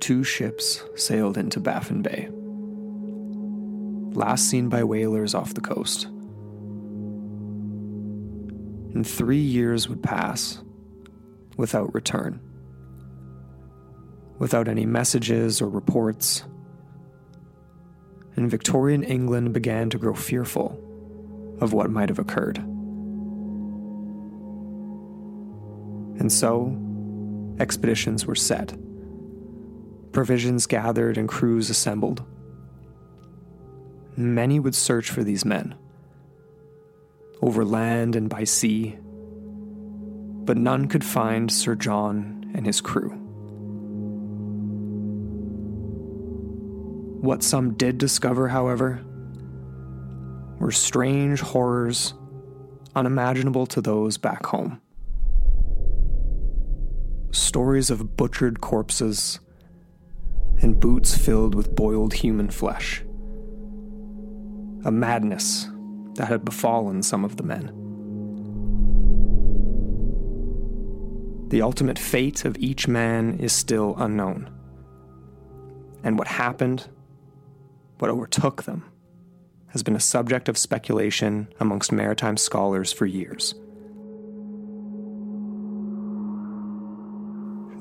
two 0.00 0.24
ships 0.24 0.82
sailed 0.94 1.36
into 1.36 1.60
Baffin 1.60 2.02
Bay. 2.02 2.28
Last 4.14 4.48
seen 4.48 4.68
by 4.68 4.84
whalers 4.84 5.34
off 5.34 5.54
the 5.54 5.60
coast. 5.60 6.04
And 8.94 9.06
three 9.06 9.40
years 9.40 9.88
would 9.88 10.02
pass 10.02 10.62
without 11.56 11.92
return, 11.94 12.40
without 14.38 14.68
any 14.68 14.86
messages 14.86 15.60
or 15.60 15.68
reports. 15.68 16.44
And 18.36 18.50
Victorian 18.50 19.02
England 19.02 19.52
began 19.52 19.90
to 19.90 19.98
grow 19.98 20.14
fearful 20.14 20.82
of 21.60 21.72
what 21.72 21.90
might 21.90 22.08
have 22.08 22.18
occurred. 22.18 22.58
And 26.18 26.32
so, 26.32 26.74
expeditions 27.60 28.26
were 28.26 28.34
set 28.34 28.74
provisions 30.16 30.66
gathered 30.66 31.18
and 31.18 31.28
crews 31.28 31.68
assembled. 31.68 32.24
Many 34.16 34.58
would 34.58 34.74
search 34.74 35.10
for 35.10 35.22
these 35.22 35.44
men, 35.44 35.74
over 37.42 37.66
land 37.66 38.16
and 38.16 38.30
by 38.30 38.44
sea, 38.44 38.96
but 40.46 40.56
none 40.56 40.88
could 40.88 41.04
find 41.04 41.52
Sir 41.52 41.74
John 41.74 42.50
and 42.54 42.64
his 42.64 42.80
crew. 42.80 43.10
What 47.20 47.42
some 47.42 47.74
did 47.74 47.98
discover, 47.98 48.48
however, 48.48 49.04
were 50.58 50.72
strange 50.72 51.40
horrors 51.40 52.14
unimaginable 52.94 53.66
to 53.66 53.82
those 53.82 54.16
back 54.16 54.46
home. 54.46 54.80
Stories 57.32 57.90
of 57.90 58.16
butchered 58.16 58.62
corpses 58.62 59.40
and 60.62 60.80
boots 60.80 61.16
filled 61.16 61.54
with 61.54 61.74
boiled 61.74 62.14
human 62.14 62.50
flesh. 62.50 63.02
A 64.84 64.90
madness 64.90 65.68
that 66.14 66.28
had 66.28 66.44
befallen 66.44 67.02
some 67.02 67.24
of 67.24 67.36
the 67.36 67.42
men. 67.42 67.66
The 71.48 71.62
ultimate 71.62 71.98
fate 71.98 72.44
of 72.44 72.56
each 72.58 72.88
man 72.88 73.38
is 73.38 73.52
still 73.52 73.94
unknown. 73.98 74.50
And 76.02 76.18
what 76.18 76.28
happened, 76.28 76.88
what 77.98 78.10
overtook 78.10 78.64
them, 78.64 78.84
has 79.68 79.82
been 79.82 79.96
a 79.96 80.00
subject 80.00 80.48
of 80.48 80.56
speculation 80.56 81.48
amongst 81.60 81.92
maritime 81.92 82.36
scholars 82.36 82.92
for 82.92 83.06
years. 83.06 83.54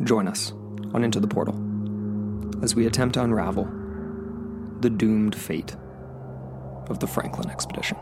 Join 0.04 0.28
us 0.28 0.52
on 0.94 1.04
Into 1.04 1.20
the 1.20 1.28
Portal 1.28 1.75
as 2.62 2.76
we 2.76 2.86
attempt 2.86 3.16
to 3.16 3.24
unravel 3.24 3.66
the 4.82 4.90
doomed 4.90 5.36
fate 5.36 5.76
of 6.90 7.00
the 7.00 7.08
Franklin 7.08 7.50
expedition. 7.50 7.98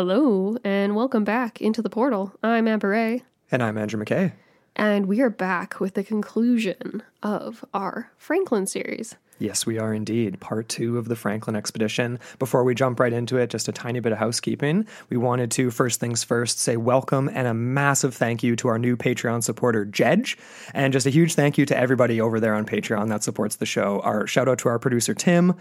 Hello, 0.00 0.56
and 0.64 0.96
welcome 0.96 1.24
back 1.24 1.60
into 1.60 1.82
the 1.82 1.90
portal. 1.90 2.32
I'm 2.42 2.66
Amber 2.66 2.88
Ray, 2.88 3.22
And 3.50 3.62
I'm 3.62 3.76
Andrew 3.76 4.02
McKay. 4.02 4.32
and 4.74 5.04
we 5.04 5.20
are 5.20 5.28
back 5.28 5.78
with 5.78 5.92
the 5.92 6.02
conclusion 6.02 7.02
of 7.22 7.66
our 7.74 8.10
Franklin 8.16 8.66
series. 8.66 9.16
Yes, 9.40 9.64
we 9.64 9.78
are 9.78 9.94
indeed. 9.94 10.38
Part 10.38 10.68
two 10.68 10.98
of 10.98 11.08
the 11.08 11.16
Franklin 11.16 11.56
expedition. 11.56 12.18
Before 12.38 12.62
we 12.62 12.74
jump 12.74 13.00
right 13.00 13.12
into 13.12 13.38
it, 13.38 13.48
just 13.48 13.68
a 13.68 13.72
tiny 13.72 13.98
bit 13.98 14.12
of 14.12 14.18
housekeeping. 14.18 14.86
We 15.08 15.16
wanted 15.16 15.50
to, 15.52 15.70
first 15.70 15.98
things 15.98 16.22
first, 16.22 16.58
say 16.58 16.76
welcome 16.76 17.30
and 17.32 17.48
a 17.48 17.54
massive 17.54 18.14
thank 18.14 18.42
you 18.42 18.54
to 18.56 18.68
our 18.68 18.78
new 18.78 18.98
Patreon 18.98 19.42
supporter, 19.42 19.86
Jedge. 19.86 20.36
And 20.74 20.92
just 20.92 21.06
a 21.06 21.10
huge 21.10 21.34
thank 21.34 21.56
you 21.56 21.64
to 21.66 21.76
everybody 21.76 22.20
over 22.20 22.38
there 22.38 22.54
on 22.54 22.66
Patreon 22.66 23.08
that 23.08 23.22
supports 23.22 23.56
the 23.56 23.64
show. 23.64 24.00
Our 24.00 24.26
shout 24.26 24.46
out 24.46 24.58
to 24.58 24.68
our 24.68 24.78
producer, 24.78 25.14
Tim. 25.14 25.54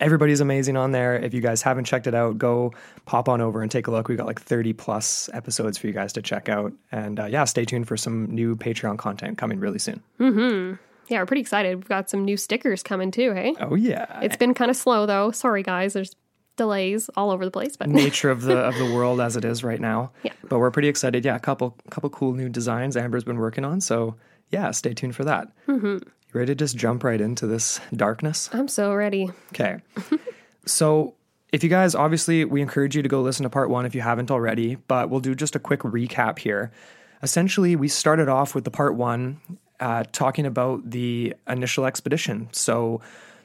Everybody's 0.00 0.40
amazing 0.40 0.78
on 0.78 0.92
there. 0.92 1.16
If 1.16 1.34
you 1.34 1.42
guys 1.42 1.60
haven't 1.60 1.84
checked 1.84 2.06
it 2.06 2.14
out, 2.14 2.38
go 2.38 2.72
pop 3.04 3.28
on 3.28 3.42
over 3.42 3.60
and 3.60 3.70
take 3.70 3.86
a 3.86 3.90
look. 3.90 4.08
We've 4.08 4.18
got 4.18 4.26
like 4.26 4.40
30 4.40 4.72
plus 4.72 5.28
episodes 5.34 5.76
for 5.76 5.88
you 5.88 5.92
guys 5.92 6.14
to 6.14 6.22
check 6.22 6.48
out. 6.48 6.72
And 6.90 7.20
uh, 7.20 7.26
yeah, 7.26 7.44
stay 7.44 7.66
tuned 7.66 7.86
for 7.86 7.98
some 7.98 8.26
new 8.34 8.56
Patreon 8.56 8.96
content 8.96 9.36
coming 9.36 9.60
really 9.60 9.78
soon. 9.78 10.02
Yeah, 11.08 11.20
we're 11.20 11.26
pretty 11.26 11.42
excited. 11.42 11.76
We've 11.76 11.88
got 11.88 12.10
some 12.10 12.24
new 12.24 12.36
stickers 12.36 12.82
coming 12.82 13.10
too, 13.10 13.32
hey? 13.32 13.54
Oh, 13.60 13.74
yeah. 13.74 14.20
It's 14.20 14.36
been 14.36 14.54
kind 14.54 14.70
of 14.70 14.76
slow 14.76 15.06
though. 15.06 15.30
Sorry 15.30 15.62
guys, 15.62 15.92
there's 15.92 16.14
delays 16.56 17.08
all 17.16 17.30
over 17.30 17.44
the 17.44 17.50
place, 17.50 17.76
but 17.76 17.88
nature 17.88 18.30
of 18.30 18.42
the 18.42 18.56
of 18.68 18.76
the 18.76 18.86
world 18.86 19.20
as 19.20 19.36
it 19.36 19.44
is 19.44 19.62
right 19.62 19.80
now. 19.80 20.10
Yeah. 20.22 20.32
But 20.48 20.58
we're 20.58 20.70
pretty 20.70 20.88
excited. 20.88 21.24
Yeah, 21.24 21.36
a 21.36 21.40
couple 21.40 21.76
couple 21.90 22.10
cool 22.10 22.32
new 22.32 22.48
designs 22.48 22.96
Amber's 22.96 23.24
been 23.24 23.38
working 23.38 23.64
on. 23.64 23.80
So 23.80 24.16
yeah, 24.50 24.70
stay 24.70 24.94
tuned 24.94 25.14
for 25.14 25.24
that. 25.24 25.48
Mm-hmm. 25.68 25.86
You 25.86 26.02
ready 26.32 26.52
to 26.52 26.54
just 26.54 26.76
jump 26.76 27.04
right 27.04 27.20
into 27.20 27.46
this 27.46 27.80
darkness? 27.94 28.50
I'm 28.52 28.68
so 28.68 28.94
ready. 28.94 29.30
Okay. 29.52 29.78
so 30.66 31.14
if 31.52 31.62
you 31.62 31.70
guys 31.70 31.94
obviously 31.94 32.44
we 32.44 32.60
encourage 32.60 32.96
you 32.96 33.02
to 33.02 33.08
go 33.08 33.22
listen 33.22 33.44
to 33.44 33.50
part 33.50 33.70
one 33.70 33.86
if 33.86 33.94
you 33.94 34.00
haven't 34.00 34.30
already, 34.30 34.74
but 34.74 35.10
we'll 35.10 35.20
do 35.20 35.34
just 35.34 35.56
a 35.56 35.60
quick 35.60 35.80
recap 35.80 36.38
here. 36.38 36.72
Essentially, 37.22 37.76
we 37.76 37.88
started 37.88 38.28
off 38.28 38.54
with 38.54 38.64
the 38.64 38.70
part 38.70 38.94
one 38.94 39.40
uh, 39.80 40.04
talking 40.12 40.46
about 40.46 40.90
the 40.90 41.34
initial 41.48 41.86
expedition. 41.86 42.48
So 42.52 43.00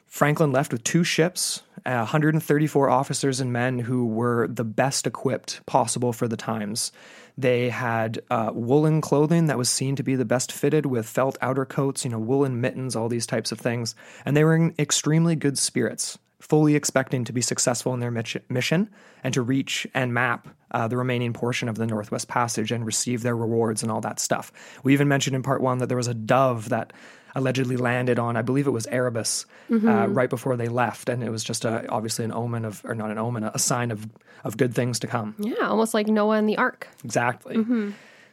Franklin 0.06 0.52
left 0.52 0.72
with 0.72 0.84
two 0.84 1.04
ships, 1.04 1.62
uh, 1.86 1.96
134 1.96 2.90
officers 2.90 3.40
and 3.40 3.52
men 3.52 3.78
who 3.78 4.06
were 4.06 4.46
the 4.46 4.64
best 4.64 5.06
equipped 5.06 5.64
possible 5.64 6.12
for 6.12 6.28
the 6.28 6.36
times. 6.36 6.92
They 7.38 7.70
had 7.70 8.20
uh, 8.30 8.50
woolen 8.52 9.00
clothing 9.00 9.46
that 9.46 9.56
was 9.56 9.70
seen 9.70 9.96
to 9.96 10.02
be 10.02 10.14
the 10.14 10.26
best 10.26 10.52
fitted 10.52 10.84
with 10.84 11.08
felt 11.08 11.38
outer 11.40 11.64
coats, 11.64 12.04
you 12.04 12.10
know, 12.10 12.18
woolen 12.18 12.60
mittens, 12.60 12.94
all 12.94 13.08
these 13.08 13.26
types 13.26 13.52
of 13.52 13.58
things. 13.58 13.94
And 14.26 14.36
they 14.36 14.44
were 14.44 14.54
in 14.54 14.74
extremely 14.78 15.34
good 15.34 15.56
spirits, 15.56 16.18
fully 16.42 16.74
expecting 16.74 17.22
to 17.22 17.32
be 17.32 17.40
successful 17.40 17.94
in 17.94 18.00
their 18.00 18.10
mission 18.10 18.90
and 19.22 19.32
to 19.32 19.40
reach 19.40 19.86
and 19.94 20.12
map 20.12 20.48
uh, 20.72 20.88
the 20.88 20.96
remaining 20.96 21.32
portion 21.32 21.68
of 21.68 21.76
the 21.76 21.86
Northwest 21.86 22.26
Passage 22.26 22.72
and 22.72 22.84
receive 22.84 23.22
their 23.22 23.36
rewards 23.36 23.84
and 23.84 23.92
all 23.92 24.00
that 24.00 24.18
stuff. 24.18 24.50
We 24.82 24.92
even 24.92 25.06
mentioned 25.06 25.36
in 25.36 25.44
part 25.44 25.60
one 25.60 25.78
that 25.78 25.86
there 25.86 25.96
was 25.96 26.08
a 26.08 26.14
dove 26.14 26.70
that 26.70 26.92
allegedly 27.36 27.76
landed 27.76 28.18
on, 28.18 28.36
I 28.36 28.42
believe 28.42 28.66
it 28.66 28.72
was 28.72 28.88
Erebus, 28.88 29.46
uh, 29.70 30.08
right 30.08 30.28
before 30.28 30.56
they 30.56 30.66
left, 30.66 31.08
and 31.08 31.22
it 31.22 31.30
was 31.30 31.44
just 31.44 31.64
a, 31.64 31.88
obviously 31.88 32.24
an 32.24 32.32
omen 32.32 32.64
of, 32.64 32.82
or 32.84 32.96
not 32.96 33.12
an 33.12 33.18
omen, 33.18 33.44
a 33.44 33.58
sign 33.58 33.92
of 33.92 34.08
of 34.42 34.56
good 34.56 34.74
things 34.74 34.98
to 34.98 35.06
come. 35.06 35.36
Yeah, 35.38 35.68
almost 35.68 35.94
like 35.94 36.08
Noah 36.08 36.38
and 36.38 36.48
the 36.48 36.58
Ark. 36.58 36.88
Exactly. 37.04 37.64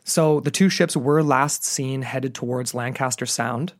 So 0.03 0.39
the 0.39 0.49
two 0.49 0.69
ships 0.69 0.97
were 0.97 1.21
last 1.21 1.63
seen 1.63 2.01
headed 2.01 2.33
towards 2.33 2.73
Lancaster 2.73 3.27
Sound. 3.27 3.73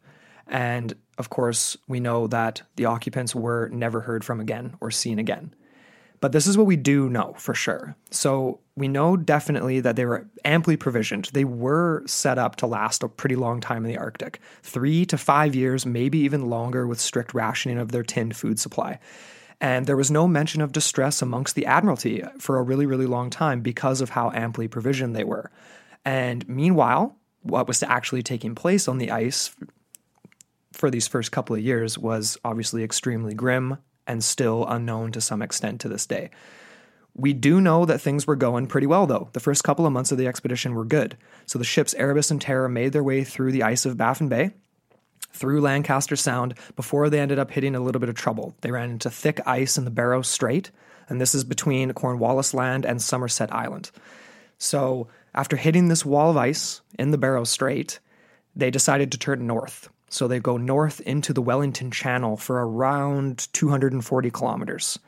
And 0.50 0.94
of 1.18 1.30
course, 1.30 1.78
we 1.88 2.00
know 2.00 2.28
that 2.28 2.62
the 2.76 2.86
occupants 2.86 3.36
were 3.36 3.70
never 3.70 4.02
heard 4.02 4.24
from 4.24 4.40
again 4.40 4.76
or 4.82 4.92
seen 4.92 5.20
again. 5.20 5.54
But 6.22 6.34
this 6.34 6.48
is 6.48 6.58
what 6.58 6.68
we 6.68 6.76
do 6.76 7.10
know 7.10 7.34
for 7.38 7.54
sure. 7.54 7.96
So 8.12 8.60
we 8.76 8.88
know 8.88 9.16
definitely 9.16 9.80
that 9.80 9.96
they 9.96 10.06
were 10.06 10.28
amply 10.44 10.76
provisioned. 10.76 11.30
They 11.34 11.46
were 11.46 12.04
set 12.08 12.38
up 12.38 12.58
to 12.58 12.68
last 12.68 13.04
a 13.04 13.08
pretty 13.08 13.36
long 13.36 13.62
time 13.62 13.86
in 13.86 13.92
the 13.92 13.98
Arctic 13.98 14.40
three 14.64 15.06
to 15.06 15.18
five 15.18 15.56
years, 15.56 15.86
maybe 15.86 16.20
even 16.20 16.50
longer, 16.50 16.88
with 16.88 17.00
strict 17.00 17.34
rationing 17.34 17.78
of 17.78 17.92
their 17.92 18.04
tinned 18.04 18.36
food 18.36 18.60
supply. 18.60 19.00
And 19.62 19.88
there 19.88 19.98
was 19.98 20.12
no 20.12 20.28
mention 20.28 20.62
of 20.62 20.72
distress 20.72 21.22
amongst 21.22 21.56
the 21.56 21.66
Admiralty 21.66 22.24
for 22.38 22.58
a 22.58 22.64
really, 22.64 22.86
really 22.86 23.06
long 23.06 23.30
time 23.30 23.62
because 23.62 24.02
of 24.02 24.10
how 24.10 24.32
amply 24.32 24.68
provisioned 24.68 25.16
they 25.16 25.26
were. 25.26 25.52
And 26.06 26.48
meanwhile, 26.48 27.18
what 27.42 27.68
was 27.68 27.84
actually 27.84 28.24
taking 28.24 28.56
place 28.56 28.88
on 28.88 28.98
the 28.98 29.12
ice 29.12 29.54
for 30.72 30.90
these 30.90 31.08
first 31.08 31.32
couple 31.32 31.56
of 31.56 31.62
years 31.62 31.98
was 31.98 32.38
obviously 32.44 32.84
extremely 32.84 33.34
grim 33.34 33.78
and 34.08 34.24
still 34.24 34.66
unknown 34.68 35.12
to 35.12 35.22
some 35.22 35.42
extent 35.42 35.82
to 35.82 35.90
this 35.90 36.06
day. 36.06 36.30
We 37.16 37.34
do 37.34 37.60
know 37.60 37.86
that 37.86 38.00
things 38.00 38.26
were 38.26 38.36
going 38.36 38.68
pretty 38.68 38.88
well, 38.88 39.06
though. 39.06 39.30
The 39.34 39.40
first 39.40 39.64
couple 39.64 39.86
of 39.86 39.92
months 39.92 40.12
of 40.12 40.18
the 40.18 40.28
expedition 40.28 40.74
were 40.74 40.86
good. 40.86 41.18
So 41.46 41.60
the 41.60 41.66
ships 41.66 41.94
Erebus 41.96 42.32
and 42.32 42.40
Terror 42.40 42.70
made 42.70 42.94
their 42.94 43.04
way 43.04 43.24
through 43.24 43.52
the 43.52 43.64
ice 43.64 43.86
of 43.86 43.98
Baffin 43.98 44.30
Bay, 44.30 44.52
through 45.32 45.62
Lancaster 45.62 46.16
Sound, 46.16 46.56
before 46.76 47.10
they 47.10 47.20
ended 47.20 47.40
up 47.40 47.52
hitting 47.52 47.76
a 47.76 47.82
little 47.82 48.00
bit 48.00 48.10
of 48.10 48.16
trouble. 48.16 48.56
They 48.62 48.72
ran 48.72 48.92
into 48.92 49.10
thick 49.10 49.42
ice 49.46 49.78
in 49.78 49.86
the 49.86 49.92
Barrow 49.92 50.22
Strait, 50.22 50.72
and 51.10 51.20
this 51.20 51.36
is 51.36 51.44
between 51.44 51.94
Cornwallis 51.94 52.54
Land 52.54 52.86
and 52.86 53.02
Somerset 53.02 53.54
Island. 53.54 53.92
So 54.58 55.08
after 55.34 55.56
hitting 55.56 55.88
this 55.88 56.06
wall 56.06 56.30
of 56.30 56.38
ice 56.38 56.82
in 56.98 57.12
the 57.12 57.18
Barrow 57.18 57.44
Strait, 57.44 58.00
they 58.56 58.72
decided 58.72 59.12
to 59.12 59.18
turn 59.18 59.46
north. 59.46 59.90
So 60.10 60.28
they 60.28 60.40
go 60.40 60.58
north 60.58 61.00
into 61.02 61.34
the 61.34 61.42
Wellington 61.42 61.92
Channel 61.92 62.36
for 62.36 62.66
around 62.66 63.48
240 63.54 64.32
kilometers, 64.32 65.00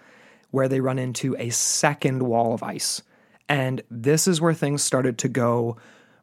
where 0.52 0.68
they 0.68 0.80
run 0.80 1.00
into 1.00 1.36
a 1.38 1.50
second 1.50 2.24
wall 2.24 2.54
of 2.54 2.64
ice. 2.64 3.02
And 3.50 3.82
this 3.90 4.28
is 4.28 4.40
where 4.40 4.54
things 4.54 4.84
started 4.84 5.18
to 5.20 5.28
go 5.28 5.78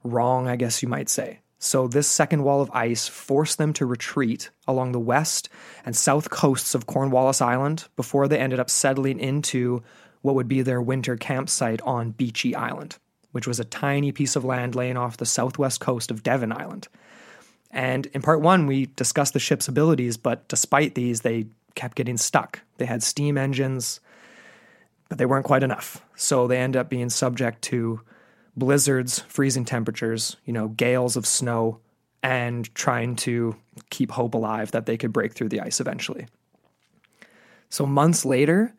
wrong, 0.04 0.48
I 0.48 0.56
guess 0.56 0.82
you 0.82 0.88
might 0.88 1.08
say. 1.08 1.40
So, 1.60 1.88
this 1.88 2.06
second 2.06 2.44
wall 2.44 2.60
of 2.62 2.70
ice 2.72 3.08
forced 3.08 3.58
them 3.58 3.72
to 3.74 3.86
retreat 3.86 4.50
along 4.68 4.92
the 4.92 5.00
west 5.00 5.48
and 5.84 5.96
south 5.96 6.30
coasts 6.30 6.72
of 6.72 6.86
Cornwallis 6.86 7.42
Island 7.42 7.88
before 7.96 8.28
they 8.28 8.38
ended 8.38 8.60
up 8.60 8.70
settling 8.70 9.18
into 9.18 9.82
what 10.22 10.36
would 10.36 10.46
be 10.46 10.62
their 10.62 10.80
winter 10.80 11.16
campsite 11.16 11.80
on 11.82 12.12
Beechey 12.12 12.54
Island, 12.54 12.98
which 13.32 13.48
was 13.48 13.58
a 13.58 13.64
tiny 13.64 14.12
piece 14.12 14.36
of 14.36 14.44
land 14.44 14.76
laying 14.76 14.96
off 14.96 15.16
the 15.16 15.26
southwest 15.26 15.80
coast 15.80 16.12
of 16.12 16.22
Devon 16.22 16.52
Island. 16.52 16.86
And 17.70 18.06
in 18.06 18.22
part 18.22 18.40
one, 18.40 18.66
we 18.66 18.86
discussed 18.96 19.34
the 19.34 19.40
ship's 19.40 19.68
abilities, 19.68 20.16
but 20.16 20.48
despite 20.48 20.94
these, 20.94 21.20
they 21.20 21.46
kept 21.74 21.96
getting 21.96 22.16
stuck. 22.16 22.60
They 22.78 22.86
had 22.86 23.02
steam 23.02 23.36
engines, 23.36 24.00
but 25.08 25.18
they 25.18 25.26
weren't 25.26 25.44
quite 25.44 25.62
enough. 25.62 26.02
So 26.16 26.46
they 26.46 26.58
end 26.58 26.76
up 26.76 26.88
being 26.88 27.10
subject 27.10 27.62
to 27.62 28.00
blizzards, 28.56 29.20
freezing 29.20 29.64
temperatures, 29.64 30.36
you 30.44 30.52
know, 30.52 30.68
gales 30.68 31.16
of 31.16 31.26
snow, 31.26 31.80
and 32.22 32.74
trying 32.74 33.14
to 33.14 33.54
keep 33.90 34.10
hope 34.10 34.34
alive 34.34 34.72
that 34.72 34.86
they 34.86 34.96
could 34.96 35.12
break 35.12 35.32
through 35.32 35.48
the 35.48 35.60
ice 35.60 35.80
eventually. 35.80 36.26
So 37.70 37.86
months 37.86 38.24
later, 38.24 38.74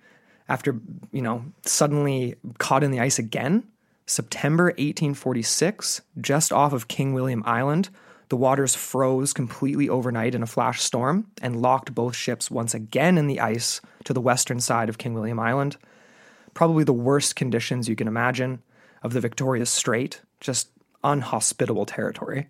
after, 0.50 0.80
you 1.12 1.21
know, 1.21 1.45
suddenly 1.63 2.36
caught 2.57 2.83
in 2.83 2.91
the 2.91 3.00
ice 3.00 3.19
again, 3.19 3.63
September 4.06 4.65
1846, 4.65 6.01
just 6.19 6.51
off 6.51 6.74
of 6.74 6.88
King 6.88 7.13
William 7.13 7.44
Island, 7.45 7.89
the 8.29 8.37
waters 8.37 8.75
froze 8.75 9.33
completely 9.33 9.89
overnight 9.89 10.35
in 10.35 10.43
a 10.43 10.47
flash 10.47 10.81
storm 10.81 11.27
and 11.41 11.61
locked 11.61 11.93
both 11.93 12.15
ships 12.15 12.49
once 12.49 12.73
again 12.73 13.17
in 13.17 13.27
the 13.27 13.39
ice 13.39 13.81
to 14.05 14.13
the 14.13 14.21
western 14.21 14.59
side 14.59 14.87
of 14.87 14.99
King 14.99 15.15
William 15.15 15.39
Island. 15.39 15.77
Probably 16.53 16.83
the 16.83 16.93
worst 16.93 17.35
conditions 17.35 17.89
you 17.89 17.95
can 17.95 18.07
imagine 18.07 18.61
of 19.01 19.13
the 19.13 19.19
Victoria 19.19 19.65
Strait, 19.65 20.21
just 20.39 20.69
unhospitable 21.03 21.85
territory. 21.85 22.47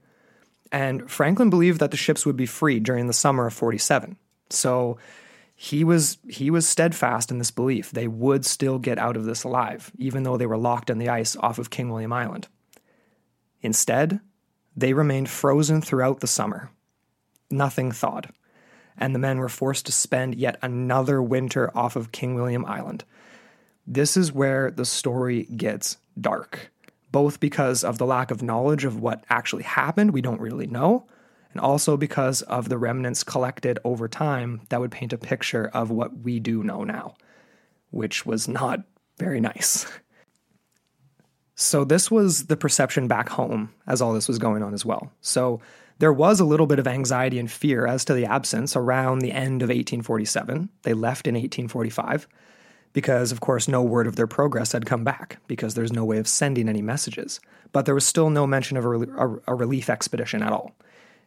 And 0.71 1.09
Franklin 1.09 1.49
believed 1.49 1.79
that 1.79 1.91
the 1.91 1.97
ships 1.97 2.25
would 2.25 2.37
be 2.37 2.45
free 2.45 2.79
during 2.79 3.07
the 3.07 3.13
summer 3.13 3.47
of 3.47 3.53
47. 3.53 4.17
So 4.49 4.97
he 5.55 5.83
was 5.83 6.17
he 6.29 6.49
was 6.49 6.67
steadfast 6.67 7.31
in 7.31 7.37
this 7.37 7.51
belief 7.51 7.91
they 7.91 8.07
would 8.07 8.45
still 8.45 8.79
get 8.79 8.97
out 8.97 9.17
of 9.17 9.25
this 9.25 9.43
alive, 9.43 9.91
even 9.97 10.23
though 10.23 10.37
they 10.37 10.45
were 10.45 10.57
locked 10.57 10.89
in 10.89 10.99
the 10.99 11.09
ice 11.09 11.35
off 11.35 11.59
of 11.59 11.69
King 11.69 11.89
William 11.89 12.13
Island. 12.13 12.47
Instead, 13.61 14.21
they 14.79 14.93
remained 14.93 15.29
frozen 15.29 15.81
throughout 15.81 16.21
the 16.21 16.27
summer. 16.27 16.69
Nothing 17.51 17.91
thawed. 17.91 18.29
And 18.97 19.13
the 19.13 19.19
men 19.19 19.37
were 19.39 19.49
forced 19.49 19.85
to 19.87 19.91
spend 19.91 20.35
yet 20.35 20.57
another 20.61 21.21
winter 21.21 21.75
off 21.77 21.95
of 21.95 22.11
King 22.11 22.35
William 22.35 22.65
Island. 22.65 23.03
This 23.85 24.15
is 24.15 24.31
where 24.31 24.71
the 24.71 24.85
story 24.85 25.43
gets 25.55 25.97
dark, 26.19 26.71
both 27.11 27.39
because 27.39 27.83
of 27.83 27.97
the 27.97 28.05
lack 28.05 28.31
of 28.31 28.41
knowledge 28.41 28.85
of 28.85 28.99
what 28.99 29.25
actually 29.29 29.63
happened, 29.63 30.11
we 30.11 30.21
don't 30.21 30.41
really 30.41 30.67
know, 30.67 31.05
and 31.51 31.59
also 31.59 31.97
because 31.97 32.41
of 32.43 32.69
the 32.69 32.77
remnants 32.77 33.23
collected 33.23 33.79
over 33.83 34.07
time 34.07 34.61
that 34.69 34.79
would 34.79 34.91
paint 34.91 35.11
a 35.11 35.17
picture 35.17 35.69
of 35.73 35.91
what 35.91 36.19
we 36.19 36.39
do 36.39 36.63
know 36.63 36.83
now, 36.83 37.15
which 37.89 38.25
was 38.25 38.47
not 38.47 38.83
very 39.17 39.41
nice. 39.41 39.85
So, 41.61 41.83
this 41.83 42.09
was 42.09 42.45
the 42.45 42.55
perception 42.55 43.09
back 43.09 43.27
home 43.27 43.73
as 43.85 44.01
all 44.01 44.13
this 44.13 44.29
was 44.29 44.39
going 44.39 44.63
on 44.63 44.73
as 44.73 44.85
well. 44.85 45.11
So, 45.19 45.59
there 45.97 46.13
was 46.13 46.39
a 46.39 46.45
little 46.45 46.67
bit 46.67 46.79
of 46.79 46.87
anxiety 46.87 47.37
and 47.37 47.51
fear 47.51 47.85
as 47.85 48.05
to 48.05 48.13
the 48.13 48.25
absence 48.25 48.77
around 48.77 49.19
the 49.19 49.33
end 49.33 49.61
of 49.61 49.67
1847. 49.67 50.69
They 50.83 50.93
left 50.93 51.27
in 51.27 51.35
1845 51.35 52.29
because, 52.93 53.33
of 53.33 53.41
course, 53.41 53.67
no 53.67 53.83
word 53.83 54.07
of 54.07 54.15
their 54.15 54.25
progress 54.25 54.71
had 54.71 54.85
come 54.85 55.03
back 55.03 55.39
because 55.47 55.73
there's 55.73 55.91
no 55.91 56.05
way 56.05 56.17
of 56.17 56.29
sending 56.29 56.69
any 56.69 56.81
messages. 56.81 57.41
But 57.73 57.85
there 57.85 57.93
was 57.93 58.07
still 58.07 58.29
no 58.29 58.47
mention 58.47 58.77
of 58.77 58.85
a, 58.85 58.91
a, 58.91 59.39
a 59.47 59.55
relief 59.55 59.89
expedition 59.89 60.41
at 60.41 60.53
all. 60.53 60.73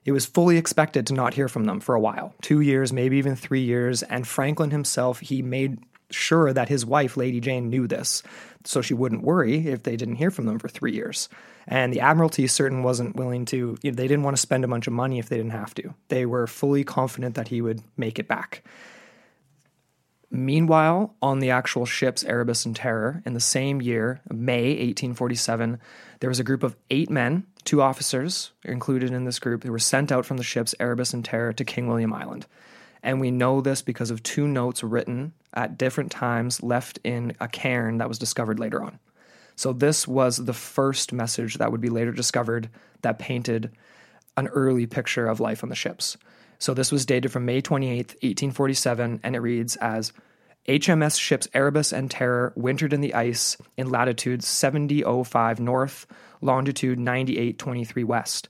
It 0.06 0.12
was 0.12 0.24
fully 0.24 0.56
expected 0.56 1.06
to 1.08 1.14
not 1.14 1.34
hear 1.34 1.46
from 1.46 1.64
them 1.64 1.78
for 1.78 1.94
a 1.94 2.00
while 2.00 2.34
two 2.40 2.62
years, 2.62 2.90
maybe 2.90 3.18
even 3.18 3.36
three 3.36 3.64
years. 3.64 4.02
And 4.02 4.26
Franklin 4.26 4.70
himself, 4.70 5.20
he 5.20 5.42
made 5.42 5.78
sure 6.14 6.52
that 6.52 6.68
his 6.68 6.86
wife, 6.86 7.16
Lady 7.16 7.40
Jane, 7.40 7.70
knew 7.70 7.86
this, 7.86 8.22
so 8.64 8.82
she 8.82 8.94
wouldn't 8.94 9.22
worry 9.22 9.68
if 9.68 9.82
they 9.82 9.96
didn't 9.96 10.16
hear 10.16 10.30
from 10.30 10.46
them 10.46 10.58
for 10.58 10.68
three 10.68 10.92
years. 10.92 11.28
And 11.66 11.92
the 11.92 12.00
Admiralty 12.00 12.46
certain 12.46 12.82
wasn't 12.82 13.16
willing 13.16 13.44
to, 13.46 13.76
you 13.82 13.90
know, 13.90 13.94
they 13.94 14.08
didn't 14.08 14.24
want 14.24 14.36
to 14.36 14.40
spend 14.40 14.64
a 14.64 14.68
bunch 14.68 14.86
of 14.86 14.92
money 14.92 15.18
if 15.18 15.28
they 15.28 15.36
didn't 15.36 15.52
have 15.52 15.74
to. 15.74 15.94
They 16.08 16.26
were 16.26 16.46
fully 16.46 16.84
confident 16.84 17.34
that 17.36 17.48
he 17.48 17.60
would 17.60 17.82
make 17.96 18.18
it 18.18 18.28
back. 18.28 18.64
Meanwhile, 20.34 21.14
on 21.20 21.40
the 21.40 21.50
actual 21.50 21.84
ships 21.84 22.24
Erebus 22.24 22.64
and 22.64 22.74
Terror, 22.74 23.22
in 23.26 23.34
the 23.34 23.40
same 23.40 23.82
year, 23.82 24.22
May 24.30 24.70
1847, 24.70 25.78
there 26.20 26.30
was 26.30 26.40
a 26.40 26.44
group 26.44 26.62
of 26.62 26.74
eight 26.90 27.10
men, 27.10 27.44
two 27.64 27.82
officers 27.82 28.52
included 28.64 29.10
in 29.10 29.24
this 29.24 29.38
group, 29.38 29.62
who 29.62 29.70
were 29.70 29.78
sent 29.78 30.10
out 30.10 30.24
from 30.24 30.38
the 30.38 30.42
ships 30.42 30.74
Erebus 30.80 31.12
and 31.12 31.22
Terror 31.22 31.52
to 31.52 31.64
King 31.66 31.86
William 31.86 32.14
Island. 32.14 32.46
And 33.02 33.20
we 33.20 33.30
know 33.30 33.60
this 33.60 33.82
because 33.82 34.10
of 34.10 34.22
two 34.22 34.46
notes 34.46 34.82
written 34.82 35.32
at 35.54 35.76
different 35.76 36.12
times 36.12 36.62
left 36.62 36.98
in 37.04 37.34
a 37.40 37.48
cairn 37.48 37.98
that 37.98 38.08
was 38.08 38.18
discovered 38.18 38.58
later 38.58 38.82
on. 38.82 38.98
So, 39.56 39.72
this 39.72 40.08
was 40.08 40.38
the 40.38 40.54
first 40.54 41.12
message 41.12 41.58
that 41.58 41.70
would 41.70 41.80
be 41.80 41.90
later 41.90 42.12
discovered 42.12 42.70
that 43.02 43.18
painted 43.18 43.70
an 44.36 44.48
early 44.48 44.86
picture 44.86 45.26
of 45.26 45.40
life 45.40 45.62
on 45.62 45.68
the 45.68 45.74
ships. 45.74 46.16
So, 46.58 46.74
this 46.74 46.90
was 46.90 47.04
dated 47.04 47.32
from 47.32 47.44
May 47.44 47.60
28, 47.60 47.96
1847, 47.96 49.20
and 49.22 49.36
it 49.36 49.40
reads 49.40 49.76
as 49.76 50.12
HMS 50.68 51.18
ships 51.18 51.48
Erebus 51.52 51.92
and 51.92 52.10
Terror 52.10 52.52
wintered 52.54 52.92
in 52.92 53.00
the 53.00 53.14
ice 53.14 53.56
in 53.76 53.90
latitude 53.90 54.44
7005 54.44 55.60
north, 55.60 56.06
longitude 56.40 56.98
9823 56.98 58.04
west. 58.04 58.48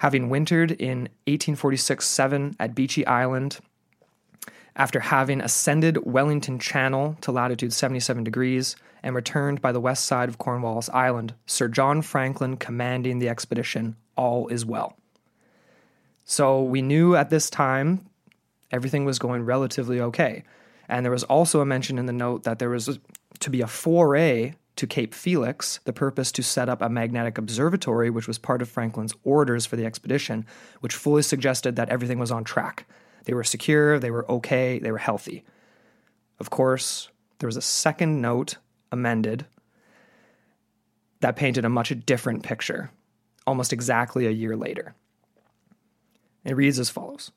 Having 0.00 0.28
wintered 0.28 0.72
in 0.72 1.02
1846 1.26 2.04
7 2.06 2.56
at 2.58 2.74
Beechey 2.74 3.06
Island 3.06 3.60
after 4.76 5.00
having 5.00 5.40
ascended 5.40 6.04
Wellington 6.04 6.58
Channel 6.58 7.16
to 7.20 7.32
latitude 7.32 7.72
77 7.72 8.24
degrees 8.24 8.76
and 9.02 9.14
returned 9.14 9.60
by 9.60 9.70
the 9.72 9.80
west 9.80 10.06
side 10.06 10.28
of 10.28 10.38
Cornwallis 10.38 10.88
Island, 10.90 11.34
Sir 11.46 11.68
John 11.68 12.02
Franklin 12.02 12.56
commanding 12.56 13.18
the 13.18 13.28
expedition, 13.28 13.96
all 14.16 14.48
is 14.48 14.64
well. 14.64 14.96
So 16.24 16.62
we 16.62 16.82
knew 16.82 17.14
at 17.14 17.30
this 17.30 17.50
time 17.50 18.06
everything 18.72 19.04
was 19.04 19.18
going 19.18 19.44
relatively 19.44 20.00
okay. 20.00 20.42
And 20.88 21.04
there 21.04 21.12
was 21.12 21.24
also 21.24 21.60
a 21.60 21.66
mention 21.66 21.98
in 21.98 22.06
the 22.06 22.12
note 22.12 22.44
that 22.44 22.58
there 22.58 22.70
was 22.70 22.98
to 23.40 23.50
be 23.50 23.60
a 23.60 23.66
foray 23.66 24.54
to 24.76 24.86
Cape 24.86 25.14
Felix, 25.14 25.78
the 25.84 25.92
purpose 25.92 26.32
to 26.32 26.42
set 26.42 26.68
up 26.68 26.82
a 26.82 26.88
magnetic 26.88 27.38
observatory, 27.38 28.10
which 28.10 28.26
was 28.26 28.38
part 28.38 28.60
of 28.60 28.68
Franklin's 28.68 29.14
orders 29.22 29.66
for 29.66 29.76
the 29.76 29.86
expedition, 29.86 30.44
which 30.80 30.94
fully 30.94 31.22
suggested 31.22 31.76
that 31.76 31.90
everything 31.90 32.18
was 32.18 32.32
on 32.32 32.42
track 32.42 32.86
they 33.24 33.34
were 33.34 33.44
secure, 33.44 33.98
they 33.98 34.10
were 34.10 34.30
okay, 34.30 34.78
they 34.78 34.90
were 34.90 34.98
healthy. 34.98 35.44
Of 36.38 36.50
course, 36.50 37.08
there 37.38 37.46
was 37.46 37.56
a 37.56 37.62
second 37.62 38.20
note 38.20 38.56
amended 38.92 39.46
that 41.20 41.36
painted 41.36 41.64
a 41.64 41.70
much 41.70 41.92
different 42.04 42.42
picture, 42.42 42.90
almost 43.46 43.72
exactly 43.72 44.26
a 44.26 44.30
year 44.30 44.56
later. 44.56 44.94
It 46.44 46.56
reads 46.56 46.78
as 46.78 46.90
follows 46.90 47.32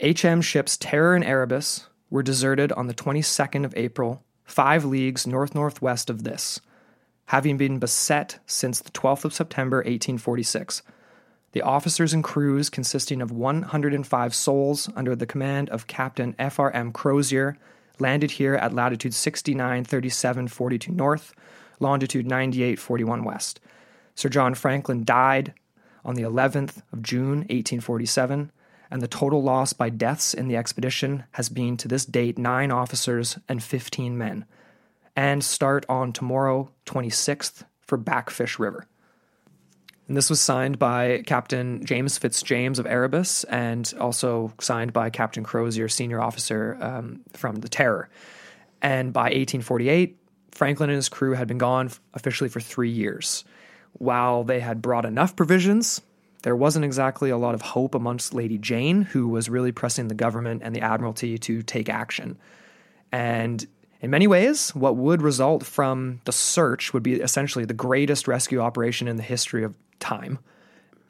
HM 0.00 0.40
ships 0.40 0.76
Terror 0.76 1.14
and 1.14 1.24
Erebus 1.24 1.88
were 2.08 2.22
deserted 2.22 2.72
on 2.72 2.86
the 2.86 2.94
22nd 2.94 3.64
of 3.64 3.74
April, 3.76 4.22
five 4.44 4.84
leagues 4.84 5.26
north 5.26 5.54
northwest 5.54 6.08
of 6.08 6.24
this, 6.24 6.60
having 7.26 7.56
been 7.56 7.78
beset 7.78 8.38
since 8.46 8.80
the 8.80 8.90
12th 8.92 9.24
of 9.24 9.34
September 9.34 9.78
1846. 9.78 10.82
The 11.52 11.62
officers 11.62 12.12
and 12.12 12.22
crews, 12.22 12.68
consisting 12.68 13.22
of 13.22 13.30
105 13.30 14.34
souls 14.34 14.90
under 14.94 15.16
the 15.16 15.26
command 15.26 15.70
of 15.70 15.86
Captain 15.86 16.34
F.R.M. 16.38 16.92
Crozier, 16.92 17.56
landed 17.98 18.32
here 18.32 18.54
at 18.54 18.74
latitude 18.74 19.14
69, 19.14 19.84
37, 19.84 20.48
42 20.48 20.92
north, 20.92 21.34
longitude 21.80 22.26
98, 22.26 22.78
41 22.78 23.24
west. 23.24 23.60
Sir 24.14 24.28
John 24.28 24.54
Franklin 24.54 25.04
died 25.04 25.54
on 26.04 26.14
the 26.14 26.22
11th 26.22 26.82
of 26.92 27.02
June, 27.02 27.38
1847, 27.38 28.52
and 28.90 29.02
the 29.02 29.08
total 29.08 29.42
loss 29.42 29.72
by 29.72 29.90
deaths 29.90 30.34
in 30.34 30.48
the 30.48 30.56
expedition 30.56 31.24
has 31.32 31.48
been 31.48 31.76
to 31.76 31.88
this 31.88 32.04
date 32.04 32.38
nine 32.38 32.70
officers 32.70 33.38
and 33.48 33.62
15 33.62 34.16
men. 34.16 34.44
And 35.16 35.42
start 35.42 35.84
on 35.88 36.12
tomorrow, 36.12 36.70
26th, 36.86 37.64
for 37.80 37.98
Backfish 37.98 38.58
River. 38.58 38.86
And 40.08 40.16
this 40.16 40.30
was 40.30 40.40
signed 40.40 40.78
by 40.78 41.22
Captain 41.26 41.84
James 41.84 42.18
Fitzjames 42.18 42.78
of 42.78 42.86
Erebus 42.86 43.44
and 43.44 43.92
also 44.00 44.52
signed 44.58 44.94
by 44.94 45.10
Captain 45.10 45.44
Crozier, 45.44 45.88
senior 45.88 46.20
officer 46.20 46.78
um, 46.80 47.20
from 47.34 47.56
the 47.56 47.68
Terror. 47.68 48.08
And 48.80 49.12
by 49.12 49.24
1848, 49.24 50.16
Franklin 50.52 50.88
and 50.88 50.96
his 50.96 51.10
crew 51.10 51.34
had 51.34 51.46
been 51.46 51.58
gone 51.58 51.90
officially 52.14 52.48
for 52.48 52.60
three 52.60 52.90
years. 52.90 53.44
While 53.92 54.44
they 54.44 54.60
had 54.60 54.80
brought 54.80 55.04
enough 55.04 55.36
provisions, 55.36 56.00
there 56.42 56.56
wasn't 56.56 56.86
exactly 56.86 57.28
a 57.28 57.36
lot 57.36 57.54
of 57.54 57.60
hope 57.60 57.94
amongst 57.94 58.32
Lady 58.32 58.56
Jane, 58.56 59.02
who 59.02 59.28
was 59.28 59.50
really 59.50 59.72
pressing 59.72 60.08
the 60.08 60.14
government 60.14 60.62
and 60.64 60.74
the 60.74 60.80
Admiralty 60.80 61.36
to 61.38 61.62
take 61.62 61.90
action. 61.90 62.38
And 63.12 63.66
in 64.00 64.10
many 64.10 64.26
ways, 64.26 64.74
what 64.74 64.96
would 64.96 65.20
result 65.20 65.64
from 65.64 66.20
the 66.24 66.32
search 66.32 66.94
would 66.94 67.02
be 67.02 67.14
essentially 67.14 67.64
the 67.64 67.74
greatest 67.74 68.26
rescue 68.26 68.60
operation 68.60 69.08
in 69.08 69.16
the 69.16 69.22
history 69.22 69.64
of 69.64 69.74
time. 70.00 70.38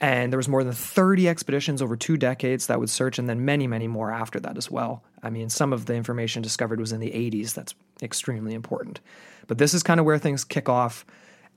And 0.01 0.33
there 0.33 0.39
was 0.39 0.49
more 0.49 0.63
than 0.63 0.73
30 0.73 1.29
expeditions 1.29 1.83
over 1.83 1.97
two 1.97 2.17
decades 2.17 2.69
that 2.69 2.79
would 2.79 2.91
search, 2.91 3.19
and 3.19 3.29
then 3.29 3.45
many, 3.45 3.67
many 3.67 3.89
more 3.89 4.13
after 4.13 4.39
that 4.41 4.57
as 4.57 4.71
well. 4.71 5.03
I 5.23 5.31
mean, 5.31 5.49
some 5.49 5.73
of 5.73 5.87
the 5.87 5.95
information 5.95 6.41
discovered 6.41 6.79
was 6.79 6.93
in 6.93 7.01
the 7.01 7.11
80s. 7.11 7.55
That's 7.55 7.75
extremely 8.01 8.55
important. 8.55 9.01
But 9.49 9.59
this 9.59 9.75
is 9.75 9.83
kind 9.83 9.99
of 9.99 10.07
where 10.07 10.19
things 10.19 10.45
kick 10.45 10.69
off 10.69 11.05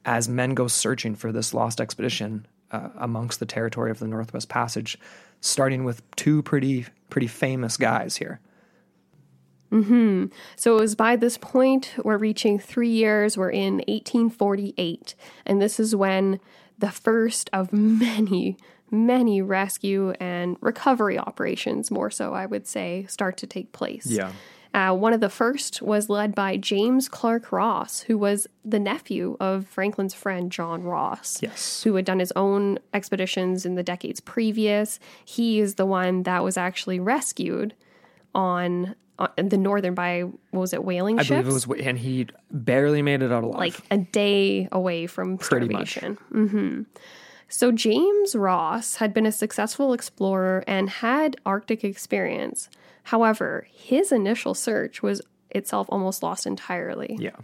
as 0.06 0.28
men 0.28 0.56
go 0.56 0.68
searching 0.68 1.16
for 1.16 1.32
this 1.32 1.54
lost 1.54 1.80
expedition 1.80 2.48
uh, 2.72 2.90
amongst 2.98 3.40
the 3.40 3.46
territory 3.46 3.92
of 3.92 4.00
the 4.00 4.08
Northwest 4.08 4.50
Passage, 4.50 4.98
starting 5.42 5.84
with 5.84 6.02
two 6.16 6.42
pretty, 6.42 6.88
pretty 7.12 7.28
famous 7.28 7.78
guys 7.78 8.18
here. 8.18 8.40
Mm-hmm. 9.72 10.26
So 10.56 10.78
it 10.78 10.82
was 10.82 10.96
by 10.96 11.16
this 11.16 11.38
point, 11.38 11.94
we're 12.04 12.18
reaching 12.18 12.60
three 12.60 12.90
years, 12.90 13.38
we're 13.38 13.52
in 13.52 13.76
1848. 13.88 15.16
And 15.46 15.62
this 15.62 15.80
is 15.80 15.96
when 15.96 16.40
the 16.82 16.92
first 16.92 17.50
of 17.54 17.72
many, 17.72 18.58
many 18.92 19.42
rescue 19.42 20.12
and 20.20 20.58
recovery 20.60 21.18
operations, 21.18 21.90
more 21.90 22.12
so, 22.12 22.34
I 22.34 22.46
would 22.46 22.68
say, 22.68 23.06
start 23.08 23.38
to 23.38 23.48
take 23.48 23.72
place. 23.72 24.08
Yeah. 24.08 24.34
Uh, 24.74 24.94
one 24.94 25.12
of 25.12 25.20
the 25.20 25.30
first 25.30 25.82
was 25.82 26.10
led 26.10 26.34
by 26.34 26.56
James 26.56 27.10
Clark 27.10 27.52
Ross, 27.52 28.02
who 28.02 28.18
was 28.18 28.48
the 28.64 28.80
nephew 28.80 29.36
of 29.40 29.68
Franklin's 29.68 30.14
friend 30.14 30.50
John 30.52 30.84
Ross. 30.84 31.42
Yes. 31.42 31.84
Who 31.84 31.96
had 31.96 32.06
done 32.06 32.20
his 32.20 32.32
own 32.38 32.80
expeditions 32.94 33.66
in 33.66 33.76
the 33.76 33.84
decades 33.84 34.22
previous. 34.22 34.98
He 35.26 35.60
is 35.60 35.76
the 35.76 35.86
one 35.86 36.24
that 36.24 36.44
was 36.44 36.56
actually 36.58 37.02
rescued 37.02 37.74
on, 38.34 38.72
on 38.84 38.96
the 39.38 39.58
northern 39.58 39.94
by, 39.94 40.22
what 40.22 40.60
was 40.60 40.74
it, 40.74 40.84
whaling 40.84 41.20
I 41.20 41.24
ships? 41.24 41.30
believe 41.30 41.48
it 41.48 41.68
was, 41.68 41.80
and 41.88 41.98
he 41.98 42.28
barely 42.51 43.01
made 43.01 43.22
it 43.22 43.32
out 43.32 43.44
alive. 43.44 43.58
like 43.60 43.75
a 43.92 43.98
day 43.98 44.68
away 44.72 45.08
from 45.08 45.38
Pretty 45.38 45.68
much. 45.70 45.92
starvation. 45.92 46.16
hmm 46.32 46.82
So 47.48 47.72
James 47.72 48.36
Ross 48.36 48.96
had 48.96 49.13
been 49.13 49.25
a 49.25 49.32
successful 49.32 49.94
explorer 49.94 50.63
and 50.68 50.90
had 50.90 51.36
Arctic 51.46 51.84
experience. 51.84 52.70
However, 53.04 53.68
his 53.72 54.12
initial 54.12 54.54
search 54.54 55.01
was 55.04 55.22
itself 55.50 55.88
almost 55.90 56.24
lost 56.24 56.46
entirely. 56.46 57.18
yeah. 57.20 57.36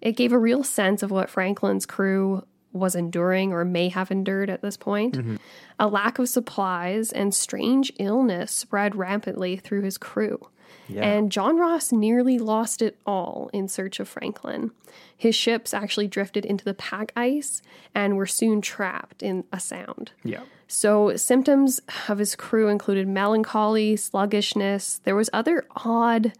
It 0.00 0.12
gave 0.12 0.32
a 0.32 0.38
real 0.38 0.62
sense 0.64 1.02
of 1.02 1.10
what 1.10 1.28
Franklin's 1.28 1.84
crew 1.84 2.44
was 2.72 2.94
enduring 2.94 3.52
or 3.52 3.64
may 3.64 3.88
have 3.88 4.10
endured 4.10 4.50
at 4.50 4.62
this 4.62 4.76
point. 4.76 5.18
Mm-hmm. 5.18 5.36
A 5.78 5.88
lack 5.88 6.18
of 6.18 6.28
supplies 6.28 7.12
and 7.12 7.34
strange 7.34 7.92
illness 7.98 8.52
spread 8.52 8.94
rampantly 8.94 9.56
through 9.56 9.82
his 9.82 9.98
crew. 9.98 10.48
Yeah. 10.88 11.02
And 11.02 11.30
John 11.30 11.56
Ross 11.56 11.92
nearly 11.92 12.38
lost 12.38 12.82
it 12.82 12.96
all 13.06 13.50
in 13.52 13.68
search 13.68 14.00
of 14.00 14.08
Franklin. 14.08 14.72
His 15.16 15.34
ships 15.34 15.72
actually 15.72 16.08
drifted 16.08 16.44
into 16.44 16.64
the 16.64 16.74
pack 16.74 17.12
ice 17.16 17.62
and 17.94 18.16
were 18.16 18.26
soon 18.26 18.60
trapped 18.60 19.22
in 19.22 19.44
a 19.52 19.60
sound. 19.60 20.12
Yeah. 20.24 20.42
So 20.66 21.16
symptoms 21.16 21.80
of 22.08 22.18
his 22.18 22.36
crew 22.36 22.68
included 22.68 23.08
melancholy, 23.08 23.96
sluggishness. 23.96 25.00
There 25.04 25.16
was 25.16 25.30
other 25.32 25.66
odd 25.76 26.32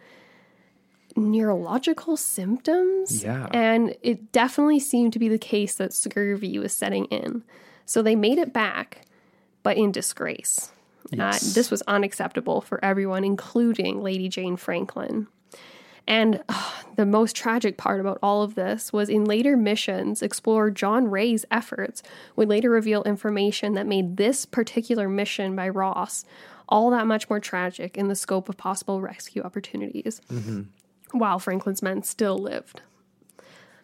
neurological 1.21 2.17
symptoms. 2.17 3.23
Yeah. 3.23 3.49
And 3.53 3.97
it 4.03 4.33
definitely 4.33 4.81
seemed 4.81 5.13
to 5.13 5.19
be 5.19 5.29
the 5.29 5.39
case 5.39 5.75
that 5.77 5.93
scurvy 5.93 6.59
was 6.59 6.73
setting 6.73 7.05
in. 7.07 7.45
So 7.87 8.03
they 8.03 8.17
made 8.17 8.39
it 8.39 8.53
back, 8.53 9.03
but 9.63 9.77
in 9.77 9.93
disgrace. 9.93 10.73
Yes. 11.11 11.51
Uh, 11.51 11.55
this 11.55 11.71
was 11.71 11.83
unacceptable 11.83 12.61
for 12.61 12.85
everyone, 12.85 13.25
including 13.25 14.03
Lady 14.03 14.29
Jane 14.29 14.57
Franklin. 14.57 15.27
And 16.07 16.43
uh, 16.49 16.73
the 16.97 17.07
most 17.07 17.37
tragic 17.37 17.77
part 17.77 18.01
about 18.01 18.19
all 18.23 18.43
of 18.43 18.55
this 18.55 18.93
was 18.93 19.09
in 19.09 19.25
later 19.25 19.57
missions, 19.57 20.23
explorer 20.23 20.71
John 20.71 21.09
Rae's 21.11 21.45
efforts 21.51 22.03
would 22.37 22.49
later 22.49 22.71
reveal 22.71 23.03
information 23.05 23.75
that 23.75 23.87
made 23.87 24.17
this 24.17 24.45
particular 24.47 25.09
mission 25.09 25.55
by 25.55 25.69
Ross 25.69 26.25
all 26.69 26.91
that 26.91 27.07
much 27.07 27.29
more 27.29 27.41
tragic 27.41 27.97
in 27.97 28.09
the 28.09 28.15
scope 28.15 28.49
of 28.49 28.57
possible 28.57 29.01
rescue 29.01 29.43
opportunities, 29.43 30.21
while 31.13 31.39
Franklin's 31.39 31.83
men 31.83 32.03
still 32.03 32.39
lived. 32.39 32.83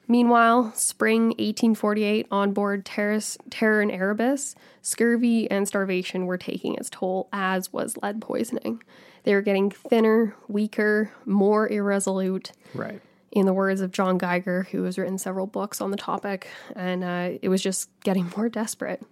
Meanwhile, 0.09 0.73
spring 0.75 1.29
1848, 1.31 2.29
on 2.31 2.53
board 2.53 2.85
Terrace, 2.85 3.37
Terror 3.51 3.81
and 3.81 3.91
Erebus, 3.91 4.55
scurvy 4.81 5.51
and 5.51 5.67
starvation 5.67 6.27
were 6.27 6.39
taking 6.39 6.77
its 6.77 6.89
toll, 6.89 7.29
as 7.33 7.73
was 7.73 7.97
lead 8.03 8.21
poisoning. 8.21 8.83
They 9.25 9.35
were 9.35 9.43
getting 9.43 9.71
thinner, 9.71 10.37
weaker, 10.47 11.13
more 11.25 11.69
irresolute. 11.69 12.53
Right. 12.75 13.01
In 13.33 13.47
the 13.47 13.53
words 13.53 13.81
of 13.81 13.91
John 13.91 14.17
Geiger, 14.17 14.69
who 14.71 14.85
has 14.85 14.97
written 14.97 15.19
several 15.19 15.47
books 15.47 15.81
on 15.81 15.91
the 15.91 15.97
topic, 15.97 16.47
and 16.77 17.03
uh, 17.03 17.39
it 17.43 17.49
was 17.49 17.61
just 17.61 17.91
getting 18.01 18.33
more 18.37 18.49
desperate. 18.49 19.03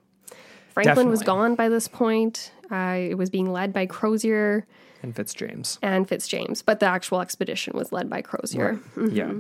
Franklin 0.70 1.08
was 1.08 1.22
gone 1.22 1.56
by 1.56 1.68
this 1.68 1.88
point. 1.88 2.52
Uh, 2.70 2.96
it 2.98 3.18
was 3.18 3.30
being 3.30 3.52
led 3.52 3.72
by 3.72 3.86
Crozier 3.86 4.66
And 5.04 5.14
Fitzjames. 5.14 5.78
and 5.82 6.08
Fitzjames, 6.08 6.62
but 6.64 6.80
the 6.80 6.86
actual 6.86 7.20
expedition 7.20 7.76
was 7.76 7.92
led 7.92 8.08
by 8.08 8.22
Crozier. 8.22 8.80
Yeah. 9.10 9.34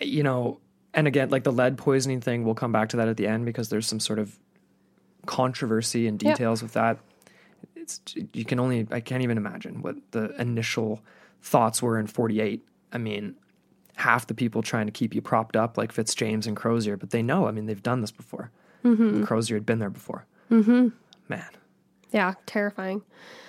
You 0.00 0.22
know, 0.22 0.60
and 0.92 1.06
again, 1.06 1.30
like 1.30 1.44
the 1.44 1.52
lead 1.52 1.78
poisoning 1.78 2.20
thing, 2.20 2.44
we'll 2.44 2.54
come 2.54 2.70
back 2.72 2.90
to 2.90 2.96
that 2.98 3.08
at 3.08 3.16
the 3.16 3.26
end 3.26 3.46
because 3.46 3.70
there's 3.70 3.86
some 3.86 4.00
sort 4.00 4.18
of 4.18 4.38
controversy 5.26 6.06
and 6.06 6.22
Yep. 6.22 6.34
details 6.36 6.62
with 6.62 6.72
that. 6.74 6.98
It's 7.76 8.00
you 8.34 8.44
can 8.44 8.60
only 8.60 8.86
I 8.90 9.00
can't 9.00 9.22
even 9.22 9.36
imagine 9.38 9.82
what 9.82 9.96
the 10.10 10.38
initial 10.40 11.00
thoughts 11.42 11.82
were 11.82 11.98
in 11.98 12.06
48. 12.06 12.62
I 12.92 12.98
mean, 12.98 13.36
half 13.96 14.26
the 14.26 14.34
people 14.34 14.62
trying 14.62 14.86
to 14.86 14.92
keep 14.92 15.14
you 15.14 15.22
propped 15.22 15.56
up 15.56 15.78
like 15.78 15.92
Fitzjames 15.94 16.46
and 16.46 16.56
Crozier, 16.56 16.96
but 16.96 17.10
they 17.10 17.22
know. 17.22 17.46
I 17.46 17.52
mean, 17.52 17.66
they've 17.66 17.82
done 17.82 18.00
this 18.00 18.10
before. 18.12 18.50
And 18.82 19.26
Crozier 19.26 19.56
had 19.56 19.66
been 19.66 19.78
there 19.78 19.90
before. 19.90 20.26
Mm-hmm. 20.50 20.88
Man. 21.28 21.44
Yeah, 22.12 22.34
terrifying. 22.46 23.02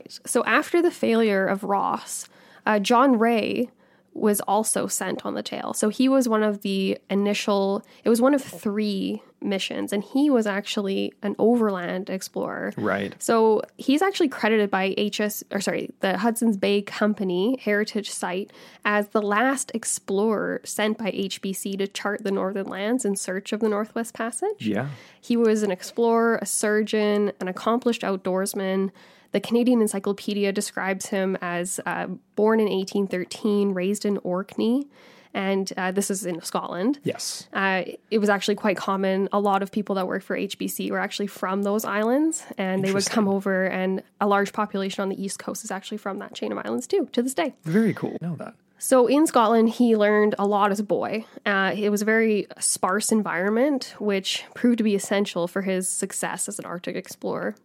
So 0.08 0.44
after 0.46 0.82
the 0.82 0.92
failure 0.92 1.46
of 1.46 1.64
Ross, 1.64 2.28
uh, 2.66 2.80
John 2.80 3.18
Rae 3.18 3.70
was 4.14 4.42
also 4.42 4.88
sent 4.88 5.26
on 5.26 5.36
the 5.36 5.44
tail. 5.44 5.74
So 5.74 5.90
he 5.90 6.10
was 6.10 6.28
one 6.28 6.44
of 6.44 6.62
the 6.62 6.98
initial, 7.10 7.86
it 8.04 8.10
was 8.10 8.22
one 8.22 8.34
of 8.34 8.44
three 8.44 9.22
missions, 9.42 9.94
and 9.94 10.04
he 10.04 10.30
was 10.30 10.46
actually 10.46 11.14
an 11.24 11.36
overland 11.40 12.10
explorer. 12.10 12.74
Right. 12.78 13.16
So 13.20 13.62
he's 13.78 14.02
actually 14.02 14.30
credited 14.30 14.70
by 14.70 14.94
HS, 14.98 15.44
or 15.52 15.62
sorry, 15.62 15.92
the 16.02 16.18
Hudson's 16.18 16.58
Bay 16.58 16.82
Company 16.82 17.58
Heritage 17.62 18.10
Site 18.10 18.52
as 18.86 19.08
the 19.10 19.22
last 19.22 19.72
explorer 19.74 20.62
sent 20.64 20.98
by 20.98 21.12
HBC 21.12 21.78
to 21.78 21.88
chart 21.88 22.24
the 22.24 22.32
northern 22.32 22.68
lands 22.68 23.06
in 23.06 23.16
search 23.16 23.54
of 23.54 23.62
the 23.62 23.70
Northwest 23.70 24.14
Passage. 24.14 24.68
Yeah. 24.68 24.90
He 25.20 25.38
was 25.38 25.64
an 25.64 25.72
explorer, 25.72 26.38
a 26.42 26.46
surgeon, 26.46 27.32
an 27.40 27.48
accomplished 27.48 28.02
outdoorsman. 28.02 28.92
The 29.32 29.40
Canadian 29.40 29.82
Encyclopedia 29.82 30.52
describes 30.52 31.08
him 31.08 31.38
as 31.42 31.80
uh, 31.86 32.08
born 32.36 32.60
in 32.60 32.68
1813, 32.68 33.74
raised 33.74 34.06
in 34.06 34.18
Orkney, 34.24 34.88
and 35.34 35.72
uh, 35.78 35.92
this 35.92 36.12
is 36.12 36.26
in 36.26 36.42
Scotland. 36.42 37.00
Yes. 37.04 37.48
Uh, 37.54 37.84
it 38.10 38.20
was 38.20 38.30
actually 38.30 38.56
quite 38.56 38.76
common. 38.76 39.30
A 39.32 39.40
lot 39.40 39.64
of 39.64 39.72
people 39.72 39.96
that 39.96 40.08
worked 40.08 40.26
for 40.26 40.38
HBC 40.38 40.92
were 40.92 41.00
actually 41.00 41.28
from 41.28 41.64
those 41.64 41.86
islands, 41.86 42.44
and 42.58 42.84
they 42.84 42.92
would 42.92 43.06
come 43.06 43.28
over. 43.28 43.66
And 43.66 44.04
a 44.20 44.28
large 44.28 44.52
population 44.52 45.02
on 45.02 45.10
the 45.10 45.22
east 45.22 45.40
coast 45.40 45.64
is 45.64 45.72
actually 45.72 45.98
from 45.98 46.20
that 46.20 46.34
chain 46.34 46.52
of 46.52 46.58
islands 46.58 46.88
too, 46.88 47.08
to 47.14 47.22
this 47.22 47.34
day. 47.34 47.54
Very 47.64 47.94
cool. 47.94 48.18
Know 48.22 48.36
that. 48.36 48.56
So 48.78 49.06
in 49.06 49.28
Scotland, 49.28 49.70
he 49.70 49.96
learned 49.96 50.34
a 50.40 50.48
lot 50.48 50.72
as 50.72 50.80
a 50.80 50.84
boy. 50.84 51.24
Uh, 51.46 51.72
it 51.78 51.92
was 51.92 52.02
a 52.02 52.06
very 52.06 52.48
sparse 52.60 53.12
environment, 53.12 53.94
which 54.00 54.44
proved 54.56 54.80
to 54.80 54.84
be 54.84 54.96
essential 54.96 55.48
for 55.48 55.62
his 55.62 55.88
success 55.88 56.50
as 56.50 56.58
an 56.58 56.66
Arctic 56.66 56.96
explorer. 56.96 57.56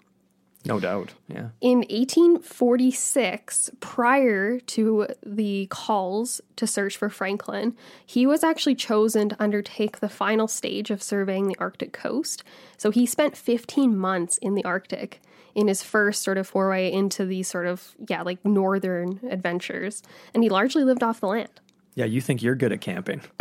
No 0.66 0.80
doubt. 0.80 1.14
Yeah. 1.28 1.49
In 1.61 1.78
1846, 1.78 3.70
prior 3.80 4.58
to 4.61 5.06
the 5.25 5.66
calls 5.70 6.40
to 6.56 6.66
search 6.66 6.96
for 6.96 7.08
Franklin, 7.08 7.76
he 8.04 8.26
was 8.26 8.42
actually 8.42 8.75
chosen 8.75 9.28
to 9.28 9.42
undertake 9.42 10.00
the 10.00 10.08
final 10.08 10.49
stage 10.49 10.90
of 10.90 11.02
surveying 11.02 11.49
the 11.49 11.56
Arctic 11.58 11.92
coast. 11.92 12.42
So 12.76 12.90
he 12.90 13.06
spent 13.06 13.37
15 13.37 13.96
months 13.96 14.38
in 14.38 14.54
the 14.54 14.64
Arctic 14.64 15.20
in 15.54 15.68
his 15.68 15.82
first 15.82 16.23
sort 16.23 16.37
of 16.37 16.46
foray 16.46 16.92
into 16.92 17.25
these 17.25 17.49
sort 17.49 17.66
of, 17.66 17.94
yeah, 18.08 18.23
like 18.23 18.44
northern 18.44 19.20
adventures. 19.30 20.02
And 20.35 20.42
he 20.42 20.50
largely 20.50 20.85
lived 20.85 21.02
off 21.02 21.20
the 21.20 21.28
land. 21.28 21.61
Yeah, 21.94 22.04
you 22.04 22.20
think 22.20 22.42
you're 22.42 22.54
good 22.54 22.73
at 22.73 22.80
camping. 22.80 23.23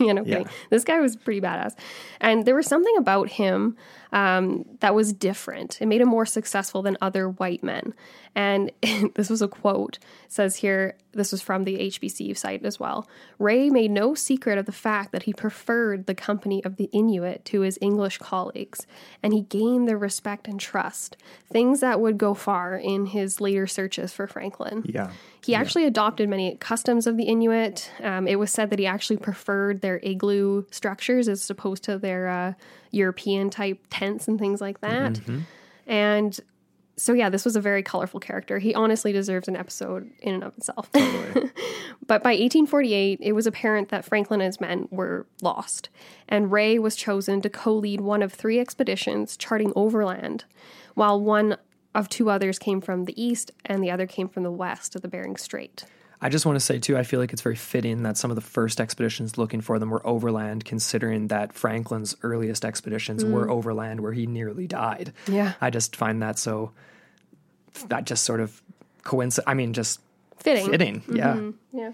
you 0.06 0.12
know, 0.14 0.24
Yeah. 0.24 0.44
this 0.70 0.84
guy 0.84 1.00
was 1.00 1.16
pretty 1.16 1.40
badass. 1.40 1.74
And 2.20 2.44
there 2.44 2.54
was 2.54 2.66
something 2.66 2.96
about 2.96 3.28
him 3.28 3.76
um, 4.12 4.64
that 4.80 4.94
was 4.94 5.12
different. 5.12 5.80
It 5.80 5.86
made 5.86 6.00
him 6.00 6.08
more 6.08 6.26
successful 6.26 6.82
than 6.82 6.96
other 7.00 7.28
white 7.28 7.62
men. 7.62 7.94
And 8.34 8.70
this 9.14 9.30
was 9.30 9.42
a 9.42 9.48
quote. 9.48 9.98
It 10.24 10.32
says 10.32 10.56
here, 10.56 10.96
this 11.12 11.32
was 11.32 11.42
from 11.42 11.64
the 11.64 11.78
HBC 11.78 12.36
site 12.36 12.64
as 12.64 12.78
well. 12.78 13.08
Rae 13.38 13.70
made 13.70 13.90
no 13.90 14.14
secret 14.14 14.58
of 14.58 14.66
the 14.66 14.72
fact 14.72 15.12
that 15.12 15.24
he 15.24 15.32
preferred 15.32 16.06
the 16.06 16.14
company 16.14 16.64
of 16.64 16.76
the 16.76 16.88
Inuit 16.92 17.44
to 17.46 17.62
his 17.62 17.78
English 17.80 18.18
colleagues, 18.18 18.86
and 19.22 19.32
he 19.32 19.42
gained 19.42 19.88
their 19.88 19.98
respect 19.98 20.46
and 20.46 20.60
trust, 20.60 21.16
things 21.50 21.80
that 21.80 22.00
would 22.00 22.18
go 22.18 22.34
far 22.34 22.76
in 22.76 23.06
his 23.06 23.40
later 23.40 23.66
searches 23.66 24.12
for 24.12 24.26
Franklin. 24.26 24.84
Yeah. 24.86 25.10
He 25.44 25.54
actually 25.54 25.86
adopted 25.86 26.28
many 26.28 26.56
customs 26.56 27.06
of 27.06 27.16
the 27.16 27.24
Inuit. 27.24 27.90
Um, 28.02 28.28
it 28.28 28.38
was 28.38 28.50
said 28.50 28.70
that 28.70 28.78
he 28.78 28.86
actually 28.86 29.16
preferred 29.16 29.80
their 29.80 29.98
igloo 30.02 30.64
structures 30.70 31.28
as 31.28 31.48
opposed 31.48 31.82
to 31.84 31.98
their 31.98 32.28
uh, 32.28 32.52
European 32.90 33.50
type 33.50 33.78
tents 33.90 34.28
and 34.28 34.38
things 34.38 34.60
like 34.60 34.80
that. 34.80 35.20
And 35.86 36.38
so, 37.00 37.14
yeah, 37.14 37.30
this 37.30 37.46
was 37.46 37.56
a 37.56 37.62
very 37.62 37.82
colorful 37.82 38.20
character. 38.20 38.58
He 38.58 38.74
honestly 38.74 39.10
deserves 39.10 39.48
an 39.48 39.56
episode 39.56 40.10
in 40.18 40.34
and 40.34 40.44
of 40.44 40.58
itself. 40.58 40.90
but 40.92 42.22
by 42.22 42.32
1848, 42.32 43.20
it 43.22 43.32
was 43.32 43.46
apparent 43.46 43.88
that 43.88 44.04
Franklin 44.04 44.42
and 44.42 44.48
his 44.48 44.60
men 44.60 44.86
were 44.90 45.26
lost, 45.40 45.88
and 46.28 46.52
Rae 46.52 46.78
was 46.78 46.96
chosen 46.96 47.40
to 47.40 47.48
co 47.48 47.72
lead 47.72 48.02
one 48.02 48.22
of 48.22 48.34
three 48.34 48.60
expeditions 48.60 49.38
charting 49.38 49.72
overland, 49.74 50.44
while 50.92 51.18
one 51.18 51.56
of 51.94 52.10
two 52.10 52.28
others 52.28 52.58
came 52.58 52.82
from 52.82 53.06
the 53.06 53.18
east 53.20 53.50
and 53.64 53.82
the 53.82 53.90
other 53.90 54.06
came 54.06 54.28
from 54.28 54.42
the 54.42 54.52
west 54.52 54.94
of 54.94 55.00
the 55.00 55.08
Bering 55.08 55.38
Strait. 55.38 55.86
I 56.22 56.28
just 56.28 56.44
want 56.44 56.56
to 56.56 56.60
say 56.60 56.78
too, 56.78 56.98
I 56.98 57.02
feel 57.02 57.18
like 57.18 57.32
it's 57.32 57.42
very 57.42 57.56
fitting 57.56 58.02
that 58.02 58.16
some 58.16 58.30
of 58.30 58.34
the 58.34 58.42
first 58.42 58.80
expeditions 58.80 59.38
looking 59.38 59.60
for 59.60 59.78
them 59.78 59.90
were 59.90 60.06
overland, 60.06 60.64
considering 60.64 61.28
that 61.28 61.54
Franklin's 61.54 62.14
earliest 62.22 62.64
expeditions 62.64 63.24
were 63.24 63.46
mm. 63.46 63.50
overland, 63.50 64.00
where 64.00 64.12
he 64.12 64.26
nearly 64.26 64.66
died. 64.66 65.12
Yeah. 65.26 65.54
I 65.60 65.70
just 65.70 65.96
find 65.96 66.22
that 66.22 66.38
so. 66.38 66.72
That 67.88 68.04
just 68.04 68.24
sort 68.24 68.40
of 68.40 68.60
coincidence. 69.04 69.48
I 69.48 69.54
mean, 69.54 69.72
just 69.72 70.00
Fitting. 70.36 70.70
fitting. 70.70 71.02
Yeah. 71.12 71.34
Mm-hmm. 71.34 71.78
Yeah. 71.78 71.92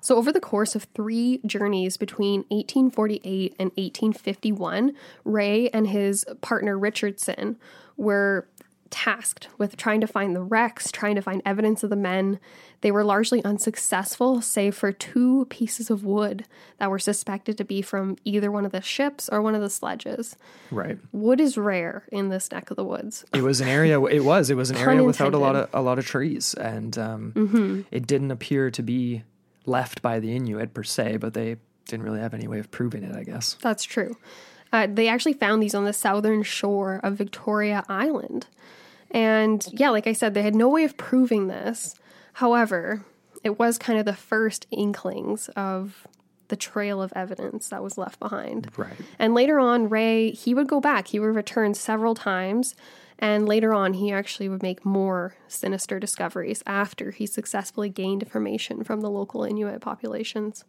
So, 0.00 0.16
over 0.16 0.30
the 0.32 0.40
course 0.40 0.74
of 0.74 0.86
three 0.94 1.40
journeys 1.46 1.96
between 1.96 2.40
1848 2.48 3.56
and 3.58 3.70
1851, 3.70 4.94
Rae 5.24 5.70
and 5.70 5.86
his 5.86 6.26
partner 6.42 6.78
Richardson 6.78 7.56
were 7.96 8.46
tasked 8.94 9.48
with 9.58 9.76
trying 9.76 10.00
to 10.00 10.06
find 10.06 10.36
the 10.36 10.40
wrecks, 10.40 10.92
trying 10.92 11.16
to 11.16 11.20
find 11.20 11.42
evidence 11.44 11.82
of 11.82 11.90
the 11.90 11.96
men. 11.96 12.38
They 12.80 12.92
were 12.92 13.02
largely 13.02 13.44
unsuccessful, 13.44 14.40
save 14.40 14.76
for 14.76 14.92
two 14.92 15.46
pieces 15.50 15.90
of 15.90 16.04
wood 16.04 16.44
that 16.78 16.90
were 16.90 17.00
suspected 17.00 17.58
to 17.58 17.64
be 17.64 17.82
from 17.82 18.16
either 18.24 18.52
one 18.52 18.64
of 18.64 18.70
the 18.70 18.80
ships 18.80 19.28
or 19.28 19.42
one 19.42 19.56
of 19.56 19.60
the 19.60 19.68
sledges. 19.68 20.36
Right. 20.70 20.96
Wood 21.10 21.40
is 21.40 21.58
rare 21.58 22.04
in 22.12 22.28
this 22.28 22.52
neck 22.52 22.70
of 22.70 22.76
the 22.76 22.84
woods. 22.84 23.24
It 23.34 23.42
was 23.42 23.60
an 23.60 23.66
area. 23.66 24.00
It 24.04 24.24
was. 24.24 24.48
It 24.48 24.56
was 24.56 24.70
an 24.70 24.76
area 24.76 25.02
without 25.02 25.34
a 25.34 25.38
lot 25.38 25.56
of 25.56 25.68
a 25.72 25.82
lot 25.82 25.98
of 25.98 26.06
trees, 26.06 26.54
and 26.54 26.96
um, 26.96 27.84
it 27.90 28.06
didn't 28.06 28.30
appear 28.30 28.70
to 28.70 28.82
be 28.82 29.24
left 29.66 30.02
by 30.02 30.20
the 30.20 30.36
Inuit 30.36 30.72
per 30.72 30.84
se, 30.84 31.16
but 31.16 31.34
they 31.34 31.56
didn't 31.88 32.04
really 32.04 32.20
have 32.20 32.32
any 32.32 32.46
way 32.46 32.60
of 32.60 32.70
proving 32.70 33.02
it. 33.02 33.16
I 33.16 33.24
guess. 33.24 33.56
That's 33.60 33.82
true. 33.82 34.16
Uh, 34.72 34.88
they 34.92 35.08
actually 35.08 35.34
found 35.34 35.62
these 35.62 35.74
on 35.74 35.84
the 35.84 35.92
southern 35.92 36.42
shore 36.42 37.00
of 37.02 37.14
Victoria 37.14 37.84
Island. 37.88 38.46
And 39.14 39.64
yeah, 39.70 39.90
like 39.90 40.08
I 40.08 40.12
said, 40.12 40.34
they 40.34 40.42
had 40.42 40.56
no 40.56 40.68
way 40.68 40.82
of 40.82 40.96
proving 40.96 41.46
this. 41.46 41.94
However, 42.34 43.04
it 43.44 43.60
was 43.60 43.78
kind 43.78 43.98
of 43.98 44.04
the 44.04 44.12
first 44.12 44.66
inklings 44.72 45.48
of 45.50 46.06
the 46.48 46.56
trail 46.56 47.00
of 47.00 47.12
evidence 47.14 47.68
that 47.68 47.82
was 47.82 47.96
left 47.96 48.18
behind. 48.18 48.70
Right. 48.76 48.96
And 49.18 49.32
later 49.32 49.60
on, 49.60 49.88
Rae, 49.88 50.32
he 50.32 50.52
would 50.52 50.66
go 50.66 50.80
back. 50.80 51.08
He 51.08 51.20
would 51.20 51.34
return 51.34 51.74
several 51.74 52.14
times. 52.14 52.74
And 53.18 53.48
later 53.48 53.72
on, 53.72 53.94
he 53.94 54.10
actually 54.10 54.48
would 54.48 54.62
make 54.62 54.84
more 54.84 55.36
sinister 55.46 56.00
discoveries 56.00 56.64
after 56.66 57.12
he 57.12 57.26
successfully 57.26 57.88
gained 57.88 58.24
information 58.24 58.82
from 58.82 59.00
the 59.00 59.10
local 59.10 59.44
Inuit 59.44 59.80
populations. 59.80 60.64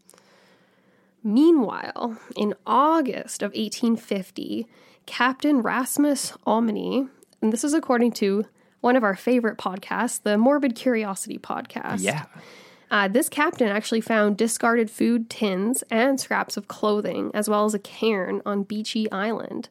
Meanwhile, 1.23 2.19
in 2.38 2.53
August 2.67 3.41
of 3.41 3.53
1850, 3.53 4.67
Captain 5.08 5.62
Rasmus 5.62 6.34
Ommanney, 6.45 7.10
and 7.45 7.53
this 7.53 7.63
is 7.63 7.75
according 7.75 8.12
to 8.13 8.43
one 8.81 8.95
of 8.95 9.03
our 9.03 9.15
favorite 9.15 9.60
podcasts, 9.60 10.19
the 10.19 10.36
Morbid 10.36 10.73
Curiosity 10.73 11.38
podcast. 11.38 12.01
Yeah. 12.01 12.25
Uh, 12.89 13.08
this 13.08 13.29
captain 13.29 13.67
actually 13.67 14.01
found 14.01 14.36
discarded 14.36 14.89
food 14.89 15.29
tins 15.29 15.84
and 15.91 16.19
scraps 16.19 16.58
of 16.58 16.67
clothing, 16.67 17.29
as 17.36 17.47
well 17.47 17.65
as 17.65 17.75
a 17.75 17.79
cairn 17.79 18.41
on 18.47 18.65
Beechey 18.65 19.08
Island. 19.12 19.69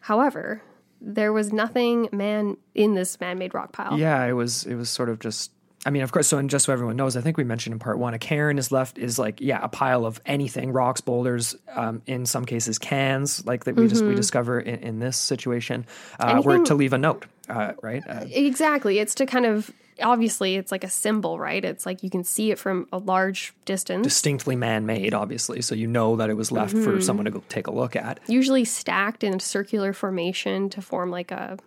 However, 0.00 0.60
there 1.00 1.32
was 1.32 1.50
nothing 1.50 2.10
man 2.12 2.58
in 2.74 2.92
this 2.94 3.18
man-made 3.18 3.54
rock 3.54 3.72
pile. 3.72 3.98
Yeah, 3.98 4.22
it 4.26 4.32
was 4.32 4.66
it 4.66 4.74
was 4.74 4.90
sort 4.90 5.08
of 5.08 5.18
just 5.18 5.50
I 5.84 5.90
mean, 5.90 6.02
of 6.02 6.12
course, 6.12 6.28
so 6.28 6.38
and 6.38 6.48
just 6.48 6.66
so 6.66 6.72
everyone 6.72 6.96
knows, 6.96 7.16
I 7.16 7.20
think 7.22 7.36
we 7.36 7.44
mentioned 7.44 7.72
in 7.72 7.78
part 7.80 7.98
one, 7.98 8.14
a 8.14 8.18
cairn 8.18 8.56
is 8.58 8.70
left 8.70 8.98
is 8.98 9.18
like, 9.18 9.40
yeah, 9.40 9.58
a 9.62 9.68
pile 9.68 10.06
of 10.06 10.20
anything, 10.24 10.72
rocks, 10.72 11.00
boulders, 11.00 11.56
um, 11.74 12.02
in 12.06 12.24
some 12.24 12.44
cases 12.44 12.78
cans, 12.78 13.44
like 13.46 13.64
that 13.64 13.74
we 13.74 13.88
just 13.88 14.04
we 14.04 14.14
discover 14.14 14.60
in, 14.60 14.76
in 14.80 14.98
this 15.00 15.16
situation, 15.16 15.84
uh, 16.20 16.40
were 16.44 16.64
to 16.64 16.74
leave 16.74 16.92
a 16.92 16.98
note, 16.98 17.26
uh, 17.48 17.72
right? 17.82 18.02
Uh, 18.08 18.24
Exactly. 18.30 19.00
It's 19.00 19.16
to 19.16 19.26
kind 19.26 19.44
of 19.46 19.70
obviously 20.00 20.56
it's 20.56 20.70
like 20.70 20.84
a 20.84 20.88
symbol, 20.88 21.38
right? 21.38 21.64
It's 21.64 21.84
like 21.84 22.02
you 22.02 22.10
can 22.10 22.24
see 22.24 22.50
it 22.50 22.58
from 22.58 22.86
a 22.92 22.98
large 22.98 23.52
distance. 23.64 24.04
distinctly 24.04 24.56
man-made, 24.56 25.14
obviously, 25.14 25.62
so 25.62 25.74
you 25.74 25.86
know 25.86 26.16
that 26.16 26.30
it 26.30 26.34
was 26.34 26.52
left 26.52 26.76
for 26.76 27.00
someone 27.00 27.24
to 27.24 27.30
go 27.30 27.42
take 27.48 27.66
a 27.66 27.72
look 27.72 27.96
at. 27.96 28.20
usually 28.28 28.64
stacked 28.64 29.24
in 29.24 29.34
a 29.34 29.40
circular 29.40 29.92
formation 29.92 30.70
to 30.70 30.80
form 30.82 31.10
like 31.10 31.30
a 31.30 31.58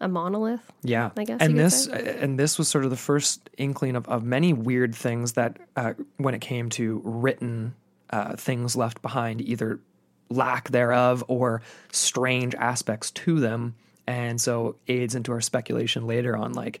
a 0.00 0.08
monolith. 0.08 0.60
Yeah, 0.82 1.10
I 1.16 1.24
guess 1.24 1.40
and 1.40 1.52
you 1.52 1.56
could 1.56 1.64
this 1.66 1.86
and 1.88 2.38
this 2.38 2.58
was 2.58 2.68
sort 2.68 2.84
of 2.84 2.90
the 2.90 2.96
first 2.96 3.48
inkling 3.56 3.96
of, 3.96 4.06
of 4.08 4.22
many 4.24 4.52
weird 4.52 4.94
things 4.94 5.32
that 5.32 5.58
uh, 5.76 5.94
when 6.16 6.34
it 6.34 6.40
came 6.40 6.70
to 6.70 7.00
written 7.04 7.74
uh, 8.10 8.36
things 8.36 8.76
left 8.76 9.02
behind, 9.02 9.40
either 9.40 9.80
lack 10.28 10.68
thereof 10.70 11.24
or 11.28 11.62
strange 11.92 12.54
aspects 12.56 13.10
to 13.12 13.40
them, 13.40 13.74
and 14.06 14.40
so 14.40 14.76
aids 14.88 15.14
into 15.14 15.32
our 15.32 15.40
speculation 15.40 16.06
later 16.06 16.36
on, 16.36 16.52
like 16.52 16.80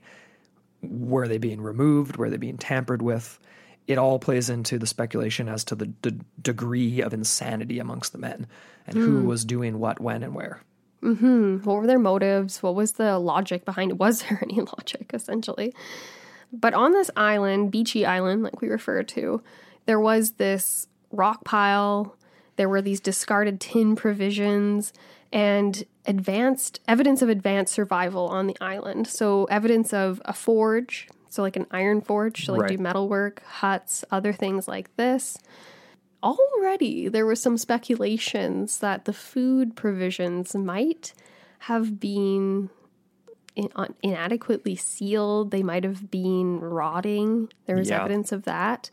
were 0.82 1.26
they 1.28 1.38
being 1.38 1.60
removed, 1.60 2.16
were 2.16 2.30
they 2.30 2.36
being 2.36 2.58
tampered 2.58 3.02
with. 3.02 3.38
It 3.86 3.98
all 3.98 4.18
plays 4.18 4.50
into 4.50 4.78
the 4.78 4.86
speculation 4.86 5.48
as 5.48 5.64
to 5.66 5.76
the 5.76 5.86
d- 5.86 6.18
degree 6.42 7.00
of 7.02 7.14
insanity 7.14 7.78
amongst 7.78 8.10
the 8.12 8.18
men 8.18 8.48
and 8.86 8.96
who 8.96 9.20
Hmm. 9.20 9.26
was 9.26 9.44
doing 9.44 9.78
what, 9.78 10.00
when, 10.00 10.22
and 10.24 10.34
where. 10.34 10.60
Mm-hmm. 11.06 11.58
What 11.58 11.76
were 11.76 11.86
their 11.86 11.98
motives? 11.98 12.62
What 12.62 12.74
was 12.74 12.92
the 12.92 13.18
logic 13.18 13.64
behind 13.64 13.92
it? 13.92 13.98
Was 13.98 14.22
there 14.22 14.40
any 14.42 14.60
logic, 14.60 15.10
essentially? 15.14 15.72
But 16.52 16.74
on 16.74 16.92
this 16.92 17.10
island, 17.16 17.72
Beechey 17.72 18.06
Island, 18.06 18.42
like 18.42 18.60
we 18.60 18.68
referred 18.68 19.08
to, 19.08 19.42
there 19.86 20.00
was 20.00 20.32
this 20.32 20.86
rock 21.12 21.44
pile. 21.44 22.16
There 22.56 22.68
were 22.68 22.82
these 22.82 23.00
discarded 23.00 23.60
tin 23.60 23.94
provisions 23.96 24.92
and 25.32 25.84
advanced 26.06 26.80
evidence 26.88 27.20
of 27.22 27.28
advanced 27.28 27.72
survival 27.74 28.28
on 28.28 28.46
the 28.46 28.56
island. 28.60 29.06
So, 29.08 29.44
evidence 29.46 29.92
of 29.92 30.22
a 30.24 30.32
forge, 30.32 31.08
so 31.28 31.42
like 31.42 31.56
an 31.56 31.66
iron 31.70 32.00
forge 32.00 32.44
to 32.46 32.52
like 32.52 32.60
do 32.68 32.74
Right. 32.74 32.80
metalwork, 32.80 33.42
huts, 33.44 34.04
other 34.10 34.32
things 34.32 34.66
like 34.68 34.94
this 34.96 35.36
already 36.22 37.08
there 37.08 37.26
was 37.26 37.40
some 37.40 37.56
speculations 37.58 38.78
that 38.78 39.04
the 39.04 39.12
food 39.12 39.76
provisions 39.76 40.54
might 40.54 41.12
have 41.60 41.98
been 42.00 42.70
in, 43.54 43.68
un, 43.74 43.94
inadequately 44.02 44.76
sealed. 44.76 45.50
They 45.50 45.62
might 45.62 45.84
have 45.84 46.10
been 46.10 46.60
rotting. 46.60 47.48
There 47.66 47.76
was 47.76 47.88
Yeah. 47.88 48.00
evidence 48.00 48.30
of 48.32 48.42
that. 48.44 48.90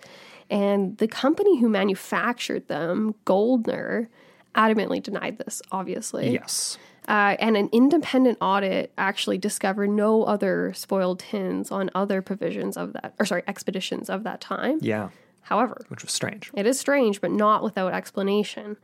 And 0.49 0.97
the 0.97 1.07
company 1.07 1.59
who 1.59 1.67
manufactured 1.69 2.67
them, 2.67 3.15
Goldner, 3.25 4.09
adamantly 4.55 5.01
denied 5.01 5.39
this, 5.39 5.61
obviously. 5.71 6.31
Yes. 6.31 6.77
Uh, 7.07 7.35
and 7.39 7.57
an 7.57 7.67
independent 7.73 8.37
audit 8.39 8.93
actually 8.97 9.37
discovered 9.37 9.89
no 9.89 10.23
other 10.23 10.71
spoiled 10.73 11.19
tins 11.19 11.69
on 11.71 11.89
other 11.93 12.21
provisions 12.21 12.77
of 12.77 12.93
that, 12.93 13.13
or 13.19 13.25
sorry, 13.25 13.43
expeditions 13.47 14.09
of 14.09 14.23
that 14.23 14.39
time. 14.39 14.77
Yeah. 14.81 15.09
However, 15.43 15.81
which 15.89 16.03
was 16.03 16.11
strange. 16.11 16.51
it 16.55 16.65
is 16.65 16.79
strange, 16.79 17.21
but 17.21 17.31
not 17.31 17.63
without 17.63 17.93
explanation. 17.93 18.77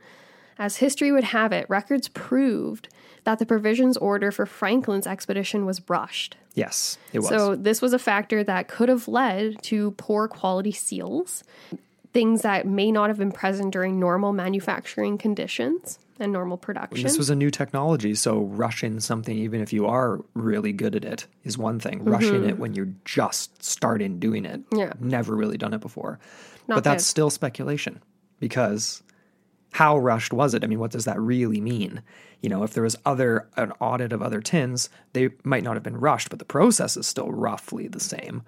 As 0.58 0.76
history 0.76 1.10
would 1.10 1.24
have 1.24 1.52
it, 1.52 1.64
records 1.70 2.08
proved 2.08 2.88
that 3.24 3.38
the 3.38 3.46
provisions 3.46 3.96
order 3.96 4.30
for 4.30 4.44
Franklin's 4.46 5.06
expedition 5.06 5.64
was 5.64 5.80
rushed. 5.88 6.36
Yes, 6.54 6.98
it 7.12 7.20
was. 7.20 7.28
So, 7.28 7.54
this 7.56 7.80
was 7.80 7.92
a 7.94 7.98
factor 7.98 8.44
that 8.44 8.68
could 8.68 8.88
have 8.90 9.08
led 9.08 9.62
to 9.64 9.92
poor 9.92 10.28
quality 10.28 10.72
seals, 10.72 11.44
things 12.12 12.42
that 12.42 12.66
may 12.66 12.90
not 12.92 13.08
have 13.08 13.18
been 13.18 13.32
present 13.32 13.72
during 13.72 13.98
normal 13.98 14.32
manufacturing 14.32 15.16
conditions 15.16 15.98
and 16.18 16.32
normal 16.32 16.58
production. 16.58 17.02
this 17.04 17.16
was 17.16 17.30
a 17.30 17.34
new 17.36 17.50
technology, 17.50 18.14
so 18.14 18.40
rushing 18.40 19.00
something, 19.00 19.38
even 19.38 19.62
if 19.62 19.72
you 19.72 19.86
are 19.86 20.20
really 20.34 20.72
good 20.72 20.94
at 20.94 21.04
it, 21.04 21.26
is 21.44 21.56
one 21.56 21.80
thing. 21.80 22.04
Rushing 22.04 22.44
it 22.46 22.58
when 22.58 22.74
you're 22.74 22.92
just 23.06 23.62
starting 23.64 24.18
doing 24.18 24.44
it, 24.44 24.60
Mm-hmm. 24.70 24.78
Yeah. 24.78 24.92
never 25.00 25.34
really 25.34 25.56
done 25.56 25.72
it 25.72 25.80
before. 25.80 26.18
Not 26.68 26.76
but 26.76 26.84
that's 26.84 27.04
good. 27.04 27.08
still 27.10 27.30
speculation 27.30 28.02
because 28.38 29.02
how 29.72 29.98
rushed 29.98 30.32
was 30.32 30.54
it? 30.54 30.64
I 30.64 30.66
mean, 30.66 30.78
what 30.80 30.90
does 30.90 31.04
that 31.04 31.20
really 31.20 31.60
mean? 31.60 32.02
You 32.40 32.48
know, 32.48 32.62
if 32.64 32.72
there 32.74 32.82
was 32.82 32.96
other 33.04 33.48
an 33.56 33.72
audit 33.80 34.12
of 34.12 34.22
other 34.22 34.40
tins, 34.40 34.88
they 35.12 35.30
might 35.44 35.62
not 35.62 35.74
have 35.74 35.82
been 35.82 35.98
rushed, 35.98 36.30
but 36.30 36.38
the 36.38 36.44
process 36.44 36.96
is 36.96 37.06
still 37.06 37.30
roughly 37.30 37.86
the 37.88 38.00
same. 38.00 38.42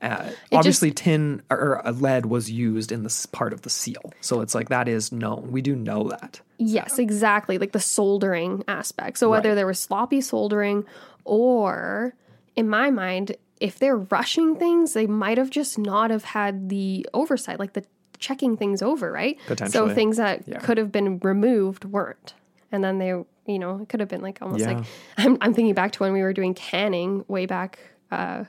Uh, 0.00 0.30
obviously, 0.52 0.92
tin 0.92 1.42
or, 1.50 1.58
or 1.58 1.86
uh, 1.86 1.90
lead 1.92 2.26
was 2.26 2.48
used 2.50 2.92
in 2.92 3.02
this 3.02 3.26
part 3.26 3.52
of 3.52 3.62
the 3.62 3.70
seal, 3.70 4.12
so 4.20 4.40
it's 4.40 4.54
like 4.54 4.68
that 4.68 4.86
is 4.86 5.10
known. 5.10 5.50
We 5.50 5.60
do 5.60 5.74
know 5.74 6.04
that. 6.10 6.40
Yes, 6.58 7.00
exactly. 7.00 7.58
Like 7.58 7.72
the 7.72 7.80
soldering 7.80 8.62
aspect. 8.68 9.18
So 9.18 9.28
whether 9.28 9.48
Right. 9.50 9.54
there 9.56 9.66
was 9.66 9.80
sloppy 9.80 10.20
soldering 10.20 10.84
or, 11.24 12.14
in 12.54 12.68
my 12.68 12.90
mind, 12.90 13.36
if 13.60 13.78
they're 13.78 13.96
rushing 13.98 14.56
things, 14.56 14.92
they 14.92 15.06
might 15.06 15.38
have 15.38 15.50
just 15.50 15.78
not 15.78 16.10
have 16.10 16.24
had 16.24 16.68
the 16.68 17.06
oversight, 17.14 17.58
like 17.58 17.72
the 17.74 17.84
checking 18.18 18.56
things 18.56 18.82
over, 18.82 19.10
right? 19.12 19.38
Potentially. 19.46 19.88
So 19.88 19.94
things 19.94 20.16
that 20.16 20.42
Yeah. 20.46 20.58
could 20.58 20.78
have 20.78 20.90
been 20.92 21.18
removed 21.20 21.84
weren't. 21.84 22.34
And 22.72 22.82
then 22.84 22.98
they, 22.98 23.08
you 23.46 23.58
know, 23.58 23.80
it 23.82 23.88
could 23.88 24.00
have 24.00 24.08
been 24.08 24.20
like 24.22 24.38
almost 24.42 24.60
Yeah. 24.60 24.74
like 24.78 24.86
I'm, 25.16 25.38
I'm 25.40 25.54
thinking 25.54 25.74
back 25.74 25.92
to 25.92 26.02
when 26.02 26.12
we 26.12 26.22
were 26.22 26.32
doing 26.32 26.54
canning 26.54 27.24
way 27.28 27.46
back 27.46 27.78
uh, 28.10 28.44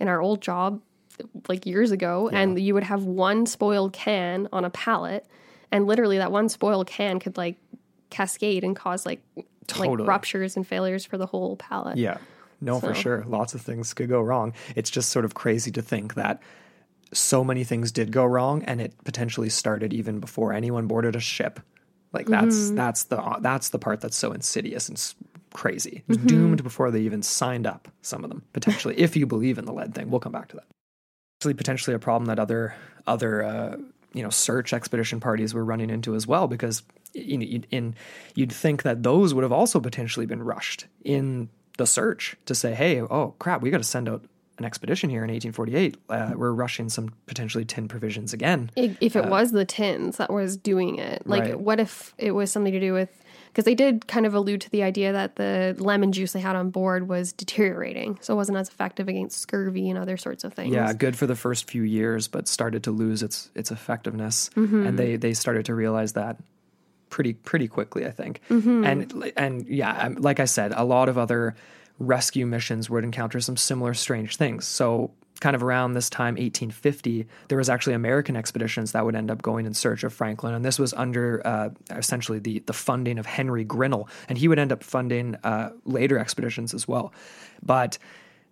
in 0.00 0.08
our 0.08 0.20
old 0.20 0.40
job, 0.42 0.80
like 1.48 1.64
years 1.64 1.92
ago, 1.92 2.28
and 2.28 2.58
you 2.60 2.74
would 2.74 2.82
have 2.84 3.04
one 3.04 3.46
spoiled 3.46 3.92
can 3.94 4.48
on 4.52 4.64
a 4.66 4.70
pallet, 4.70 5.26
and 5.72 5.86
literally 5.86 6.18
that 6.18 6.30
one 6.30 6.48
spoiled 6.50 6.86
can 6.86 7.18
could 7.18 7.36
like 7.38 7.56
cascade 8.10 8.62
and 8.64 8.76
cause 8.76 9.06
like 9.06 9.20
Totally. 9.66 9.96
like 9.98 10.06
ruptures 10.08 10.56
and 10.56 10.66
failures 10.66 11.04
for 11.06 11.16
the 11.18 11.26
whole 11.26 11.56
pallet. 11.56 11.96
Yeah. 11.96 12.18
No, 12.60 12.80
for 12.80 12.94
sure. 12.94 13.24
Lots 13.26 13.54
of 13.54 13.60
things 13.60 13.92
could 13.94 14.08
go 14.08 14.20
wrong. 14.20 14.54
It's 14.74 14.90
just 14.90 15.10
sort 15.10 15.24
of 15.24 15.34
crazy 15.34 15.70
to 15.72 15.82
think 15.82 16.14
that 16.14 16.40
so 17.12 17.44
many 17.44 17.64
things 17.64 17.92
did 17.92 18.10
go 18.12 18.24
wrong 18.24 18.62
and 18.64 18.80
it 18.80 18.92
potentially 19.04 19.48
started 19.48 19.92
even 19.92 20.20
before 20.20 20.52
anyone 20.52 20.86
boarded 20.86 21.14
a 21.16 21.20
ship. 21.20 21.60
Like 22.12 22.26
that's 22.26 22.56
Mm-hmm. 22.56 22.76
that's 22.76 23.04
the 23.04 23.36
that's 23.40 23.68
the 23.68 23.78
part 23.78 24.00
that's 24.00 24.16
so 24.16 24.32
insidious 24.32 24.88
and 24.88 25.14
crazy. 25.52 25.98
It 25.98 26.08
was 26.08 26.18
Mm-hmm. 26.18 26.26
doomed 26.26 26.62
before 26.62 26.90
they 26.90 27.00
even 27.00 27.22
signed 27.22 27.66
up 27.66 27.88
some 28.02 28.24
of 28.24 28.30
them 28.30 28.42
potentially 28.52 28.98
if 28.98 29.16
you 29.16 29.26
believe 29.26 29.58
in 29.58 29.64
the 29.66 29.72
lead 29.72 29.94
thing. 29.94 30.10
We'll 30.10 30.20
come 30.20 30.32
back 30.32 30.48
to 30.48 30.56
that. 30.56 30.64
Actually 31.40 31.54
potentially 31.54 31.94
a 31.94 31.98
problem 31.98 32.26
that 32.26 32.38
other 32.38 32.74
other 33.06 33.42
uh, 33.42 33.76
you 34.14 34.22
know 34.22 34.30
search 34.30 34.72
expedition 34.72 35.20
parties 35.20 35.52
were 35.52 35.64
running 35.64 35.90
into 35.90 36.14
as 36.14 36.26
well 36.26 36.48
because 36.48 36.82
you 37.12 37.36
know 37.38 37.44
you'd, 37.44 37.66
in 37.70 37.94
you'd 38.34 38.52
think 38.52 38.82
that 38.82 39.02
those 39.02 39.34
would 39.34 39.42
have 39.42 39.52
also 39.52 39.78
potentially 39.78 40.26
been 40.26 40.42
rushed 40.42 40.86
in 41.04 41.48
the 41.76 41.86
search 41.86 42.36
to 42.46 42.54
say 42.54 42.74
hey 42.74 43.00
oh 43.00 43.34
crap 43.38 43.60
we 43.62 43.70
got 43.70 43.78
to 43.78 43.84
send 43.84 44.08
out 44.08 44.24
an 44.58 44.64
expedition 44.64 45.10
here 45.10 45.22
in 45.22 45.30
1848 45.30 45.96
uh, 46.08 46.32
we're 46.34 46.50
rushing 46.52 46.88
some 46.88 47.10
potentially 47.26 47.64
tin 47.64 47.88
provisions 47.88 48.32
again 48.32 48.70
If 48.76 49.14
it 49.16 49.26
was 49.26 49.52
the 49.52 49.64
tins 49.66 50.16
that 50.16 50.32
was 50.32 50.56
doing 50.56 50.98
it, 50.98 51.26
like 51.26 51.42
Right. 51.42 51.60
what 51.60 51.78
if 51.80 52.14
it 52.16 52.30
was 52.32 52.50
something 52.50 52.72
to 52.72 52.80
do 52.80 52.92
with 52.94 53.10
because 53.48 53.64
they 53.64 53.74
did 53.74 54.06
kind 54.06 54.26
of 54.26 54.34
allude 54.34 54.60
to 54.62 54.70
the 54.70 54.82
idea 54.82 55.12
that 55.12 55.36
the 55.36 55.74
lemon 55.78 56.12
juice 56.12 56.32
they 56.32 56.40
had 56.40 56.56
on 56.56 56.68
board 56.68 57.08
was 57.08 57.32
deteriorating, 57.32 58.18
so 58.20 58.34
it 58.34 58.36
wasn't 58.36 58.58
as 58.58 58.68
effective 58.68 59.08
against 59.08 59.38
scurvy 59.40 59.88
and 59.88 59.98
other 59.98 60.16
sorts 60.18 60.44
of 60.44 60.52
things. 60.54 60.72
yeah 60.74 60.92
good 60.94 61.16
for 61.16 61.26
the 61.26 61.36
first 61.36 61.68
few 61.70 61.82
years 61.82 62.26
but 62.28 62.48
started 62.48 62.82
to 62.84 62.90
lose 62.90 63.22
its 63.22 63.50
its 63.54 63.70
effectiveness 63.70 64.50
Mm-hmm. 64.56 64.86
and 64.86 64.98
they 64.98 65.16
they 65.16 65.34
started 65.34 65.66
to 65.66 65.74
realize 65.74 66.14
that 66.14 66.36
pretty 67.16 67.32
pretty 67.32 67.66
quickly 67.66 68.04
i 68.04 68.10
think. 68.10 68.42
Mm-hmm. 68.50 68.84
and 68.84 69.32
and 69.38 69.66
yeah 69.66 70.10
like 70.18 70.38
i 70.38 70.44
said 70.44 70.74
a 70.76 70.84
lot 70.84 71.08
of 71.08 71.16
other 71.16 71.56
rescue 71.98 72.44
missions 72.44 72.90
would 72.90 73.04
encounter 73.04 73.40
some 73.40 73.56
similar 73.56 73.94
strange 73.94 74.36
things. 74.36 74.66
So 74.66 75.12
kind 75.40 75.56
of 75.56 75.62
around 75.62 75.92
this 75.92 76.08
time 76.08 76.34
1850 76.34 77.26
there 77.48 77.58
was 77.58 77.68
actually 77.68 77.92
american 77.92 78.36
expeditions 78.36 78.92
that 78.92 79.04
would 79.04 79.14
end 79.14 79.30
up 79.30 79.42
going 79.42 79.66
in 79.66 79.74
search 79.74 80.02
of 80.04 80.12
franklin. 80.12 80.54
And 80.54 80.64
this 80.64 80.78
was 80.78 80.92
under 80.94 81.46
uh, 81.46 81.70
essentially 81.90 82.38
the 82.38 82.60
the 82.60 82.72
funding 82.72 83.18
of 83.18 83.26
henry 83.26 83.64
grinnell. 83.64 84.08
And 84.28 84.38
he 84.38 84.48
would 84.48 84.58
end 84.58 84.72
up 84.72 84.82
funding 84.82 85.36
uh, 85.44 85.70
later 85.84 86.18
expeditions 86.18 86.74
as 86.74 86.86
well. 86.86 87.12
But 87.62 87.98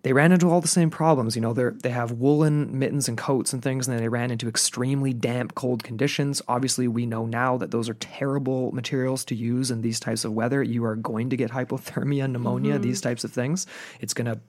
they 0.05 0.13
ran 0.13 0.31
into 0.31 0.51
all 0.51 0.61
the 0.61 0.67
same 0.67 0.91
problems. 0.91 1.35
You 1.35 1.41
know, 1.41 1.51
they 1.51 1.67
they 1.81 1.89
have 1.89 2.11
woolen 2.11 2.77
mittens 2.77 3.07
and 3.07 3.17
coats 3.17 3.53
and 3.53 3.63
things, 3.63 3.87
and 3.87 3.95
then 3.95 4.03
they 4.03 4.07
ran 4.07 4.29
into 4.29 4.47
extremely 4.47 5.13
damp, 5.13 5.55
cold 5.55 5.83
conditions. 5.83 6.43
Obviously, 6.47 6.87
we 6.87 7.07
know 7.07 7.25
now 7.25 7.57
that 7.57 7.71
those 7.71 7.89
are 7.89 7.95
terrible 7.95 8.71
materials 8.71 9.25
to 9.25 9.35
use 9.35 9.71
in 9.71 9.81
these 9.81 9.99
types 9.99 10.23
of 10.23 10.31
weather. 10.31 10.61
You 10.61 10.85
are 10.85 10.95
going 10.95 11.31
to 11.31 11.35
get 11.35 11.49
hypothermia, 11.49 12.29
pneumonia, 12.29 12.77
these 12.77 13.01
types 13.01 13.23
of 13.23 13.31
things. 13.31 13.65
It's 13.99 14.13
gonna 14.13 14.39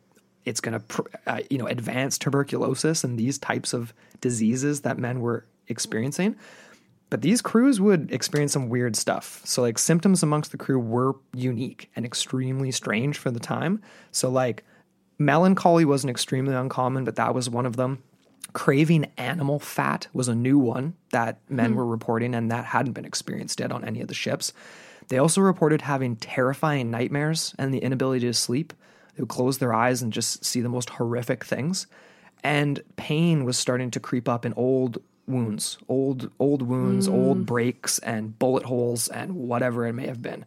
it's 0.44 0.60
gonna 0.60 0.80
pr- 0.80 1.08
uh, 1.26 1.40
you 1.48 1.56
know 1.56 1.66
advance 1.68 2.18
tuberculosis 2.18 3.02
and 3.02 3.18
these 3.18 3.38
types 3.38 3.72
of 3.72 3.94
diseases 4.20 4.82
that 4.82 4.98
men 4.98 5.22
were 5.22 5.46
experiencing. 5.68 6.36
But 7.08 7.22
these 7.22 7.40
crews 7.40 7.80
would 7.80 8.12
experience 8.12 8.52
some 8.52 8.68
weird 8.68 8.94
stuff. 8.94 9.40
So, 9.44 9.62
like, 9.62 9.78
symptoms 9.78 10.22
amongst 10.22 10.50
the 10.50 10.58
crew 10.58 10.78
were 10.78 11.14
unique 11.32 11.88
and 11.96 12.04
extremely 12.04 12.72
strange 12.72 13.16
for 13.16 13.30
the 13.30 13.40
time. 13.40 13.80
So, 14.10 14.28
like, 14.28 14.64
melancholy 15.18 15.84
wasn't 15.84 16.10
extremely 16.10 16.54
uncommon, 16.54 17.04
but 17.04 17.16
that 17.16 17.34
was 17.34 17.50
one 17.50 17.66
of 17.66 17.76
them. 17.76 18.02
Craving 18.52 19.10
animal 19.16 19.58
fat 19.58 20.06
was 20.12 20.28
a 20.28 20.34
new 20.34 20.58
one 20.58 20.94
that 21.10 21.38
men 21.48 21.72
hmm. 21.72 21.76
were 21.76 21.86
reporting, 21.86 22.34
and 22.34 22.50
that 22.50 22.64
hadn't 22.64 22.92
been 22.92 23.04
experienced 23.04 23.60
yet 23.60 23.72
on 23.72 23.84
any 23.84 24.00
of 24.00 24.08
the 24.08 24.14
ships. 24.14 24.52
They 25.08 25.18
also 25.18 25.40
reported 25.40 25.82
having 25.82 26.16
terrifying 26.16 26.90
nightmares 26.90 27.54
and 27.58 27.72
the 27.72 27.78
inability 27.78 28.26
to 28.26 28.34
sleep. 28.34 28.72
They 29.14 29.22
would 29.22 29.28
close 29.28 29.58
their 29.58 29.74
eyes 29.74 30.02
and 30.02 30.12
just 30.12 30.44
see 30.44 30.60
the 30.60 30.68
most 30.68 30.90
horrific 30.90 31.44
things. 31.44 31.86
And 32.42 32.82
pain 32.96 33.44
was 33.44 33.56
starting 33.56 33.90
to 33.92 34.00
creep 34.00 34.28
up 34.28 34.44
in 34.44 34.52
old 34.54 34.98
wounds, 35.26 35.78
old 35.88 36.30
old 36.38 36.62
wounds, 36.62 37.08
old 37.08 37.38
hmm. 37.38 37.42
breaks 37.44 37.98
and 38.00 38.38
bullet 38.38 38.64
holes 38.64 39.08
and 39.08 39.34
whatever 39.34 39.86
it 39.86 39.92
may 39.92 40.06
have 40.06 40.22
been. 40.22 40.44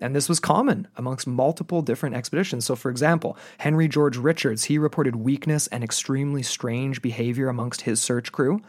And 0.00 0.14
this 0.14 0.28
was 0.28 0.40
common 0.40 0.86
amongst 0.96 1.26
multiple 1.26 1.82
different 1.82 2.14
expeditions. 2.14 2.64
So, 2.64 2.76
for 2.76 2.90
example, 2.90 3.36
Henry 3.58 3.88
George 3.88 4.16
Richards, 4.16 4.64
he 4.64 4.78
reported 4.78 5.16
weakness 5.16 5.66
and 5.68 5.82
extremely 5.82 6.42
strange 6.42 7.02
behavior 7.02 7.48
amongst 7.48 7.82
his 7.82 8.00
search 8.00 8.30
crew. 8.30 8.60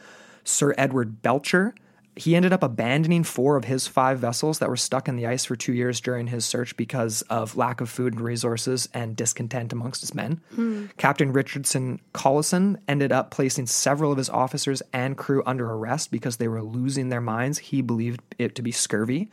Sir 0.44 0.74
Edward 0.78 1.22
Belcher, 1.22 1.76
he 2.16 2.36
ended 2.36 2.52
up 2.52 2.64
abandoning 2.64 3.24
four 3.24 3.56
of 3.56 3.66
his 3.66 3.88
five 3.88 4.20
vessels 4.20 4.60
that 4.60 4.68
were 4.68 4.76
stuck 4.76 5.08
in 5.08 5.16
the 5.16 5.28
ice 5.28 5.46
for 5.46 5.56
two 5.56 5.72
years 5.72 6.02
during 6.02 6.28
his 6.28 6.46
search 6.46 6.76
because 6.76 7.22
of 7.24 7.56
lack 7.56 7.80
of 7.80 7.90
food 7.90 8.14
and 8.14 8.22
resources 8.22 8.90
and 8.94 9.16
discontent 9.16 9.72
amongst 9.72 10.02
his 10.02 10.14
men. 10.14 10.42
Hmm. 10.54 10.88
Captain 10.98 11.32
Richardson 11.32 12.02
Collinson 12.12 12.80
ended 12.88 13.12
up 13.12 13.32
placing 13.32 13.68
several 13.68 14.12
of 14.12 14.18
his 14.18 14.30
officers 14.30 14.82
and 14.92 15.18
crew 15.18 15.44
under 15.46 15.72
arrest 15.72 16.12
because 16.12 16.38
they 16.38 16.48
were 16.48 16.64
losing 16.64 17.10
their 17.10 17.22
minds. 17.22 17.58
He 17.60 17.82
believed 17.82 18.22
it 18.38 18.56
to 18.56 18.62
be 18.62 18.72
scurvy. 18.72 19.30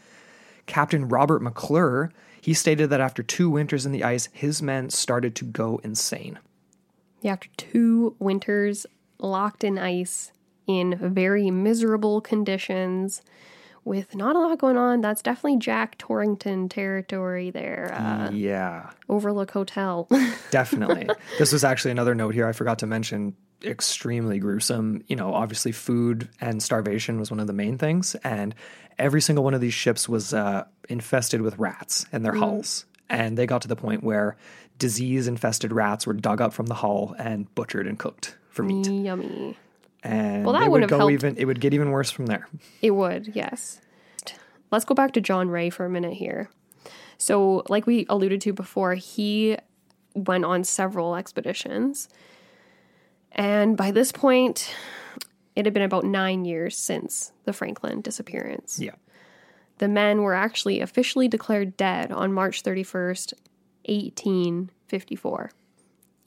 Captain 0.66 1.08
Robert 1.08 1.42
McClure, 1.42 2.12
he 2.40 2.54
stated 2.54 2.90
that 2.90 3.00
after 3.00 3.22
two 3.22 3.50
winters 3.50 3.86
in 3.86 3.92
the 3.92 4.04
ice, 4.04 4.28
his 4.32 4.62
men 4.62 4.90
started 4.90 5.34
to 5.36 5.44
go 5.44 5.80
insane. 5.82 6.38
Yeah, 7.22 7.32
after 7.32 7.48
two 7.56 8.14
winters 8.18 8.86
locked 9.18 9.64
in 9.64 9.78
ice 9.78 10.32
in 10.66 10.96
very 10.96 11.50
miserable 11.50 12.20
conditions 12.20 13.22
with 13.84 14.16
not 14.16 14.34
a 14.34 14.40
lot 14.40 14.58
going 14.58 14.76
on, 14.76 15.00
that's 15.00 15.22
definitely 15.22 15.58
Jack 15.58 15.96
Torrington 15.96 16.68
territory 16.68 17.50
there. 17.50 17.92
Uh, 17.94 18.30
Yeah, 18.30 18.90
Overlook 19.08 19.52
Hotel. 19.52 20.08
definitely. 20.50 21.08
this 21.38 21.52
was 21.52 21.62
actually 21.62 21.92
another 21.92 22.14
note 22.14 22.34
here 22.34 22.46
I 22.48 22.52
forgot 22.52 22.80
to 22.80 22.86
mention. 22.86 23.36
Extremely 23.64 24.38
gruesome. 24.38 25.02
You 25.06 25.16
know, 25.16 25.32
obviously, 25.34 25.72
food 25.72 26.28
and 26.40 26.62
starvation 26.62 27.18
was 27.18 27.30
one 27.30 27.40
of 27.40 27.46
the 27.46 27.52
main 27.52 27.78
things, 27.78 28.14
and 28.16 28.54
every 28.98 29.20
single 29.20 29.44
one 29.44 29.54
of 29.54 29.60
these 29.60 29.74
ships 29.74 30.08
was 30.08 30.34
uh, 30.34 30.64
infested 30.88 31.40
with 31.42 31.58
rats 31.58 32.06
in 32.12 32.22
their 32.22 32.34
hulls. 32.34 32.84
And 33.08 33.38
they 33.38 33.46
got 33.46 33.62
to 33.62 33.68
the 33.68 33.76
point 33.76 34.02
where 34.02 34.36
disease 34.78 35.26
infested 35.28 35.72
rats 35.72 36.06
were 36.06 36.12
dug 36.12 36.40
up 36.40 36.52
from 36.52 36.66
the 36.66 36.74
hull 36.74 37.14
and 37.18 37.52
butchered 37.54 37.86
and 37.86 37.98
cooked 37.98 38.36
for 38.50 38.62
meat. 38.62 38.86
Yummy. 38.88 39.56
And 40.02 40.44
Well, 40.44 40.52
that 40.54 40.64
it 40.64 40.70
would 40.70 40.82
have 40.82 40.90
go 40.90 40.98
helped. 40.98 41.12
even. 41.12 41.36
It 41.36 41.44
would 41.46 41.60
get 41.60 41.72
even 41.72 41.90
worse 41.90 42.10
from 42.10 42.26
there. 42.26 42.48
It 42.82 42.90
would, 42.92 43.34
yes. 43.34 43.80
Let's 44.70 44.84
go 44.84 44.94
back 44.94 45.12
to 45.12 45.20
John 45.20 45.48
Rae 45.48 45.70
for 45.70 45.84
a 45.86 45.90
minute 45.90 46.14
here. 46.14 46.50
So, 47.18 47.62
like 47.68 47.86
we 47.86 48.04
alluded 48.08 48.40
to 48.42 48.52
before, 48.52 48.94
he 48.94 49.56
went 50.14 50.44
on 50.44 50.64
several 50.64 51.14
expeditions. 51.16 52.08
And 53.36 53.76
by 53.76 53.90
this 53.90 54.10
point, 54.10 54.74
it 55.54 55.66
had 55.66 55.74
been 55.74 55.82
about 55.82 56.04
nine 56.04 56.44
years 56.44 56.76
since 56.76 57.32
the 57.44 57.52
Franklin 57.52 58.00
disappearance. 58.00 58.80
Yeah. 58.80 58.94
The 59.78 59.88
men 59.88 60.22
were 60.22 60.34
actually 60.34 60.80
officially 60.80 61.28
declared 61.28 61.76
dead 61.76 62.10
on 62.10 62.32
March 62.32 62.62
31st, 62.62 63.34
1854. 63.84 65.50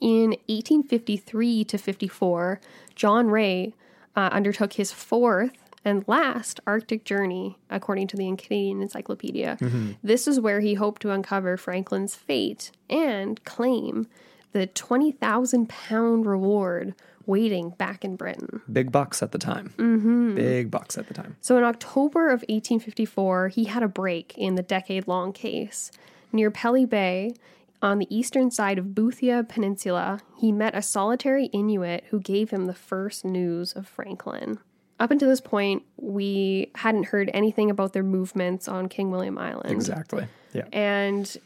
In 0.00 0.30
1853 0.46 1.64
to 1.64 1.76
54, 1.76 2.60
John 2.94 3.26
Rae 3.26 3.74
uh, 4.16 4.30
undertook 4.32 4.74
his 4.74 4.92
fourth 4.92 5.52
and 5.84 6.04
last 6.06 6.60
Arctic 6.66 7.04
journey, 7.04 7.58
according 7.70 8.06
to 8.08 8.16
the 8.16 8.24
Canadian 8.36 8.82
Encyclopedia. 8.82 9.56
This 10.02 10.28
is 10.28 10.38
where 10.38 10.60
he 10.60 10.74
hoped 10.74 11.02
to 11.02 11.10
uncover 11.10 11.56
Franklin's 11.56 12.14
fate 12.14 12.70
and 12.88 13.42
claim 13.44 14.06
the 14.52 14.66
20,000 14.66 15.68
pound 15.68 16.26
reward 16.26 16.94
waiting 17.26 17.70
back 17.70 18.04
in 18.04 18.16
Britain. 18.16 18.60
Big 18.70 18.90
bucks 18.90 19.22
at 19.22 19.32
the 19.32 19.38
time. 19.38 19.72
Mm-hmm. 19.76 20.34
Big 20.34 20.70
bucks 20.70 20.98
at 20.98 21.06
the 21.06 21.14
time. 21.14 21.36
So 21.40 21.56
in 21.56 21.64
October 21.64 22.26
of 22.26 22.40
1854, 22.48 23.48
he 23.48 23.64
had 23.64 23.82
a 23.82 23.88
break 23.88 24.34
in 24.36 24.56
the 24.56 24.62
decade 24.62 25.06
long 25.06 25.32
case. 25.32 25.92
Near 26.32 26.50
Pelly 26.50 26.84
Bay, 26.84 27.34
on 27.82 27.98
the 27.98 28.14
eastern 28.14 28.50
side 28.50 28.78
of 28.78 28.86
Boothia 28.86 29.48
Peninsula, 29.48 30.20
he 30.36 30.52
met 30.52 30.74
a 30.74 30.82
solitary 30.82 31.46
Inuit 31.46 32.04
who 32.10 32.20
gave 32.20 32.50
him 32.50 32.66
the 32.66 32.74
first 32.74 33.24
news 33.24 33.72
of 33.72 33.86
Franklin. 33.86 34.58
Up 34.98 35.10
until 35.10 35.28
this 35.28 35.40
point, 35.40 35.82
we 35.96 36.70
hadn't 36.74 37.04
heard 37.04 37.30
anything 37.32 37.70
about 37.70 37.94
their 37.94 38.02
movements 38.02 38.68
on 38.68 38.88
King 38.88 39.10
William 39.10 39.38
Island. 39.38 39.70
Exactly. 39.70 40.26
Yeah. 40.52 40.66
And 40.72 41.36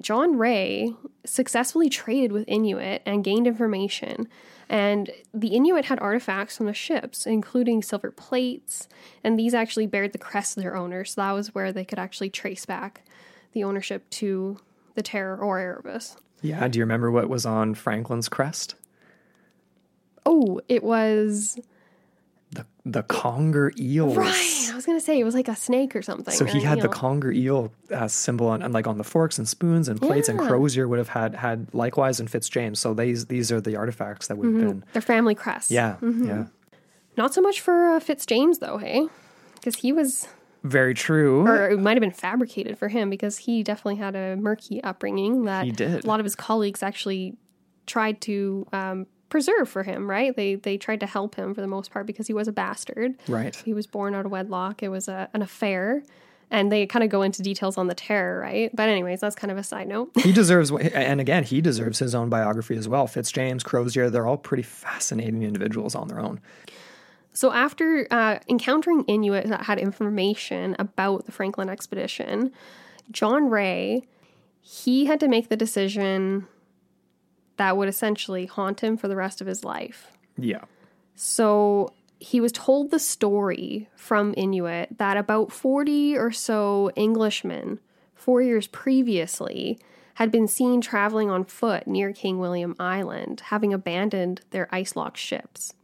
John 0.00 0.36
Rae 0.38 0.94
successfully 1.26 1.88
traded 1.88 2.32
with 2.32 2.44
Inuit 2.46 3.02
and 3.04 3.24
gained 3.24 3.46
information. 3.46 4.28
And 4.68 5.10
the 5.32 5.48
Inuit 5.48 5.86
had 5.86 5.98
artifacts 6.00 6.56
from 6.56 6.66
the 6.66 6.74
ships, 6.74 7.26
including 7.26 7.82
silver 7.82 8.10
plates, 8.10 8.86
and 9.24 9.38
these 9.38 9.54
actually 9.54 9.86
bared 9.86 10.12
the 10.12 10.18
crest 10.18 10.56
of 10.56 10.62
their 10.62 10.76
owner, 10.76 11.04
So 11.04 11.20
that 11.20 11.32
was 11.32 11.54
where 11.54 11.72
they 11.72 11.84
could 11.84 11.98
actually 11.98 12.30
trace 12.30 12.66
back 12.66 13.02
the 13.52 13.64
ownership 13.64 14.08
to 14.10 14.58
the 14.94 15.02
Terror 15.02 15.36
or 15.38 15.58
Erebus. 15.58 16.16
Yeah. 16.42 16.68
Do 16.68 16.78
you 16.78 16.84
remember 16.84 17.10
what 17.10 17.28
was 17.28 17.46
on 17.46 17.74
Franklin's 17.74 18.28
crest? 18.28 18.74
Oh, 20.26 20.60
it 20.68 20.84
was 20.84 21.58
The 22.52 22.66
the 22.84 23.02
conger 23.04 23.72
eels. 23.78 24.16
right. 24.16 24.57
I 24.78 24.80
was 24.80 24.86
gonna 24.86 25.00
say 25.00 25.18
it 25.18 25.24
was 25.24 25.34
like 25.34 25.48
a 25.48 25.56
snake 25.56 25.96
or 25.96 26.02
something. 26.02 26.32
So 26.32 26.44
or 26.44 26.48
he 26.48 26.60
had 26.60 26.80
the 26.80 26.88
conger 26.88 27.32
eel 27.32 27.72
uh, 27.92 28.06
symbol 28.06 28.46
on, 28.46 28.62
and 28.62 28.72
like 28.72 28.86
on 28.86 28.96
the 28.96 29.02
forks 29.02 29.36
and 29.36 29.48
spoons 29.48 29.88
and 29.88 30.00
plates, 30.00 30.28
and 30.28 30.38
Yeah. 30.38 30.46
Crozier 30.46 30.86
would 30.86 30.98
have 30.98 31.08
had 31.08 31.34
had 31.34 31.66
likewise 31.74 32.20
in 32.20 32.28
Fitzjames. 32.28 32.76
So 32.78 32.94
these 32.94 33.26
these 33.26 33.50
are 33.50 33.60
the 33.60 33.74
artifacts 33.74 34.28
that 34.28 34.38
would 34.38 34.46
have 34.54 34.60
been. 34.68 34.84
their 34.92 35.02
family 35.02 35.34
crest. 35.34 35.72
Yeah, 35.72 35.96
Mm-hmm. 36.00 36.28
yeah, 36.28 36.44
Not 37.16 37.34
so 37.34 37.40
much 37.40 37.60
for 37.60 37.88
uh, 37.88 37.98
Fitzjames 37.98 38.60
though, 38.60 38.76
hey, 38.78 39.08
because 39.54 39.74
he 39.80 39.92
was 39.92 40.28
very 40.62 40.94
true. 40.94 41.44
or 41.46 41.70
it 41.70 41.80
might 41.80 41.96
have 41.96 42.00
been 42.00 42.12
fabricated 42.12 42.78
for 42.78 42.86
him 42.86 43.10
because 43.10 43.38
he 43.38 43.64
definitely 43.64 43.96
had 43.96 44.14
a 44.14 44.36
murky 44.36 44.80
upbringing 44.84 45.44
that 45.46 45.64
He 45.64 45.72
did. 45.72 46.04
a 46.04 46.06
lot 46.06 46.20
of 46.20 46.24
his 46.24 46.36
colleagues 46.36 46.82
actually 46.84 47.36
tried 47.86 48.20
to 48.20 48.66
um, 48.72 49.06
preserve 49.28 49.68
for 49.68 49.82
him 49.82 50.08
right 50.08 50.36
they 50.36 50.54
they 50.54 50.76
tried 50.76 51.00
to 51.00 51.06
help 51.06 51.34
him 51.34 51.54
for 51.54 51.60
the 51.60 51.66
most 51.66 51.90
part 51.90 52.06
because 52.06 52.26
he 52.26 52.32
was 52.32 52.48
a 52.48 52.52
bastard 52.52 53.14
right. 53.28 53.56
he 53.56 53.74
was 53.74 53.86
born 53.86 54.14
out 54.14 54.24
of 54.24 54.32
wedlock 54.32 54.82
it 54.82 54.88
was 54.88 55.08
a, 55.08 55.28
an 55.34 55.42
affair 55.42 56.02
and 56.50 56.72
they 56.72 56.86
kind 56.86 57.04
of 57.04 57.10
go 57.10 57.20
into 57.20 57.42
details 57.42 57.76
on 57.76 57.88
the 57.88 57.94
terror 57.94 58.40
right 58.40 58.74
but 58.74 58.88
anyways 58.88 59.20
that's 59.20 59.36
kind 59.36 59.50
of 59.50 59.58
a 59.58 59.62
side 59.62 59.86
note 59.86 60.10
He 60.16 60.32
deserves, 60.38 60.70
and 60.70 61.20
again, 61.20 61.44
he 61.44 61.60
deserves 61.60 61.98
his 61.98 62.14
own 62.14 62.28
biography 62.28 62.76
as 62.76 62.88
well. 62.88 63.06
Fitzjames, 63.06 63.62
Crozier, 63.62 64.10
they're 64.10 64.26
all 64.26 64.36
pretty 64.36 64.62
fascinating 64.62 65.42
individuals 65.42 65.94
on 65.94 66.08
their 66.08 66.20
own. 66.20 66.40
So, 67.32 67.52
after 67.52 68.08
uh, 68.10 68.38
encountering 68.48 69.04
Inuit 69.04 69.46
that 69.46 69.62
had 69.62 69.78
information 69.78 70.74
about 70.78 71.26
the 71.26 71.32
Franklin 71.32 71.68
expedition, 71.68 72.50
John 73.12 73.48
Rae, 73.48 74.02
he 74.60 75.06
had 75.06 75.20
to 75.20 75.28
make 75.28 75.48
the 75.48 75.56
decision 75.56 76.48
that 77.58 77.76
would 77.76 77.88
essentially 77.88 78.46
haunt 78.46 78.80
him 78.80 78.96
for 78.96 79.08
the 79.08 79.16
rest 79.16 79.40
of 79.40 79.46
his 79.46 79.64
life. 79.64 80.16
Yeah. 80.36 80.64
So, 81.14 81.92
he 82.20 82.40
was 82.40 82.52
told 82.52 82.90
the 82.90 82.98
story 82.98 83.88
from 83.94 84.34
Inuit 84.36 84.98
that 84.98 85.16
about 85.16 85.52
40 85.52 86.16
or 86.16 86.32
so 86.32 86.90
Englishmen, 86.96 87.78
four 88.14 88.42
years 88.42 88.66
previously, 88.66 89.78
had 90.14 90.32
been 90.32 90.48
seen 90.48 90.80
traveling 90.80 91.30
on 91.30 91.44
foot 91.44 91.86
near 91.86 92.12
King 92.12 92.40
William 92.40 92.74
Island, 92.78 93.40
having 93.46 93.72
abandoned 93.72 94.40
their 94.50 94.68
ice 94.74 94.96
locked 94.96 95.16
ships. 95.16 95.74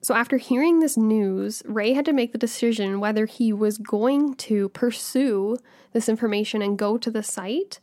So, 0.00 0.14
after 0.14 0.36
hearing 0.36 0.80
this 0.80 0.96
news, 0.96 1.62
Rae 1.64 1.92
had 1.92 2.04
to 2.06 2.12
make 2.12 2.32
the 2.32 2.38
decision 2.38 3.00
whether 3.00 3.26
he 3.26 3.52
was 3.52 3.78
going 3.78 4.34
to 4.34 4.68
pursue 4.70 5.56
this 5.92 6.08
information 6.08 6.62
and 6.62 6.78
go 6.78 6.98
to 6.98 7.10
the 7.10 7.22
site 7.22 7.78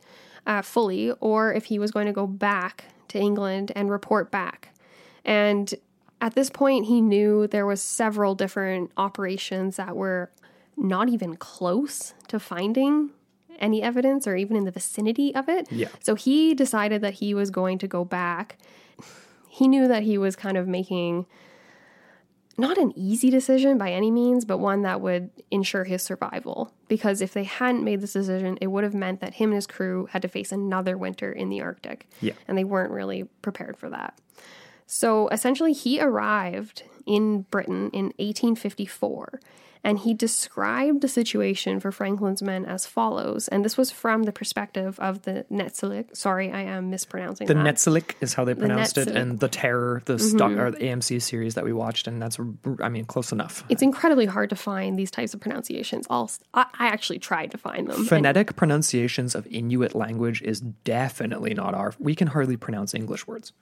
uh, 0.46 0.62
fully, 0.62 1.12
or 1.12 1.52
if 1.52 1.66
he 1.66 1.78
was 1.78 1.92
going 1.92 2.06
to 2.06 2.12
go 2.12 2.26
back 2.26 2.84
to 3.08 3.18
England 3.18 3.72
and 3.74 3.90
report 3.90 4.30
back. 4.30 4.74
And 5.24 5.74
at 6.20 6.34
this 6.34 6.50
point, 6.50 6.86
he 6.86 7.00
knew 7.00 7.46
there 7.46 7.66
was 7.66 7.82
several 7.82 8.34
different 8.34 8.90
operations 8.96 9.76
that 9.76 9.96
were 9.96 10.30
not 10.76 11.08
even 11.08 11.36
close 11.36 12.14
to 12.28 12.38
finding 12.38 13.10
any 13.58 13.82
evidence 13.82 14.26
or 14.26 14.36
even 14.36 14.56
in 14.56 14.64
the 14.64 14.70
vicinity 14.70 15.34
of 15.34 15.48
it. 15.48 15.70
Yeah. 15.70 15.88
So 16.00 16.14
he 16.14 16.54
decided 16.54 17.00
that 17.02 17.14
he 17.14 17.34
was 17.34 17.50
going 17.50 17.78
to 17.78 17.88
go 17.88 18.04
back. 18.04 18.58
He 19.48 19.68
knew 19.68 19.88
that 19.88 20.02
he 20.02 20.18
was 20.18 20.36
kind 20.36 20.56
of 20.56 20.68
making 20.68 21.26
not 22.58 22.78
an 22.78 22.92
easy 22.96 23.30
decision 23.30 23.76
by 23.76 23.92
any 23.92 24.10
means, 24.10 24.44
but 24.44 24.58
one 24.58 24.82
that 24.82 25.00
would 25.00 25.30
ensure 25.50 25.84
his 25.84 26.02
survival. 26.02 26.72
Because 26.88 27.20
if 27.20 27.34
they 27.34 27.44
hadn't 27.44 27.84
made 27.84 28.00
this 28.00 28.14
decision, 28.14 28.56
it 28.60 28.68
would 28.68 28.84
have 28.84 28.94
meant 28.94 29.20
that 29.20 29.34
him 29.34 29.50
and 29.50 29.56
his 29.56 29.66
crew 29.66 30.06
had 30.10 30.22
to 30.22 30.28
face 30.28 30.52
another 30.52 30.96
winter 30.96 31.30
in 31.30 31.50
the 31.50 31.60
Arctic. 31.60 32.08
Yeah. 32.20 32.32
And 32.48 32.56
they 32.56 32.64
weren't 32.64 32.92
really 32.92 33.24
prepared 33.42 33.76
for 33.76 33.90
that. 33.90 34.18
So 34.86 35.28
essentially, 35.28 35.72
he 35.72 36.00
arrived 36.00 36.84
in 37.04 37.42
Britain 37.42 37.90
in 37.90 38.06
1854 38.18 39.40
and 39.86 40.00
he 40.00 40.14
described 40.14 41.00
the 41.00 41.06
situation 41.06 41.78
for 41.78 41.92
Franklin's 41.92 42.42
men 42.42 42.64
as 42.64 42.86
follows. 42.86 43.46
And 43.46 43.64
this 43.64 43.76
was 43.76 43.92
from 43.92 44.24
the 44.24 44.32
perspective 44.32 44.98
of 44.98 45.22
the 45.22 45.46
Netsilik. 45.48 46.16
Sorry, 46.16 46.50
I 46.50 46.62
am 46.62 46.90
mispronouncing 46.90 47.46
The 47.46 47.54
that. 47.54 47.64
Netsilik 47.64 48.14
is 48.20 48.34
how 48.34 48.44
they 48.44 48.54
pronounced 48.54 48.98
it, 48.98 49.06
and 49.06 49.38
the 49.38 49.48
Terror, 49.48 50.02
the 50.04 50.18
stock 50.18 50.50
mm-hmm. 50.50 50.60
or 50.60 50.70
the 50.72 50.78
AMC 50.78 51.22
series 51.22 51.54
that 51.54 51.64
we 51.64 51.72
watched, 51.72 52.08
and 52.08 52.20
that's, 52.20 52.36
I 52.82 52.88
mean, 52.88 53.04
close 53.04 53.30
enough. 53.30 53.62
it's 53.68 53.80
incredibly 53.80 54.26
hard 54.26 54.50
to 54.50 54.56
find 54.56 54.98
these 54.98 55.12
types 55.12 55.34
of 55.34 55.40
pronunciations. 55.40 56.04
I'll, 56.10 56.32
I, 56.52 56.66
actually 56.80 57.20
tried 57.20 57.52
to 57.52 57.58
find 57.58 57.86
them. 57.86 58.00
and- 58.00 58.08
Phonetic 58.08 58.56
pronunciations 58.56 59.36
of 59.36 59.46
Inuit 59.46 59.94
language 59.94 60.42
is 60.42 60.60
definitely 60.60 61.54
not 61.54 61.74
our. 61.74 61.94
We 62.00 62.16
can 62.16 62.26
hardly 62.26 62.56
pronounce 62.56 62.92
English 62.92 63.28
words. 63.28 63.52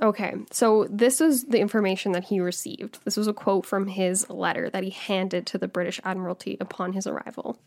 Okay, 0.00 0.34
so 0.50 0.86
this 0.90 1.20
is 1.20 1.44
the 1.44 1.60
information 1.60 2.12
that 2.12 2.24
he 2.24 2.40
received. 2.40 2.98
This 3.04 3.16
was 3.16 3.26
a 3.26 3.32
quote 3.32 3.66
from 3.66 3.86
his 3.86 4.28
letter 4.28 4.68
that 4.70 4.84
he 4.84 4.90
handed 4.90 5.46
to 5.46 5.58
the 5.58 5.68
British 5.68 6.00
Admiralty 6.04 6.56
upon 6.60 6.92
his 6.92 7.06
arrival. 7.06 7.58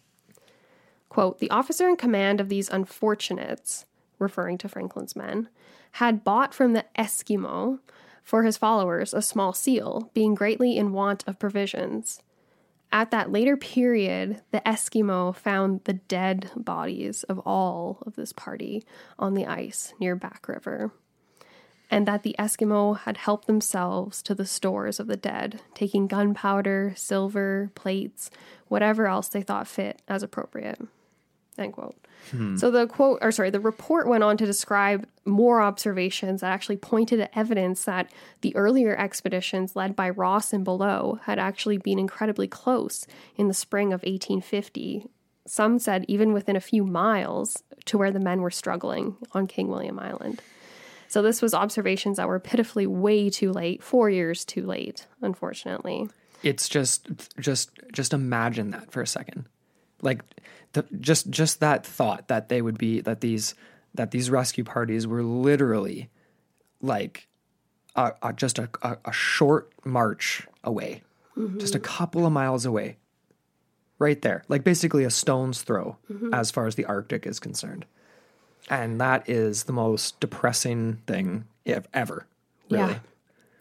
Quote 1.10 1.40
The 1.40 1.50
officer 1.50 1.88
in 1.88 1.96
command 1.96 2.40
of 2.40 2.50
these 2.50 2.70
unfortunates, 2.70 3.86
referring 4.20 4.58
to 4.60 4.70
Franklin's 4.70 5.16
men, 5.16 5.50
had 5.94 6.24
bought 6.24 6.54
from 6.54 6.74
the 6.74 6.86
Eskimo 6.98 7.80
for 8.24 8.44
his 8.44 8.58
followers 8.58 9.14
a 9.14 9.22
small 9.22 9.54
seal, 9.54 10.10
being 10.14 10.34
greatly 10.34 10.78
in 10.78 10.94
want 10.94 11.24
of 11.28 11.40
provisions. 11.40 12.22
At 12.92 13.12
that 13.12 13.32
later 13.32 13.58
period, 13.58 14.42
the 14.52 14.62
Eskimo 14.66 15.36
found 15.36 15.84
the 15.84 15.94
dead 15.94 16.52
bodies 16.56 17.24
of 17.24 17.40
all 17.40 18.00
of 18.06 18.16
this 18.16 18.34
party 18.34 18.84
on 19.18 19.34
the 19.34 19.46
ice 19.46 19.94
near 20.00 20.16
Back 20.16 20.48
River 20.48 20.92
and 21.94 22.08
that 22.08 22.24
the 22.24 22.36
Eskimo 22.40 22.98
had 22.98 23.18
helped 23.18 23.46
themselves 23.46 24.24
to 24.24 24.34
the 24.34 24.48
stores 24.48 25.00
of 25.00 25.06
the 25.06 25.16
dead, 25.16 25.62
taking 25.76 26.08
gunpowder, 26.08 26.94
silver, 26.96 27.70
plates, 27.76 28.32
whatever 28.68 29.06
else 29.06 29.28
they 29.28 29.44
thought 29.44 29.68
fit 29.68 30.02
as 30.08 30.24
appropriate. 30.24 30.82
End 31.56 31.74
quote. 31.74 31.96
Hmm. 32.32 32.58
So 32.58 32.72
the 32.72 32.88
quote, 32.88 33.20
or 33.22 33.32
sorry, 33.32 33.52
the 33.52 33.60
report 33.60 34.08
went 34.08 34.24
on 34.24 34.38
to 34.38 34.46
describe 34.48 35.08
more 35.24 35.62
observations 35.62 36.42
that 36.42 36.52
actually 36.52 36.78
pointed 36.78 37.18
to 37.18 37.38
evidence 37.38 37.86
that 37.86 38.12
the 38.42 38.56
earlier 38.56 38.96
expeditions 38.96 39.76
led 39.76 39.96
by 39.96 40.10
Ross 40.10 40.52
and 40.52 40.64
Below 40.64 41.20
had 41.26 41.38
actually 41.38 41.78
been 41.78 42.00
incredibly 42.00 42.48
close 42.48 43.06
in 43.36 43.50
the 43.50 43.54
spring 43.54 43.94
of 43.94 44.02
1850. 44.02 45.06
Some 45.46 45.78
said 45.78 46.06
even 46.08 46.34
within 46.34 46.56
a 46.56 46.62
few 46.62 46.86
miles 46.86 47.62
to 47.86 48.00
where 48.00 48.10
the 48.10 48.20
men 48.20 48.42
were 48.42 48.50
struggling 48.50 49.18
on 49.34 49.46
King 49.46 49.68
William 49.68 50.00
Island. 50.00 50.42
So 51.14 51.22
this 51.22 51.44
was 51.44 51.54
observations 51.54 52.18
that 52.18 52.28
were 52.28 52.40
pitifully 52.40 52.88
way 52.88 53.30
too 53.30 53.52
late, 53.52 53.84
four 53.84 54.10
years 54.10 54.44
too 54.44 54.66
late, 54.66 55.06
unfortunately. 55.22 56.10
It's 56.42 56.68
just, 56.68 57.08
just, 57.40 57.70
just 57.92 58.14
imagine 58.14 58.72
that 58.72 58.92
for 58.92 59.00
a 59.00 59.06
second, 59.06 59.46
like, 60.02 60.24
the, 60.72 60.84
just, 61.00 61.30
just 61.30 61.60
that 61.60 61.86
thought 61.86 62.30
that 62.30 62.50
they 62.50 62.64
would 62.64 62.80
be 62.80 63.00
that 63.02 63.22
these, 63.22 63.54
that 63.94 64.10
these 64.10 64.32
rescue 64.32 64.64
parties 64.64 65.06
were 65.06 65.22
literally, 65.22 66.10
like, 66.82 67.28
a, 67.96 68.14
a, 68.24 68.34
just 68.34 68.58
a, 68.58 68.68
a, 68.82 68.98
a 69.06 69.14
short 69.14 69.72
march 69.86 70.48
away, 70.64 71.04
mm-hmm. 71.38 71.60
just 71.60 71.76
a 71.76 71.80
couple 71.80 72.26
of 72.26 72.34
miles 72.34 72.66
away, 72.66 72.98
right 74.00 74.24
there, 74.24 74.44
like 74.48 74.64
basically 74.64 75.04
a 75.04 75.12
stone's 75.12 75.62
throw 75.62 75.96
mm-hmm. 76.12 76.34
as 76.34 76.50
far 76.50 76.66
as 76.66 76.74
the 76.74 76.86
Arctic 76.86 77.28
is 77.28 77.40
concerned. 77.40 77.86
And 78.70 79.00
that 79.02 79.30
is 79.30 79.64
the 79.64 79.74
most 79.74 80.20
depressing 80.20 80.98
thing 81.08 81.46
if 81.66 81.88
ever, 81.94 82.26
really. 82.70 82.94
Yeah. 82.94 83.00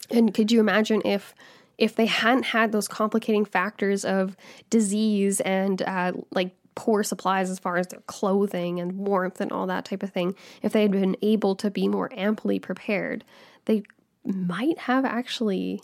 And 0.09 0.33
could 0.33 0.51
you 0.51 0.59
imagine 0.59 1.01
if 1.05 1.33
if 1.77 1.95
they 1.95 2.05
hadn't 2.05 2.43
had 2.43 2.71
those 2.71 2.87
complicating 2.87 3.45
factors 3.45 4.05
of 4.05 4.37
disease 4.69 5.39
and 5.41 5.81
uh, 5.81 6.13
like 6.31 6.55
poor 6.75 7.03
supplies 7.03 7.49
as 7.49 7.59
far 7.59 7.77
as 7.77 7.87
their 7.87 8.01
clothing 8.01 8.79
and 8.79 8.97
warmth 8.97 9.41
and 9.41 9.51
all 9.51 9.67
that 9.67 9.85
type 9.85 10.03
of 10.03 10.11
thing, 10.11 10.35
if 10.61 10.71
they 10.71 10.83
had 10.83 10.91
been 10.91 11.17
able 11.21 11.55
to 11.55 11.71
be 11.71 11.87
more 11.87 12.11
amply 12.15 12.59
prepared, 12.59 13.23
they 13.65 13.83
might 14.23 14.77
have 14.79 15.03
actually 15.03 15.81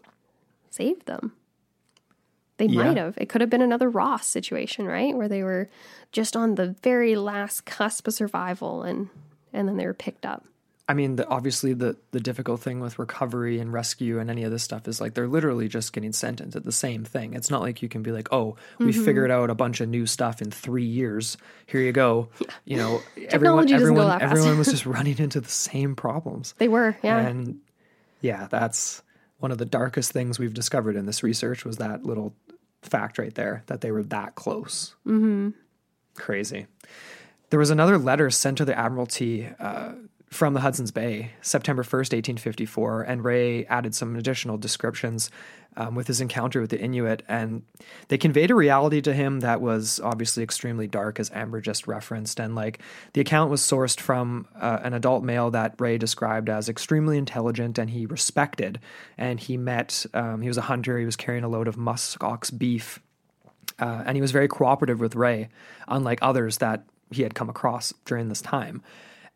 saved 0.69 1.05
them. 1.05 1.33
They 2.59 2.67
Yeah. 2.67 2.83
might 2.83 2.97
have. 2.97 3.17
It 3.17 3.29
could 3.29 3.41
have 3.41 3.49
been 3.49 3.63
another 3.63 3.89
Ross 3.89 4.27
situation, 4.27 4.85
right? 4.85 5.15
Where 5.15 5.27
they 5.27 5.41
were 5.43 5.67
just 6.11 6.35
on 6.35 6.55
the 6.55 6.75
very 6.83 7.15
last 7.15 7.65
cusp 7.65 8.07
of 8.07 8.13
survival 8.13 8.83
and 8.83 9.09
and 9.51 9.67
then 9.67 9.77
they 9.77 9.87
were 9.87 9.95
picked 9.95 10.25
up. 10.27 10.45
I 10.87 10.95
mean, 10.95 11.17
the, 11.17 11.27
obviously, 11.27 11.73
the 11.73 11.95
the 12.11 12.19
difficult 12.19 12.61
thing 12.61 12.79
with 12.79 12.97
recovery 12.99 13.59
and 13.59 13.71
rescue 13.71 14.17
and 14.19 14.29
any 14.29 14.43
of 14.43 14.51
this 14.51 14.63
stuff 14.63 14.87
is 14.87 14.99
like 14.99 15.13
they're 15.13 15.27
literally 15.27 15.67
just 15.67 15.93
getting 15.93 16.11
sent 16.13 16.41
into 16.41 16.59
the 16.59 16.71
same 16.71 17.05
thing. 17.05 17.33
It's 17.35 17.49
not 17.51 17.61
like 17.61 17.81
you 17.83 17.87
can 17.89 18.01
be 18.03 18.11
like, 18.11 18.27
"Oh, 18.33 18.55
we 18.79 18.91
Mm-hmm. 18.91 19.05
figured 19.05 19.29
out 19.31 19.49
a 19.51 19.55
bunch 19.55 19.81
of 19.81 19.87
new 19.89 20.05
stuff 20.07 20.41
in 20.41 20.49
three 20.51 20.85
years. 20.85 21.37
Here 21.67 21.79
you 21.81 21.91
go." 21.91 22.29
You 22.65 22.77
know, 22.77 23.03
everyone, 23.17 23.67
Technology 23.67 23.73
doesn't 23.73 23.95
go 23.95 24.01
everyone, 24.01 24.21
everyone 24.21 24.57
was 24.57 24.69
just 24.71 24.85
running 24.97 25.17
into 25.19 25.39
the 25.39 25.49
same 25.49 25.95
problems. 25.95 26.55
They 26.57 26.67
were, 26.67 26.97
yeah. 27.03 27.19
And 27.19 27.59
yeah, 28.21 28.47
that's 28.49 29.01
one 29.39 29.51
of 29.51 29.57
the 29.57 29.65
darkest 29.65 30.11
things 30.11 30.37
we've 30.37 30.53
discovered 30.53 30.95
in 30.95 31.05
this 31.05 31.23
research 31.23 31.65
was 31.65 31.77
that 31.77 32.03
little 32.05 32.35
fact 32.81 33.17
right 33.17 33.33
there 33.35 33.63
that 33.67 33.81
they 33.81 33.91
were 33.91 34.03
that 34.03 34.35
close. 34.35 34.95
Mm-hmm. 35.05 35.49
Crazy. 36.15 36.67
There 37.49 37.59
was 37.59 37.69
another 37.69 37.97
letter 37.97 38.29
sent 38.29 38.57
to 38.59 38.65
the 38.65 38.77
Admiralty 38.77 39.49
uh, 39.59 39.93
from 40.29 40.53
the 40.53 40.59
Hudson's 40.59 40.91
Bay, 40.91 41.31
September 41.41 41.83
1st, 41.83 42.13
1854, 42.13 43.01
and 43.03 43.23
Rae 43.23 43.65
added 43.65 43.95
some 43.95 44.15
additional 44.15 44.57
descriptions 44.57 45.31
um, 45.75 45.95
with 45.95 46.07
his 46.07 46.21
encounter 46.21 46.61
with 46.61 46.69
the 46.69 46.79
Inuit, 46.79 47.23
and 47.27 47.63
they 48.09 48.17
conveyed 48.17 48.51
a 48.51 48.55
reality 48.55 49.01
to 49.01 49.13
him 49.13 49.39
that 49.39 49.61
was 49.61 49.99
obviously 50.03 50.43
extremely 50.43 50.87
dark, 50.87 51.19
as 51.19 51.31
Amber 51.31 51.61
just 51.61 51.87
referenced. 51.87 52.39
And 52.39 52.53
like 52.53 52.79
the 53.13 53.21
account 53.21 53.49
was 53.49 53.61
sourced 53.61 53.99
from 53.99 54.47
uh, 54.59 54.79
an 54.83 54.93
adult 54.93 55.23
male 55.23 55.51
that 55.51 55.75
Rae 55.79 55.97
described 55.97 56.49
as 56.49 56.69
extremely 56.69 57.17
intelligent 57.17 57.77
and 57.77 57.89
he 57.89 58.05
respected. 58.05 58.79
And 59.17 59.39
he 59.39 59.57
met, 59.57 60.05
um, 60.13 60.41
he 60.41 60.47
was 60.47 60.57
a 60.57 60.63
hunter, 60.63 60.99
he 60.99 61.05
was 61.05 61.15
carrying 61.15 61.43
a 61.43 61.49
load 61.49 61.67
of 61.67 61.77
musk 61.77 62.23
ox 62.23 62.51
beef 62.51 62.99
uh, 63.79 64.03
and 64.05 64.15
he 64.15 64.21
was 64.21 64.31
very 64.31 64.47
cooperative 64.47 64.99
with 64.99 65.15
Rae, 65.15 65.49
unlike 65.87 66.19
others 66.21 66.57
that 66.57 66.83
he 67.11 67.23
had 67.23 67.33
come 67.33 67.49
across 67.49 67.93
during 68.05 68.29
this 68.29 68.41
time. 68.41 68.81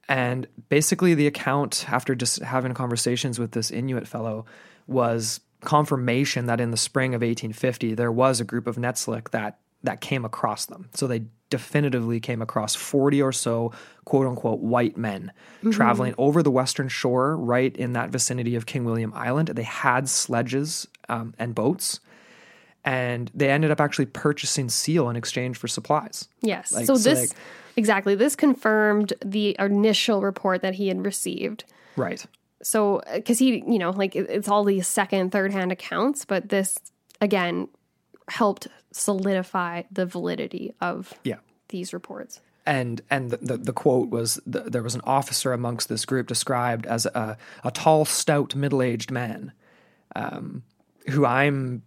And 0.09 0.47
basically, 0.69 1.13
the 1.13 1.27
account, 1.27 1.85
after 1.89 2.13
just 2.15 2.41
having 2.41 2.73
conversations 2.73 3.39
with 3.39 3.51
this 3.51 3.71
Inuit 3.71 4.07
fellow, 4.07 4.45
was 4.87 5.39
confirmation 5.61 6.45
that 6.47 6.59
in 6.59 6.71
the 6.71 6.77
spring 6.77 7.15
of 7.15 7.21
1850 7.21 7.93
there 7.95 8.11
was 8.11 8.41
a 8.41 8.43
group 8.43 8.67
of 8.67 8.75
Netsilik 8.75 9.29
that 9.31 9.59
that 9.81 10.01
came 10.01 10.25
across 10.25 10.65
them. 10.65 10.89
So 10.93 11.07
they 11.07 11.23
definitively 11.49 12.19
came 12.19 12.41
across 12.41 12.73
40 12.73 13.21
or 13.21 13.31
so 13.31 13.71
quote 14.05 14.25
unquote 14.25 14.59
white 14.59 14.97
men 14.97 15.31
traveling 15.71 16.15
over 16.17 16.41
the 16.41 16.51
western 16.51 16.87
shore, 16.87 17.37
right 17.37 17.75
in 17.75 17.93
that 17.93 18.09
vicinity 18.09 18.55
of 18.55 18.65
King 18.65 18.85
William 18.85 19.13
Island. 19.13 19.49
They 19.49 19.63
had 19.63 20.09
sledges 20.09 20.87
um, 21.09 21.33
and 21.37 21.53
boats 21.53 21.99
and 22.85 23.31
they 23.33 23.49
ended 23.49 23.71
up 23.71 23.79
actually 23.79 24.07
purchasing 24.07 24.69
seal 24.69 25.09
in 25.09 25.15
exchange 25.15 25.57
for 25.57 25.67
supplies. 25.67 26.27
Yes. 26.41 26.71
Like, 26.71 26.85
so 26.85 26.95
so, 26.95 27.09
this 27.09 27.29
like- 27.29 27.37
exactly 27.75 28.15
this 28.15 28.35
confirmed 28.35 29.13
the 29.23 29.55
initial 29.59 30.21
report 30.21 30.61
that 30.61 30.75
he 30.75 30.87
had 30.87 31.05
received. 31.05 31.63
Right. 31.95 32.25
So 32.61 33.01
because 33.13 33.39
he, 33.39 33.63
you 33.67 33.79
know, 33.79 33.91
like 33.91 34.15
it- 34.15 34.29
it's 34.29 34.47
all 34.47 34.63
these 34.63 34.87
second, 34.87 35.31
third 35.31 35.51
hand 35.51 35.71
accounts, 35.71 36.25
but 36.25 36.49
this 36.49 36.77
again 37.21 37.67
helped 38.29 38.67
solidify 38.91 39.83
the 39.91 40.05
validity 40.05 40.73
of 40.79 41.13
Yeah. 41.23 41.37
these 41.69 41.93
reports. 41.93 42.39
And 42.65 43.01
and 43.09 43.29
the, 43.31 43.37
the, 43.37 43.57
the 43.57 43.73
quote 43.73 44.09
was 44.09 44.39
the, 44.45 44.61
there 44.61 44.81
was 44.83 44.95
an 44.95 45.01
officer 45.03 45.51
amongst 45.51 45.89
this 45.89 46.05
group 46.05 46.27
described 46.27 46.85
as 46.85 47.05
a, 47.07 47.37
a 47.65 47.71
tall, 47.71 48.05
stout, 48.05 48.55
middle 48.55 48.81
aged 48.81 49.11
man, 49.11 49.51
um, 50.15 50.63
who 51.09 51.25
I'm 51.25 51.81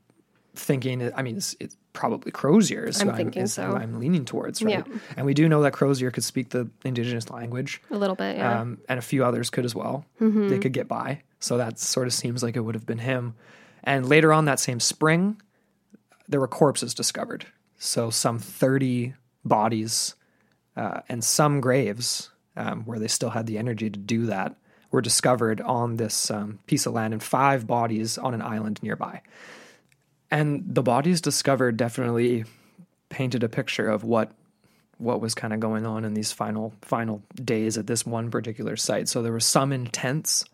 thinking. 0.55 1.11
I 1.15 1.23
mean, 1.23 1.39
it's, 1.39 1.57
it's 1.61 1.77
probably 1.97 2.31
Crozier. 2.31 2.85
Is 2.85 3.01
I'm 3.01 3.17
thinking 3.17 3.43
who 3.43 3.49
so. 3.49 3.73
I'm 3.75 3.99
leaning 3.99 4.25
towards, 4.25 4.63
right? 4.63 4.87
Yeah. 4.87 4.99
And 5.17 5.27
we 5.27 5.35
do 5.35 5.49
know 5.49 5.63
that 5.63 5.73
Crozier 5.73 6.13
could 6.13 6.23
speak 6.23 6.51
the 6.51 6.71
indigenous 6.85 7.31
language. 7.31 7.83
A 7.91 7.97
little 7.97 8.15
bit, 8.15 8.37
yeah. 8.37 8.61
um, 8.61 8.79
and 8.89 8.99
a 8.99 9.03
few 9.03 9.25
others 9.25 9.51
could 9.51 9.65
as 9.65 9.75
well. 9.75 10.05
They 10.49 10.59
could 10.59 10.73
get 10.73 10.87
by. 10.87 11.23
So 11.41 11.57
that 11.57 11.79
sort 11.79 12.07
of 12.07 12.13
seems 12.13 12.43
like 12.43 12.55
it 12.55 12.61
would 12.61 12.75
have 12.75 12.87
been 12.87 12.99
him. 12.99 13.35
And 13.83 14.09
later 14.09 14.33
on 14.33 14.45
that 14.45 14.61
same 14.61 14.79
spring, 14.79 15.41
there 16.29 16.39
were 16.41 16.49
corpses 16.49 16.95
discovered. 16.95 17.47
So 17.79 18.11
some 18.11 18.39
30 18.39 19.15
bodies 19.45 20.15
uh, 20.77 21.01
and 21.09 21.25
some 21.25 21.61
graves 21.61 22.31
um, 22.57 22.85
where 22.85 22.99
they 22.99 23.09
still 23.09 23.31
had 23.31 23.47
the 23.47 23.59
energy 23.59 23.91
to 23.91 23.99
do 23.99 24.27
that 24.27 24.57
were 24.91 25.01
discovered 25.01 25.61
on 25.61 25.97
this 25.97 26.31
um, 26.31 26.59
piece 26.67 26.87
of 26.87 26.93
land 26.93 27.13
and 27.13 27.23
five 27.23 27.67
bodies 27.67 28.19
on 28.19 28.35
an 28.35 28.43
island 28.43 28.83
nearby. 28.83 29.21
And 30.31 30.65
the 30.67 30.83
bodies 30.83 31.21
discovered 31.21 31.77
definitely 31.77 32.45
painted 33.09 33.45
a 33.45 33.49
picture 33.49 33.89
of 33.89 34.05
what 34.05 34.33
what 34.99 35.21
was 35.21 35.35
kind 35.35 35.53
of 35.53 35.61
going 35.61 35.85
on 35.85 36.05
in 36.05 36.15
these 36.15 36.33
final 36.33 36.73
final 36.83 37.23
days 37.35 37.77
at 37.77 37.87
this 37.87 38.07
one 38.07 38.31
particular 38.31 38.77
site. 38.77 39.09
So 39.09 39.23
there 39.23 39.33
were 39.33 39.41
some 39.41 39.73
in 39.73 39.87
tents, 39.87 40.45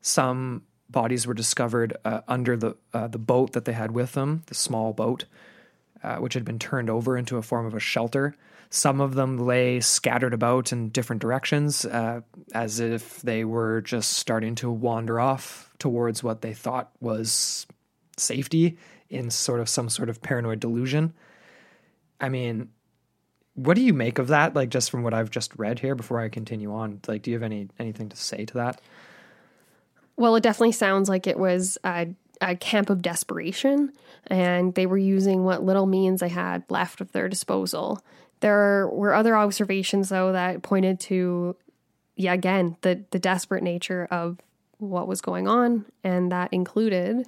some 0.00 0.62
bodies 0.90 1.26
were 1.26 1.34
discovered 1.34 1.96
uh, 2.04 2.20
under 2.28 2.56
the 2.56 2.76
uh, 2.92 3.08
the 3.08 3.18
boat 3.18 3.52
that 3.52 3.64
they 3.64 3.72
had 3.72 3.92
with 3.92 4.12
them, 4.12 4.42
the 4.46 4.54
small 4.54 4.92
boat, 4.92 5.24
uh, 6.02 6.16
which 6.16 6.34
had 6.34 6.44
been 6.44 6.58
turned 6.58 6.90
over 6.90 7.16
into 7.16 7.36
a 7.36 7.42
form 7.42 7.66
of 7.66 7.74
a 7.74 7.80
shelter. 7.80 8.36
Some 8.70 9.00
of 9.00 9.14
them 9.14 9.38
lay 9.38 9.78
scattered 9.78 10.34
about 10.34 10.72
in 10.72 10.88
different 10.88 11.22
directions, 11.22 11.84
uh, 11.84 12.22
as 12.52 12.80
if 12.80 13.22
they 13.22 13.44
were 13.44 13.80
just 13.82 14.14
starting 14.14 14.56
to 14.56 14.70
wander 14.70 15.20
off 15.20 15.70
towards 15.78 16.24
what 16.24 16.40
they 16.42 16.52
thought 16.52 16.90
was 17.00 17.66
safety 18.16 18.76
in 19.14 19.30
sort 19.30 19.60
of 19.60 19.68
some 19.68 19.88
sort 19.88 20.08
of 20.08 20.20
paranoid 20.20 20.60
delusion. 20.60 21.12
I 22.20 22.28
mean, 22.28 22.68
what 23.54 23.74
do 23.74 23.82
you 23.82 23.94
make 23.94 24.18
of 24.18 24.28
that? 24.28 24.54
Like, 24.54 24.68
just 24.68 24.90
from 24.90 25.02
what 25.02 25.14
I've 25.14 25.30
just 25.30 25.54
read 25.56 25.78
here, 25.78 25.94
before 25.94 26.20
I 26.20 26.28
continue 26.28 26.72
on, 26.72 27.00
like, 27.06 27.22
do 27.22 27.30
you 27.30 27.36
have 27.36 27.42
any 27.42 27.68
anything 27.78 28.08
to 28.08 28.16
say 28.16 28.44
to 28.44 28.54
that? 28.54 28.80
Well, 30.16 30.36
it 30.36 30.42
definitely 30.42 30.72
sounds 30.72 31.08
like 31.08 31.26
it 31.26 31.38
was 31.38 31.78
a, 31.84 32.08
a 32.40 32.56
camp 32.56 32.90
of 32.90 33.02
desperation, 33.02 33.92
and 34.26 34.74
they 34.74 34.86
were 34.86 34.98
using 34.98 35.44
what 35.44 35.64
little 35.64 35.86
means 35.86 36.20
they 36.20 36.28
had 36.28 36.64
left 36.68 37.00
of 37.00 37.12
their 37.12 37.28
disposal. 37.28 38.00
There 38.40 38.88
were 38.88 39.14
other 39.14 39.36
observations, 39.36 40.08
though, 40.08 40.32
that 40.32 40.62
pointed 40.62 41.00
to, 41.00 41.56
yeah, 42.16 42.32
again, 42.32 42.76
the, 42.82 43.04
the 43.10 43.18
desperate 43.18 43.62
nature 43.62 44.06
of 44.10 44.38
what 44.78 45.08
was 45.08 45.20
going 45.20 45.48
on, 45.48 45.86
and 46.02 46.30
that 46.30 46.52
included 46.52 47.26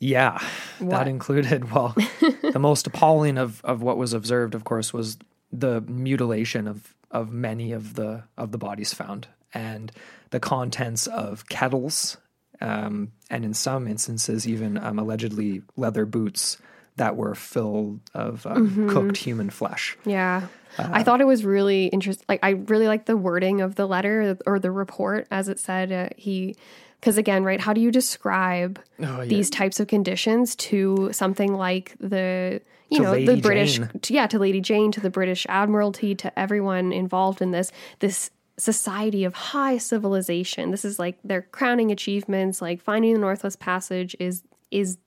Yeah, 0.00 0.38
What? 0.78 0.90
that 0.90 1.08
included. 1.08 1.70
Well, 1.74 1.94
the 2.42 2.58
most 2.58 2.86
appalling 2.86 3.38
of 3.38 3.60
of 3.64 3.82
what 3.82 3.96
was 3.96 4.12
observed, 4.12 4.54
of 4.54 4.64
course, 4.64 4.92
was 4.92 5.18
the 5.52 5.80
mutilation 5.82 6.68
of 6.68 6.94
of 7.10 7.32
many 7.32 7.72
of 7.72 7.94
the 7.94 8.24
of 8.36 8.52
the 8.52 8.58
bodies 8.58 8.94
found, 8.94 9.28
and 9.52 9.90
the 10.30 10.40
contents 10.40 11.06
of 11.06 11.48
kettles, 11.48 12.16
um, 12.60 13.12
and 13.30 13.44
in 13.44 13.54
some 13.54 13.88
instances, 13.88 14.46
even 14.46 14.76
um, 14.78 14.98
allegedly 14.98 15.62
leather 15.76 16.06
boots 16.06 16.58
that 16.96 17.16
were 17.16 17.34
filled 17.34 18.00
of 18.12 18.44
um, 18.46 18.88
cooked 18.90 19.16
human 19.16 19.50
flesh. 19.50 19.96
Yeah. 20.04 20.48
Uh, 20.76 20.88
I 20.92 21.02
thought 21.04 21.20
it 21.20 21.26
was 21.26 21.44
really 21.44 21.86
interesting. 21.86 22.26
Like, 22.28 22.40
I 22.42 22.50
really 22.50 22.88
like 22.88 23.06
the 23.06 23.16
wording 23.16 23.60
of 23.60 23.76
the 23.76 23.86
letter 23.86 24.36
or 24.46 24.58
the 24.58 24.70
report 24.72 25.26
as 25.30 25.48
it 25.48 25.58
said 25.60 25.92
uh, 25.92 26.08
he, 26.16 26.56
because 27.00 27.16
again, 27.18 27.44
right, 27.44 27.60
how 27.60 27.72
do 27.72 27.80
you 27.80 27.90
describe 27.90 28.80
Oh, 29.00 29.20
yeah. 29.22 29.24
these 29.24 29.50
types 29.50 29.78
of 29.80 29.86
conditions 29.88 30.56
to 30.56 31.10
something 31.12 31.54
like 31.54 31.94
the, 32.00 32.60
you 32.90 32.98
To 32.98 33.02
know, 33.04 33.24
the 33.24 33.40
British, 33.40 33.78
to- 34.02 34.14
yeah, 34.14 34.26
to 34.26 34.38
Lady 34.38 34.60
Jane, 34.60 34.90
to 34.92 35.00
the 35.00 35.10
British 35.10 35.46
Admiralty, 35.48 36.14
to 36.16 36.36
everyone 36.38 36.92
involved 36.92 37.40
in 37.40 37.50
this, 37.52 37.70
this 38.00 38.30
society 38.56 39.22
of 39.24 39.34
high 39.34 39.78
civilization. 39.78 40.70
This 40.72 40.84
is 40.84 40.98
like 40.98 41.18
their 41.22 41.42
crowning 41.42 41.92
achievements. 41.92 42.60
Like 42.60 42.80
finding 42.80 43.12
the 43.14 43.20
Northwest 43.20 43.60
Passage 43.60 44.16
is, 44.18 44.42
is 44.72 44.98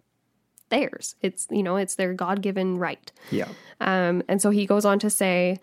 theirs. 0.69 1.15
It's, 1.21 1.47
you 1.51 1.63
know, 1.63 1.75
it's 1.75 1.95
their 1.95 2.13
God 2.13 2.41
given 2.41 2.77
right. 2.77 3.11
Yeah. 3.31 3.49
Um, 3.81 4.23
and 4.29 4.41
so 4.41 4.51
he 4.51 4.65
goes 4.65 4.85
on 4.85 4.99
to 4.99 5.09
say, 5.09 5.59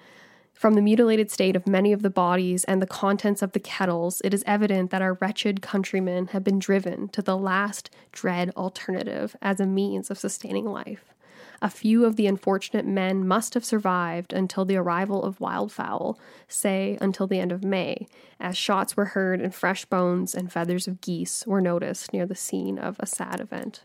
From 0.59 0.75
the 0.75 0.83
mutilated 0.83 1.31
state 1.31 1.55
of 1.55 1.69
many 1.69 1.93
of 1.93 2.03
the 2.03 2.11
bodies 2.11 2.65
and 2.65 2.83
the 2.83 2.87
contents 2.87 3.43
of 3.43 3.53
the 3.53 3.61
kettles, 3.61 4.21
it 4.25 4.35
is 4.35 4.43
evident 4.45 4.91
that 4.91 5.01
our 5.01 5.15
wretched 5.21 5.63
countrymen 5.63 6.27
have 6.33 6.43
been 6.43 6.59
driven 6.59 7.07
to 7.11 7.23
the 7.23 7.37
last 7.37 7.95
dread 8.11 8.51
alternative 8.57 9.37
as 9.41 9.61
a 9.61 9.67
means 9.67 10.11
of 10.11 10.19
sustaining 10.19 10.65
life. 10.65 11.15
A 11.63 11.71
few 11.71 12.05
of 12.05 12.17
the 12.17 12.27
unfortunate 12.27 12.85
men 12.85 13.25
must 13.25 13.55
have 13.55 13.65
survived 13.65 14.33
until 14.33 14.65
the 14.65 14.75
arrival 14.75 15.23
of 15.23 15.39
wildfowl, 15.39 16.17
say 16.49 16.99
until 17.01 17.29
the 17.29 17.39
end 17.39 17.53
of 17.53 17.63
May, 17.63 18.09
as 18.41 18.57
shots 18.57 18.97
were 18.97 19.05
heard 19.05 19.41
and 19.41 19.55
fresh 19.55 19.85
bones 19.85 20.35
and 20.35 20.53
feathers 20.53 20.89
of 20.89 21.01
geese 21.01 21.47
were 21.47 21.61
noticed 21.61 22.13
near 22.13 22.27
the 22.27 22.35
scene 22.35 22.81
of 22.81 22.97
a 22.99 23.07
sad 23.07 23.39
event. 23.39 23.85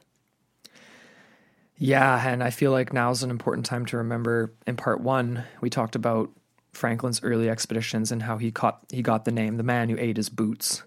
Yeah, 1.77 2.27
and 2.27 2.43
I 2.43 2.49
feel 2.49 2.71
like 2.71 2.93
now's 2.93 3.21
an 3.21 3.29
important 3.29 3.67
time 3.67 3.85
to 3.87 3.97
remember. 3.97 4.55
In 4.65 4.75
part 4.75 5.01
one, 5.01 5.43
we 5.61 5.69
talked 5.69 5.95
about 5.95 6.31
Franklin's 6.73 7.23
early 7.23 7.49
expeditions 7.49 8.11
and 8.11 8.23
how 8.23 8.37
he 8.37 8.51
caught 8.51 8.79
he 8.91 9.01
got 9.01 9.25
the 9.25 9.31
name 9.31 9.57
the 9.57 9.63
man 9.63 9.89
who 9.89 9.97
ate 9.97 10.17
his 10.17 10.29
boots 10.29 10.83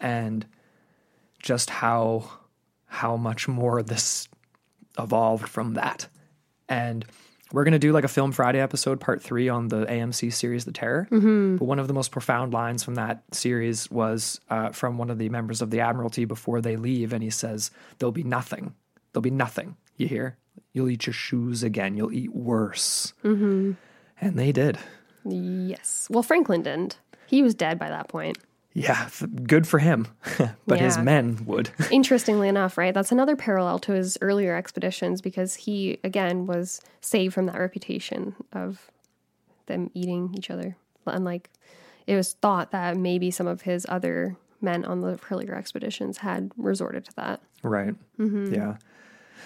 and 0.00 0.46
just 1.40 1.70
how 1.70 2.30
how 2.86 3.16
much 3.16 3.48
more 3.48 3.82
this 3.82 4.28
evolved 4.98 5.48
from 5.48 5.74
that. 5.74 6.08
And 6.68 7.04
we're 7.52 7.64
going 7.64 7.72
to 7.72 7.78
do 7.78 7.92
like 7.92 8.04
a 8.04 8.08
Film 8.08 8.32
Friday 8.32 8.60
episode, 8.60 9.00
part 9.00 9.22
three, 9.22 9.48
on 9.48 9.68
the 9.68 9.86
AMC 9.86 10.32
series 10.32 10.64
The 10.64 10.72
Terror. 10.72 11.06
Mm-hmm. 11.10 11.56
But 11.56 11.64
one 11.64 11.78
of 11.78 11.86
the 11.86 11.94
most 11.94 12.10
profound 12.10 12.52
lines 12.52 12.82
from 12.82 12.96
that 12.96 13.22
series 13.32 13.90
was 13.90 14.40
uh, 14.50 14.70
from 14.70 14.98
one 14.98 15.10
of 15.10 15.18
the 15.18 15.28
members 15.28 15.62
of 15.62 15.70
the 15.70 15.80
Admiralty 15.80 16.24
before 16.24 16.60
they 16.60 16.76
leave. 16.76 17.12
And 17.12 17.22
he 17.22 17.30
says, 17.30 17.70
There'll 17.98 18.12
be 18.12 18.24
nothing. 18.24 18.74
There'll 19.12 19.22
be 19.22 19.30
nothing. 19.30 19.76
You 19.96 20.08
hear? 20.08 20.38
You'll 20.72 20.90
eat 20.90 21.06
your 21.06 21.14
shoes 21.14 21.62
again. 21.62 21.96
You'll 21.96 22.12
eat 22.12 22.34
worse. 22.34 23.14
Mm-hmm. 23.24 23.72
And 24.20 24.38
they 24.38 24.52
did. 24.52 24.78
Yes. 25.30 26.08
Well, 26.10 26.22
Franklin 26.22 26.62
didn't. 26.62 26.98
He 27.26 27.42
was 27.42 27.54
dead 27.54 27.78
by 27.78 27.88
that 27.88 28.08
point. 28.08 28.38
Yeah, 28.72 29.08
good 29.44 29.66
for 29.66 29.78
him. 29.78 30.06
but 30.66 30.78
his 30.78 30.98
men 30.98 31.44
would. 31.46 31.70
Interestingly 31.90 32.46
enough, 32.46 32.76
right? 32.76 32.92
That's 32.92 33.10
another 33.10 33.34
parallel 33.34 33.78
to 33.80 33.92
his 33.92 34.18
earlier 34.20 34.54
expeditions 34.54 35.22
because 35.22 35.54
he, 35.54 35.98
again, 36.04 36.46
was 36.46 36.82
saved 37.00 37.32
from 37.32 37.46
that 37.46 37.58
reputation 37.58 38.34
of 38.52 38.90
them 39.64 39.90
eating 39.94 40.34
each 40.36 40.50
other. 40.50 40.76
Unlike 41.06 41.48
it 42.06 42.16
was 42.16 42.34
thought 42.34 42.70
that 42.70 42.96
maybe 42.96 43.30
some 43.30 43.46
of 43.46 43.62
his 43.62 43.86
other 43.88 44.36
men 44.60 44.84
on 44.84 45.00
the 45.00 45.18
earlier 45.30 45.54
expeditions 45.54 46.18
had 46.18 46.50
resorted 46.56 47.04
to 47.06 47.14
that. 47.16 47.40
Right. 47.62 47.94
Mm-hmm. 48.18 48.54
Yeah. 48.54 48.76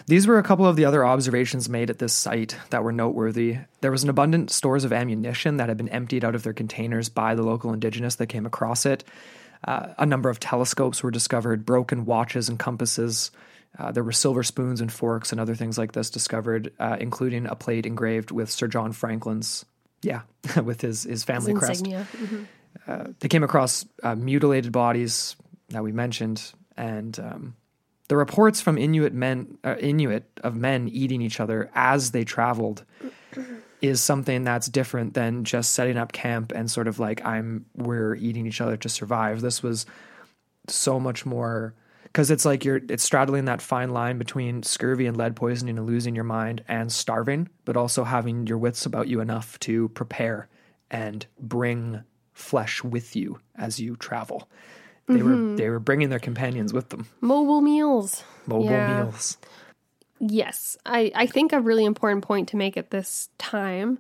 These 0.07 0.27
were 0.27 0.39
a 0.39 0.43
couple 0.43 0.67
of 0.67 0.77
the 0.77 0.85
other 0.85 1.05
observations 1.05 1.69
made 1.69 1.91
at 1.91 1.99
this 1.99 2.13
site 2.13 2.57
that 2.71 2.83
were 2.83 2.93
noteworthy. 2.93 3.59
There 3.81 3.91
was 3.91 4.03
an 4.03 4.11
abundant 4.11 4.51
stores 4.51 4.85
of 4.85 4.93
ammunition 4.93 5.59
that 5.59 5.69
had 5.69 5.77
been 5.77 5.89
emptied 5.89 6.25
out 6.25 6.35
of 6.35 6.43
their 6.43 6.53
containers 6.53 7.09
by 7.09 7.35
the 7.35 7.43
local 7.43 7.73
indigenous 7.73 8.17
that 8.17 8.27
came 8.27 8.47
across 8.47 8.87
it. 8.87 9.05
Uh, 9.63 9.89
a 9.99 10.07
number 10.07 10.31
of 10.31 10.41
telescopes 10.41 11.03
were 11.03 11.11
discovered, 11.11 11.67
broken 11.67 12.07
watches 12.07 12.49
and 12.49 12.59
compasses. 12.59 13.31
Uh, 13.79 13.93
there 13.93 14.03
were 14.03 14.13
silver 14.13 14.43
spoons 14.43 14.81
and 14.81 14.93
forks 14.93 15.33
and 15.33 15.41
other 15.41 15.55
things 15.55 15.77
like 15.79 15.93
this 15.93 16.11
discovered, 16.11 16.73
uh, 16.81 16.97
including 16.99 17.47
a 17.47 17.55
plate 17.55 17.87
engraved 17.87 18.31
with 18.31 18.51
Sir 18.51 18.67
John 18.69 18.93
Franklin's, 18.93 19.65
yeah, 20.03 20.23
with 20.65 20.81
his 20.81 21.05
his 21.05 21.25
family 21.25 21.53
crest 21.55 21.87
Insignia. 21.87 22.07
Mhm. 22.17 23.15
they 23.21 23.29
came 23.29 23.45
across 23.45 23.85
uh, 24.03 24.15
mutilated 24.15 24.73
bodies 24.73 25.37
that 25.69 25.85
we 25.85 25.93
mentioned, 25.93 26.53
and 26.77 27.19
um, 27.21 27.55
the 28.11 28.17
reports 28.17 28.61
from 28.61 28.77
Inuit 28.77 29.15
men, 29.15 29.57
uh, 29.63 29.77
Inuit 29.79 30.25
of 30.43 30.57
men 30.57 30.89
eating 30.89 31.23
each 31.23 31.39
other 31.39 31.71
as 31.77 32.11
they 32.11 32.25
traveled, 32.25 32.85
is 33.81 34.01
something 34.01 34.43
that's 34.43 34.67
different 34.67 35.15
than 35.15 35.45
just 35.45 35.75
setting 35.75 35.97
up 35.97 36.11
camp 36.11 36.51
and 36.53 36.69
sort 36.69 36.89
of 36.89 36.99
like 36.99 37.25
I'm 37.25 37.67
we're 37.77 38.17
eating 38.17 38.49
each 38.49 38.61
other 38.61 38.77
to 38.79 38.89
survive. 38.89 39.43
This 39.43 39.63
was 39.63 39.87
so 40.67 40.99
much 40.99 41.25
more 41.25 41.73
because 42.03 42.33
it's 42.33 42.45
like 42.45 42.65
you're 42.65 42.81
it's 42.89 43.05
straddling 43.05 43.45
that 43.45 43.63
fine 43.63 43.91
line 43.91 44.19
between 44.19 44.65
scurvy 44.65 45.07
and 45.07 45.17
lead 45.17 45.37
poisoning 45.37 45.79
and 45.79 45.87
losing 45.87 46.17
your 46.17 46.25
mind 46.25 46.65
and 46.67 46.91
starving, 46.91 47.49
but 47.65 47.77
also 47.77 48.03
having 48.03 48.45
your 48.45 48.59
wits 48.59 48.87
about 48.87 49.07
you 49.07 49.21
enough 49.21 49.57
to 49.61 49.89
prepare 49.91 50.49
and 50.91 51.27
bring 51.39 52.03
flesh 52.33 52.83
with 52.83 53.15
you 53.15 53.39
as 53.55 53.79
you 53.79 53.95
travel. 53.95 54.49
They 55.09 55.23
were 55.23 55.31
mm-hmm. 55.31 55.57
they 55.57 55.69
were 55.69 55.81
bringing 55.81 56.09
their 56.11 56.19
companions 56.19 56.73
with 56.73 56.91
them. 56.91 57.09
Mobile 57.21 57.61
meals. 57.61 58.23
Mobile 58.47 58.67
Yeah. 58.67 59.03
meals. 59.03 59.39
Yes, 60.21 60.77
I, 60.85 61.11
I 61.15 61.27
think 61.27 61.53
a 61.53 61.61
really 61.61 61.85
important 61.85 62.23
point 62.25 62.49
to 62.51 62.57
make 62.57 62.77
at 62.77 62.91
this 62.91 63.31
time 63.39 63.99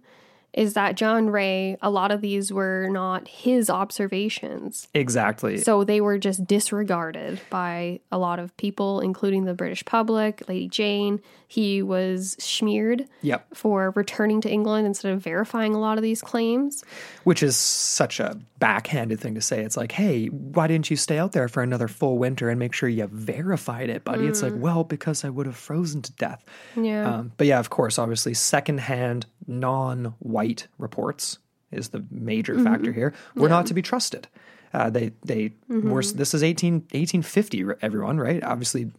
is 0.52 0.74
that 0.74 0.96
John 0.96 1.30
Rae, 1.30 1.76
a 1.80 1.90
lot 1.90 2.10
of 2.10 2.20
these 2.20 2.52
were 2.52 2.88
not 2.90 3.28
his 3.28 3.70
observations. 3.70 4.88
Exactly. 4.94 5.58
So 5.58 5.84
they 5.84 6.00
were 6.00 6.18
just 6.18 6.44
disregarded 6.46 7.40
by 7.50 8.00
a 8.10 8.18
lot 8.18 8.38
of 8.38 8.56
people, 8.56 9.00
including 9.00 9.44
the 9.44 9.54
British 9.54 9.84
public, 9.84 10.48
Lady 10.48 10.68
Jane. 10.68 11.20
He 11.46 11.82
was 11.82 12.32
smeared 12.38 13.06
yep. 13.22 13.46
for 13.54 13.92
returning 13.94 14.40
to 14.42 14.50
England 14.50 14.86
instead 14.86 15.12
of 15.12 15.22
verifying 15.22 15.74
a 15.74 15.80
lot 15.80 15.98
of 15.98 16.02
these 16.02 16.20
claims. 16.20 16.84
Which 17.24 17.42
is 17.42 17.56
such 17.56 18.18
a 18.18 18.38
backhanded 18.60 19.18
thing 19.18 19.34
to 19.34 19.40
say. 19.40 19.62
It's 19.62 19.76
like, 19.76 19.92
hey, 19.92 20.26
why 20.26 20.66
didn't 20.68 20.90
you 20.90 20.96
stay 20.96 21.18
out 21.18 21.32
there 21.32 21.48
for 21.48 21.62
another 21.62 21.88
full 21.88 22.18
winter 22.18 22.48
and 22.48 22.58
make 22.58 22.72
sure 22.72 22.88
you 22.88 23.06
verified 23.08 23.90
it, 23.90 24.04
buddy? 24.04 24.26
It's 24.26 24.42
like, 24.42 24.52
well, 24.54 24.84
because 24.84 25.24
I 25.24 25.30
would 25.30 25.46
have 25.46 25.56
frozen 25.56 26.02
to 26.02 26.12
death. 26.12 26.44
Yeah. 26.76 27.14
Um, 27.14 27.32
but 27.36 27.46
yeah, 27.46 27.58
of 27.58 27.70
course, 27.70 27.98
obviously, 27.98 28.34
secondhand, 28.34 29.26
non 29.46 30.14
white 30.20 30.68
reports 30.78 31.38
is 31.72 31.88
the 31.88 32.04
major 32.10 32.58
factor 32.62 32.92
here. 32.92 33.14
We're 33.34 33.48
not 33.48 33.66
to 33.66 33.74
be 33.74 33.82
trusted. 33.82 34.28
Uh, 34.72 34.90
they 34.90 35.12
they 35.24 35.52
were. 35.68 36.02
This 36.02 36.34
is 36.34 36.42
18, 36.44 36.74
1850. 36.74 37.64
Everyone, 37.82 38.18
right? 38.18 38.42
Obviously, 38.44 38.90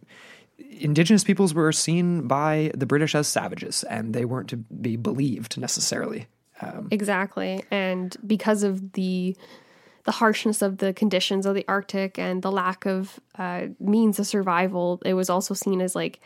indigenous 0.58 1.24
peoples 1.24 1.54
were 1.54 1.72
seen 1.72 2.26
by 2.26 2.70
the 2.74 2.86
British 2.86 3.14
as 3.14 3.28
savages, 3.28 3.82
and 3.84 4.14
they 4.14 4.24
weren't 4.24 4.48
to 4.50 4.56
be 4.56 4.96
believed 4.96 5.58
necessarily. 5.58 6.26
Exactly. 6.90 7.64
And 7.70 8.16
because 8.26 8.62
of 8.62 8.92
the 8.92 9.36
the 10.04 10.12
harshness 10.12 10.62
of 10.62 10.78
the 10.78 10.92
conditions 10.92 11.46
of 11.46 11.54
the 11.54 11.64
Arctic 11.68 12.18
and 12.18 12.42
the 12.42 12.50
lack 12.50 12.86
of 12.86 13.20
uh, 13.38 13.66
means 13.78 14.18
of 14.18 14.26
survival, 14.26 15.00
it 15.04 15.14
was 15.14 15.30
also 15.30 15.54
seen 15.54 15.80
as 15.80 15.94
like 15.94 16.20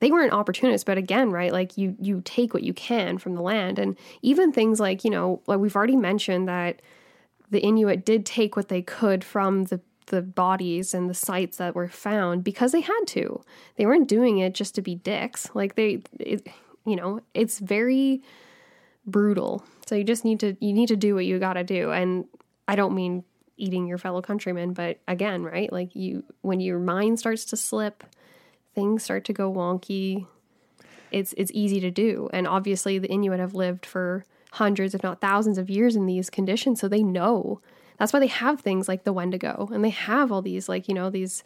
they 0.00 0.10
weren't 0.10 0.32
opportunists, 0.32 0.82
but 0.82 0.98
again, 0.98 1.30
right? 1.30 1.52
Like 1.52 1.78
you 1.78 1.96
you 2.00 2.22
take 2.24 2.52
what 2.52 2.64
you 2.64 2.74
can 2.74 3.18
from 3.18 3.34
the 3.34 3.42
land, 3.42 3.78
and 3.78 3.96
even 4.22 4.52
things 4.52 4.80
like 4.80 5.04
you 5.04 5.10
know, 5.10 5.40
like 5.46 5.60
we've 5.60 5.76
already 5.76 5.96
mentioned 5.96 6.48
that 6.48 6.82
the 7.50 7.60
Inuit 7.60 8.04
did 8.04 8.26
take 8.26 8.56
what 8.56 8.68
they 8.68 8.82
could 8.82 9.22
from 9.22 9.64
the 9.64 9.80
the 10.06 10.22
bodies 10.22 10.92
and 10.94 11.08
the 11.08 11.14
sites 11.14 11.58
that 11.58 11.74
were 11.74 11.88
found 11.88 12.42
because 12.42 12.72
they 12.72 12.80
had 12.80 13.04
to. 13.06 13.42
They 13.76 13.86
weren't 13.86 14.08
doing 14.08 14.38
it 14.38 14.54
just 14.54 14.74
to 14.74 14.82
be 14.82 14.96
dicks. 14.96 15.48
Like 15.54 15.76
they, 15.76 16.02
it, 16.18 16.48
you 16.84 16.96
know, 16.96 17.20
it's 17.34 17.60
very 17.60 18.22
brutal. 19.06 19.64
So 19.86 19.94
you 19.94 20.04
just 20.04 20.24
need 20.24 20.40
to 20.40 20.56
you 20.60 20.72
need 20.72 20.88
to 20.88 20.96
do 20.96 21.14
what 21.14 21.24
you 21.24 21.38
got 21.38 21.54
to 21.54 21.64
do. 21.64 21.90
And 21.90 22.26
I 22.68 22.76
don't 22.76 22.94
mean 22.94 23.24
eating 23.56 23.86
your 23.86 23.98
fellow 23.98 24.22
countrymen, 24.22 24.72
but 24.72 24.98
again, 25.06 25.42
right? 25.42 25.72
Like 25.72 25.94
you 25.94 26.24
when 26.40 26.60
your 26.60 26.78
mind 26.78 27.18
starts 27.18 27.44
to 27.46 27.56
slip, 27.56 28.04
things 28.74 29.02
start 29.02 29.24
to 29.26 29.32
go 29.32 29.52
wonky. 29.52 30.26
It's 31.10 31.34
it's 31.36 31.52
easy 31.52 31.80
to 31.80 31.90
do. 31.90 32.28
And 32.32 32.46
obviously 32.46 32.98
the 32.98 33.08
Inuit 33.08 33.40
have 33.40 33.54
lived 33.54 33.84
for 33.84 34.24
hundreds 34.52 34.94
if 34.94 35.02
not 35.02 35.20
thousands 35.20 35.58
of 35.58 35.70
years 35.70 35.96
in 35.96 36.06
these 36.06 36.30
conditions, 36.30 36.80
so 36.80 36.88
they 36.88 37.02
know. 37.02 37.60
That's 37.98 38.12
why 38.12 38.20
they 38.20 38.26
have 38.28 38.60
things 38.60 38.88
like 38.88 39.04
the 39.04 39.12
Wendigo 39.12 39.68
and 39.72 39.84
they 39.84 39.90
have 39.90 40.32
all 40.32 40.42
these 40.42 40.68
like, 40.68 40.88
you 40.88 40.94
know, 40.94 41.10
these 41.10 41.44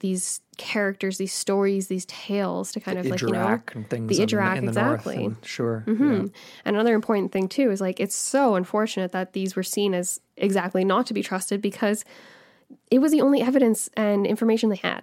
these 0.00 0.40
characters, 0.60 1.16
these 1.16 1.32
stories, 1.32 1.88
these 1.88 2.04
tales 2.04 2.70
to 2.72 2.80
kind 2.80 2.98
of 2.98 3.06
like, 3.06 3.22
you 3.22 3.28
know, 3.28 3.60
and 3.74 3.88
things 3.88 4.14
the 4.14 4.26
Idrak, 4.26 4.58
in, 4.58 4.66
the 4.66 4.70
exactly. 4.70 5.24
And 5.24 5.36
sure. 5.42 5.80
Hmm. 5.86 6.02
yeah. 6.12 6.18
And 6.66 6.76
another 6.76 6.94
important 6.94 7.32
thing 7.32 7.48
too 7.48 7.70
is 7.70 7.80
like 7.80 7.98
it's 7.98 8.14
so 8.14 8.56
unfortunate 8.56 9.12
that 9.12 9.32
these 9.32 9.56
were 9.56 9.62
seen 9.62 9.94
as 9.94 10.20
exactly 10.36 10.84
not 10.84 11.06
to 11.06 11.14
be 11.14 11.22
trusted 11.22 11.62
because 11.62 12.04
it 12.90 12.98
was 12.98 13.10
the 13.10 13.22
only 13.22 13.40
evidence 13.40 13.88
and 13.96 14.26
information 14.26 14.68
they 14.68 14.76
had, 14.76 15.02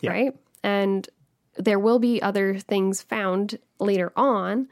Yeah. 0.00 0.10
right? 0.10 0.36
And 0.64 1.08
there 1.56 1.78
will 1.78 2.00
be 2.00 2.20
other 2.20 2.58
things 2.58 3.00
found 3.00 3.56
later 3.78 4.12
on, 4.16 4.68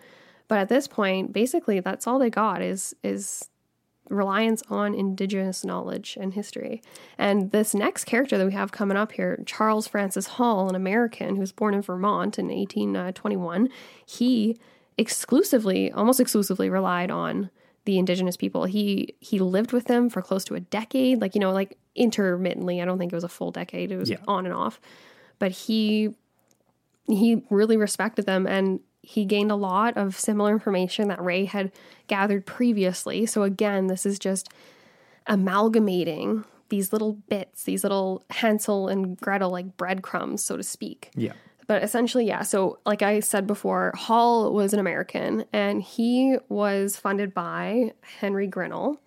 but 0.48 0.58
at 0.58 0.68
this 0.68 0.88
point, 0.88 1.32
basically 1.32 1.78
that's 1.78 2.08
all 2.08 2.18
they 2.18 2.30
got 2.30 2.62
is 2.62 2.96
is 3.04 3.48
reliance 4.08 4.62
on 4.68 4.94
indigenous 4.94 5.64
knowledge 5.64 6.16
and 6.20 6.34
history. 6.34 6.82
And 7.18 7.50
this 7.50 7.74
next 7.74 8.04
character 8.04 8.38
that 8.38 8.46
we 8.46 8.52
have 8.52 8.72
coming 8.72 8.96
up 8.96 9.12
here, 9.12 9.42
Charles 9.46 9.86
Francis 9.88 10.26
Hall, 10.26 10.68
an 10.68 10.74
American 10.74 11.34
who 11.36 11.40
was 11.40 11.52
born 11.52 11.74
in 11.74 11.82
Vermont 11.82 12.38
in 12.38 12.46
1821, 12.48 13.66
uh, 13.66 13.70
he 14.04 14.58
exclusively, 14.98 15.90
almost 15.92 16.20
exclusively 16.20 16.70
relied 16.70 17.10
on 17.10 17.50
the 17.84 17.98
indigenous 17.98 18.36
people. 18.36 18.64
He 18.64 19.14
he 19.20 19.38
lived 19.38 19.72
with 19.72 19.84
them 19.86 20.10
for 20.10 20.20
close 20.20 20.44
to 20.46 20.54
a 20.54 20.60
decade, 20.60 21.20
like 21.20 21.34
you 21.34 21.40
know, 21.40 21.52
like 21.52 21.78
intermittently. 21.94 22.82
I 22.82 22.84
don't 22.84 22.98
think 22.98 23.12
it 23.12 23.16
was 23.16 23.24
a 23.24 23.28
full 23.28 23.52
decade. 23.52 23.92
It 23.92 23.96
was 23.96 24.10
Yeah. 24.10 24.16
on 24.26 24.44
and 24.44 24.54
off. 24.54 24.80
But 25.38 25.52
he 25.52 26.14
he 27.08 27.42
really 27.50 27.76
respected 27.76 28.26
them 28.26 28.46
and 28.46 28.80
he 29.06 29.24
gained 29.24 29.52
a 29.52 29.56
lot 29.56 29.96
of 29.96 30.18
similar 30.18 30.50
information 30.50 31.06
that 31.06 31.22
Rae 31.22 31.44
had 31.44 31.70
gathered 32.08 32.44
previously. 32.44 33.24
So, 33.24 33.44
again, 33.44 33.86
this 33.86 34.04
is 34.04 34.18
just 34.18 34.48
amalgamating 35.28 36.44
these 36.70 36.92
little 36.92 37.12
bits, 37.12 37.62
these 37.62 37.84
little 37.84 38.24
Hansel 38.30 38.88
and 38.88 39.16
Gretel 39.16 39.50
like 39.50 39.76
breadcrumbs, 39.76 40.42
so 40.42 40.56
to 40.56 40.64
speak. 40.64 41.10
Yeah. 41.14 41.34
But 41.68 41.84
essentially, 41.84 42.26
yeah. 42.26 42.42
So, 42.42 42.80
like 42.84 43.02
I 43.02 43.20
said 43.20 43.46
before, 43.46 43.92
Hall 43.94 44.52
was 44.52 44.72
an 44.72 44.80
American 44.80 45.44
and 45.52 45.80
he 45.80 46.38
was 46.48 46.96
funded 46.96 47.32
by 47.32 47.92
Henry 48.18 48.48
Grinnell. 48.48 49.00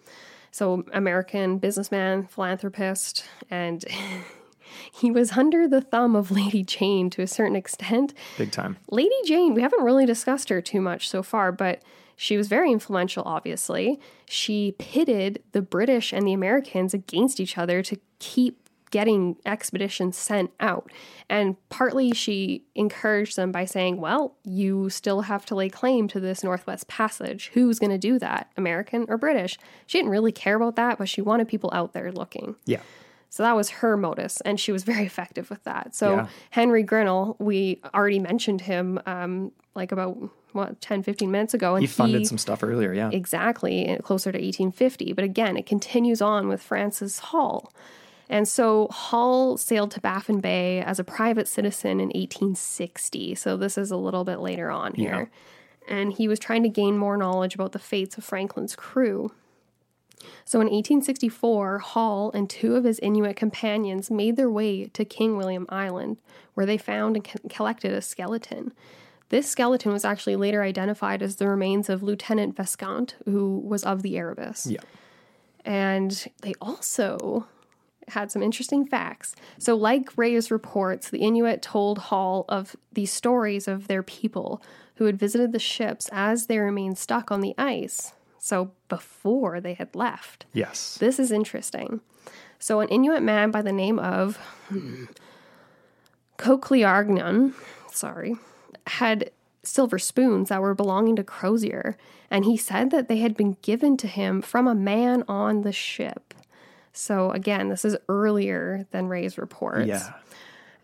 So, 0.52 0.86
American 0.93 1.58
businessman, 1.58 2.26
philanthropist, 2.26 3.26
and 3.52 3.84
he 4.91 5.11
was 5.11 5.34
under 5.34 5.67
the 5.67 5.82
thumb 5.82 6.15
of 6.15 6.32
Lady 6.39 6.63
Jane 6.63 7.09
to 7.11 7.22
a 7.22 7.28
certain 7.28 7.55
extent. 7.55 8.13
Big 8.38 8.51
time. 8.51 8.78
Lady 8.89 9.15
Jane, 9.26 9.53
we 9.53 9.61
haven't 9.61 9.84
really 9.84 10.05
discussed 10.05 10.49
her 10.49 10.61
too 10.61 10.82
much 10.82 11.09
so 11.09 11.24
far, 11.24 11.51
but 11.51 11.82
she 12.15 12.36
was 12.36 12.49
very 12.49 12.72
influential, 12.72 13.24
obviously. 13.26 13.99
She 14.26 14.76
pitted 14.78 15.41
the 15.53 15.61
British 15.61 16.11
and 16.11 16.28
the 16.28 16.34
Americans 16.34 16.93
against 16.93 17.39
each 17.39 17.57
other 17.57 17.82
to 17.84 17.97
keep 18.20 18.70
getting 18.91 19.38
expeditions 19.45 20.17
sent 20.17 20.51
out. 20.59 20.91
And 21.30 21.55
partly 21.70 22.11
she 22.11 22.65
encouraged 22.76 23.36
them 23.36 23.51
by 23.51 23.65
saying, 23.65 24.01
well, 24.01 24.36
you 24.43 24.89
still 24.89 25.22
have 25.22 25.45
to 25.47 25.55
lay 25.55 25.70
claim 25.70 26.07
to 26.09 26.20
this 26.20 26.43
Northwest 26.43 26.88
Passage. 26.88 27.51
Who's 27.53 27.80
going 27.80 27.91
to 27.91 27.97
do 27.97 28.20
that, 28.20 28.51
American 28.57 29.05
or 29.07 29.17
British? 29.17 29.57
She 29.86 29.97
didn't 29.97 30.11
really 30.11 30.32
care 30.32 30.55
about 30.55 30.76
that, 30.76 30.97
but 30.97 31.09
she 31.09 31.22
wanted 31.22 31.47
people 31.47 31.70
out 31.74 31.93
there 31.93 32.11
looking. 32.11 32.55
Yeah. 32.65 32.82
So 33.30 33.44
that 33.44 33.56
was 33.56 33.70
her 33.70 33.96
modus, 33.96 34.42
and 34.42 34.60
she 34.60 34.72
was 34.72 34.84
very 34.94 35.06
effective 35.06 35.50
with 35.50 35.64
that. 35.64 35.96
So 35.96 36.16
Yeah. 36.16 36.28
Henry 36.52 36.84
Grinnell, 36.84 37.36
we 37.40 37.80
already 37.94 38.20
mentioned 38.20 38.62
him 38.62 39.00
um, 39.06 39.52
like 39.76 39.92
about, 39.92 40.18
what, 40.52 40.82
10, 40.82 41.04
15 41.04 41.30
minutes 41.30 41.54
ago. 41.54 41.76
And 41.76 41.84
He 41.84 41.88
funded 41.88 42.26
some 42.28 42.40
stuff 42.40 42.64
earlier. 42.64 42.92
Yeah. 42.92 43.12
Exactly, 43.12 43.98
closer 44.04 44.32
to 44.32 44.38
1850. 44.38 45.14
But 45.14 45.24
again, 45.24 45.58
it 45.58 45.66
continues 45.68 46.22
on 46.22 46.48
with 46.48 46.62
Francis 46.62 47.20
Hall. 47.20 47.72
And 48.32 48.48
so 48.48 48.88
Hall 48.92 49.58
sailed 49.58 49.90
to 49.92 50.00
Baffin 50.02 50.40
Bay 50.40 50.82
as 50.82 51.00
a 51.00 51.04
private 51.04 51.48
citizen 51.48 52.00
in 52.00 52.10
1860. 52.10 53.36
So 53.36 53.58
this 53.58 53.78
is 53.78 53.90
a 53.92 53.98
little 53.98 54.24
bit 54.24 54.40
later 54.40 54.70
on 54.70 54.94
here. 54.94 55.32
And 55.88 56.14
he 56.14 56.28
was 56.28 56.38
trying 56.38 56.62
to 56.64 56.70
gain 56.70 56.98
more 56.98 57.18
knowledge 57.18 57.56
about 57.56 57.72
the 57.72 57.80
fates 57.80 58.18
of 58.20 58.24
Franklin's 58.24 58.76
crew. 58.76 59.32
So 60.45 60.59
in 60.59 60.67
1864, 60.67 61.80
Hall 61.80 62.32
and 62.34 62.49
two 62.49 62.76
of 62.76 62.84
his 62.84 62.99
Inuit 62.99 63.36
companions 63.36 64.11
made 64.11 64.36
their 64.36 64.49
way 64.49 64.86
to 64.86 65.05
King 65.05 65.38
William 65.38 65.65
Island, 65.70 66.17
where 66.53 66.65
they 66.65 66.78
found 66.78 67.15
and 67.15 67.26
co- 67.26 67.47
collected 67.49 67.93
a 67.93 68.01
skeleton. 68.01 68.74
This 69.30 69.47
skeleton 69.47 69.91
was 69.93 70.03
actually 70.03 70.36
later 70.36 70.63
identified 70.63 71.22
as 71.22 71.36
the 71.36 71.47
remains 71.47 71.88
of 71.88 72.01
Lieutenant 72.01 72.55
Vesconte, 72.55 73.13
who 73.26 73.59
was 73.59 73.84
of 73.84 74.01
the 74.01 74.17
Erebus. 74.17 74.67
Yeah. 74.67 74.82
And 75.63 76.28
they 76.41 76.53
also 76.59 77.47
had 78.09 78.32
some 78.32 78.41
interesting 78.41 78.86
facts. 78.86 79.36
So, 79.59 79.76
like 79.76 80.17
Rae's 80.17 80.49
reports, 80.51 81.09
the 81.09 81.20
Inuit 81.20 81.61
told 81.61 81.99
Hall 81.99 82.45
of 82.49 82.76
the 82.91 83.05
stories 83.05 83.67
of 83.67 83.88
their 83.88 84.03
people 84.03 84.63
who 84.95 85.05
had 85.05 85.17
visited 85.17 85.51
the 85.51 85.59
ships 85.59 86.09
as 86.11 86.47
they 86.47 86.57
remained 86.57 86.97
stuck 86.97 87.32
on 87.32 87.41
the 87.41 87.53
ice. 87.57 88.13
So, 88.40 88.72
before 88.88 89.60
they 89.60 89.74
had 89.74 89.94
left. 89.96 90.46
Yes. 90.54 90.98
This 90.98 91.20
is 91.20 91.32
interesting. 91.32 92.02
So, 92.58 92.80
an 92.80 92.90
Inuit 92.90 93.24
man 93.24 93.52
by 93.52 93.62
the 93.62 93.72
name 93.72 94.00
of 94.00 94.38
hmm, 94.68 95.06
Kokliargnan, 96.38 97.54
sorry, 97.92 98.36
had 98.88 99.32
silver 99.64 100.00
spoons 100.00 100.50
that 100.50 100.62
were 100.62 100.74
belonging 100.74 101.16
to 101.18 101.24
Crozier, 101.24 101.98
and 102.32 102.46
he 102.46 102.58
said 102.58 102.92
that 102.92 103.08
they 103.08 103.18
had 103.18 103.36
been 103.36 103.58
given 103.62 103.98
to 103.98 104.08
him 104.08 104.42
from 104.42 104.68
a 104.68 104.76
man 104.76 105.24
on 105.28 105.62
the 105.62 105.72
ship. 105.74 106.34
So, 106.94 107.32
again, 107.32 107.70
this 107.70 107.86
is 107.86 107.98
earlier 108.08 108.88
than 108.92 109.08
Rae's 109.08 109.38
reports. 109.38 109.88
Yeah. 109.88 110.14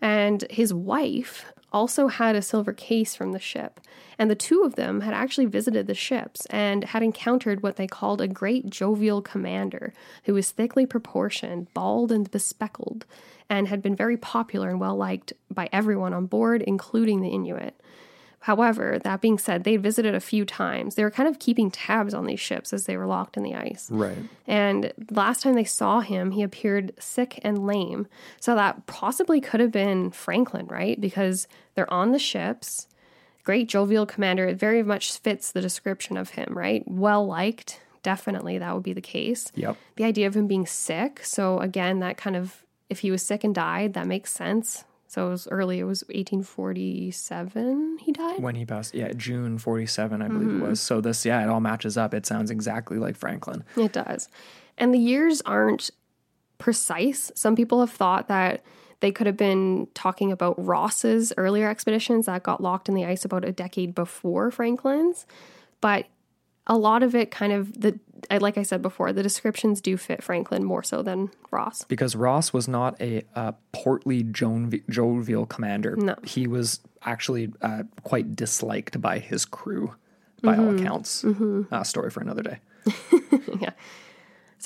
And 0.00 0.44
his 0.50 0.72
wife 0.72 1.46
also 1.76 2.08
had 2.08 2.34
a 2.34 2.40
silver 2.40 2.72
case 2.72 3.14
from 3.14 3.32
the 3.32 3.38
ship. 3.38 3.80
And 4.18 4.30
the 4.30 4.34
two 4.34 4.62
of 4.62 4.76
them 4.76 5.02
had 5.02 5.12
actually 5.12 5.44
visited 5.44 5.86
the 5.86 5.94
ships 5.94 6.46
and 6.46 6.84
had 6.84 7.02
encountered 7.02 7.62
what 7.62 7.76
they 7.76 7.86
called 7.86 8.22
a 8.22 8.26
great 8.26 8.70
jovial 8.70 9.20
commander 9.20 9.92
who 10.24 10.32
was 10.32 10.50
thickly 10.50 10.86
proportioned, 10.86 11.72
bald, 11.74 12.10
and 12.10 12.30
bespectacled, 12.30 13.04
and 13.50 13.68
had 13.68 13.82
been 13.82 13.94
very 13.94 14.16
popular 14.16 14.70
and 14.70 14.80
well 14.80 14.96
liked 14.96 15.34
by 15.50 15.68
everyone 15.70 16.14
on 16.14 16.24
board, 16.24 16.62
including 16.62 17.20
the 17.20 17.28
Inuit. 17.28 17.78
However, 18.40 19.00
that 19.02 19.20
being 19.20 19.38
said, 19.38 19.64
they'd 19.64 19.82
visited 19.82 20.14
a 20.14 20.20
few 20.20 20.44
times. 20.44 20.94
They 20.94 21.02
were 21.02 21.10
kind 21.10 21.28
of 21.28 21.40
keeping 21.40 21.68
tabs 21.68 22.14
on 22.14 22.26
these 22.26 22.38
ships 22.38 22.72
as 22.72 22.84
they 22.84 22.96
were 22.96 23.04
locked 23.06 23.36
in 23.36 23.42
the 23.42 23.56
ice. 23.56 23.90
Right. 23.90 24.16
And 24.46 24.92
last 25.10 25.42
time 25.42 25.54
they 25.54 25.64
saw 25.64 25.98
him, 25.98 26.30
he 26.30 26.44
appeared 26.44 26.92
sick 26.98 27.40
and 27.42 27.66
lame. 27.66 28.06
So 28.40 28.54
that 28.54 28.86
possibly 28.86 29.40
could 29.40 29.58
have 29.58 29.72
been 29.72 30.12
Franklin, 30.12 30.68
right? 30.68 31.00
Because 31.00 31.48
they're 31.76 31.92
on 31.92 32.10
the 32.10 32.18
ships. 32.18 32.88
Great 33.44 33.68
jovial 33.68 34.06
commander. 34.06 34.46
It 34.46 34.58
very 34.58 34.82
much 34.82 35.16
fits 35.18 35.52
the 35.52 35.60
description 35.60 36.16
of 36.16 36.30
him, 36.30 36.58
right? 36.58 36.82
Well 36.88 37.24
liked. 37.24 37.80
Definitely 38.02 38.58
that 38.58 38.74
would 38.74 38.82
be 38.82 38.92
the 38.92 39.00
case. 39.00 39.52
Yep. 39.54 39.76
The 39.96 40.04
idea 40.04 40.26
of 40.26 40.34
him 40.34 40.48
being 40.48 40.66
sick. 40.66 41.24
So 41.24 41.60
again, 41.60 42.00
that 42.00 42.16
kind 42.16 42.34
of, 42.34 42.64
if 42.90 43.00
he 43.00 43.10
was 43.12 43.22
sick 43.22 43.44
and 43.44 43.54
died, 43.54 43.94
that 43.94 44.06
makes 44.08 44.32
sense. 44.32 44.84
So 45.08 45.28
it 45.28 45.30
was 45.30 45.46
early, 45.48 45.78
it 45.78 45.84
was 45.84 46.02
1847 46.08 47.98
he 48.00 48.12
died. 48.12 48.40
When 48.40 48.54
he 48.54 48.64
passed, 48.64 48.94
yeah, 48.94 49.12
June 49.12 49.58
47, 49.58 50.22
I 50.22 50.28
believe 50.28 50.48
Mm-hmm. 50.48 50.62
it 50.64 50.68
was. 50.68 50.80
So 50.80 51.00
this, 51.00 51.24
yeah, 51.24 51.42
it 51.42 51.48
all 51.48 51.60
matches 51.60 51.96
up. 51.96 52.14
It 52.14 52.26
sounds 52.26 52.50
exactly 52.50 52.98
like 52.98 53.16
Franklin. 53.16 53.64
It 53.76 53.92
does. 53.92 54.28
And 54.78 54.92
the 54.92 54.98
years 54.98 55.40
aren't 55.42 55.90
precise. 56.58 57.30
Some 57.34 57.56
people 57.56 57.80
have 57.80 57.90
thought 57.90 58.28
that 58.28 58.62
they 59.00 59.12
could 59.12 59.26
have 59.26 59.36
been 59.36 59.88
talking 59.94 60.32
about 60.32 60.54
Ross's 60.64 61.32
earlier 61.36 61.68
expeditions 61.68 62.26
that 62.26 62.42
got 62.42 62.62
locked 62.62 62.88
in 62.88 62.94
the 62.94 63.04
ice 63.04 63.24
about 63.24 63.44
a 63.44 63.52
decade 63.52 63.94
before 63.94 64.50
Franklin's. 64.50 65.26
But 65.80 66.06
a 66.66 66.76
lot 66.76 67.02
of 67.02 67.14
it 67.14 67.30
kind 67.30 67.52
of 67.52 67.80
the 67.80 67.98
like 68.40 68.56
I 68.58 68.62
said 68.64 68.80
before, 68.82 69.12
the 69.12 69.22
descriptions 69.22 69.80
do 69.80 69.96
fit 69.96 70.22
Franklin 70.22 70.64
more 70.64 70.82
so 70.82 71.02
than 71.02 71.30
Ross. 71.50 71.84
Because 71.84 72.16
Ross 72.16 72.52
was 72.52 72.66
not 72.66 73.00
a, 73.00 73.22
uh 73.36 73.52
portly, 73.72 74.24
jovi- 74.24 74.82
jovial 74.88 75.46
commander. 75.46 75.94
No. 75.96 76.16
He 76.24 76.46
was 76.48 76.80
actually 77.02 77.52
uh, 77.62 77.84
quite 78.02 78.34
disliked 78.34 79.00
by 79.00 79.18
his 79.20 79.44
crew, 79.44 79.94
by 80.42 80.56
all 80.56 80.64
Mm-hmm. 80.64 80.78
accounts. 80.84 81.24
Uh, 81.24 81.84
story 81.84 82.10
for 82.10 82.20
another 82.20 82.42
day. 82.42 82.58
yeah. 83.60 83.70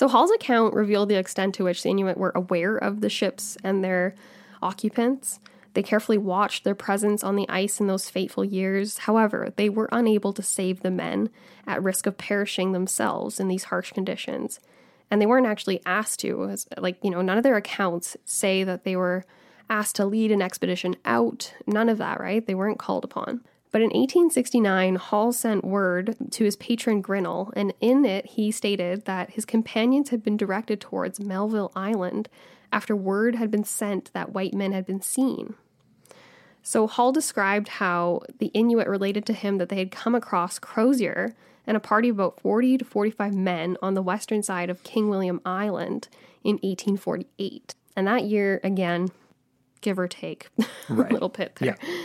So 0.01 0.07
Hall's 0.07 0.31
account 0.31 0.73
revealed 0.73 1.09
the 1.09 1.19
extent 1.19 1.53
to 1.53 1.63
which 1.63 1.83
the 1.83 1.89
Inuit 1.91 2.17
were 2.17 2.31
aware 2.33 2.75
of 2.75 3.01
the 3.01 3.07
ships 3.07 3.55
and 3.63 3.83
their 3.83 4.15
occupants. 4.59 5.39
They 5.75 5.83
carefully 5.83 6.17
watched 6.17 6.63
their 6.63 6.73
presence 6.73 7.23
on 7.23 7.35
the 7.35 7.47
ice 7.47 7.79
in 7.79 7.85
those 7.85 8.09
fateful 8.09 8.43
years. 8.43 8.97
However, 8.97 9.53
they 9.57 9.69
were 9.69 9.87
unable 9.91 10.33
to 10.33 10.41
save 10.41 10.81
the 10.81 10.89
men 10.89 11.29
at 11.67 11.83
risk 11.83 12.07
of 12.07 12.17
perishing 12.17 12.71
themselves 12.71 13.39
in 13.39 13.47
these 13.47 13.65
harsh 13.65 13.91
conditions. 13.91 14.59
And 15.11 15.21
they 15.21 15.27
weren't 15.27 15.45
actually 15.45 15.83
asked 15.85 16.21
to. 16.21 16.55
Like, 16.77 16.97
you 17.03 17.11
know, 17.11 17.21
none 17.21 17.37
of 17.37 17.43
their 17.43 17.55
accounts 17.55 18.17
say 18.25 18.63
that 18.63 18.83
they 18.83 18.95
were 18.95 19.23
asked 19.69 19.97
to 19.97 20.05
lead 20.05 20.31
an 20.31 20.41
expedition 20.41 20.95
out. 21.05 21.53
None 21.67 21.89
of 21.89 21.99
that, 21.99 22.19
right? 22.19 22.43
They 22.43 22.55
weren't 22.55 22.79
called 22.79 23.03
upon. 23.03 23.41
But 23.71 23.81
in 23.81 23.87
1869, 23.87 24.95
Hall 24.95 25.31
sent 25.31 25.63
word 25.63 26.17
to 26.31 26.43
his 26.43 26.57
patron 26.57 27.01
Grinnell, 27.01 27.53
and 27.55 27.73
in 27.79 28.03
it 28.03 28.25
he 28.25 28.51
stated 28.51 29.05
that 29.05 29.31
his 29.31 29.45
companions 29.45 30.09
had 30.09 30.23
been 30.23 30.35
directed 30.35 30.81
towards 30.81 31.21
Melville 31.21 31.71
Island 31.75 32.27
after 32.71 32.95
word 32.95 33.35
had 33.35 33.49
been 33.49 33.63
sent 33.63 34.11
that 34.13 34.33
white 34.33 34.53
men 34.53 34.73
had 34.73 34.85
been 34.85 35.01
seen. 35.01 35.55
So 36.61 36.85
Hall 36.85 37.11
described 37.11 37.69
how 37.69 38.21
the 38.39 38.47
Inuit 38.47 38.87
related 38.87 39.25
to 39.27 39.33
him 39.33 39.57
that 39.57 39.69
they 39.69 39.79
had 39.79 39.91
come 39.91 40.15
across 40.15 40.59
Crozier 40.59 41.33
and 41.65 41.77
a 41.77 41.79
party 41.79 42.09
of 42.09 42.17
about 42.17 42.39
40 42.39 42.79
to 42.79 42.85
45 42.85 43.33
men 43.33 43.77
on 43.81 43.93
the 43.93 44.01
western 44.01 44.43
side 44.43 44.69
of 44.69 44.83
King 44.83 45.09
William 45.09 45.41
Island 45.45 46.07
in 46.43 46.55
1848. 46.55 47.75
And 47.95 48.07
that 48.07 48.25
year, 48.25 48.59
again, 48.63 49.09
give 49.81 49.97
or 49.97 50.07
take 50.07 50.49
a 50.89 50.93
little 50.93 51.29
bit 51.29 51.55
there. 51.55 51.77
Yeah. 51.81 52.03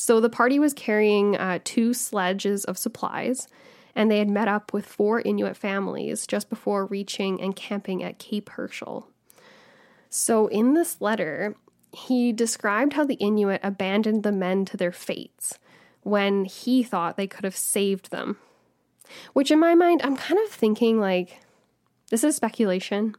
So 0.00 0.20
the 0.20 0.30
party 0.30 0.60
was 0.60 0.74
carrying 0.74 1.36
uh, 1.36 1.58
two 1.64 1.92
sledges 1.92 2.64
of 2.64 2.78
supplies, 2.78 3.48
and 3.96 4.08
they 4.08 4.20
had 4.20 4.28
met 4.28 4.46
up 4.46 4.72
with 4.72 4.86
four 4.86 5.20
Inuit 5.20 5.56
families 5.56 6.24
just 6.24 6.48
before 6.48 6.86
reaching 6.86 7.40
and 7.40 7.56
camping 7.56 8.04
at 8.04 8.20
Cape 8.20 8.50
Herschel. 8.50 9.08
So 10.08 10.46
in 10.46 10.74
this 10.74 11.00
letter, 11.00 11.56
he 11.92 12.32
described 12.32 12.92
how 12.92 13.06
the 13.06 13.16
Inuit 13.16 13.60
abandoned 13.64 14.22
the 14.22 14.30
men 14.30 14.64
to 14.66 14.76
their 14.76 14.92
fates 14.92 15.58
when 16.04 16.44
he 16.44 16.84
thought 16.84 17.16
they 17.16 17.26
could 17.26 17.44
have 17.44 17.56
saved 17.56 18.12
them. 18.12 18.36
Which, 19.32 19.50
in 19.50 19.58
my 19.58 19.74
mind, 19.74 20.02
I'm 20.04 20.16
kind 20.16 20.38
of 20.44 20.48
thinking 20.48 21.00
like, 21.00 21.40
this 22.12 22.22
is 22.22 22.36
speculation, 22.36 23.16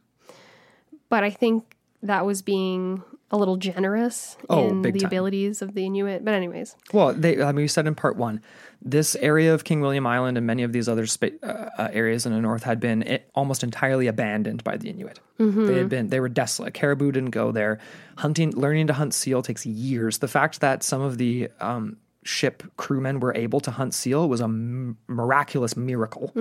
but 1.10 1.24
I 1.24 1.30
think 1.30 1.76
that 2.02 2.24
was 2.24 2.40
being 2.40 3.02
a 3.32 3.36
little 3.36 3.56
generous 3.56 4.36
Oh, 4.48 4.68
in 4.68 4.82
the 4.82 4.90
time. 4.92 5.06
abilities 5.06 5.62
of 5.62 5.74
the 5.74 5.84
Inuit. 5.86 6.24
But 6.24 6.34
anyways, 6.34 6.74
Well, 6.92 7.14
they, 7.14 7.40
I 7.42 7.46
mean, 7.52 7.62
we 7.64 7.68
said 7.68 7.86
in 7.86 7.94
part 7.94 8.16
one, 8.16 8.40
this 8.82 9.14
area 9.16 9.54
of 9.54 9.62
King 9.64 9.80
William 9.80 10.06
Island 10.06 10.36
and 10.36 10.46
many 10.46 10.62
of 10.64 10.72
these 10.72 10.88
other 10.88 11.06
spa- 11.06 11.28
uh, 11.42 11.68
uh, 11.78 11.88
areas 11.92 12.26
in 12.26 12.32
the 12.32 12.40
north 12.40 12.62
had 12.64 12.80
been 12.80 13.04
i 13.06 13.20
almost 13.34 13.62
entirely 13.62 14.06
abandoned 14.08 14.64
by 14.64 14.76
the 14.76 14.88
Inuit. 14.90 15.20
They 15.38 15.78
had 15.78 15.88
been, 15.88 16.08
they 16.08 16.20
were 16.20 16.28
desolate. 16.28 16.74
Caribou 16.74 17.12
didn't 17.12 17.30
go 17.30 17.50
there. 17.52 17.78
Hunting, 18.18 18.50
learning 18.50 18.88
to 18.88 18.92
hunt 18.94 19.14
seal 19.14 19.42
takes 19.42 19.64
years. 19.64 20.18
The 20.18 20.28
fact 20.28 20.60
that 20.60 20.82
some 20.82 21.00
of 21.00 21.16
the 21.18 21.48
um, 21.60 21.96
ship 22.24 22.62
crewmen 22.76 23.20
were 23.20 23.34
able 23.34 23.60
to 23.60 23.70
hunt 23.70 23.94
seal 23.94 24.28
was 24.28 24.40
a 24.42 24.44
m- 24.44 24.98
miraculous 25.06 25.76
miracle, 25.78 26.32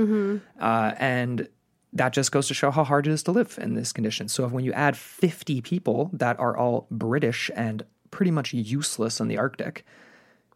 uh, 0.59 0.91
and 0.97 1.47
that 1.93 2.13
just 2.13 2.31
goes 2.31 2.47
to 2.47 2.53
show 2.53 2.71
how 2.71 2.83
hard 2.83 3.07
it 3.07 3.11
is 3.11 3.23
to 3.23 3.31
live 3.31 3.57
in 3.61 3.73
this 3.73 3.91
condition. 3.91 4.27
So, 4.27 4.45
if 4.45 4.51
when 4.51 4.63
you 4.63 4.73
add 4.73 4.95
fifty 4.97 5.61
people 5.61 6.09
that 6.13 6.39
are 6.39 6.55
all 6.55 6.87
British 6.91 7.49
and 7.55 7.83
pretty 8.11 8.31
much 8.31 8.53
useless 8.53 9.19
in 9.19 9.27
the 9.27 9.37
Arctic, 9.37 9.85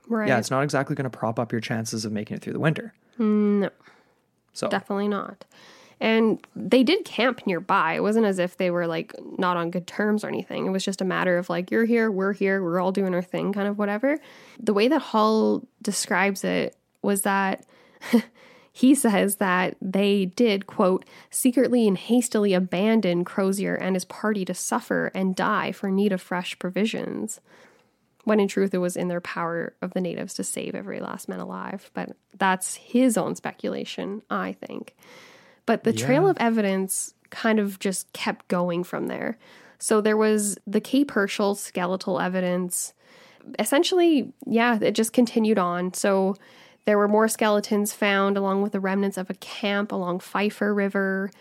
right? 0.08 0.28
yeah, 0.28 0.38
it's 0.38 0.52
not 0.52 0.64
exactly 0.64 0.96
going 0.96 1.10
to 1.10 1.18
prop 1.18 1.40
up 1.40 1.52
your 1.52 1.62
chances 1.62 2.06
of 2.06 2.12
making 2.12 2.38
it 2.38 2.42
through 2.44 2.54
the 2.54 2.60
winter. 2.60 2.94
no, 3.18 3.70
So, 4.54 4.70
definitely 4.70 5.08
not. 5.08 5.46
And 6.00 6.46
they 6.56 6.84
did 6.84 7.06
camp 7.06 7.46
nearby. 7.48 7.94
It 7.94 8.02
wasn't 8.02 8.26
as 8.26 8.38
if 8.38 8.58
they 8.58 8.72
were 8.72 8.88
like 8.88 9.14
not 9.38 9.56
on 9.56 9.72
good 9.72 9.88
terms 9.88 10.24
or 10.26 10.28
anything. 10.28 10.66
It 10.66 10.70
was 10.72 10.84
just 10.84 11.00
a 11.00 11.06
matter 11.06 11.38
of 11.38 11.50
like, 11.50 11.72
you're 11.72 11.86
here, 11.86 12.12
we're 12.12 12.34
here, 12.34 12.62
we're 12.62 12.82
all 12.82 12.92
doing 12.92 13.14
our 13.14 13.22
thing, 13.22 13.54
kind 13.54 13.68
of 13.70 13.78
whatever. 13.78 14.20
The 14.60 14.74
way 14.74 14.90
that 14.90 15.00
Hall 15.00 15.66
describes 15.82 16.44
it 16.44 16.76
was 17.02 17.22
that 17.22 17.66
he 18.76 18.96
says 18.96 19.36
that 19.36 19.78
they 19.80 20.26
did, 20.26 20.66
quote, 20.66 21.06
secretly 21.30 21.88
and 21.88 21.96
hastily 21.96 22.56
abandon 22.56 23.24
Crozier 23.24 23.76
and 23.76 23.96
his 23.96 24.04
party 24.04 24.44
to 24.46 24.56
suffer 24.56 25.12
and 25.14 25.36
die 25.36 25.72
for 25.72 25.92
need 25.92 26.12
of 26.12 26.20
fresh 26.20 26.58
provisions. 26.58 27.40
When 28.24 28.40
in 28.40 28.48
truth, 28.48 28.74
it 28.74 28.80
was 28.80 28.98
in 28.98 29.10
their 29.10 29.22
power 29.22 29.76
of 29.84 29.94
the 29.94 30.02
natives 30.02 30.34
to 30.36 30.44
save 30.44 30.74
every 30.74 31.00
last 31.00 31.30
man 31.30 31.40
alive. 31.40 31.92
But 31.94 32.18
that's 32.36 32.76
his 32.76 33.16
own 33.16 33.36
speculation, 33.36 34.24
I 34.32 34.54
think. 34.54 34.96
But 35.68 35.84
the 35.84 35.94
trail 35.94 36.28
of 36.28 36.38
evidence 36.40 37.14
kind 37.30 37.60
of 37.60 37.78
just 37.78 38.12
kept 38.12 38.48
going 38.48 38.84
from 38.84 39.06
there. 39.06 39.38
So 39.78 40.02
there 40.02 40.18
was 40.18 40.58
the 40.66 40.82
Cape 40.82 41.12
Herschel 41.12 41.54
skeletal 41.54 42.20
evidence. 42.20 42.94
Essentially, 43.60 44.34
yeah, 44.48 44.80
it 44.82 44.94
just 44.94 45.14
continued 45.14 45.60
on. 45.60 45.94
So 45.94 46.38
there 46.86 46.98
were 46.98 47.08
more 47.08 47.28
skeletons 47.28 47.94
found 47.94 48.38
along 48.38 48.62
with 48.62 48.72
the 48.74 48.80
remnants 48.80 49.18
of 49.18 49.30
a 49.30 49.36
camp 49.36 49.92
along 49.92 50.20
Peffer 50.20 50.74
River. 50.74 51.32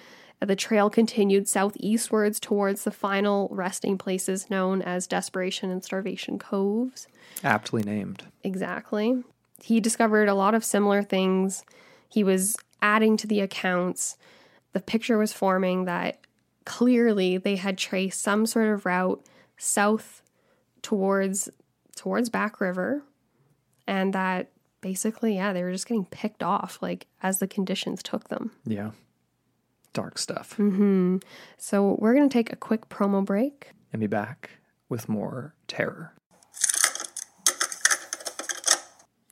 The 0.40 0.56
trail 0.56 0.90
continued 0.90 1.48
southeastwards 1.48 2.40
towards 2.40 2.84
the 2.84 2.90
final 2.90 3.48
resting 3.52 3.96
places 3.96 4.50
known 4.50 4.82
as 4.82 5.06
Desperation 5.06 5.70
and 5.70 5.84
Starvation 5.84 6.38
Coves. 6.38 7.06
aptly 7.44 7.82
named. 7.82 8.24
Exactly. 8.42 9.22
He 9.62 9.80
discovered 9.80 10.28
a 10.28 10.34
lot 10.34 10.54
of 10.54 10.64
similar 10.64 11.02
things. 11.02 11.64
He 12.08 12.24
was 12.24 12.56
adding 12.80 13.16
to 13.18 13.26
the 13.28 13.40
accounts. 13.40 14.16
The 14.72 14.80
picture 14.80 15.16
was 15.16 15.32
forming 15.32 15.84
that 15.84 16.18
clearly 16.64 17.38
they 17.38 17.56
had 17.56 17.78
traced 17.78 18.20
some 18.20 18.46
sort 18.46 18.68
of 18.68 18.84
route 18.86 19.24
south 19.56 20.22
towards 20.82 21.48
towards 21.94 22.30
Back 22.30 22.60
River 22.60 23.02
and 23.86 24.12
that 24.12 24.50
basically 24.82 25.36
yeah, 25.36 25.54
they 25.54 25.62
were 25.62 25.72
just 25.72 25.86
getting 25.86 26.04
picked 26.04 26.42
off 26.42 26.78
like 26.82 27.06
as 27.22 27.38
the 27.38 27.48
conditions 27.48 28.02
took 28.02 28.28
them. 28.28 28.50
Yeah. 28.66 28.90
Dark 29.94 30.18
stuff. 30.18 30.56
Mm-hmm. 30.58 31.18
So 31.56 31.96
we're 31.98 32.14
going 32.14 32.28
to 32.28 32.32
take 32.32 32.52
a 32.52 32.56
quick 32.56 32.90
promo 32.90 33.24
break. 33.24 33.70
And 33.92 34.00
be 34.00 34.06
back 34.06 34.50
with 34.90 35.08
more 35.08 35.54
terror. 35.66 36.12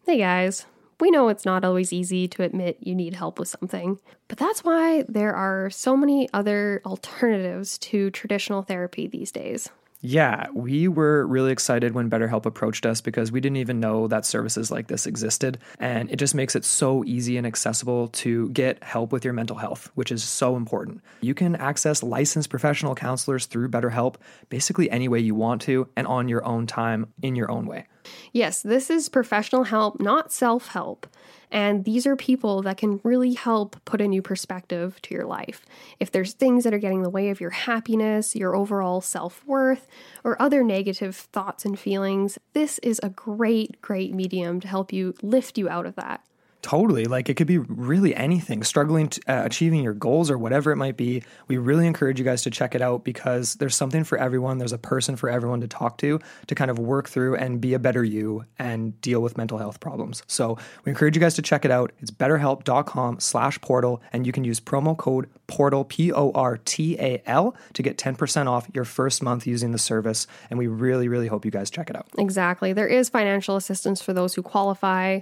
Hey 0.07 0.19
guys, 0.19 0.67
we 0.99 1.11
know 1.11 1.29
it's 1.29 1.45
not 1.45 1.65
always 1.65 1.93
easy 1.93 2.27
to 2.29 2.43
admit 2.43 2.79
you 2.81 2.95
need 2.95 3.15
help 3.15 3.39
with 3.39 3.49
something, 3.49 3.99
but 4.29 4.39
that's 4.39 4.65
why 4.65 5.05
there 5.09 5.35
are 5.35 5.71
so 5.71 5.97
many 5.97 6.29
other 6.33 6.83
alternatives 6.85 7.79
to 7.79 8.11
traditional 8.11 8.63
therapy 8.63 9.07
these 9.07 9.31
days. 9.31 9.71
Yeah, 10.03 10.47
we 10.55 10.89
were 10.89 11.27
really 11.27 11.53
excited 11.53 11.93
when 11.93 12.09
BetterHelp 12.09 12.47
approached 12.47 12.87
us 12.87 13.03
because 13.03 13.31
we 13.31 13.41
didn't 13.41 13.59
even 13.59 13.81
know 13.81 14.09
that 14.09 14.25
services 14.25 14.71
like 14.71 14.87
this 14.87 15.07
existed. 15.07 15.59
And 15.79 16.11
it 16.11 16.17
just 16.17 16.35
makes 16.35 16.57
it 16.57 16.65
so 16.65 17.05
easy 17.05 17.37
and 17.37 17.47
accessible 17.47 18.09
to 18.09 18.49
get 18.51 18.83
help 18.83 19.13
with 19.13 19.25
your 19.25 19.35
mental 19.35 19.57
health, 19.57 19.91
which 19.97 20.11
is 20.11 20.25
so 20.25 20.57
important. 20.57 21.03
You 21.21 21.35
can 21.35 21.55
access 21.55 22.03
licensed 22.03 22.49
professional 22.49 22.95
counselors 22.95 23.45
through 23.45 23.69
BetterHelp 23.69 24.15
basically 24.49 24.91
any 24.91 25.07
way 25.07 25.21
you 25.21 25.35
want 25.35 25.61
to 25.63 25.87
and 25.97 26.07
on 26.07 26.29
your 26.29 26.45
own 26.47 26.67
time 26.67 27.13
in 27.21 27.37
your 27.37 27.51
own 27.51 27.67
way. 27.67 27.87
Yes, 28.33 28.63
this 28.63 28.91
is 28.91 29.09
professional 29.09 29.65
help, 29.65 30.01
not 30.01 30.33
self 30.33 30.69
help. 30.69 31.07
And 31.53 31.85
these 31.85 32.07
are 32.07 32.15
people 32.15 32.63
that 32.63 32.77
can 32.77 33.01
really 33.03 33.35
help 33.35 33.85
put 33.85 34.01
a 34.01 34.07
new 34.07 34.23
perspective 34.23 35.03
to 35.03 35.15
your 35.15 35.27
life. 35.27 35.67
If 35.99 36.13
there's 36.13 36.33
things 36.33 36.63
that 36.63 36.73
are 36.73 36.79
getting 36.79 36.99
in 36.99 37.03
the 37.03 37.11
way 37.11 37.31
of 37.31 37.41
your 37.41 37.51
happiness, 37.51 38.37
your 38.37 38.55
overall 38.55 39.01
self 39.01 39.45
worth, 39.47 39.89
or 40.23 40.41
other 40.41 40.63
negative 40.63 41.17
thoughts 41.17 41.65
and 41.65 41.79
feelings, 41.79 42.39
this 42.53 42.79
is 42.81 43.01
a 43.03 43.11
great, 43.11 43.81
great 43.83 44.15
medium 44.15 44.61
to 44.61 44.69
help 44.69 44.93
you 44.93 45.15
lift 45.23 45.59
you 45.59 45.69
out 45.69 45.87
of 45.87 45.97
that. 45.97 46.23
Totally. 46.63 47.07
Like 47.07 47.29
it 47.31 47.35
could 47.35 47.47
be 47.47 47.59
really 47.59 48.15
anything, 48.15 48.63
struggling 48.63 49.09
to 49.09 49.21
uh, 49.29 49.45
achieving 49.45 49.83
your 49.83 49.95
goals 49.95 50.31
or 50.31 50.37
whatever 50.37 50.71
it 50.71 50.77
might 50.77 50.97
be. 50.97 51.23
We 51.49 51.57
really 51.57 51.87
encourage 51.87 52.19
you 52.19 52.25
guys 52.25 52.43
to 52.43 52.51
check 52.51 52.75
it 52.75 52.83
out 52.83 53.03
because 53.03 53.55
there's 53.55 53.75
something 53.75 54.05
for 54.05 54.19
everyone. 54.19 54.59
There's 54.59 54.73
a 54.73 54.79
person 54.79 55.17
for 55.17 55.31
everyone 55.31 55.63
to 55.63 55.69
talk 55.69 55.97
to 55.99 56.21
to 56.49 56.55
kind 56.55 56.71
of 56.71 56.79
work 56.79 57.09
through 57.09 57.37
and 57.37 57.61
be 57.61 57.73
a 57.73 57.79
better 57.79 58.05
you 58.05 58.45
and 58.59 59.01
deal 59.01 59.21
with 59.21 59.39
mental 59.39 59.57
health 59.57 59.81
problems. 59.81 60.23
So 60.27 60.59
we 60.85 60.91
encourage 60.91 61.17
you 61.17 61.21
guys 61.21 61.35
to 61.35 61.43
check 61.43 61.65
it 61.65 61.71
out. 61.71 61.93
It's 62.01 62.11
betterhelp.com 62.11 63.21
slash 63.21 63.61
portal 63.61 64.03
and 64.13 64.27
you 64.27 64.33
can 64.33 64.45
use 64.45 64.61
promo 64.61 64.97
code 64.97 65.29
portal, 65.47 65.85
P 65.85 66.13
O 66.13 66.31
R 66.33 66.59
T 66.59 66.97
A 66.99 67.23
L, 67.27 67.57
to 67.73 67.83
get 67.83 67.97
10% 67.97 68.47
off 68.47 68.69
your 68.75 68.85
first 68.85 69.23
month 69.23 69.47
using 69.47 69.73
the 69.73 69.79
service. 69.79 70.27
And 70.51 70.59
we 70.59 70.67
really, 70.67 71.09
really 71.09 71.27
hope 71.27 71.45
you 71.45 71.51
guys 71.51 71.71
check 71.71 71.89
it 71.89 71.97
out. 71.97 72.07
Exactly. 72.19 72.73
There 72.75 72.87
is 72.87 73.09
financial 73.09 73.57
assistance 73.57 74.03
for 74.03 74.13
those 74.13 74.35
who 74.35 74.43
qualify. 74.43 75.21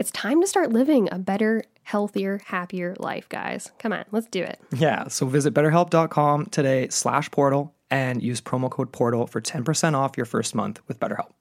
It's 0.00 0.10
time 0.12 0.40
to 0.40 0.46
start 0.46 0.72
living 0.72 1.10
a 1.12 1.18
better, 1.18 1.62
healthier, 1.82 2.40
happier 2.46 2.96
life, 2.98 3.28
guys. 3.28 3.70
Come 3.78 3.92
on, 3.92 4.06
let's 4.12 4.28
do 4.28 4.42
it. 4.42 4.58
Yeah, 4.74 5.08
so 5.08 5.26
visit 5.26 5.52
betterhelp.com 5.52 6.46
today 6.46 6.88
slash 6.88 7.30
portal 7.30 7.74
and 7.90 8.22
use 8.22 8.40
promo 8.40 8.70
code 8.70 8.92
portal 8.92 9.26
for 9.26 9.42
10% 9.42 9.94
off 9.94 10.16
your 10.16 10.24
first 10.24 10.54
month 10.54 10.80
with 10.88 10.98
BetterHelp. 10.98 11.32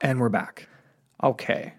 And 0.00 0.18
we're 0.18 0.30
back. 0.30 0.66
Okay. 1.22 1.74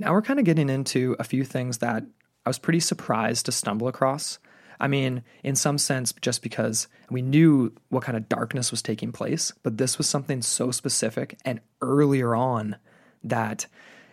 Now 0.00 0.14
we're 0.14 0.22
kind 0.22 0.40
of 0.40 0.44
getting 0.44 0.68
into 0.68 1.14
a 1.20 1.24
few 1.24 1.44
things 1.44 1.78
that 1.78 2.02
I 2.44 2.48
was 2.48 2.58
pretty 2.58 2.80
surprised 2.80 3.46
to 3.46 3.52
stumble 3.52 3.86
across. 3.86 4.40
I 4.80 4.88
mean, 4.88 5.22
in 5.42 5.56
some 5.56 5.78
sense, 5.78 6.12
just 6.20 6.42
because 6.42 6.88
we 7.10 7.22
knew 7.22 7.72
what 7.88 8.04
kind 8.04 8.16
of 8.16 8.28
darkness 8.28 8.70
was 8.70 8.82
taking 8.82 9.12
place, 9.12 9.52
but 9.62 9.78
this 9.78 9.98
was 9.98 10.08
something 10.08 10.42
so 10.42 10.70
specific 10.70 11.38
and 11.44 11.60
earlier 11.82 12.34
on 12.34 12.76
that 13.24 13.66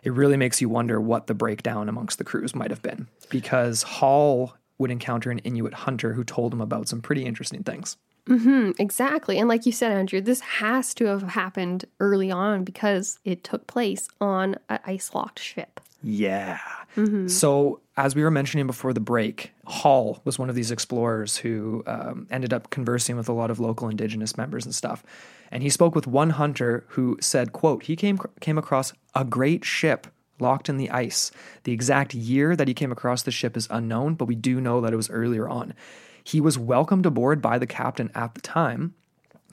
it 0.04 0.14
really 0.14 0.38
makes 0.38 0.62
you 0.62 0.70
wonder 0.70 1.02
what 1.02 1.28
the 1.28 1.34
breakdown 1.34 1.90
amongst 1.90 2.18
the 2.18 2.24
crews 2.24 2.56
might 2.56 2.70
have 2.70 2.82
been. 2.82 3.08
Because 3.30 3.84
Hall 3.84 4.56
would 4.78 4.92
encounter 4.92 5.32
an 5.32 5.40
Inuit 5.40 5.74
hunter 5.74 6.14
who 6.14 6.24
told 6.24 6.54
him 6.54 6.62
about 6.62 6.88
some 6.88 7.02
pretty 7.02 7.26
interesting 7.26 7.64
things. 7.64 7.98
Mm-hmm, 8.28 8.72
exactly. 8.80 9.38
And 9.38 9.48
like 9.48 9.66
you 9.66 9.72
said, 9.72 9.92
Andrew, 9.92 10.20
this 10.20 10.40
has 10.40 10.94
to 10.96 11.06
have 11.06 11.22
happened 11.22 11.86
early 12.00 12.32
on 12.32 12.64
because 12.64 13.20
it 13.24 13.44
took 13.44 13.68
place 13.68 14.08
on 14.20 14.58
an 14.70 14.80
ice 14.86 15.14
locked 15.14 15.40
ship. 15.40 15.80
Yeah. 16.02 16.60
Mm-hmm. 16.96 17.28
So, 17.28 17.82
as 17.98 18.14
we 18.14 18.24
were 18.24 18.32
mentioning 18.32 18.68
before 18.68 18.94
the 18.94 19.00
break, 19.00 19.54
Hall 19.66 20.22
was 20.26 20.38
one 20.38 20.50
of 20.50 20.56
these 20.56 20.72
explorers 20.72 21.38
who 21.38 21.84
um, 21.88 22.28
ended 22.30 22.54
up 22.54 22.70
conversing 22.70 23.16
with 23.16 23.30
a 23.30 23.34
lot 23.34 23.50
of 23.50 23.60
local 23.60 23.88
indigenous 23.88 24.36
members 24.36 24.66
and 24.66 24.76
stuff. 24.76 25.04
And 25.50 25.64
he 25.64 25.70
spoke 25.70 25.96
with 25.96 26.06
one 26.06 26.32
hunter 26.32 26.84
who 26.90 27.18
said, 27.22 27.54
"quote 27.54 27.84
He 27.84 27.96
came 27.96 28.20
came 28.42 28.58
across 28.58 28.92
a 29.14 29.24
great 29.24 29.64
ship 29.64 30.08
locked 30.38 30.68
in 30.68 30.76
the 30.76 30.90
ice. 30.90 31.32
The 31.64 31.72
exact 31.72 32.14
year 32.14 32.58
that 32.58 32.68
he 32.68 32.74
came 32.74 32.92
across 32.92 33.24
the 33.24 33.32
ship 33.32 33.56
is 33.56 33.70
unknown, 33.72 34.16
but 34.16 34.26
we 34.26 34.36
do 34.36 34.60
know 34.60 34.82
that 34.82 34.92
it 34.92 34.98
was 34.98 35.10
earlier 35.10 35.48
on. 35.48 35.74
He 36.22 36.42
was 36.42 36.60
welcomed 36.60 37.06
aboard 37.06 37.42
by 37.42 37.58
the 37.58 37.68
captain 37.68 38.12
at 38.14 38.34
the 38.36 38.42
time, 38.42 38.96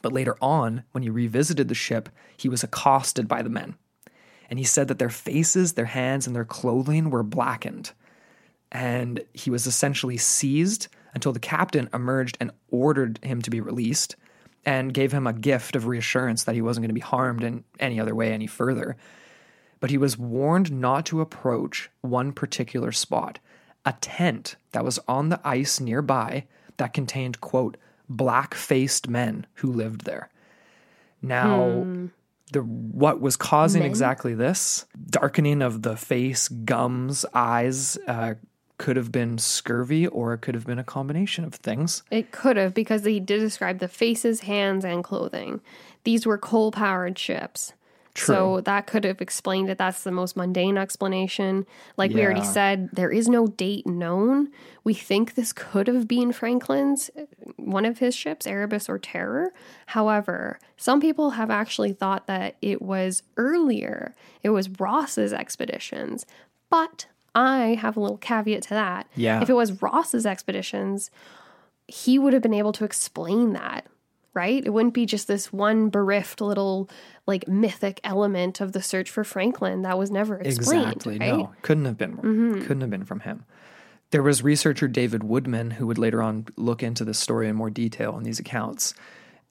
but 0.01 0.13
later 0.13 0.37
on, 0.41 0.83
when 0.91 1.05
he 1.05 1.11
revisited 1.11 1.69
the 1.69 1.75
ship, 1.75 2.09
he 2.37 2.49
was 2.49 2.65
accosted 2.65 3.29
by 3.29 3.43
the 3.43 3.51
men." 3.51 3.77
and 4.51 4.59
he 4.59 4.67
said 4.67 4.87
that 4.89 4.99
their 4.99 5.09
faces, 5.09 5.73
their 5.73 5.87
hands, 5.87 6.27
and 6.27 6.37
their 6.37 6.45
clothing 6.45 7.09
were 7.09 7.23
blackened. 7.23 7.93
And 8.73 9.23
he 9.35 9.51
was 9.51 9.67
essentially 9.67 10.17
seized 10.17 10.89
until 11.15 11.33
the 11.33 11.39
captain 11.39 11.89
emerged 11.93 12.39
and 12.41 12.51
ordered 12.71 13.21
him 13.23 13.43
to 13.43 13.51
be 13.51 13.61
released 13.61 14.17
and 14.65 14.95
gave 14.95 15.13
him 15.13 15.27
a 15.27 15.33
gift 15.33 15.77
of 15.77 15.87
reassurance 15.87 16.45
that 16.45 16.55
he 16.55 16.63
wasn't 16.63 16.83
going 16.83 16.89
to 16.89 16.95
be 16.95 17.01
harmed 17.01 17.45
in 17.45 17.65
any 17.79 18.01
other 18.01 18.15
way 18.15 18.33
any 18.33 18.47
further. 18.47 18.97
But 19.81 19.91
he 19.91 19.99
was 19.99 20.17
warned 20.17 20.73
not 20.73 21.05
to 21.07 21.21
approach 21.21 21.91
one 22.01 22.33
particular 22.33 22.93
spot, 22.93 23.41
a 23.85 23.95
tent 24.01 24.57
that 24.71 24.85
was 24.85 24.99
on 25.07 25.29
the 25.29 25.41
ice 25.45 25.81
nearby 25.81 26.47
that 26.77 26.95
contained, 26.95 27.41
quote, 27.41 27.77
black 28.09 28.55
faced 28.55 29.09
men 29.09 29.47
who 29.55 29.73
lived 29.73 30.05
there. 30.05 30.31
Now, 31.21 31.87
the 32.53 32.61
what 32.61 33.21
was 33.21 33.37
causing 33.37 33.83
exactly 33.83 34.35
this 34.35 34.87
darkening 35.11 35.63
of 35.63 35.83
the 35.83 35.97
face, 35.97 36.49
gums, 36.49 37.25
eyes 37.33 37.97
uh, 38.07 38.35
could 38.83 38.97
have 38.97 39.13
been 39.13 39.39
scurvy, 39.39 40.09
or 40.09 40.35
it 40.35 40.39
could 40.39 40.57
have 40.57 40.67
been 40.67 40.81
a 40.81 40.85
combination 40.85 41.45
of 41.45 41.55
things. 41.55 42.03
It 42.11 42.33
could 42.33 42.57
have 42.57 42.75
because 42.75 43.05
he 43.05 43.21
did 43.21 43.39
describe 43.39 43.79
the 43.79 43.87
faces, 43.87 44.41
hands, 44.41 44.85
and 44.85 45.05
clothing. 45.05 45.61
These 46.03 46.27
were 46.27 46.37
coal 46.37 46.73
powered 46.73 47.17
ships. 47.17 47.75
So 48.17 48.61
that 48.63 48.89
could 48.89 49.05
have 49.05 49.23
explained 49.23 49.71
it. 49.71 49.79
That's 49.79 50.03
the 50.03 50.11
most 50.11 50.37
mundane 50.37 50.77
explanation. 50.77 51.65
Like 51.97 52.11
we 52.11 52.25
already 52.25 52.45
said, 52.45 52.91
there 52.93 53.13
is 53.13 53.29
no 53.29 53.47
date 53.47 53.87
known. 53.87 54.51
We 54.83 54.95
think 54.95 55.35
this 55.35 55.53
could 55.53 55.87
have 55.87 56.09
been 56.09 56.33
Franklin's, 56.33 57.09
one 57.57 57.87
of 57.87 58.01
his 58.01 58.17
ships, 58.17 58.49
Erebus 58.49 58.89
or 58.89 58.99
Terror. 58.99 59.53
However, 59.87 60.59
some 60.77 61.01
people 61.01 61.31
have 61.31 61.51
actually 61.51 61.93
thought 61.93 62.27
that 62.27 62.57
it 62.61 62.83
was 62.83 63.23
earlier. 63.37 64.15
It 64.43 64.51
was 64.51 64.69
Ross's 64.69 65.33
expeditions. 65.33 66.27
But 66.69 67.07
I 67.35 67.79
have 67.81 67.97
a 67.97 68.01
little 68.01 68.19
caveat 68.19 68.63
to 68.65 68.71
that. 68.71 69.07
Yeah. 69.15 69.41
If 69.41 69.49
it 69.49 69.55
was 69.55 69.83
Ross's 69.83 70.27
expeditions, 70.27 71.11
he 71.89 72.19
would 72.19 72.33
have 72.33 72.43
been 72.43 72.55
able 72.55 72.73
to 72.73 72.85
explain 72.85 73.55
that, 73.55 73.87
right? 74.35 74.65
It 74.65 74.71
wouldn't 74.71 74.95
be 74.95 75.07
just 75.07 75.29
this 75.29 75.53
one 75.53 75.89
bereft 75.89 76.41
little 76.41 76.91
like 77.27 77.49
mythic 77.49 78.01
element 78.05 78.61
of 78.61 78.73
the 78.73 78.83
search 78.83 79.11
for 79.11 79.25
Franklin 79.25 79.83
that 79.83 79.99
was 79.99 80.11
never 80.11 80.37
explained. 80.37 80.85
Exactly. 80.85 81.19
right? 81.19 81.33
Mm-hmm. 81.33 81.39
No, 81.39 81.53
couldn't 81.63 81.85
have 81.87 81.99
been. 81.99 82.17
Couldn't 82.63 82.81
have 82.81 82.91
been 82.91 83.05
from 83.05 83.21
him. 83.21 83.45
There 84.11 84.23
was 84.23 84.43
researcher 84.43 84.89
David 84.89 85.23
Woodman 85.25 85.71
who 85.71 85.87
would 85.87 85.97
later 85.97 86.23
on 86.23 86.47
look 86.57 86.83
into 86.83 87.05
this 87.05 87.19
story 87.19 87.49
in 87.49 87.57
more 87.57 87.71
detail 87.71 88.19
in 88.19 88.25
these 88.25 88.39
accounts, 88.39 88.93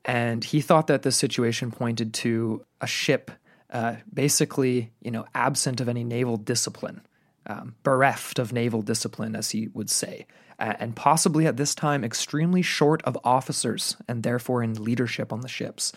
and 0.06 0.44
he 0.44 0.62
thought 0.62 0.86
that 0.88 1.02
the 1.02 1.12
situation 1.12 1.72
pointed 1.72 2.14
to 2.16 2.64
a 2.80 2.86
ship, 2.86 3.32
uh, 3.72 3.96
basically, 4.14 4.92
you 5.02 5.10
know, 5.10 5.26
absent 5.34 5.82
of 5.82 5.90
any 5.90 6.04
naval 6.04 6.38
discipline, 6.38 7.02
um, 7.48 7.76
bereft 7.84 8.39
of 8.39 8.54
naval 8.54 8.82
discipline, 8.82 9.36
as 9.36 9.52
he 9.52 9.68
would 9.74 9.89
say, 9.89 10.26
and 10.60 10.96
possibly 10.96 11.48
at 11.48 11.58
this 11.58 11.74
time 11.74 12.04
extremely 12.04 12.62
short 12.62 13.02
of 13.04 13.18
officers 13.24 13.98
and 14.08 14.24
therefore 14.24 14.62
in 14.62 14.84
leadership 14.84 15.34
on 15.34 15.42
the 15.42 15.48
ships. 15.48 15.92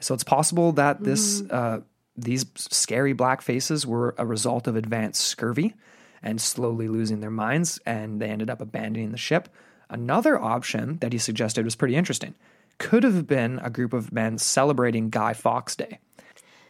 So 0.00 0.14
it's 0.14 0.24
possible 0.24 0.72
that 0.72 1.02
this 1.02 1.42
uh, 1.50 1.80
these 2.16 2.46
scary 2.56 3.12
black 3.12 3.42
faces 3.42 3.86
were 3.86 4.14
a 4.18 4.26
result 4.26 4.66
of 4.66 4.76
advanced 4.76 5.24
scurvy 5.24 5.74
and 6.22 6.40
slowly 6.40 6.88
losing 6.88 7.20
their 7.20 7.30
minds, 7.30 7.78
and 7.86 8.20
they 8.20 8.28
ended 8.28 8.50
up 8.50 8.60
abandoning 8.60 9.12
the 9.12 9.18
ship. 9.18 9.48
Another 9.88 10.38
option 10.38 10.98
that 10.98 11.12
he 11.12 11.18
suggested 11.18 11.64
was 11.64 11.76
pretty 11.76 11.94
interesting. 11.94 12.34
Could 12.78 13.04
have 13.04 13.26
been 13.26 13.60
a 13.62 13.70
group 13.70 13.92
of 13.92 14.12
men 14.12 14.38
celebrating 14.38 15.10
Guy 15.10 15.32
Fawkes 15.32 15.76
Day. 15.76 16.00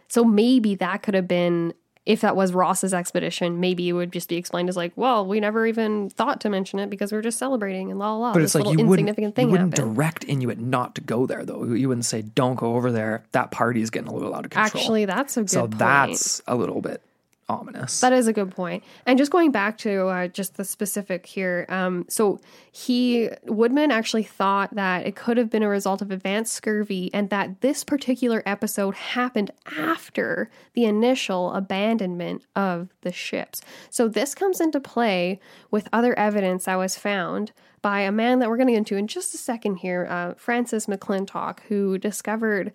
So 0.08 0.24
maybe 0.24 0.74
that 0.76 1.02
could 1.02 1.14
have 1.14 1.28
been 1.28 1.74
if 2.08 2.22
that 2.22 2.34
was 2.34 2.54
Ross's 2.54 2.94
expedition, 2.94 3.60
maybe 3.60 3.86
it 3.86 3.92
would 3.92 4.12
just 4.12 4.30
be 4.30 4.36
explained 4.36 4.70
as 4.70 4.78
like, 4.78 4.92
well, 4.96 5.26
we 5.26 5.40
never 5.40 5.66
even 5.66 6.08
thought 6.08 6.40
to 6.40 6.48
mention 6.48 6.78
it 6.78 6.88
because 6.88 7.12
we 7.12 7.18
are 7.18 7.22
just 7.22 7.38
celebrating 7.38 7.90
and 7.90 8.00
la 8.00 8.14
la 8.14 8.18
la. 8.18 8.32
But 8.32 8.40
this 8.40 8.54
it's 8.54 8.64
like 8.64 8.78
you 8.78 8.86
wouldn't, 8.86 9.10
insignificant 9.10 9.32
you 9.32 9.42
thing 9.42 9.50
wouldn't 9.50 9.74
direct 9.74 10.24
Inuit 10.24 10.58
not 10.58 10.94
to 10.94 11.02
go 11.02 11.26
there, 11.26 11.44
though. 11.44 11.64
You 11.64 11.86
wouldn't 11.86 12.06
say, 12.06 12.22
"Don't 12.22 12.54
go 12.54 12.76
over 12.76 12.90
there." 12.90 13.24
That 13.32 13.50
party's 13.50 13.90
getting 13.90 14.08
a 14.08 14.14
little 14.14 14.34
out 14.34 14.46
of 14.46 14.50
control. 14.50 14.80
Actually, 14.82 15.04
that's 15.04 15.36
a 15.36 15.42
good 15.42 15.50
so 15.50 15.60
point. 15.66 15.78
that's 15.78 16.40
a 16.46 16.56
little 16.56 16.80
bit 16.80 17.02
ominous. 17.48 18.00
That 18.00 18.12
is 18.12 18.26
a 18.26 18.32
good 18.32 18.50
point. 18.50 18.84
And 19.06 19.18
just 19.18 19.30
going 19.30 19.50
back 19.50 19.78
to 19.78 20.06
uh, 20.06 20.28
just 20.28 20.56
the 20.56 20.64
specific 20.64 21.26
here, 21.26 21.66
um, 21.68 22.04
so 22.08 22.40
he 22.70 23.30
Woodman 23.44 23.90
actually 23.90 24.22
thought 24.22 24.74
that 24.74 25.06
it 25.06 25.16
could 25.16 25.36
have 25.36 25.50
been 25.50 25.62
a 25.62 25.68
result 25.68 26.02
of 26.02 26.10
advanced 26.10 26.52
scurvy, 26.52 27.10
and 27.14 27.30
that 27.30 27.60
this 27.60 27.84
particular 27.84 28.42
episode 28.46 28.94
happened 28.94 29.50
after 29.76 30.50
the 30.74 30.84
initial 30.84 31.52
abandonment 31.54 32.44
of 32.54 32.88
the 33.00 33.12
ships. 33.12 33.62
So 33.90 34.08
this 34.08 34.34
comes 34.34 34.60
into 34.60 34.80
play 34.80 35.40
with 35.70 35.88
other 35.92 36.18
evidence 36.18 36.66
that 36.66 36.76
was 36.76 36.96
found 36.96 37.52
by 37.80 38.00
a 38.00 38.12
man 38.12 38.40
that 38.40 38.48
we're 38.48 38.56
going 38.56 38.66
to 38.66 38.72
get 38.72 38.78
into 38.78 38.96
in 38.96 39.06
just 39.06 39.34
a 39.34 39.38
second 39.38 39.76
here, 39.76 40.06
uh, 40.10 40.34
Francis 40.34 40.86
McClintock, 40.86 41.60
who 41.68 41.96
discovered 41.96 42.72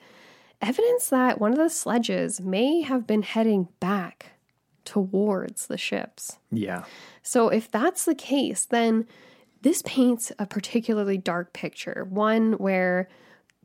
evidence 0.61 1.09
that 1.09 1.41
one 1.41 1.51
of 1.51 1.57
the 1.57 1.69
sledges 1.69 2.39
may 2.39 2.81
have 2.81 3.05
been 3.05 3.21
heading 3.21 3.67
back 3.79 4.32
towards 4.85 5.67
the 5.67 5.77
ships. 5.77 6.37
yeah, 6.51 6.83
So, 7.21 7.49
if 7.49 7.69
that's 7.71 8.05
the 8.05 8.15
case, 8.15 8.65
then 8.65 9.07
this 9.61 9.81
paints 9.85 10.31
a 10.37 10.45
particularly 10.45 11.17
dark 11.17 11.53
picture, 11.53 12.05
one 12.09 12.53
where 12.53 13.07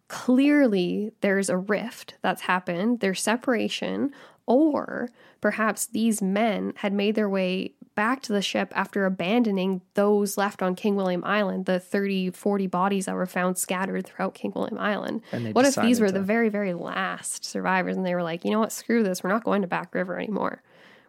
clearly 0.09 1.13
there's 1.21 1.49
a 1.51 1.57
rift 1.57 2.15
that's 2.23 2.43
happened, 2.43 3.01
there's 3.01 3.21
separation, 3.23 4.11
or 4.47 5.11
perhaps 5.41 5.87
these 5.87 6.23
men 6.23 6.73
had 6.77 6.93
made 6.93 7.15
their 7.15 7.29
way 7.29 7.73
back 7.95 8.23
to 8.23 8.33
the 8.33 8.41
ship 8.41 8.73
after 8.77 9.05
abandoning 9.05 9.81
those 9.95 10.39
left 10.39 10.63
on 10.63 10.75
King 10.75 10.95
William 10.97 11.23
Island, 11.25 11.67
the 11.67 11.79
30, 11.81 12.31
40 12.31 12.67
bodies 12.69 13.07
that 13.07 13.15
were 13.15 13.27
found 13.27 13.59
scattered 13.59 14.07
throughout 14.07 14.35
King 14.35 14.53
William 14.55 14.79
Island. 14.79 15.21
What 15.53 15.67
if 15.67 15.75
these 15.75 16.01
were 16.01 16.07
to- 16.07 16.13
the 16.13 16.23
very, 16.23 16.49
very 16.49 16.73
last 16.75 17.45
survivors 17.45 17.97
and 17.97 18.07
they 18.07 18.15
were 18.15 18.23
like, 18.23 18.45
you 18.45 18.51
know 18.53 18.61
what, 18.61 18.73
screw 18.73 19.03
this, 19.03 19.23
we're 19.23 19.31
not 19.31 19.45
going 19.45 19.63
to 19.63 19.69
Back 19.69 19.95
River 19.95 20.17
anymore. 20.17 20.63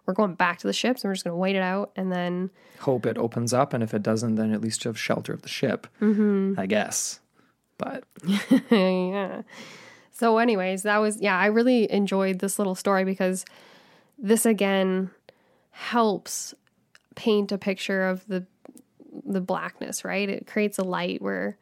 We're 0.09 0.15
going 0.15 0.33
back 0.33 0.57
to 0.57 0.65
the 0.67 0.73
ships 0.73 1.03
and 1.03 1.09
we're 1.09 1.13
just 1.13 1.23
going 1.23 1.33
to 1.33 1.37
wait 1.37 1.55
it 1.55 1.61
out 1.61 1.91
and 1.95 2.11
then 2.11 2.49
hope 2.79 3.05
it 3.05 3.15
opens 3.15 3.53
up, 3.53 3.75
and 3.75 3.83
if 3.83 3.93
it 3.93 4.01
doesn't, 4.01 4.35
then 4.35 4.51
at 4.51 4.59
least 4.59 4.83
you 4.83 4.89
have 4.89 4.97
shelter 4.97 5.33
of 5.33 5.43
the 5.43 5.49
ship. 5.49 5.85
Mm-hmm. 6.01 6.55
I 6.57 6.65
guess. 6.65 7.19
But 7.77 8.05
yeah. 8.71 9.43
So, 10.11 10.39
anyways, 10.39 10.81
that 10.81 10.97
was 10.97 11.21
yeah. 11.21 11.37
I 11.37 11.45
really 11.45 11.91
enjoyed 11.91 12.39
this 12.39 12.57
little 12.57 12.73
story 12.73 13.05
because 13.05 13.45
this 14.17 14.47
again 14.47 15.11
helps 15.69 16.55
paint 17.15 17.51
a 17.51 17.59
picture 17.59 18.07
of 18.07 18.25
the 18.25 18.47
the 19.23 19.41
blackness. 19.41 20.03
Right, 20.03 20.27
it 20.27 20.47
creates 20.47 20.79
a 20.79 20.83
light 20.83 21.21
where 21.21 21.55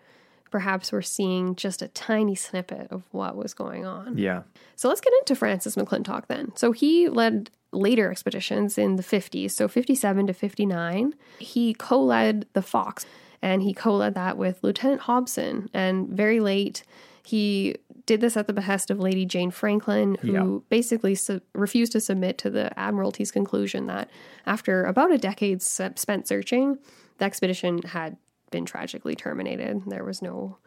perhaps 0.52 0.94
we're 0.94 1.02
seeing 1.02 1.54
just 1.58 1.82
a 1.82 1.90
tiny 1.90 2.34
snippet 2.34 2.88
of 2.92 3.04
what 3.12 3.36
was 3.36 3.54
going 3.54 3.86
on. 3.86 4.18
yeah, 4.18 4.44
So 4.78 4.88
let's 4.88 5.02
get 5.02 5.12
into 5.20 5.36
Francis 5.36 5.76
McClintock 5.76 6.28
then. 6.28 6.54
So 6.56 6.72
he 6.72 7.10
led 7.10 7.52
later 7.72 8.10
expeditions 8.12 8.78
in 8.78 8.96
the 8.96 9.04
50s, 9.04 9.52
so 9.52 9.68
57 9.68 10.28
to 10.28 10.34
59. 10.34 11.14
He 11.40 11.74
co 11.74 12.02
led 12.02 12.46
the 12.54 12.62
Fox 12.62 13.06
and 13.42 13.62
he 13.62 13.74
co 13.74 13.96
led 13.96 14.16
that 14.16 14.38
with 14.38 14.60
Lieutenant 14.64 15.02
Hobson. 15.02 15.70
And 15.74 16.08
very 16.10 16.40
late, 16.40 16.84
he 17.26 17.76
did 18.06 18.22
this 18.22 18.38
at 18.38 18.48
the 18.48 18.54
behest 18.54 18.90
of 18.90 19.00
Lady 19.00 19.26
Jane 19.26 19.52
Franklin, 19.52 20.16
who 20.22 20.32
Yeah. 20.32 20.60
basically 20.70 21.14
su- 21.14 21.42
refused 21.54 21.92
to 21.92 22.00
submit 22.00 22.38
to 22.40 22.50
the 22.50 22.78
Admiralty's 22.80 23.32
conclusion 23.32 23.86
that 23.88 24.10
after 24.46 24.86
about 24.86 25.12
a 25.12 25.18
decade 25.18 25.62
spent 25.62 26.28
searching, 26.28 26.78
the 27.18 27.26
expedition 27.26 27.82
had 27.84 28.16
been 28.50 28.64
tragically 28.66 29.14
terminated. 29.14 29.82
There 29.88 30.06
was 30.06 30.22
no 30.22 30.58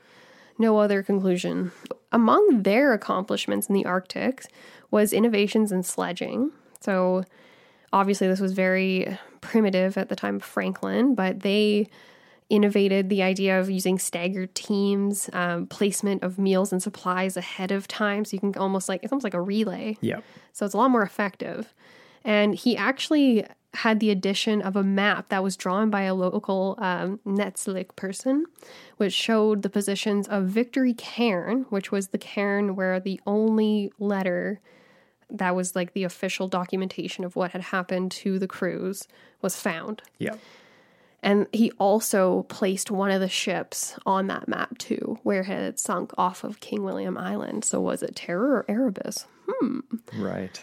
no 0.59 0.77
other 0.77 1.03
conclusion. 1.03 1.73
Among 2.13 2.65
their 2.65 2.93
accomplishments 2.93 3.69
in 3.69 3.75
the 3.75 3.87
Arctic 3.87 4.45
was 4.91 5.15
innovations 5.15 5.73
in 5.73 5.83
sledging. 5.83 6.53
So, 6.81 7.25
obviously, 7.93 8.29
this 8.29 8.41
was 8.41 8.53
very 8.53 9.19
primitive 9.41 9.97
at 9.97 10.09
the 10.09 10.17
time 10.17 10.37
of 10.37 10.45
Franklin, 10.45 11.15
but 11.15 11.41
they 11.41 11.89
innovated 12.49 13.09
the 13.09 13.23
idea 13.23 13.61
of 13.61 13.71
using 13.71 13.99
staggered 13.99 14.55
teams, 14.55 15.31
um, 15.33 15.67
placement 15.67 16.23
of 16.25 16.39
meals 16.39 16.73
and 16.73 16.83
supplies 16.83 17.37
ahead 17.37 17.71
of 17.71 17.87
time. 17.87 18.25
So, 18.25 18.35
you 18.35 18.41
can 18.41 18.57
almost 18.57 18.89
like 18.89 19.03
it's 19.03 19.13
almost 19.13 19.25
like 19.25 19.35
a 19.35 19.41
relay. 19.41 19.97
yeah. 20.01 20.21
So 20.53 20.67
it's 20.67 20.75
a 20.75 20.79
lot 20.79 20.91
more 20.91 21.03
effective. 21.03 21.73
And 22.25 22.55
he 22.55 22.77
actually 22.77 23.47
had 23.75 24.01
the 24.01 24.11
addition 24.11 24.61
of 24.63 24.75
a 24.75 24.83
map 24.83 25.29
that 25.29 25.43
was 25.43 25.57
drawn 25.57 25.91
by 25.91 26.03
a 26.03 26.15
local 26.15 26.75
um, 26.79 27.21
Netsilik 27.25 27.95
person, 27.95 28.47
which 28.97 29.13
showed 29.13 29.63
the 29.63 29.71
positions 29.71 30.27
of 30.27 30.47
Victory 30.47 30.93
Cairn, 30.95 31.67
which 31.71 31.93
was 31.93 32.09
the 32.09 32.19
cairn 32.19 32.75
where 32.75 32.99
the 32.99 33.21
only 33.27 33.93
letter 33.99 34.61
that 35.31 35.55
was 35.55 35.75
like 35.77 35.93
the 35.93 36.05
official 36.05 36.49
documentation 36.49 37.25
of 37.25 37.37
what 37.37 37.53
had 37.53 37.63
happened 37.63 38.11
to 38.13 38.39
the 38.39 38.49
crews 38.49 39.07
was 39.43 39.57
found. 39.57 40.03
Yeah. 40.19 40.37
And 41.23 41.47
he 41.53 41.71
also 41.73 42.45
placed 42.45 42.91
one 42.91 43.11
of 43.11 43.21
the 43.21 43.29
ships 43.29 43.99
on 44.07 44.27
that 44.29 44.49
map 44.49 44.79
too, 44.79 45.19
where 45.23 45.41
it 45.41 45.47
had 45.47 45.79
sunk 45.79 46.13
off 46.17 46.45
of 46.45 46.61
King 46.61 46.83
William 46.83 47.19
Island. 47.19 47.65
So 47.65 47.81
was 47.81 48.03
it 48.03 48.17
Terror 48.17 48.51
or 48.51 48.65
Erebus? 48.69 49.27
Hmm. 49.47 49.81
Right. 50.17 50.63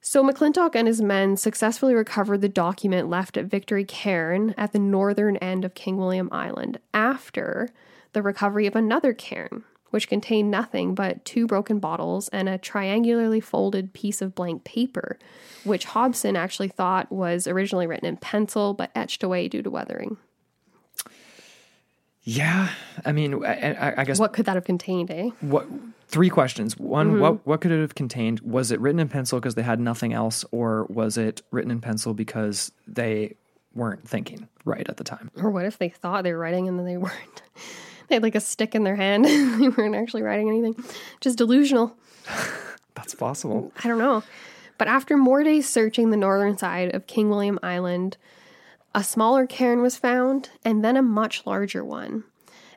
So 0.00 0.22
McClintock 0.22 0.76
and 0.76 0.86
his 0.86 1.02
men 1.02 1.36
successfully 1.36 1.92
recovered 1.92 2.40
the 2.40 2.48
document 2.48 3.10
left 3.10 3.36
at 3.36 3.46
Victory 3.46 3.84
Cairn 3.84 4.54
at 4.56 4.72
the 4.72 4.78
northern 4.78 5.36
end 5.38 5.64
of 5.64 5.74
King 5.74 5.96
William 5.96 6.28
Island 6.30 6.78
after 6.94 7.70
the 8.12 8.22
recovery 8.22 8.68
of 8.68 8.76
another 8.76 9.12
cairn, 9.12 9.64
which 9.90 10.08
contained 10.08 10.50
nothing 10.50 10.94
but 10.94 11.24
two 11.24 11.46
broken 11.46 11.78
bottles 11.78 12.28
and 12.28 12.48
a 12.48 12.58
triangularly 12.58 13.42
folded 13.42 13.92
piece 13.92 14.20
of 14.20 14.34
blank 14.34 14.64
paper, 14.64 15.18
which 15.64 15.84
Hobson 15.86 16.36
actually 16.36 16.68
thought 16.68 17.10
was 17.10 17.46
originally 17.46 17.86
written 17.86 18.08
in 18.08 18.16
pencil 18.16 18.74
but 18.74 18.90
etched 18.94 19.22
away 19.22 19.48
due 19.48 19.62
to 19.62 19.70
weathering. 19.70 20.16
Yeah, 22.28 22.70
I 23.04 23.12
mean, 23.12 23.44
I, 23.44 23.94
I, 23.98 24.04
guess 24.04 24.18
What 24.18 24.32
could 24.32 24.46
that 24.46 24.56
have 24.56 24.64
contained, 24.64 25.12
eh? 25.12 25.30
what 25.42 25.64
three 26.08 26.28
questions. 26.28 26.76
One, 26.76 27.20
what 27.20 27.46
what 27.46 27.60
could 27.60 27.70
it 27.70 27.80
have 27.80 27.94
contained? 27.94 28.40
Was 28.40 28.72
it 28.72 28.80
written 28.80 28.98
in 28.98 29.08
pencil 29.08 29.38
because 29.38 29.54
they 29.54 29.62
had 29.62 29.78
nothing 29.78 30.12
else, 30.12 30.44
or 30.50 30.86
was 30.88 31.16
it 31.16 31.42
written 31.52 31.70
in 31.70 31.80
pencil 31.80 32.14
because 32.14 32.72
they 32.88 33.36
weren't 33.74 34.08
thinking 34.08 34.48
right 34.64 34.88
at 34.88 34.96
the 34.96 35.04
time? 35.04 35.30
Or 35.36 35.50
what 35.50 35.66
if 35.66 35.78
they 35.78 35.88
thought 35.88 36.24
they 36.24 36.32
were 36.32 36.38
writing 36.38 36.66
and 36.66 36.78
then 36.78 36.86
they 36.86 36.96
weren't? 36.96 37.42
They 38.08 38.16
had 38.16 38.22
like 38.22 38.34
a 38.34 38.40
stick 38.40 38.74
in 38.74 38.84
their 38.84 38.96
hand. 38.96 39.24
they 39.60 39.68
weren't 39.68 39.94
actually 39.94 40.22
writing 40.22 40.48
anything. 40.48 40.82
Just 41.20 41.38
delusional. 41.38 41.96
That's 42.94 43.14
possible. 43.14 43.72
I 43.82 43.88
don't 43.88 43.98
know. 43.98 44.22
But 44.78 44.88
after 44.88 45.16
more 45.16 45.42
days 45.42 45.68
searching 45.68 46.10
the 46.10 46.16
northern 46.16 46.58
side 46.58 46.94
of 46.94 47.06
King 47.06 47.30
William 47.30 47.58
Island, 47.62 48.16
a 48.94 49.02
smaller 49.02 49.46
cairn 49.46 49.82
was 49.82 49.96
found 49.96 50.50
and 50.64 50.84
then 50.84 50.96
a 50.96 51.02
much 51.02 51.46
larger 51.46 51.84
one. 51.84 52.24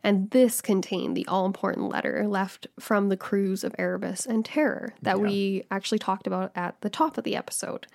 And 0.03 0.31
this 0.31 0.61
contained 0.61 1.17
the 1.17 1.27
all 1.27 1.45
important 1.45 1.89
letter 1.89 2.25
left 2.27 2.67
from 2.79 3.09
the 3.09 3.17
crews 3.17 3.63
of 3.63 3.75
Erebus 3.77 4.25
and 4.25 4.45
Terror 4.45 4.93
that 5.01 5.19
we 5.19 5.65
actually 5.71 5.99
talked 5.99 6.25
about 6.25 6.51
at 6.55 6.79
the 6.81 6.89
top 6.89 7.17
of 7.17 7.25
the 7.25 7.35
episode. 7.35 7.85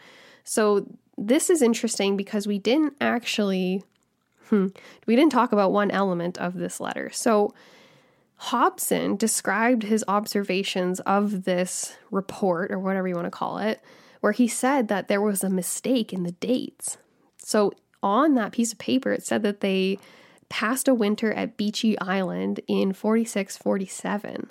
So 0.42 0.86
this 1.16 1.48
is 1.48 1.62
interesting 1.62 2.16
because 2.16 2.46
we 2.46 2.58
didn't 2.58 2.94
actually 3.00 3.84
hmm, 4.48 4.68
we 5.06 5.16
didn't 5.16 5.32
talk 5.32 5.52
about 5.52 5.72
one 5.72 5.90
element 5.90 6.38
of 6.38 6.54
this 6.54 6.80
letter. 6.80 7.10
So 7.12 7.54
Hobson 8.36 9.16
described 9.16 9.84
his 9.84 10.04
observations 10.08 11.00
of 11.00 11.44
this 11.44 11.96
report, 12.10 12.70
or 12.70 12.78
whatever 12.78 13.08
you 13.08 13.14
want 13.14 13.26
to 13.26 13.30
call 13.30 13.58
it, 13.58 13.80
where 14.20 14.32
he 14.32 14.48
said 14.48 14.88
that 14.88 15.08
there 15.08 15.20
was 15.20 15.42
a 15.44 15.50
mistake 15.50 16.12
in 16.12 16.24
the 16.24 16.32
dates. 16.32 16.98
So 17.38 17.72
on 18.02 18.34
that 18.34 18.52
piece 18.52 18.72
of 18.72 18.78
paper, 18.78 19.12
it 19.12 19.24
said 19.24 19.42
that 19.42 19.60
they 19.60 19.98
passed 20.48 20.88
a 20.88 20.94
winter 20.94 21.32
at 21.32 21.56
Beechey 21.56 21.96
Island 22.00 22.60
in 22.68 22.92
46 22.92 23.56
47. 23.56 24.50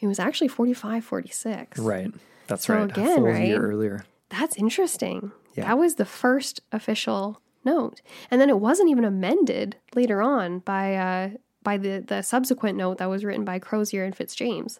It 0.00 0.06
was 0.06 0.18
actually 0.18 0.48
45 0.48 1.04
46. 1.04 1.78
Right. 1.78 2.12
That's 2.46 2.66
So 2.66 2.74
right. 2.74 2.90
again, 2.90 3.22
right? 3.22 3.46
year 3.48 3.60
earlier. 3.60 4.04
That's 4.30 4.56
interesting. 4.56 5.32
Yeah. 5.54 5.66
That 5.66 5.78
was 5.78 5.96
the 5.96 6.04
first 6.04 6.60
official 6.72 7.40
note, 7.64 8.00
and 8.30 8.40
then 8.40 8.50
it 8.50 8.58
wasn't 8.60 8.90
even 8.90 9.04
amended 9.04 9.76
later 9.94 10.22
on 10.22 10.60
by 10.60 10.94
uh, 10.94 11.30
by 11.62 11.76
the 11.76 12.04
the 12.06 12.22
subsequent 12.22 12.76
note 12.78 12.98
that 12.98 13.10
was 13.10 13.24
written 13.24 13.44
by 13.44 13.58
Crozier 13.58 14.04
and 14.04 14.16
Fitzjames. 14.16 14.78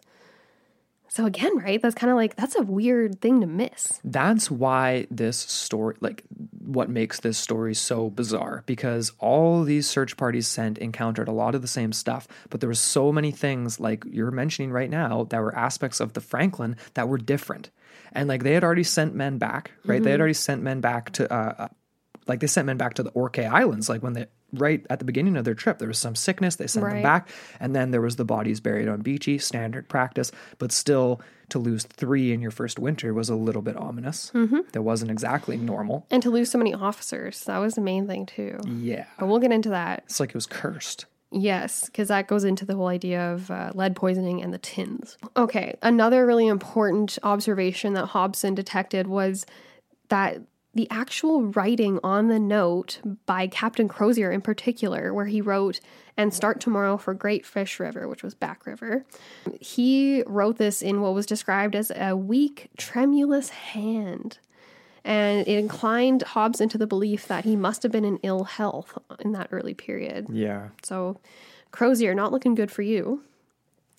So 1.09 1.27
again, 1.27 1.55
right? 1.59 1.79
That's 1.79 1.93
kind 1.93 2.09
of 2.09 2.17
like 2.17 2.35
that's 2.35 2.55
a 2.55 2.63
weird 2.63 3.21
thing 3.21 3.41
to 3.41 3.45
miss. 3.45 3.99
That's 4.03 4.49
why 4.49 5.05
this 5.11 5.37
story, 5.37 5.95
like 6.01 6.23
what 6.57 6.89
makes 6.89 7.19
this 7.19 7.37
story 7.37 7.75
so 7.75 8.09
bizarre, 8.09 8.63
because 8.65 9.11
all 9.19 9.63
these 9.63 9.85
search 9.85 10.17
parties 10.17 10.47
sent 10.47 10.79
encountered 10.79 11.27
a 11.27 11.31
lot 11.31 11.53
of 11.53 11.61
the 11.61 11.67
same 11.67 11.93
stuff, 11.93 12.27
but 12.49 12.61
there 12.61 12.69
was 12.69 12.79
so 12.79 13.11
many 13.11 13.29
things, 13.29 13.79
like 13.79 14.03
you're 14.09 14.31
mentioning 14.31 14.71
right 14.71 14.89
now, 14.89 15.25
that 15.25 15.39
were 15.39 15.55
aspects 15.55 15.99
of 15.99 16.13
the 16.13 16.21
Franklin 16.21 16.77
that 16.95 17.07
were 17.07 17.19
different. 17.19 17.69
And 18.13 18.27
like 18.27 18.41
they 18.41 18.53
had 18.53 18.63
already 18.63 18.83
sent 18.83 19.13
men 19.13 19.37
back, 19.37 19.69
right? 19.85 20.01
They 20.01 20.11
had 20.11 20.19
already 20.19 20.33
sent 20.33 20.63
men 20.63 20.81
back 20.81 21.11
to, 21.11 21.31
uh, 21.31 21.67
like 22.27 22.39
they 22.39 22.47
sent 22.47 22.65
men 22.65 22.77
back 22.77 22.93
to 22.95 23.03
the 23.03 23.11
Orkney 23.11 23.45
Islands, 23.45 23.89
like 23.89 24.03
when 24.03 24.13
they, 24.13 24.27
right 24.53 24.85
at 24.89 24.99
the 24.99 25.05
beginning 25.05 25.37
of 25.37 25.45
their 25.45 25.53
trip, 25.53 25.79
there 25.79 25.87
was 25.87 25.99
some 25.99 26.15
sickness, 26.15 26.55
they 26.55 26.67
sent 26.67 26.85
them 26.87 27.01
back, 27.01 27.29
and 27.59 27.75
then 27.75 27.91
there 27.91 28.01
was 28.01 28.15
the 28.15 28.25
bodies 28.25 28.59
buried 28.59 28.87
on 28.87 29.01
Beechey, 29.01 29.41
standard 29.41 29.89
practice, 29.89 30.31
but 30.57 30.71
still 30.71 31.21
to 31.49 31.59
lose 31.59 31.83
three 31.83 32.31
in 32.31 32.41
your 32.41 32.51
first 32.51 32.79
winter 32.79 33.13
was 33.13 33.29
a 33.29 33.35
little 33.35 33.61
bit 33.61 33.75
ominous. 33.77 34.31
Mm-hmm. 34.33 34.59
That 34.71 34.81
wasn't 34.81 35.11
exactly 35.11 35.57
normal. 35.57 36.05
And 36.09 36.23
to 36.23 36.29
lose 36.29 36.49
so 36.49 36.57
many 36.57 36.73
officers, 36.73 37.43
that 37.45 37.57
was 37.59 37.75
the 37.75 37.81
main 37.81 38.07
thing 38.07 38.25
too. 38.25 38.59
Yeah. 38.65 39.05
But 39.19 39.27
we'll 39.27 39.39
get 39.39 39.51
into 39.51 39.69
that. 39.69 40.03
It's 40.05 40.19
like 40.19 40.29
it 40.29 40.35
was 40.35 40.45
cursed. 40.45 41.05
Yes, 41.35 41.85
because 41.87 42.09
that 42.09 42.27
goes 42.27 42.43
into 42.43 42.63
the 42.63 42.75
whole 42.75 42.87
idea 42.87 43.33
of 43.33 43.49
uh, 43.49 43.71
lead 43.73 43.95
poisoning 43.95 44.43
and 44.43 44.53
the 44.53 44.59
tins. 44.59 45.17
Okay, 45.35 45.75
another 45.81 46.27
really 46.27 46.47
important 46.47 47.17
observation 47.23 47.93
that 47.93 48.05
Hobson 48.05 48.53
detected 48.53 49.07
was 49.07 49.47
that 50.09 50.41
the 50.73 50.87
actual 50.89 51.43
writing 51.43 51.99
on 52.03 52.27
the 52.27 52.39
note 52.39 52.99
by 53.25 53.47
Captain 53.47 53.87
Crozier 53.87 54.31
in 54.31 54.41
particular, 54.41 55.13
where 55.13 55.27
he 55.27 55.41
wrote, 55.41 55.79
and 56.17 56.33
start 56.33 56.59
tomorrow 56.59 56.97
for 56.97 57.13
Great 57.13 57.45
Fish 57.45 57.79
River, 57.79 58.07
which 58.07 58.23
was 58.23 58.33
Back 58.33 58.65
River, 58.65 59.05
he 59.59 60.23
wrote 60.25 60.57
this 60.57 60.81
in 60.81 61.01
what 61.01 61.13
was 61.13 61.25
described 61.25 61.75
as 61.75 61.91
a 61.95 62.15
weak, 62.15 62.69
tremulous 62.77 63.49
hand. 63.49 64.39
And 65.03 65.47
it 65.47 65.59
inclined 65.59 66.21
Hobson 66.21 66.69
to 66.69 66.77
the 66.77 66.87
belief 66.87 67.27
that 67.27 67.43
he 67.43 67.55
must 67.55 67.83
have 67.83 67.91
been 67.91 68.05
in 68.05 68.19
ill 68.23 68.45
health 68.45 68.97
in 69.19 69.33
that 69.33 69.49
early 69.51 69.73
period. 69.73 70.27
Yeah. 70.29 70.69
So, 70.81 71.19
Crozier, 71.71 72.15
not 72.15 72.31
looking 72.31 72.55
good 72.55 72.71
for 72.71 72.83
you. 72.83 73.23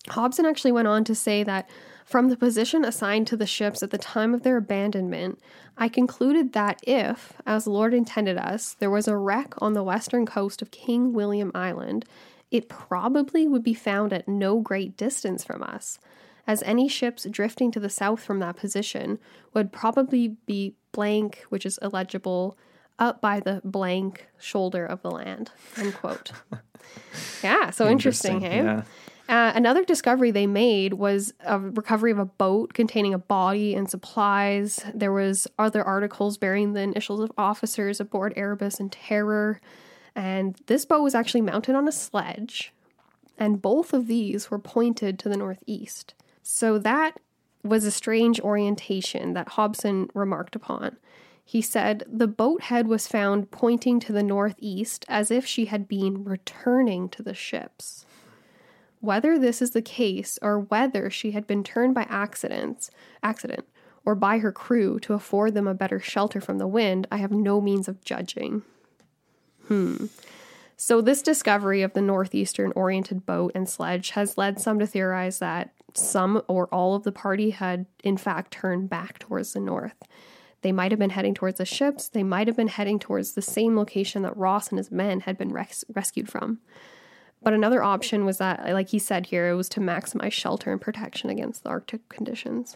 Hobson 0.09 0.45
actually 0.45 0.71
went 0.71 0.87
on 0.87 1.03
to 1.05 1.15
say 1.15 1.43
that 1.43 1.69
from 2.05 2.29
the 2.29 2.37
position 2.37 2.85
assigned 2.85 3.25
to 3.27 3.35
the 3.35 3.47
ships 3.47 3.81
at 3.81 3.89
the 3.89 3.97
time 3.97 4.35
of 4.35 4.43
their 4.43 4.57
abandonment, 4.57 5.39
I 5.75 5.89
concluded 5.89 6.53
that 6.53 6.79
if, 6.83 7.33
as 7.47 7.65
Lord 7.65 7.95
intended 7.95 8.37
us, 8.37 8.75
there 8.75 8.91
was 8.91 9.07
a 9.07 9.17
wreck 9.17 9.55
on 9.57 9.73
the 9.73 9.83
western 9.83 10.25
coast 10.25 10.61
of 10.61 10.69
King 10.69 11.13
William 11.13 11.51
Island, 11.55 12.05
it 12.51 12.69
probably 12.69 13.47
would 13.47 13.63
be 13.63 13.73
found 13.73 14.13
at 14.13 14.27
no 14.27 14.59
great 14.59 14.95
distance 14.95 15.43
from 15.43 15.63
us, 15.63 15.97
as 16.45 16.61
any 16.61 16.87
ships 16.87 17.25
drifting 17.25 17.71
to 17.71 17.79
the 17.79 17.89
south 17.89 18.21
from 18.21 18.37
that 18.39 18.55
position 18.55 19.17
would 19.55 19.71
probably 19.71 20.37
be 20.45 20.75
blank, 20.91 21.43
which 21.49 21.65
is 21.65 21.79
illegible, 21.81 22.55
up 22.99 23.19
by 23.19 23.39
the 23.39 23.61
blank 23.65 24.27
shoulder 24.37 24.85
of 24.85 25.01
the 25.01 25.09
land. 25.09 25.51
Unquote. 25.75 26.31
yeah, 27.43 27.71
so 27.71 27.89
interesting, 27.89 28.41
hey? 28.41 28.57
Yeah. 28.57 28.83
Uh, 29.27 29.51
another 29.55 29.83
discovery 29.83 30.29
they 30.29 30.45
made 30.45 30.93
was 30.93 31.33
a 31.39 31.59
recovery 31.59 32.11
of 32.11 32.19
a 32.19 32.25
boat 32.25 32.73
containing 32.73 33.13
a 33.13 33.17
body 33.17 33.73
and 33.73 33.89
supplies. 33.89 34.85
There 34.93 35.11
was 35.11 35.47
other 35.57 35.83
articles 35.83 36.37
bearing 36.37 36.73
the 36.73 36.81
initials 36.81 37.21
of 37.21 37.31
officers 37.37 37.99
aboard 37.99 38.33
Erebus 38.35 38.79
and 38.79 38.91
Terror, 38.91 39.59
and 40.15 40.55
this 40.67 40.85
boat 40.85 41.01
was 41.01 41.15
actually 41.15 41.41
mounted 41.41 41.75
on 41.75 41.87
a 41.87 41.91
sledge, 41.91 42.71
and 43.37 43.61
both 43.61 43.93
of 43.93 44.05
these 44.07 44.51
were 44.51 44.59
pointed 44.59 45.17
to 45.19 45.29
the 45.29 45.37
northeast. 45.37 46.13
So 46.43 46.77
that 46.79 47.19
was 47.63 47.83
a 47.83 47.91
strange 47.91 48.39
orientation 48.39 49.33
that 49.33 49.49
Hobson 49.49 50.09
remarked 50.13 50.55
upon. 50.55 50.97
He 51.43 51.61
said 51.61 52.03
the 52.07 52.27
boat 52.27 52.63
head 52.63 52.87
was 52.87 53.07
found 53.07 53.51
pointing 53.51 53.99
to 54.01 54.13
the 54.13 54.23
northeast 54.23 55.05
as 55.09 55.31
if 55.31 55.45
she 55.45 55.65
had 55.65 55.87
been 55.87 56.23
returning 56.23 57.09
to 57.09 57.23
the 57.23 57.33
ships. 57.33 58.05
Whether 59.05 59.37
this 59.37 59.61
is 59.61 59.69
the 59.69 59.83
case 59.83 60.39
or 60.41 60.61
whether 60.61 61.11
she 61.11 61.31
had 61.31 61.45
been 61.45 61.63
turned 61.63 61.93
by 61.93 62.07
accidents, 62.09 62.89
accident 63.21 63.67
or 64.03 64.15
by 64.15 64.39
her 64.39 64.51
crew 64.51 64.99
to 65.01 65.13
afford 65.13 65.53
them 65.53 65.67
a 65.67 65.75
better 65.75 65.99
shelter 65.99 66.41
from 66.41 66.57
the 66.57 66.65
wind, 66.65 67.07
I 67.11 67.17
have 67.17 67.31
no 67.31 67.61
means 67.61 67.87
of 67.87 68.03
judging. 68.03 68.63
Hmm. 69.67 70.07
So 70.75 71.01
this 71.01 71.21
discovery 71.21 71.83
of 71.83 71.93
the 71.93 72.01
northeastern 72.01 72.73
oriented 72.75 73.27
boat 73.27 73.51
and 73.53 73.69
sledge 73.69 74.11
has 74.11 74.39
led 74.39 74.59
some 74.59 74.79
to 74.79 74.87
theorize 74.87 75.37
that 75.37 75.71
some 75.93 76.41
or 76.47 76.65
all 76.67 76.95
of 76.95 77.03
the 77.03 77.11
party 77.11 77.51
had 77.51 77.85
in 78.03 78.17
fact 78.17 78.51
turned 78.51 78.89
back 78.89 79.19
towards 79.19 79.53
the 79.53 79.59
north. 79.59 79.95
They 80.63 80.71
might 80.71 80.91
have 80.91 80.99
been 80.99 81.11
heading 81.11 81.35
towards 81.35 81.59
the 81.59 81.65
ships, 81.65 82.09
they 82.09 82.23
might 82.23 82.47
have 82.47 82.57
been 82.57 82.69
heading 82.69 82.97
towards 82.97 83.33
the 83.33 83.43
same 83.43 83.77
location 83.77 84.23
that 84.23 84.35
Ross 84.35 84.69
and 84.69 84.79
his 84.79 84.89
men 84.89 85.19
had 85.21 85.37
been 85.37 85.53
res- 85.53 85.85
rescued 85.93 86.27
from. 86.27 86.59
But 87.45 87.53
another 87.53 87.83
option 87.83 88.25
was 88.25 88.39
that, 88.39 88.67
like 88.73 88.89
he 88.89 88.97
said 88.97 89.27
here, 89.27 89.47
it 89.47 89.53
was 89.53 89.69
to 89.69 89.79
maximize 89.79 90.31
shelter 90.31 90.71
and 90.71 90.81
protection 90.81 91.29
against 91.29 91.61
the 91.63 91.69
Arctic 91.69 92.09
conditions. 92.09 92.75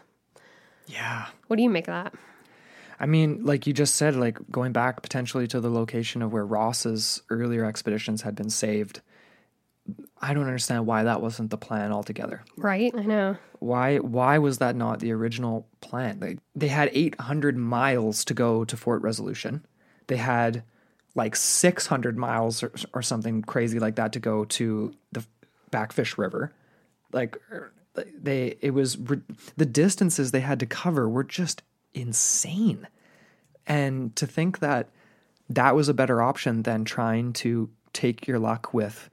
Yeah. 0.86 1.26
What 1.48 1.56
do 1.56 1.64
you 1.64 1.72
make 1.72 1.88
of 1.88 1.96
that? 1.96 2.14
I 3.00 3.08
mean, 3.08 3.44
like 3.44 3.66
you 3.66 3.74
just 3.74 3.96
said, 3.96 4.16
like 4.16 4.38
going 4.52 4.72
back 4.72 5.02
potentially 5.02 5.48
to 5.48 5.60
the 5.60 5.72
location 5.72 6.22
of 6.22 6.32
where 6.32 6.46
Ross's 6.46 7.24
earlier 7.32 7.66
expeditions 7.66 8.22
had 8.22 8.36
been 8.36 8.52
saved. 8.52 9.02
I 10.22 10.36
don't 10.36 10.46
understand 10.46 10.86
why 10.86 11.02
that 11.02 11.20
wasn't 11.20 11.50
the 11.50 11.58
plan 11.58 11.92
altogether. 11.92 12.44
Right? 12.56 12.94
I 12.96 13.02
know. 13.02 13.38
Why 13.58 13.98
why 13.98 14.38
was 14.38 14.60
that 14.60 14.76
not 14.76 15.00
the 15.00 15.14
original 15.14 15.68
plan? 15.82 16.20
They 16.20 16.38
they 16.56 16.68
had 16.68 16.92
800 16.94 17.58
miles 17.58 18.24
to 18.26 18.36
go 18.36 18.66
to 18.66 18.78
Fort 18.78 19.02
Resolution. 19.02 19.66
They 20.06 20.18
had 20.18 20.64
like 21.16 21.36
600 21.36 22.18
miles 22.18 22.64
or, 22.64 22.72
or 22.94 23.02
something 23.02 23.42
crazy 23.42 23.80
like 23.80 23.96
that 23.96 24.14
to 24.14 24.20
go 24.20 24.46
to 24.46 24.94
the 25.12 25.26
Backfish 25.72 26.18
River. 26.18 26.54
Like 27.12 27.38
er, 27.52 27.72
they 27.96 28.58
it 28.62 28.72
was 28.72 28.98
the 29.58 29.66
distances 29.66 30.32
they 30.32 30.40
had 30.40 30.60
to 30.60 30.66
cover 30.66 31.10
were 31.10 31.24
just 31.24 31.64
insane. 31.94 32.88
And 33.68 34.16
to 34.16 34.26
think 34.26 34.60
that 34.60 34.90
that 35.50 35.76
was 35.76 35.90
a 35.90 35.94
better 35.94 36.22
option 36.22 36.64
than 36.64 36.86
trying 36.86 37.34
to 37.34 37.70
take 37.94 38.28
your 38.28 38.40
luck 38.40 38.74
with 38.74 39.10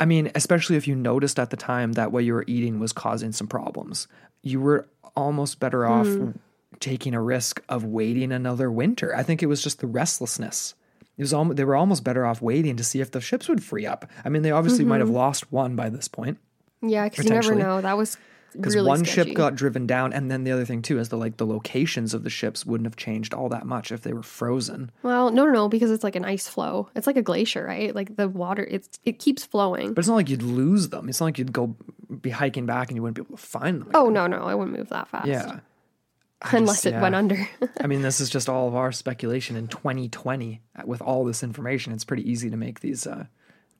I 0.00 0.06
mean, 0.06 0.30
especially 0.34 0.76
if 0.76 0.88
you 0.88 0.96
noticed 0.96 1.38
at 1.38 1.50
the 1.50 1.58
time 1.58 1.92
that 1.92 2.10
what 2.10 2.24
you 2.24 2.32
were 2.32 2.46
eating 2.46 2.80
was 2.80 2.90
causing 2.90 3.32
some 3.32 3.46
problems, 3.46 4.08
you 4.42 4.58
were 4.58 4.88
almost 5.14 5.60
better 5.60 5.86
off 5.86 6.06
taking 6.80 7.14
a 7.14 7.22
risk 7.22 7.62
of 7.68 7.84
waiting 7.84 8.32
another 8.32 8.70
winter. 8.70 9.14
I 9.14 9.22
think 9.22 9.42
it 9.42 9.46
was 9.46 9.62
just 9.62 9.80
the 9.80 9.86
restlessness. 9.86 10.74
it 11.16 11.22
was 11.22 11.32
almost, 11.32 11.56
they 11.56 11.64
were 11.64 11.76
almost 11.76 12.02
better 12.02 12.26
off 12.26 12.42
waiting 12.42 12.76
to 12.76 12.84
see 12.84 13.00
if 13.00 13.10
the 13.10 13.20
ships 13.20 13.48
would 13.48 13.62
free 13.62 13.86
up. 13.86 14.10
I 14.24 14.30
mean, 14.30 14.42
they 14.42 14.50
obviously 14.50 14.84
might 14.84 15.00
have 15.00 15.08
mm-hmm. 15.08 15.16
lost 15.16 15.52
one 15.52 15.76
by 15.76 15.90
this 15.90 16.08
point 16.08 16.38
Yeah, 16.82 17.08
because 17.08 17.26
you 17.26 17.30
never 17.30 17.54
know. 17.54 17.80
That 17.80 17.96
was 17.96 18.16
because 18.52 18.74
really 18.74 18.88
one 18.88 19.04
sketchy. 19.04 19.30
ship 19.30 19.36
got 19.36 19.54
driven 19.54 19.86
down, 19.86 20.12
and 20.12 20.30
then 20.30 20.44
the 20.44 20.52
other 20.52 20.64
thing 20.64 20.82
too 20.82 20.98
is 20.98 21.08
the 21.08 21.16
like 21.16 21.36
the 21.36 21.46
locations 21.46 22.14
of 22.14 22.24
the 22.24 22.30
ships 22.30 22.66
wouldn't 22.66 22.86
have 22.86 22.96
changed 22.96 23.34
all 23.34 23.48
that 23.50 23.66
much 23.66 23.92
if 23.92 24.02
they 24.02 24.12
were 24.12 24.22
frozen. 24.22 24.90
Well, 25.02 25.30
no, 25.30 25.44
no, 25.44 25.52
no, 25.52 25.68
because 25.68 25.90
it's 25.90 26.04
like 26.04 26.16
an 26.16 26.24
ice 26.24 26.48
flow. 26.48 26.88
It's 26.94 27.06
like 27.06 27.16
a 27.16 27.22
glacier, 27.22 27.64
right? 27.64 27.94
Like 27.94 28.16
the 28.16 28.28
water, 28.28 28.66
it's 28.68 28.98
it 29.04 29.18
keeps 29.18 29.44
flowing. 29.44 29.94
But 29.94 30.00
it's 30.00 30.08
not 30.08 30.16
like 30.16 30.30
you'd 30.30 30.42
lose 30.42 30.88
them. 30.88 31.08
It's 31.08 31.20
not 31.20 31.26
like 31.26 31.38
you'd 31.38 31.52
go 31.52 31.76
be 32.20 32.30
hiking 32.30 32.66
back 32.66 32.88
and 32.88 32.96
you 32.96 33.02
wouldn't 33.02 33.16
be 33.16 33.22
able 33.22 33.36
to 33.36 33.42
find 33.42 33.82
them. 33.82 33.90
Oh 33.94 34.08
no, 34.08 34.26
no, 34.26 34.44
I 34.44 34.54
wouldn't 34.54 34.76
move 34.76 34.88
that 34.88 35.08
fast. 35.08 35.26
yeah. 35.26 35.60
I 36.42 36.56
unless 36.56 36.76
just- 36.78 36.86
it 36.86 36.90
yeah. 36.92 37.02
went 37.02 37.14
under. 37.14 37.48
I 37.80 37.86
mean, 37.86 38.02
this 38.02 38.20
is 38.20 38.30
just 38.30 38.48
all 38.48 38.68
of 38.68 38.74
our 38.74 38.92
speculation 39.02 39.56
in 39.56 39.68
2020 39.68 40.60
with 40.84 41.02
all 41.02 41.24
this 41.24 41.42
information. 41.42 41.92
It's 41.92 42.04
pretty 42.04 42.30
easy 42.30 42.50
to 42.50 42.56
make 42.56 42.80
these 42.80 43.06
uh, 43.06 43.26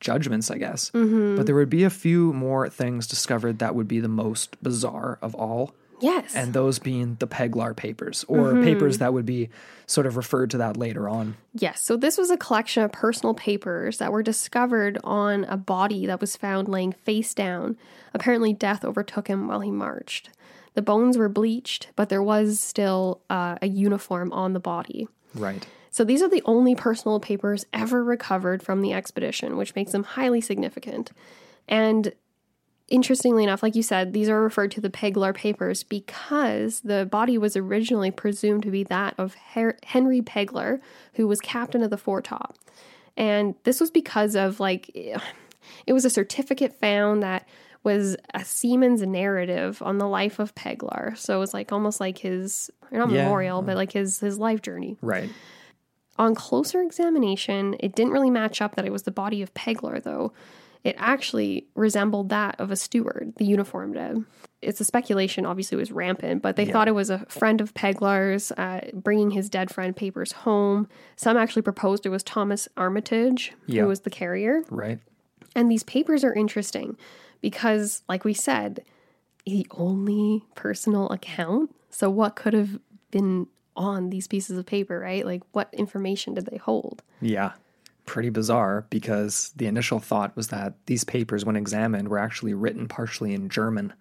judgments, 0.00 0.50
I 0.50 0.58
guess. 0.58 0.90
Mm-hmm. 0.90 1.36
But 1.36 1.46
there 1.46 1.54
would 1.54 1.70
be 1.70 1.84
a 1.84 1.90
few 1.90 2.32
more 2.32 2.68
things 2.68 3.06
discovered 3.06 3.58
that 3.60 3.74
would 3.74 3.88
be 3.88 4.00
the 4.00 4.08
most 4.08 4.62
bizarre 4.62 5.18
of 5.22 5.34
all, 5.34 5.74
yes. 6.00 6.34
and 6.34 6.52
those 6.52 6.78
being 6.78 7.16
the 7.18 7.26
Peglar 7.26 7.74
papers 7.76 8.24
or 8.28 8.52
Mm-hmm. 8.52 8.64
papers 8.64 8.98
that 8.98 9.12
would 9.12 9.26
be 9.26 9.50
sort 9.86 10.06
of 10.06 10.16
referred 10.16 10.50
to 10.50 10.58
that 10.58 10.76
later 10.76 11.08
on. 11.08 11.36
Yes, 11.54 11.82
so 11.82 11.96
this 11.96 12.16
was 12.16 12.30
a 12.30 12.36
collection 12.36 12.82
of 12.84 12.92
personal 12.92 13.34
papers 13.34 13.98
that 13.98 14.12
were 14.12 14.22
discovered 14.22 14.98
on 15.02 15.44
a 15.44 15.56
body 15.56 16.06
that 16.06 16.20
was 16.20 16.36
found 16.36 16.68
laying 16.68 16.92
face 16.92 17.34
down. 17.34 17.76
Apparently, 18.14 18.52
death 18.52 18.84
overtook 18.84 19.28
him 19.28 19.48
while 19.48 19.60
he 19.60 19.70
marched. 19.70 20.30
The 20.74 20.82
bones 20.82 21.18
were 21.18 21.28
bleached, 21.28 21.88
but 21.96 22.08
there 22.08 22.22
was 22.22 22.60
still 22.60 23.20
uh, 23.28 23.56
a 23.60 23.66
uniform 23.66 24.32
on 24.32 24.52
the 24.52 24.60
body. 24.60 25.08
Right. 25.34 25.66
So 25.90 26.04
these 26.04 26.22
are 26.22 26.28
the 26.28 26.42
only 26.44 26.74
personal 26.74 27.18
papers 27.18 27.66
ever 27.72 28.04
recovered 28.04 28.62
from 28.62 28.80
the 28.80 28.92
expedition, 28.92 29.56
which 29.56 29.74
makes 29.74 29.92
them 29.92 30.04
highly 30.04 30.40
significant. 30.40 31.10
And 31.68 32.12
interestingly 32.88 33.44
enough, 33.44 33.62
like 33.62 33.74
you 33.74 33.82
said, 33.82 34.12
these 34.12 34.28
are 34.28 34.40
referred 34.40 34.70
to 34.72 34.80
the 34.80 34.90
Peglar 34.90 35.34
papers 35.34 35.82
because 35.82 36.80
the 36.80 37.06
body 37.06 37.38
was 37.38 37.56
originally 37.56 38.10
presumed 38.10 38.62
to 38.64 38.70
be 38.70 38.84
that 38.84 39.14
of 39.18 39.34
Her- 39.52 39.78
Henry 39.84 40.20
Peglar, 40.20 40.80
who 41.14 41.26
was 41.26 41.40
captain 41.40 41.82
of 41.82 41.90
the 41.90 41.96
foretop. 41.96 42.54
And 43.16 43.54
this 43.64 43.80
was 43.80 43.90
because 43.90 44.36
of 44.36 44.60
like 44.60 44.90
it 45.86 45.92
was 45.92 46.04
a 46.04 46.10
certificate 46.10 46.78
found 46.78 47.22
that 47.22 47.48
was 47.82 48.16
a 48.34 48.44
seaman's 48.44 49.02
narrative 49.02 49.80
on 49.82 49.98
the 49.98 50.06
life 50.06 50.38
of 50.38 50.54
Peglar. 50.54 51.16
So 51.16 51.36
it 51.36 51.40
was 51.40 51.54
like 51.54 51.72
almost 51.72 51.98
like 52.00 52.18
his 52.18 52.70
not 52.92 53.10
Yeah. 53.10 53.22
memorial, 53.24 53.62
but 53.62 53.76
like 53.76 53.92
his 53.92 54.20
his 54.20 54.38
life 54.38 54.60
journey. 54.62 54.96
Right. 55.00 55.30
On 56.18 56.34
closer 56.34 56.82
examination, 56.82 57.76
it 57.80 57.94
didn't 57.94 58.12
really 58.12 58.30
match 58.30 58.60
up 58.60 58.76
that 58.76 58.84
it 58.84 58.92
was 58.92 59.04
the 59.04 59.10
body 59.10 59.40
of 59.40 59.54
Peglar, 59.54 60.02
though. 60.02 60.32
It 60.84 60.94
actually 60.98 61.66
resembled 61.74 62.28
that 62.30 62.58
of 62.58 62.70
a 62.70 62.76
steward, 62.76 63.34
the 63.36 63.44
uniformed. 63.44 64.24
It's 64.62 64.80
a 64.80 64.84
speculation, 64.84 65.46
obviously, 65.46 65.76
was 65.78 65.92
rampant, 65.92 66.42
but 66.42 66.56
they 66.56 66.64
thought 66.66 66.88
it 66.88 66.94
was 66.94 67.08
a 67.10 67.24
friend 67.26 67.60
of 67.62 67.72
Peglar's 67.74 68.50
uh, 68.52 68.90
bringing 68.92 69.30
his 69.30 69.48
dead 69.48 69.70
friend 69.70 69.94
papers 69.96 70.32
home. 70.32 70.88
Some 71.16 71.36
actually 71.38 71.62
proposed 71.62 72.04
it 72.04 72.10
was 72.10 72.22
Thomas 72.22 72.68
Armitage, 72.76 73.52
Yeah. 73.66 73.82
who 73.82 73.88
was 73.88 74.00
the 74.00 74.10
carrier. 74.10 74.62
Right. 74.70 74.98
And 75.54 75.70
these 75.70 75.82
papers 75.82 76.24
are 76.24 76.32
interesting 76.34 76.96
because, 77.40 78.02
like 78.08 78.24
we 78.24 78.34
said, 78.34 78.84
the 79.46 79.66
only 79.72 80.44
personal 80.54 81.08
account. 81.10 81.74
So, 81.90 82.10
what 82.10 82.36
could 82.36 82.52
have 82.52 82.78
been 83.10 83.46
on 83.76 84.10
these 84.10 84.28
pieces 84.28 84.58
of 84.58 84.66
paper, 84.66 84.98
right? 85.00 85.24
Like, 85.24 85.42
what 85.52 85.72
information 85.72 86.34
did 86.34 86.46
they 86.46 86.58
hold? 86.58 87.02
Yeah. 87.20 87.52
Pretty 88.06 88.30
bizarre 88.30 88.86
because 88.90 89.52
the 89.56 89.66
initial 89.66 90.00
thought 90.00 90.34
was 90.36 90.48
that 90.48 90.74
these 90.86 91.04
papers, 91.04 91.44
when 91.44 91.56
examined, 91.56 92.08
were 92.08 92.18
actually 92.18 92.54
written 92.54 92.88
partially 92.88 93.32
in 93.34 93.48
German 93.48 93.92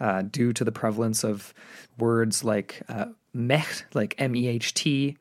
uh, 0.00 0.22
due 0.22 0.52
to 0.52 0.64
the 0.64 0.72
prevalence 0.72 1.24
of 1.24 1.52
words 1.98 2.44
like 2.44 2.82
uh, 2.88 3.06
Mecht, 3.34 3.84
like 3.94 4.14
M 4.18 4.36
E 4.36 4.46
H 4.46 4.74
T, 4.74 5.16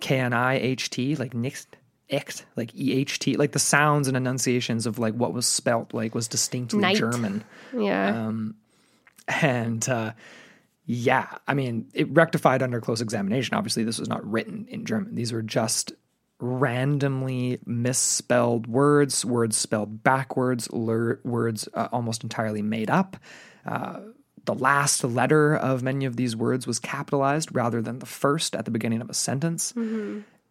K 0.00 0.18
N 0.18 0.32
I 0.32 0.54
H 0.58 0.90
T, 0.90 1.16
like 1.16 1.34
nicht, 1.34 1.76
echt, 2.12 2.44
like 2.56 2.74
E 2.74 2.92
H 2.92 3.18
T, 3.18 3.36
like 3.36 3.52
the 3.52 3.58
sounds 3.58 4.06
and 4.06 4.16
enunciations 4.16 4.86
of 4.86 4.98
like 4.98 5.14
what 5.14 5.32
was 5.32 5.46
spelt 5.46 5.94
like 5.94 6.14
was 6.14 6.28
distinctly 6.28 6.80
Night. 6.80 6.98
German. 6.98 7.42
Yeah. 7.76 8.30
And 9.28 9.88
uh, 9.88 10.12
yeah, 10.84 11.38
I 11.48 11.54
mean, 11.54 11.88
it 11.94 12.10
rectified 12.10 12.62
under 12.62 12.80
close 12.80 13.00
examination. 13.00 13.54
Obviously, 13.54 13.84
this 13.84 13.98
was 13.98 14.08
not 14.08 14.28
written 14.30 14.66
in 14.68 14.84
German. 14.84 15.14
These 15.14 15.32
were 15.32 15.42
just 15.42 15.92
randomly 16.38 17.60
misspelled 17.64 18.66
words, 18.66 19.24
words 19.24 19.56
spelled 19.56 20.02
backwards, 20.02 20.70
lur- 20.72 21.20
words 21.22 21.68
uh, 21.74 21.88
almost 21.92 22.24
entirely 22.24 22.62
made 22.62 22.90
up. 22.90 23.16
Uh, 23.64 24.00
the 24.44 24.54
last 24.54 25.04
letter 25.04 25.54
of 25.54 25.84
many 25.84 26.04
of 26.04 26.16
these 26.16 26.34
words 26.34 26.66
was 26.66 26.80
capitalized 26.80 27.54
rather 27.54 27.80
than 27.80 28.00
the 28.00 28.06
first 28.06 28.56
at 28.56 28.64
the 28.64 28.72
beginning 28.72 29.00
of 29.00 29.08
a 29.08 29.14
sentence. 29.14 29.72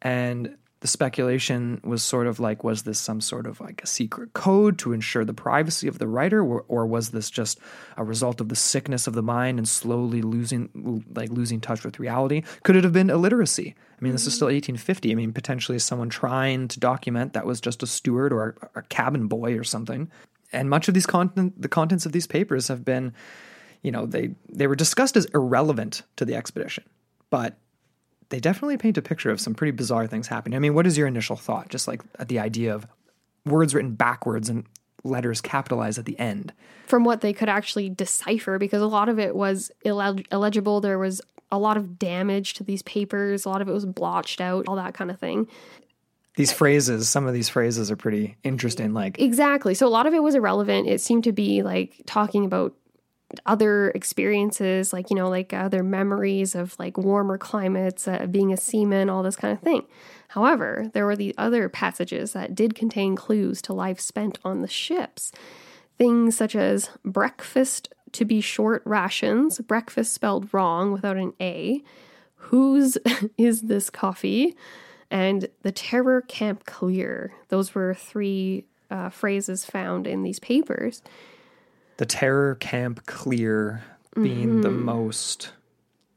And 0.01 0.55
the 0.81 0.87
speculation 0.87 1.79
was 1.83 2.01
sort 2.01 2.25
of 2.25 2.39
like, 2.39 2.63
was 2.63 2.83
this 2.83 2.99
some 2.99 3.21
sort 3.21 3.45
of 3.45 3.61
like 3.61 3.83
a 3.83 3.87
secret 3.87 4.33
code 4.33 4.79
to 4.79 4.93
ensure 4.93 5.23
the 5.23 5.33
privacy 5.33 5.87
of 5.87 5.99
the 5.99 6.07
writer, 6.07 6.43
or, 6.43 6.65
or 6.67 6.87
was 6.87 7.11
this 7.11 7.29
just 7.29 7.59
a 7.97 8.03
result 8.03 8.41
of 8.41 8.49
the 8.49 8.55
sickness 8.55 9.05
of 9.05 9.13
the 9.13 9.21
mind 9.21 9.59
and 9.59 9.69
slowly 9.69 10.23
losing, 10.23 11.05
like 11.15 11.29
losing 11.29 11.61
touch 11.61 11.85
with 11.85 11.99
reality? 11.99 12.41
Could 12.63 12.75
it 12.75 12.83
have 12.83 12.93
been 12.93 13.11
illiteracy? 13.11 13.75
I 13.77 14.03
mean, 14.03 14.11
this 14.11 14.25
is 14.25 14.33
still 14.33 14.47
mm-hmm. 14.47 14.73
1850. 14.73 15.11
I 15.11 15.15
mean, 15.15 15.33
potentially 15.33 15.77
someone 15.77 16.09
trying 16.09 16.67
to 16.69 16.79
document 16.79 17.33
that 17.33 17.45
was 17.45 17.61
just 17.61 17.83
a 17.83 17.87
steward 17.87 18.33
or 18.33 18.55
a, 18.75 18.79
a 18.79 18.81
cabin 18.81 19.27
boy 19.27 19.53
or 19.53 19.63
something. 19.63 20.09
And 20.51 20.67
much 20.67 20.87
of 20.87 20.95
these 20.95 21.05
content, 21.05 21.61
the 21.61 21.69
contents 21.69 22.07
of 22.07 22.11
these 22.11 22.25
papers 22.25 22.69
have 22.69 22.83
been, 22.83 23.13
you 23.83 23.91
know, 23.91 24.07
they 24.07 24.31
they 24.49 24.65
were 24.65 24.75
discussed 24.75 25.15
as 25.15 25.25
irrelevant 25.25 26.01
to 26.15 26.25
the 26.25 26.33
expedition, 26.33 26.83
but 27.29 27.59
they 28.31 28.39
definitely 28.39 28.77
paint 28.77 28.97
a 28.97 29.01
picture 29.01 29.29
of 29.29 29.39
some 29.39 29.53
pretty 29.53 29.71
bizarre 29.71 30.07
things 30.07 30.27
happening. 30.27 30.55
I 30.55 30.59
mean, 30.59 30.73
what 30.73 30.87
is 30.87 30.97
your 30.97 31.07
initial 31.07 31.35
thought? 31.35 31.69
Just 31.69 31.87
like 31.87 32.01
the 32.17 32.39
idea 32.39 32.73
of 32.73 32.87
words 33.45 33.75
written 33.75 33.93
backwards 33.93 34.49
and 34.49 34.65
letters 35.03 35.41
capitalized 35.41 35.99
at 35.99 36.05
the 36.05 36.17
end. 36.19 36.53
From 36.87 37.03
what 37.03 37.21
they 37.21 37.33
could 37.33 37.49
actually 37.49 37.89
decipher, 37.89 38.57
because 38.57 38.81
a 38.81 38.87
lot 38.87 39.09
of 39.09 39.19
it 39.19 39.35
was 39.35 39.71
illeg- 39.85 40.25
illegible. 40.31 40.81
There 40.81 40.99
was 40.99 41.21
a 41.51 41.59
lot 41.59 41.77
of 41.77 41.99
damage 41.99 42.53
to 42.55 42.63
these 42.63 42.81
papers, 42.83 43.45
a 43.45 43.49
lot 43.49 43.61
of 43.61 43.67
it 43.67 43.73
was 43.73 43.85
blotched 43.85 44.39
out, 44.39 44.67
all 44.67 44.75
that 44.77 44.93
kind 44.93 45.11
of 45.11 45.19
thing. 45.19 45.47
These 46.35 46.53
phrases, 46.53 47.09
some 47.09 47.27
of 47.27 47.33
these 47.33 47.49
phrases 47.49 47.91
are 47.91 47.97
pretty 47.97 48.37
interesting. 48.43 48.93
Like, 48.93 49.19
Exactly. 49.19 49.73
So 49.73 49.85
a 49.85 49.89
lot 49.89 50.07
of 50.07 50.13
it 50.13 50.23
was 50.23 50.33
irrelevant. 50.33 50.87
It 50.87 51.01
seemed 51.01 51.25
to 51.25 51.33
be 51.33 51.61
like 51.61 52.01
talking 52.05 52.45
about 52.45 52.73
other 53.45 53.89
experiences, 53.91 54.93
like, 54.93 55.09
you 55.09 55.15
know, 55.15 55.29
like 55.29 55.53
other 55.53 55.83
memories 55.83 56.55
of 56.55 56.77
like 56.79 56.97
warmer 56.97 57.37
climates, 57.37 58.07
uh, 58.07 58.25
being 58.29 58.51
a 58.51 58.57
seaman, 58.57 59.09
all 59.09 59.23
this 59.23 59.35
kind 59.35 59.53
of 59.53 59.63
thing. 59.63 59.85
However, 60.29 60.89
there 60.93 61.05
were 61.05 61.15
the 61.15 61.35
other 61.37 61.69
passages 61.69 62.33
that 62.33 62.55
did 62.55 62.75
contain 62.75 63.15
clues 63.15 63.61
to 63.63 63.73
life 63.73 63.99
spent 63.99 64.39
on 64.45 64.61
the 64.61 64.67
ships. 64.67 65.31
Things 65.97 66.37
such 66.37 66.55
as 66.55 66.89
breakfast 67.03 67.93
to 68.13 68.25
be 68.25 68.41
short 68.41 68.81
rations, 68.85 69.59
breakfast 69.59 70.13
spelled 70.13 70.53
wrong 70.53 70.91
without 70.91 71.17
an 71.17 71.33
A, 71.41 71.83
whose 72.35 72.97
is 73.37 73.63
this 73.63 73.89
coffee, 73.89 74.55
and 75.09 75.47
the 75.61 75.71
terror 75.71 76.21
camp 76.21 76.65
clear. 76.65 77.33
Those 77.49 77.75
were 77.75 77.93
three 77.93 78.65
uh, 78.89 79.09
phrases 79.09 79.65
found 79.65 80.07
in 80.07 80.23
these 80.23 80.39
papers. 80.39 81.01
The 82.01 82.05
terror 82.07 82.55
camp 82.55 83.05
clear 83.05 83.83
being 84.15 84.61
the 84.61 84.69
mm-hmm. 84.69 84.85
most 84.85 85.51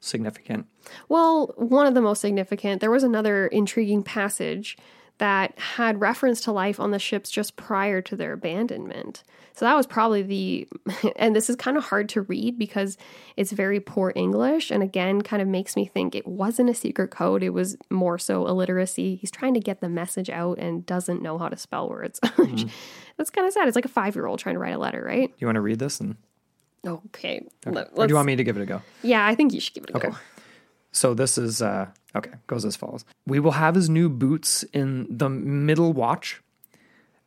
significant. 0.00 0.66
Well, 1.10 1.52
one 1.58 1.86
of 1.86 1.92
the 1.92 2.00
most 2.00 2.22
significant, 2.22 2.80
there 2.80 2.90
was 2.90 3.02
another 3.02 3.48
intriguing 3.48 4.02
passage 4.02 4.78
that 5.18 5.58
had 5.58 6.00
reference 6.00 6.40
to 6.40 6.52
life 6.52 6.80
on 6.80 6.90
the 6.90 6.98
ships 6.98 7.30
just 7.30 7.56
prior 7.56 8.00
to 8.00 8.16
their 8.16 8.32
abandonment. 8.32 9.24
So 9.56 9.64
that 9.66 9.76
was 9.76 9.86
probably 9.86 10.22
the, 10.22 10.68
and 11.16 11.34
this 11.34 11.48
is 11.48 11.54
kind 11.56 11.76
of 11.76 11.84
hard 11.84 12.08
to 12.10 12.22
read 12.22 12.58
because 12.58 12.96
it's 13.36 13.52
very 13.52 13.78
poor 13.78 14.12
English. 14.16 14.70
And 14.72 14.82
again, 14.82 15.22
kind 15.22 15.40
of 15.40 15.46
makes 15.46 15.76
me 15.76 15.86
think 15.86 16.14
it 16.16 16.26
wasn't 16.26 16.70
a 16.70 16.74
secret 16.74 17.08
code, 17.12 17.42
it 17.44 17.50
was 17.50 17.76
more 17.88 18.18
so 18.18 18.46
illiteracy. 18.48 19.14
He's 19.14 19.30
trying 19.30 19.54
to 19.54 19.60
get 19.60 19.80
the 19.80 19.88
message 19.88 20.28
out 20.28 20.58
and 20.58 20.84
doesn't 20.84 21.22
know 21.22 21.38
how 21.38 21.48
to 21.48 21.56
spell 21.56 21.88
words. 21.88 22.18
That's 23.16 23.30
kind 23.30 23.46
of 23.46 23.52
sad. 23.52 23.68
It's 23.68 23.76
like 23.76 23.84
a 23.84 23.88
five 23.88 24.16
year 24.16 24.26
old 24.26 24.40
trying 24.40 24.56
to 24.56 24.58
write 24.58 24.74
a 24.74 24.78
letter, 24.78 25.02
right? 25.06 25.32
You 25.38 25.46
want 25.46 25.54
to 25.56 25.60
read 25.60 25.78
this? 25.78 26.00
And, 26.00 26.16
Okay. 26.86 27.46
or 27.66 27.72
do 27.72 28.06
you 28.08 28.14
want 28.14 28.26
me 28.26 28.36
to 28.36 28.44
give 28.44 28.56
it 28.58 28.62
a 28.62 28.66
go? 28.66 28.82
yeah, 29.02 29.24
I 29.26 29.34
think 29.34 29.52
you 29.54 29.60
should 29.60 29.72
give 29.74 29.84
it 29.84 29.90
a 29.90 29.96
Okay. 29.96 30.08
go. 30.10 30.16
So 30.92 31.14
this 31.14 31.38
is 31.38 31.62
uh 31.62 31.86
okay, 32.14 32.30
goes 32.46 32.64
as 32.64 32.76
follows. 32.76 33.04
We 33.26 33.40
will 33.40 33.52
have 33.52 33.74
his 33.74 33.88
new 33.88 34.08
boots 34.08 34.62
in 34.72 35.06
the 35.10 35.28
middle 35.28 35.92
watch. 35.92 36.40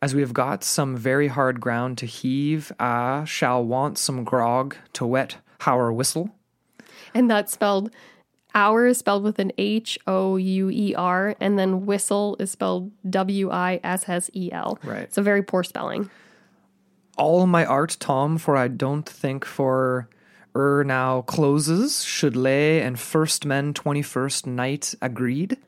As 0.00 0.14
we 0.14 0.20
have 0.20 0.32
got 0.32 0.62
some 0.62 0.96
very 0.96 1.28
hard 1.28 1.60
ground 1.60 1.98
to 1.98 2.06
heave, 2.06 2.70
I 2.78 3.24
shall 3.24 3.64
want 3.64 3.98
some 3.98 4.22
grog 4.22 4.76
to 4.92 5.06
wet 5.06 5.38
our 5.66 5.92
whistle. 5.92 6.30
And 7.14 7.30
that's 7.30 7.52
spelled 7.52 7.90
Hour 8.54 8.86
is 8.86 8.98
spelled 8.98 9.22
with 9.22 9.38
an 9.38 9.52
H 9.58 9.98
O 10.06 10.36
U 10.36 10.70
E 10.70 10.94
R, 10.94 11.36
and 11.40 11.58
then 11.58 11.84
whistle 11.86 12.36
is 12.38 12.50
spelled 12.50 12.90
W 13.08 13.50
I 13.50 13.78
S 13.84 14.08
S 14.08 14.30
E 14.34 14.50
L. 14.52 14.78
Right. 14.82 15.12
So 15.12 15.22
very 15.22 15.42
poor 15.42 15.62
spelling. 15.62 16.10
All 17.16 17.46
my 17.46 17.64
art, 17.64 17.96
Tom, 18.00 18.38
for 18.38 18.56
I 18.56 18.68
don't 18.68 19.08
think 19.08 19.44
for 19.44 20.08
er 20.56 20.82
now 20.84 21.22
closes, 21.22 22.02
should 22.04 22.36
lay, 22.36 22.80
and 22.80 22.98
first 22.98 23.44
men 23.44 23.74
21st 23.74 24.46
night 24.46 24.94
agreed. 25.02 25.58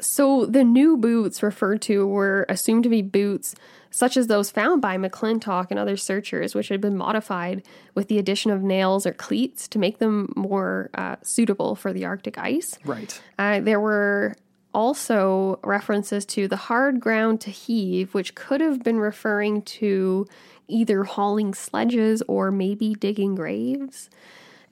So 0.00 0.46
the 0.46 0.64
new 0.64 0.96
boots 0.96 1.42
referred 1.42 1.82
to 1.82 2.06
were 2.06 2.46
assumed 2.48 2.84
to 2.84 2.88
be 2.88 3.02
boots 3.02 3.54
such 3.90 4.18
as 4.18 4.26
those 4.26 4.50
found 4.50 4.82
by 4.82 4.98
McClintock 4.98 5.68
and 5.70 5.78
other 5.78 5.96
searchers, 5.96 6.54
which 6.54 6.68
had 6.68 6.82
been 6.82 6.96
modified 6.96 7.62
with 7.94 8.08
the 8.08 8.18
addition 8.18 8.50
of 8.50 8.62
nails 8.62 9.06
or 9.06 9.12
cleats 9.12 9.66
to 9.68 9.78
make 9.78 9.98
them 9.98 10.30
more 10.36 10.90
uh, 10.94 11.16
suitable 11.22 11.74
for 11.74 11.94
the 11.94 12.04
Arctic 12.04 12.36
ice. 12.36 12.78
Right. 12.84 13.18
Uh, 13.38 13.60
there 13.60 13.80
were 13.80 14.36
also 14.74 15.58
references 15.64 16.26
to 16.26 16.46
the 16.46 16.56
hard 16.56 17.00
ground 17.00 17.40
to 17.40 17.50
heave, 17.50 18.12
which 18.12 18.34
could 18.34 18.60
have 18.60 18.82
been 18.82 19.00
referring 19.00 19.62
to 19.62 20.26
either 20.68 21.04
hauling 21.04 21.54
sledges 21.54 22.22
or 22.28 22.50
maybe 22.50 22.94
digging 22.94 23.34
graves. 23.34 24.10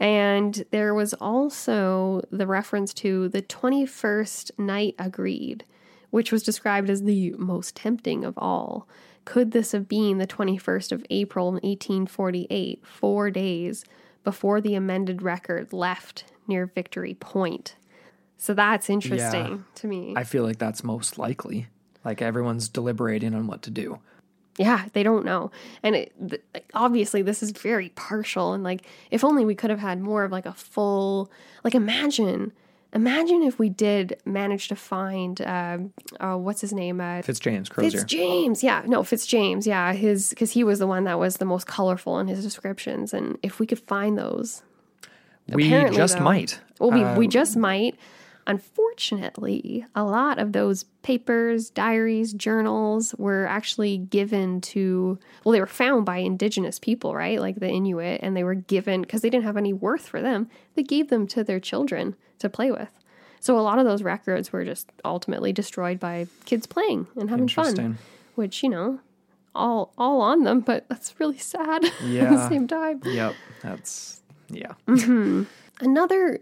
And 0.00 0.64
there 0.70 0.92
was 0.94 1.14
also 1.14 2.22
the 2.30 2.46
reference 2.46 2.92
to 2.94 3.28
the 3.28 3.42
21st 3.42 4.50
night 4.58 4.94
agreed, 4.98 5.64
which 6.10 6.32
was 6.32 6.42
described 6.42 6.90
as 6.90 7.02
the 7.02 7.34
most 7.38 7.76
tempting 7.76 8.24
of 8.24 8.34
all. 8.36 8.88
Could 9.24 9.52
this 9.52 9.72
have 9.72 9.88
been 9.88 10.18
the 10.18 10.26
21st 10.26 10.92
of 10.92 11.04
April 11.10 11.52
1848, 11.52 12.84
four 12.86 13.30
days 13.30 13.84
before 14.22 14.60
the 14.60 14.74
amended 14.74 15.22
record 15.22 15.72
left 15.72 16.24
near 16.46 16.66
Victory 16.66 17.14
Point? 17.14 17.76
So 18.36 18.52
that's 18.52 18.90
interesting 18.90 19.46
Yeah. 19.46 19.58
to 19.76 19.86
me. 19.86 20.14
I 20.16 20.24
feel 20.24 20.42
like 20.42 20.58
that's 20.58 20.84
most 20.84 21.18
likely. 21.18 21.68
Like 22.04 22.20
everyone's 22.20 22.68
deliberating 22.68 23.34
on 23.34 23.46
what 23.46 23.62
to 23.62 23.70
do. 23.70 24.00
Yeah, 24.58 24.86
they 24.92 25.02
don't 25.02 25.24
know. 25.24 25.50
And 25.82 25.96
it, 25.96 26.12
th- 26.30 26.42
obviously, 26.74 27.22
this 27.22 27.42
is 27.42 27.50
very 27.50 27.88
partial. 27.90 28.52
And 28.52 28.62
like, 28.62 28.82
if 29.10 29.24
only 29.24 29.44
we 29.44 29.54
could 29.54 29.70
have 29.70 29.80
had 29.80 30.00
more 30.00 30.22
of 30.24 30.30
like 30.30 30.46
a 30.46 30.52
full, 30.52 31.30
like, 31.64 31.74
imagine, 31.74 32.52
imagine 32.92 33.42
if 33.42 33.58
we 33.58 33.68
did 33.68 34.16
manage 34.24 34.68
to 34.68 34.76
find, 34.76 35.40
um, 35.42 35.92
uh, 36.20 36.36
what's 36.36 36.60
his 36.60 36.72
name? 36.72 37.00
Uh, 37.00 37.20
Fitzjames 37.22 37.68
Crozier. 37.68 38.02
Fitzjames. 38.02 38.62
Yeah, 38.62 38.82
no, 38.86 39.02
Fitzjames. 39.02 39.66
Yeah, 39.66 39.92
his, 39.92 40.28
because 40.30 40.52
he 40.52 40.62
was 40.62 40.78
the 40.78 40.86
one 40.86 41.02
that 41.04 41.18
was 41.18 41.38
the 41.38 41.44
most 41.44 41.66
colorful 41.66 42.20
in 42.20 42.28
his 42.28 42.44
descriptions. 42.44 43.12
And 43.12 43.36
if 43.42 43.58
we 43.58 43.66
could 43.66 43.80
find 43.80 44.16
those, 44.16 44.62
we 45.52 45.68
just 45.68 46.18
though- 46.18 46.24
might. 46.24 46.60
well, 46.78 46.92
we, 46.92 47.02
Uh, 47.02 47.18
we 47.18 47.26
just 47.26 47.56
might. 47.56 47.96
Unfortunately, 48.46 49.84
a 49.94 50.04
lot 50.04 50.38
of 50.38 50.52
those 50.52 50.84
papers, 51.02 51.70
diaries, 51.70 52.32
journals 52.32 53.14
were 53.18 53.46
actually 53.46 53.98
given 53.98 54.60
to, 54.60 55.18
well, 55.44 55.52
they 55.52 55.60
were 55.60 55.66
found 55.66 56.04
by 56.06 56.18
indigenous 56.18 56.78
people, 56.78 57.14
right? 57.14 57.40
Like 57.40 57.56
the 57.60 57.68
Inuit, 57.68 58.20
and 58.22 58.36
they 58.36 58.44
were 58.44 58.54
given, 58.54 59.02
because 59.02 59.22
they 59.22 59.30
didn't 59.30 59.44
have 59.44 59.56
any 59.56 59.72
worth 59.72 60.06
for 60.06 60.20
them, 60.20 60.48
they 60.74 60.82
gave 60.82 61.08
them 61.08 61.26
to 61.28 61.42
their 61.44 61.60
children 61.60 62.14
to 62.38 62.48
play 62.48 62.70
with. 62.70 62.90
So 63.40 63.58
a 63.58 63.60
lot 63.62 63.78
of 63.78 63.84
those 63.84 64.02
records 64.02 64.52
were 64.52 64.64
just 64.64 64.90
ultimately 65.04 65.52
destroyed 65.52 66.00
by 66.00 66.26
kids 66.44 66.66
playing 66.66 67.06
and 67.16 67.28
having 67.30 67.48
fun, 67.48 67.98
which, 68.36 68.62
you 68.62 68.68
know, 68.68 69.00
all 69.54 69.92
all 69.98 70.20
on 70.20 70.42
them, 70.44 70.60
but 70.60 70.84
that's 70.88 71.14
really 71.20 71.38
sad 71.38 71.84
at 71.84 71.92
the 72.00 72.06
Yeah. 72.08 72.48
same 72.48 72.66
time. 72.66 73.00
Yep. 73.04 73.34
That's 73.62 74.22
yeah. 74.48 74.72
Mm-hmm. 74.88 75.44
Another 75.80 76.40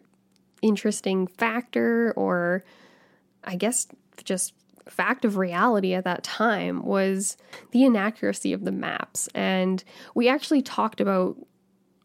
interesting 0.62 1.26
factor, 1.26 2.12
or 2.16 2.64
I 3.44 3.56
guess 3.56 3.86
just 4.24 4.54
fact 4.88 5.24
of 5.24 5.36
reality 5.36 5.94
at 5.94 6.04
that 6.04 6.22
time, 6.24 6.82
was 6.84 7.36
the 7.72 7.84
inaccuracy 7.84 8.52
of 8.52 8.64
the 8.64 8.72
maps. 8.72 9.28
And 9.34 9.82
we 10.14 10.28
actually 10.28 10.62
talked 10.62 11.00
about, 11.00 11.36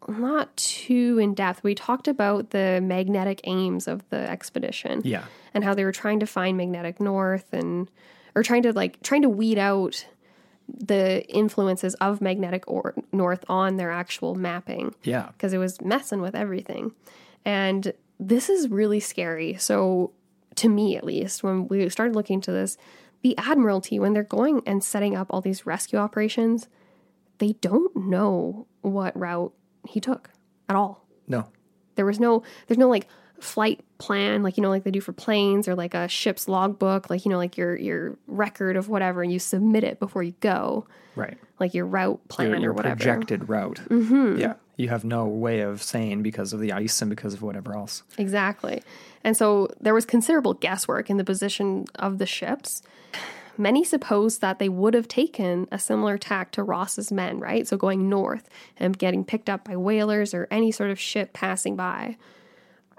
not 0.08 0.56
too 0.58 1.18
in 1.20 1.34
depth, 1.34 1.64
we 1.64 1.76
talked 1.76 2.08
about 2.08 2.52
the 2.52 2.80
magnetic 2.82 3.42
aims 3.46 3.88
of 3.88 4.08
the 4.10 4.18
expedition 4.30 5.02
Yeah. 5.04 5.26
and 5.54 5.64
how 5.64 5.74
they 5.74 5.84
were 5.84 5.92
trying 5.92 6.20
to 6.22 6.28
find 6.28 6.56
magnetic 6.56 7.00
north 7.00 7.52
and, 7.52 7.90
or 8.36 8.44
trying 8.44 8.64
to 8.64 8.74
like, 8.74 9.02
trying 9.04 9.24
to 9.24 9.30
weed 9.30 9.58
out 9.58 10.06
the 10.70 11.26
influences 11.30 11.94
of 11.96 12.22
magnetic 12.22 12.64
or 12.68 12.94
north 13.12 13.44
on 13.50 13.78
their 13.78 13.90
actual 13.92 14.36
mapping 14.36 14.94
Yeah. 15.04 15.30
because 15.34 15.52
it 15.54 15.58
was 15.58 15.82
messing 15.82 16.22
with 16.22 16.36
everything. 16.36 16.92
And 17.44 17.92
this 18.20 18.50
is 18.50 18.70
really 18.70 19.00
scary. 19.00 19.56
So, 19.56 20.14
to 20.56 20.70
me 20.70 20.98
at 20.98 21.04
least, 21.04 21.44
when 21.44 21.68
we 21.68 21.88
started 21.90 22.16
looking 22.16 22.36
into 22.36 22.52
this, 22.52 22.78
the 23.22 23.38
Admiralty, 23.38 24.00
when 24.00 24.14
they're 24.14 24.24
going 24.24 24.62
and 24.66 24.84
setting 24.84 25.16
up 25.16 25.28
all 25.30 25.42
these 25.42 25.66
rescue 25.66 26.00
operations, 26.00 26.68
they 27.40 27.54
don't 27.54 27.96
know 27.96 28.68
what 28.82 29.18
route 29.18 29.54
he 29.88 30.00
took 30.00 30.32
at 30.70 30.76
all. 30.76 31.06
No. 31.28 31.48
There 31.96 32.06
was 32.06 32.20
no, 32.20 32.44
there's 32.68 32.78
no 32.78 32.90
like 32.90 33.08
flight 33.40 33.82
plan, 33.98 34.44
like 34.44 34.58
you 34.58 34.64
know, 34.64 34.70
like 34.70 34.84
they 34.84 34.92
do 34.92 35.02
for 35.02 35.14
planes, 35.14 35.68
or 35.68 35.76
like 35.76 35.94
a 35.94 36.08
ship's 36.08 36.48
logbook, 36.48 37.10
like 37.10 37.26
you 37.26 37.32
know, 37.32 37.38
like 37.38 37.58
your 37.58 37.76
your 37.78 38.16
record 38.28 38.76
of 38.76 38.90
whatever, 38.90 39.22
and 39.24 39.32
you 39.32 39.40
submit 39.40 39.84
it 39.84 40.00
before 40.00 40.24
you 40.24 40.34
go, 40.40 40.86
Right. 41.16 41.38
like 41.60 41.74
your 41.74 41.86
route 41.86 42.26
plan 42.28 42.50
Your, 42.52 42.60
your 42.60 42.72
or 42.72 42.74
whatever. 42.74 42.96
projected 42.96 43.50
route. 43.50 43.82
Mm-hmm. 43.90 44.38
Yeah. 44.40 44.54
You 44.76 44.90
have 44.90 45.04
no 45.04 45.26
way 45.26 45.62
of 45.62 45.82
saying 45.82 46.22
because 46.22 46.54
of 46.54 46.60
the 46.60 46.72
ice 46.72 47.02
and 47.02 47.10
because 47.10 47.34
of 47.34 47.42
whatever 47.42 47.76
else. 47.76 48.04
Exactly. 48.20 48.84
And 49.24 49.36
so 49.36 49.70
there 49.82 49.94
was 49.96 50.06
considerable 50.06 50.54
guesswork 50.54 51.10
in 51.10 51.18
the 51.18 51.24
position 51.24 51.86
of 51.96 52.20
the 52.20 52.28
ships. 52.28 52.84
Many 53.58 53.84
supposed 53.84 54.40
that 54.42 54.60
they 54.60 54.70
would 54.70 54.94
have 54.94 55.08
taken 55.08 55.68
a 55.72 55.80
similar 55.80 56.20
tack 56.20 56.52
to 56.52 56.62
Ross's 56.64 57.12
men, 57.12 57.40
right? 57.40 57.68
So 57.68 57.76
going 57.76 58.08
north 58.08 58.48
and 58.80 58.96
getting 58.96 59.26
picked 59.26 59.50
up 59.50 59.64
by 59.66 59.76
whalers 59.76 60.36
or 60.36 60.48
any 60.52 60.72
sort 60.72 60.92
of 60.92 61.00
ship 61.00 61.34
passing 61.34 61.76
by. 61.76 62.18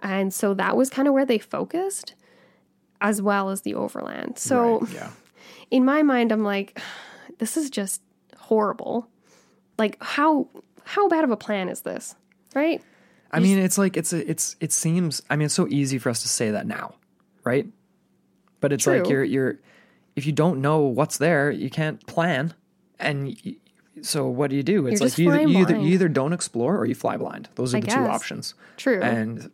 And 0.03 0.33
so 0.33 0.55
that 0.55 0.77
was 0.77 0.91
kind 0.91 1.09
of 1.09 1.15
where 1.15 1.27
they 1.27 1.39
focused, 1.39 2.15
as 3.01 3.21
well 3.21 3.51
as 3.51 3.63
the 3.63 3.75
overland. 3.75 4.39
So 4.39 4.81
Right, 4.81 4.93
yeah. 4.95 5.11
in 5.71 5.85
my 5.85 6.03
mind, 6.03 6.33
I'm 6.33 6.45
like, 6.45 6.81
this 7.39 7.57
is 7.57 7.71
just 7.71 8.03
horrible. 8.37 9.09
Like 9.79 9.97
how 10.03 10.49
how 10.85 11.09
bad 11.09 11.25
of 11.25 11.31
a 11.31 11.37
plan 11.37 11.69
is 11.69 11.83
this? 11.83 12.15
Right? 12.55 12.83
I 13.31 13.41
mean, 13.41 13.59
it's 13.59 13.77
like 13.77 13.97
it's 13.97 14.13
a, 14.13 14.29
it's 14.29 14.57
it 14.59 14.73
seems. 14.73 15.23
I 15.29 15.37
mean, 15.37 15.47
it's 15.47 15.55
so 15.55 15.69
easy 15.69 15.99
for 15.99 16.09
us 16.09 16.23
to 16.23 16.29
say 16.29 16.51
that 16.51 16.67
now, 16.67 16.95
right? 17.45 17.67
But 18.61 18.73
it's 18.73 18.87
like 18.87 19.09
you're 19.09 19.23
you're 19.23 19.59
if 20.17 20.27
you 20.27 20.33
don't 20.33 20.61
know 20.61 20.81
what's 20.81 21.19
there, 21.19 21.51
you 21.51 21.71
can't 21.71 22.05
plan, 22.07 22.55
and 22.99 23.37
y 23.45 23.57
so 24.03 24.27
what 24.29 24.51
do 24.51 24.57
you 24.57 24.63
do? 24.63 24.87
It's 24.87 25.01
You're 25.01 25.09
like 25.09 25.19
you 25.19 25.33
either, 25.33 25.49
you 25.49 25.59
either 25.59 25.77
you 25.77 25.95
either 25.95 26.09
don't 26.09 26.33
explore 26.33 26.77
or 26.77 26.87
you 26.87 26.95
fly 26.95 27.17
blind. 27.17 27.49
Those 27.57 27.75
are 27.75 27.79
I 27.79 27.81
the 27.81 27.89
two 27.89 28.01
options, 28.01 28.55
True. 28.77 29.01
and 29.01 29.51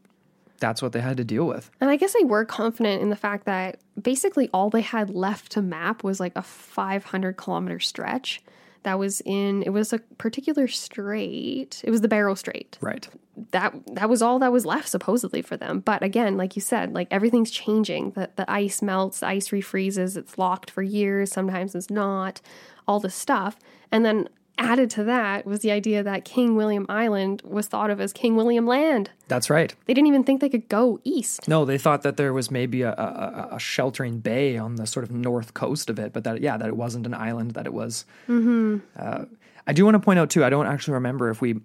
that's 0.64 0.80
what 0.80 0.92
they 0.92 1.00
had 1.00 1.18
to 1.18 1.24
deal 1.24 1.46
with. 1.46 1.70
And 1.78 1.90
I 1.90 1.96
guess 1.96 2.14
they 2.14 2.24
were 2.24 2.46
confident 2.46 3.02
in 3.02 3.10
the 3.10 3.16
fact 3.16 3.44
that 3.44 3.80
basically 4.00 4.48
all 4.54 4.70
they 4.70 4.80
had 4.80 5.10
left 5.10 5.52
to 5.52 5.62
map 5.62 6.02
was 6.02 6.20
like 6.20 6.32
a 6.36 6.42
500 6.42 7.36
kilometer 7.36 7.78
stretch 7.78 8.42
that 8.82 8.98
was 8.98 9.20
in, 9.26 9.62
it 9.62 9.74
was 9.74 9.92
a 9.92 9.98
particular 10.16 10.66
strait. 10.66 11.82
It 11.84 11.90
was 11.90 12.00
the 12.00 12.08
Barrow 12.08 12.34
Strait. 12.34 12.78
Right. 12.80 13.06
That 13.50 13.74
that 13.88 14.08
was 14.08 14.22
all 14.22 14.38
that 14.38 14.52
was 14.52 14.64
left 14.64 14.88
supposedly 14.88 15.42
for 15.42 15.58
them. 15.58 15.80
But 15.80 16.02
again, 16.02 16.38
like 16.38 16.56
you 16.56 16.62
said, 16.62 16.94
like 16.94 17.08
everything's 17.10 17.50
changing. 17.50 18.12
The, 18.12 18.30
the 18.36 18.50
ice 18.50 18.80
melts, 18.80 19.20
the 19.20 19.26
ice 19.26 19.48
refreezes, 19.48 20.16
it's 20.16 20.38
locked 20.38 20.70
for 20.70 20.82
years, 20.82 21.30
sometimes 21.30 21.74
it's 21.74 21.90
not, 21.90 22.40
all 22.88 23.00
this 23.00 23.14
stuff. 23.14 23.58
And 23.92 24.02
then 24.02 24.30
added 24.58 24.88
to 24.90 25.04
that 25.04 25.46
was 25.46 25.60
the 25.60 25.70
idea 25.70 26.02
that 26.02 26.24
King 26.24 26.54
William 26.56 26.86
Island 26.88 27.42
was 27.44 27.66
thought 27.66 27.90
of 27.90 28.00
as 28.00 28.12
King 28.12 28.36
William 28.36 28.66
Land. 28.66 29.10
That's 29.28 29.50
right. 29.50 29.74
They 29.86 29.94
didn't 29.94 30.06
even 30.06 30.22
think 30.24 30.40
they 30.40 30.48
could 30.48 30.68
go 30.68 31.00
east. 31.04 31.48
No, 31.48 31.64
they 31.64 31.78
thought 31.78 32.02
that 32.02 32.16
there 32.16 32.32
was 32.32 32.50
maybe 32.50 32.82
a, 32.82 32.92
a, 32.92 33.48
a- 33.52 33.58
sheltering 33.58 34.20
bay 34.20 34.56
on 34.56 34.76
the 34.76 34.86
sort 34.86 35.04
of 35.04 35.10
north 35.10 35.54
coast 35.54 35.90
of 35.90 35.98
it, 35.98 36.12
but 36.12 36.24
that 36.24 36.40
yeah, 36.40 36.56
that 36.56 36.68
it 36.68 36.76
wasn't 36.76 37.06
an 37.06 37.14
island. 37.14 37.52
That 37.52 37.66
it 37.66 37.72
was. 37.74 38.04
Uh, 38.28 39.24
I 39.66 39.72
do 39.72 39.84
want 39.84 39.94
to 39.94 39.98
point 40.00 40.18
out 40.18 40.30
too. 40.30 40.44
I 40.44 40.50
don't 40.50 40.66
actually 40.66 40.94
remember 40.94 41.30
if 41.30 41.40
we 41.40 41.60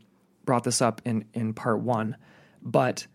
brought 0.46 0.64
this 0.64 0.82
up 0.82 1.02
in 1.06 1.26
in 1.34 1.54
part 1.54 1.80
one, 1.82 2.16
but 2.62 3.06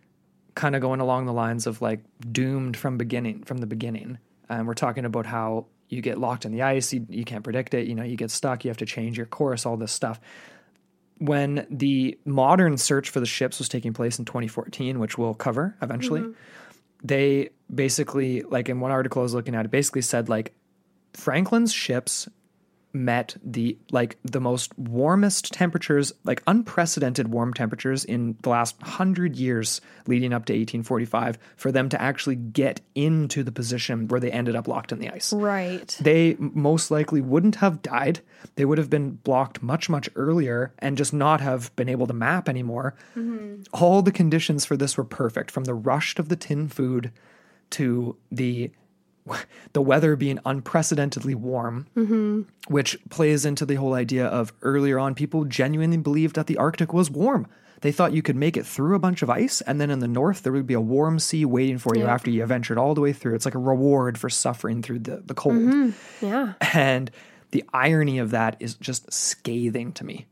kind 0.55 0.77
of 0.77 0.81
going 0.83 1.01
along 1.01 1.27
the 1.27 1.33
lines 1.33 1.67
of 1.67 1.83
like 1.83 2.01
doomed 2.31 2.77
from 2.77 2.97
beginning 2.97 3.43
from 3.43 3.59
the 3.59 3.67
beginning, 3.67 4.19
and 4.49 4.67
we're 4.69 4.75
talking 4.75 5.05
about 5.05 5.27
how 5.27 5.67
you 5.89 6.01
get 6.01 6.19
locked 6.19 6.45
in 6.45 6.53
the 6.53 6.63
ice, 6.63 6.93
you, 6.93 7.07
you 7.09 7.25
can't 7.25 7.45
predict 7.45 7.75
it. 7.75 7.87
You 7.87 7.95
know, 7.95 8.03
you 8.03 8.17
get 8.17 8.31
stuck, 8.31 8.65
you 8.65 8.71
have 8.71 8.79
to 8.79 8.87
change 8.87 9.17
your 9.17 9.27
course, 9.27 9.67
all 9.67 9.77
this 9.77 9.93
stuff 9.93 10.21
when 11.19 11.67
the 11.71 12.19
modern 12.25 12.77
search 12.77 13.11
for 13.11 13.21
the 13.21 13.27
ships 13.27 13.59
was 13.59 13.69
taking 13.69 13.93
place 13.93 14.19
in 14.19 14.25
2014, 14.25 14.99
which 14.99 15.17
we'll 15.17 15.35
cover 15.35 15.77
eventually, 15.81 16.21
mm-hmm. 16.21 16.33
they 17.03 17.51
basically, 17.73 18.43
like 18.43 18.69
in 18.69 18.81
one 18.81 18.91
article 18.91 19.21
I 19.21 19.25
was 19.25 19.35
looking 19.35 19.55
at, 19.55 19.65
it 19.65 19.71
basically 19.71 20.03
said 20.03 20.29
like 20.29 20.55
Franklin's 21.13 21.73
ships 21.73 22.29
met 22.95 23.37
the 23.43 23.77
like 23.91 24.17
the 24.23 24.41
most 24.41 24.77
warmest 24.79 25.53
temperatures, 25.53 26.13
like 26.25 26.43
unprecedented 26.47 27.29
warm 27.29 27.53
temperatures 27.53 28.05
in 28.05 28.37
the 28.43 28.49
last 28.49 28.81
100 28.81 29.37
years 29.37 29.81
leading 30.07 30.33
up 30.33 30.45
to 30.47 30.53
1845 30.53 31.39
for 31.57 31.73
them 31.73 31.89
to 31.89 32.01
actually 32.01 32.37
get 32.37 32.81
into 32.95 33.43
the 33.43 33.53
position 33.53 34.09
where 34.09 34.21
they 34.21 34.31
ended 34.31 34.55
up 34.55 34.69
locked 34.69 34.93
in 34.93 34.99
the 35.01 35.11
ice. 35.11 35.33
Right. 35.33 35.97
They 36.01 36.37
most 36.39 36.91
likely 36.91 37.21
wouldn't 37.21 37.57
have 37.57 37.83
died. 37.83 38.21
They 38.55 38.65
would 38.65 38.79
have 38.79 38.91
been 38.91 39.13
blocked 39.13 39.63
much, 39.63 39.89
much 39.89 40.09
earlier 40.15 40.73
and 40.79 40.97
just 40.97 41.13
not 41.13 41.41
have 41.41 41.75
been 41.77 41.89
able 41.89 42.07
to 42.07 42.15
map 42.15 42.49
anymore. 42.49 42.95
Mm-hmm. 43.17 43.63
All 43.73 44.03
the 44.03 44.13
conditions 44.13 44.65
for 44.65 44.77
this 44.77 44.97
were 44.97 45.05
perfect 45.05 45.51
from 45.51 45.65
the 45.65 45.75
rush 45.75 46.19
of 46.19 46.29
the 46.29 46.37
tin 46.37 46.69
food 46.69 47.11
to 47.71 48.17
the 48.31 48.71
the 49.73 49.83
weather 49.83 50.17
being 50.17 50.39
unprecedentedly 50.45 51.35
warm, 51.35 51.87
mm-hmm. 51.97 52.43
which 52.69 52.99
plays 53.11 53.45
into 53.45 53.65
the 53.65 53.77
whole 53.77 53.95
idea 53.95 54.27
of 54.27 54.53
earlier 54.63 54.99
on 54.99 55.15
people 55.15 55.45
genuinely 55.45 55.97
believed 55.97 56.37
that 56.37 56.47
the 56.47 56.57
Arctic 56.57 56.93
was 56.93 57.11
warm. 57.11 57.47
They 57.81 57.93
thought 57.93 58.13
you 58.15 58.23
could 58.23 58.37
make 58.37 58.57
it 58.57 58.65
through 58.65 58.95
a 58.95 58.99
bunch 58.99 59.21
of 59.21 59.29
ice, 59.29 59.61
and 59.61 59.79
then 59.79 59.91
in 59.91 59.99
the 59.99 60.09
north 60.09 60.43
there 60.43 60.53
would 60.53 60.67
be 60.67 60.75
a 60.75 60.81
warm 60.81 61.19
sea 61.19 61.45
waiting 61.45 61.77
for 61.79 61.95
you 61.95 62.05
Yeah. 62.05 62.15
after 62.15 62.31
you 62.31 62.45
ventured 62.47 62.79
all 62.79 62.95
the 62.95 63.03
way 63.03 63.13
through. 63.13 63.35
It's 63.35 63.45
like 63.45 63.55
a 63.55 63.59
reward 63.59 64.17
for 64.17 64.31
suffering 64.31 64.81
through 64.83 65.01
the, 65.01 65.23
the 65.25 65.35
cold. 65.35 65.57
Mm-hmm. 65.57 66.27
Yeah. 66.27 66.55
And 66.75 67.11
the 67.51 67.63
irony 67.73 68.19
of 68.19 68.31
that 68.31 68.57
is 68.59 68.75
just 68.75 69.13
scathing 69.13 69.93
to 69.93 70.05
me. 70.05 70.27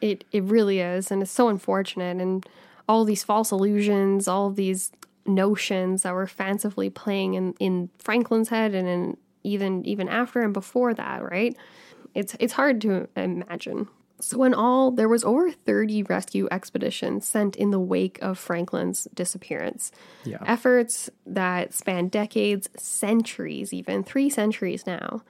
It 0.00 0.24
it 0.32 0.42
really 0.42 0.80
is, 0.80 1.10
and 1.10 1.22
it's 1.22 1.30
so 1.30 1.48
unfortunate. 1.48 2.20
And 2.20 2.44
all 2.88 3.04
these 3.04 3.24
false 3.24 3.50
illusions, 3.50 4.28
all 4.28 4.50
these 4.50 4.92
notions 5.26 6.02
that 6.02 6.14
were 6.14 6.26
fancifully 6.26 6.90
playing 6.90 7.34
in 7.34 7.54
in 7.58 7.90
Franklin's 7.98 8.48
head, 8.48 8.74
and 8.74 8.88
in 8.88 9.16
even 9.42 9.84
even 9.86 10.08
after 10.08 10.42
and 10.42 10.52
before 10.52 10.94
that, 10.94 11.22
right? 11.22 11.56
It's 12.14 12.36
it's 12.40 12.54
hard 12.54 12.80
to 12.82 13.08
imagine. 13.16 13.88
So 14.18 14.44
in 14.44 14.54
all, 14.54 14.90
there 14.90 15.08
was 15.08 15.24
over 15.24 15.50
thirty 15.50 16.02
rescue 16.02 16.48
expeditions 16.50 17.28
sent 17.28 17.54
in 17.56 17.70
the 17.70 17.80
wake 17.80 18.18
of 18.22 18.38
Franklin's 18.38 19.06
disappearance. 19.14 19.92
Yeah. 20.24 20.38
Efforts 20.46 21.10
that 21.26 21.74
spanned 21.74 22.10
decades, 22.10 22.68
centuries, 22.76 23.74
even 23.74 24.02
three 24.02 24.30
centuries 24.30 24.86
now. 24.86 25.22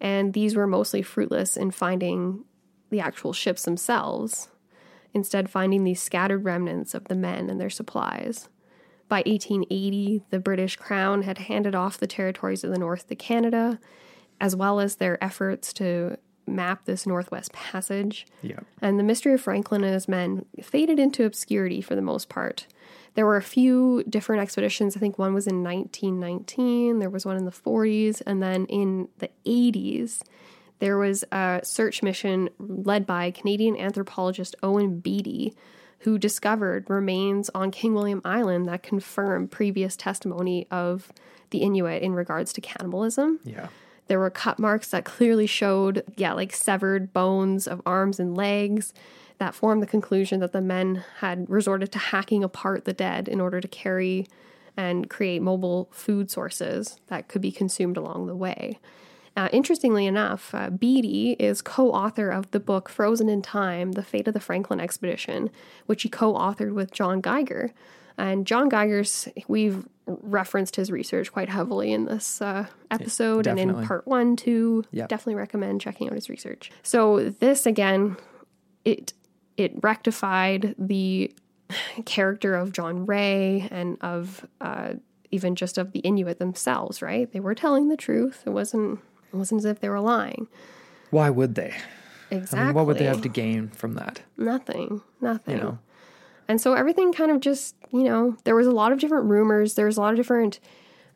And 0.00 0.32
these 0.32 0.56
were 0.56 0.66
mostly 0.66 1.02
fruitless 1.02 1.56
in 1.56 1.70
finding 1.70 2.44
the 2.90 3.00
actual 3.00 3.32
ships 3.32 3.62
themselves, 3.62 4.48
instead, 5.14 5.48
finding 5.48 5.84
these 5.84 6.02
scattered 6.02 6.44
remnants 6.44 6.94
of 6.94 7.04
the 7.04 7.14
men 7.14 7.48
and 7.48 7.60
their 7.60 7.70
supplies. 7.70 8.48
By 9.08 9.18
1880, 9.26 10.22
the 10.30 10.40
British 10.40 10.76
Crown 10.76 11.22
had 11.22 11.38
handed 11.38 11.74
off 11.74 11.98
the 11.98 12.06
territories 12.06 12.64
of 12.64 12.70
the 12.70 12.78
North 12.78 13.06
to 13.08 13.14
Canada, 13.14 13.78
as 14.40 14.56
well 14.56 14.80
as 14.80 14.96
their 14.96 15.22
efforts 15.22 15.72
to 15.74 16.16
map 16.46 16.84
this 16.84 17.06
Northwest 17.06 17.52
Passage. 17.52 18.26
Yeah. 18.42 18.60
And 18.80 18.98
the 18.98 19.04
mystery 19.04 19.34
of 19.34 19.40
Franklin 19.40 19.84
and 19.84 19.94
his 19.94 20.08
men 20.08 20.44
faded 20.62 20.98
into 20.98 21.24
obscurity 21.24 21.80
for 21.80 21.94
the 21.94 22.02
most 22.02 22.28
part. 22.28 22.66
There 23.14 23.26
were 23.26 23.36
a 23.36 23.42
few 23.42 24.02
different 24.08 24.42
expeditions. 24.42 24.96
I 24.96 25.00
think 25.00 25.18
one 25.18 25.34
was 25.34 25.46
in 25.46 25.62
1919, 25.62 26.98
there 26.98 27.10
was 27.10 27.24
one 27.24 27.36
in 27.36 27.44
the 27.44 27.50
40s, 27.50 28.22
and 28.26 28.42
then 28.42 28.66
in 28.66 29.08
the 29.18 29.30
80s, 29.46 30.20
there 30.80 30.98
was 30.98 31.24
a 31.30 31.60
search 31.62 32.02
mission 32.02 32.50
led 32.58 33.06
by 33.06 33.30
Canadian 33.30 33.76
anthropologist 33.76 34.56
Owen 34.62 34.98
Beattie, 34.98 35.54
who 36.04 36.18
discovered 36.18 36.88
remains 36.90 37.50
on 37.54 37.70
King 37.70 37.94
William 37.94 38.20
Island 38.26 38.68
that 38.68 38.82
confirmed 38.82 39.50
previous 39.50 39.96
testimony 39.96 40.66
of 40.70 41.10
the 41.48 41.58
Inuit 41.58 42.02
in 42.02 42.12
regards 42.12 42.52
to 42.52 42.60
cannibalism. 42.60 43.40
Yeah. 43.42 43.68
There 44.06 44.18
were 44.18 44.28
cut 44.28 44.58
marks 44.58 44.90
that 44.90 45.06
clearly 45.06 45.46
showed, 45.46 46.04
yeah, 46.16 46.34
like 46.34 46.52
severed 46.52 47.14
bones 47.14 47.66
of 47.66 47.80
arms 47.86 48.20
and 48.20 48.36
legs 48.36 48.92
that 49.38 49.54
formed 49.54 49.82
the 49.82 49.86
conclusion 49.86 50.40
that 50.40 50.52
the 50.52 50.60
men 50.60 51.02
had 51.20 51.48
resorted 51.48 51.90
to 51.92 51.98
hacking 51.98 52.44
apart 52.44 52.84
the 52.84 52.92
dead 52.92 53.26
in 53.26 53.40
order 53.40 53.62
to 53.62 53.68
carry 53.68 54.26
and 54.76 55.08
create 55.08 55.40
mobile 55.40 55.88
food 55.90 56.30
sources 56.30 56.98
that 57.06 57.28
could 57.28 57.40
be 57.40 57.50
consumed 57.50 57.96
along 57.96 58.26
the 58.26 58.36
way. 58.36 58.78
Uh, 59.36 59.48
interestingly 59.52 60.06
enough, 60.06 60.54
uh, 60.54 60.70
Beattie 60.70 61.32
is 61.32 61.60
co 61.60 61.90
author 61.90 62.30
of 62.30 62.50
the 62.52 62.60
book 62.60 62.88
Frozen 62.88 63.28
in 63.28 63.42
Time 63.42 63.92
The 63.92 64.02
Fate 64.02 64.28
of 64.28 64.34
the 64.34 64.40
Franklin 64.40 64.80
Expedition, 64.80 65.50
which 65.86 66.02
he 66.02 66.08
co 66.08 66.34
authored 66.34 66.72
with 66.72 66.92
John 66.92 67.20
Geiger. 67.20 67.72
And 68.16 68.46
John 68.46 68.68
Geiger's, 68.68 69.28
we've 69.48 69.88
referenced 70.06 70.76
his 70.76 70.90
research 70.90 71.32
quite 71.32 71.48
heavily 71.48 71.92
in 71.92 72.04
this 72.04 72.40
uh, 72.40 72.66
episode 72.92 73.48
and 73.48 73.58
in 73.58 73.84
part 73.84 74.06
one, 74.06 74.36
too. 74.36 74.84
Yep. 74.92 75.08
Definitely 75.08 75.34
recommend 75.34 75.80
checking 75.80 76.06
out 76.08 76.14
his 76.14 76.28
research. 76.28 76.70
So, 76.84 77.30
this 77.30 77.66
again, 77.66 78.16
it 78.84 79.14
it 79.56 79.72
rectified 79.82 80.74
the 80.78 81.34
character 82.04 82.54
of 82.54 82.72
John 82.72 83.06
Rae 83.06 83.68
and 83.70 83.98
of 84.00 84.46
uh, 84.60 84.94
even 85.30 85.56
just 85.56 85.78
of 85.78 85.90
the 85.92 86.00
Inuit 86.00 86.38
themselves, 86.38 87.02
right? 87.02 87.30
They 87.32 87.40
were 87.40 87.54
telling 87.54 87.88
the 87.88 87.96
truth. 87.96 88.44
It 88.46 88.50
wasn't 88.50 89.00
it 89.34 89.38
wasn't 89.38 89.58
as 89.60 89.64
if 89.64 89.80
they 89.80 89.88
were 89.88 90.00
lying. 90.00 90.46
Why 91.10 91.28
would 91.28 91.54
they? 91.56 91.74
Exactly. 92.30 92.58
I 92.58 92.64
mean, 92.66 92.74
what 92.74 92.86
would 92.86 92.98
they 92.98 93.04
have 93.04 93.22
to 93.22 93.28
gain 93.28 93.68
from 93.68 93.94
that? 93.94 94.22
Nothing. 94.36 95.02
Nothing. 95.20 95.56
You 95.56 95.62
know? 95.62 95.78
And 96.48 96.60
so 96.60 96.74
everything 96.74 97.12
kind 97.12 97.30
of 97.30 97.40
just, 97.40 97.74
you 97.90 98.04
know, 98.04 98.36
there 98.44 98.54
was 98.54 98.66
a 98.66 98.72
lot 98.72 98.92
of 98.92 98.98
different 98.98 99.26
rumors. 99.26 99.74
There 99.74 99.86
was 99.86 99.96
a 99.96 100.00
lot 100.00 100.10
of 100.12 100.16
different, 100.16 100.60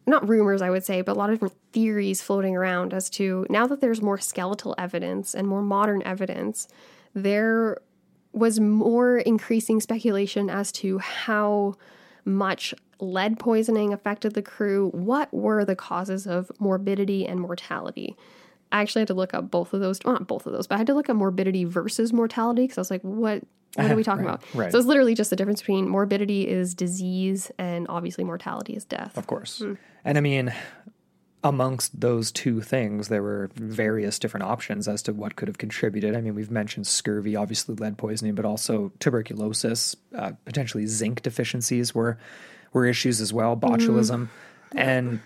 not 0.06 0.28
rumors, 0.28 0.62
I 0.62 0.70
would 0.70 0.84
say, 0.84 1.00
but 1.00 1.12
a 1.12 1.18
lot 1.18 1.30
of 1.30 1.36
different 1.36 1.54
theories 1.72 2.20
floating 2.22 2.56
around 2.56 2.92
as 2.92 3.08
to 3.10 3.46
now 3.48 3.66
that 3.66 3.80
there's 3.80 4.02
more 4.02 4.18
skeletal 4.18 4.74
evidence 4.78 5.34
and 5.34 5.46
more 5.46 5.62
modern 5.62 6.02
evidence, 6.02 6.66
there 7.14 7.78
was 8.32 8.58
more 8.60 9.18
increasing 9.18 9.80
speculation 9.80 10.50
as 10.50 10.72
to 10.72 10.98
how 10.98 11.74
much 12.24 12.74
lead 13.00 13.38
poisoning 13.38 13.92
affected 13.92 14.34
the 14.34 14.42
crew. 14.42 14.88
What 14.90 15.32
were 15.32 15.64
the 15.64 15.76
causes 15.76 16.26
of 16.26 16.50
morbidity 16.58 17.26
and 17.26 17.40
mortality? 17.40 18.16
I 18.70 18.82
actually 18.82 19.00
had 19.02 19.08
to 19.08 19.14
look 19.14 19.32
up 19.34 19.50
both 19.50 19.72
of 19.72 19.80
those, 19.80 19.98
well, 20.04 20.14
not 20.14 20.26
both 20.26 20.46
of 20.46 20.52
those, 20.52 20.66
but 20.66 20.74
I 20.74 20.78
had 20.78 20.86
to 20.88 20.94
look 20.94 21.08
up 21.08 21.16
morbidity 21.16 21.64
versus 21.64 22.12
mortality 22.12 22.62
because 22.64 22.78
I 22.78 22.80
was 22.82 22.90
like, 22.90 23.02
what? 23.02 23.42
What 23.76 23.90
are 23.90 23.94
we 23.96 24.02
talking 24.04 24.24
Right, 24.24 24.34
about? 24.34 24.54
right. 24.54 24.72
So 24.72 24.78
it's 24.78 24.86
literally 24.86 25.14
just 25.14 25.30
the 25.30 25.36
difference 25.36 25.60
between 25.60 25.88
morbidity 25.88 26.48
is 26.48 26.74
disease 26.74 27.50
and 27.58 27.86
obviously 27.88 28.24
mortality 28.24 28.74
is 28.74 28.84
death. 28.84 29.16
Of 29.16 29.26
course. 29.26 29.62
And 30.04 30.18
I 30.18 30.20
mean, 30.20 30.52
amongst 31.44 31.98
those 32.00 32.32
two 32.32 32.60
things, 32.60 33.08
there 33.08 33.22
were 33.22 33.50
various 33.54 34.18
different 34.18 34.44
options 34.44 34.88
as 34.88 35.02
to 35.02 35.12
what 35.12 35.36
could 35.36 35.48
have 35.48 35.58
contributed. 35.58 36.16
I 36.16 36.20
mean, 36.20 36.34
we've 36.34 36.50
mentioned 36.50 36.86
scurvy, 36.86 37.36
obviously 37.36 37.74
lead 37.76 37.96
poisoning, 37.96 38.34
but 38.34 38.44
also 38.44 38.90
tuberculosis, 38.98 39.94
uh, 40.16 40.32
potentially 40.44 40.86
zinc 40.86 41.22
deficiencies 41.22 41.94
were 41.94 42.18
were 42.72 42.86
issues 42.86 43.20
as 43.20 43.32
well, 43.32 43.56
botulism, 43.56 44.28
and 44.72 45.20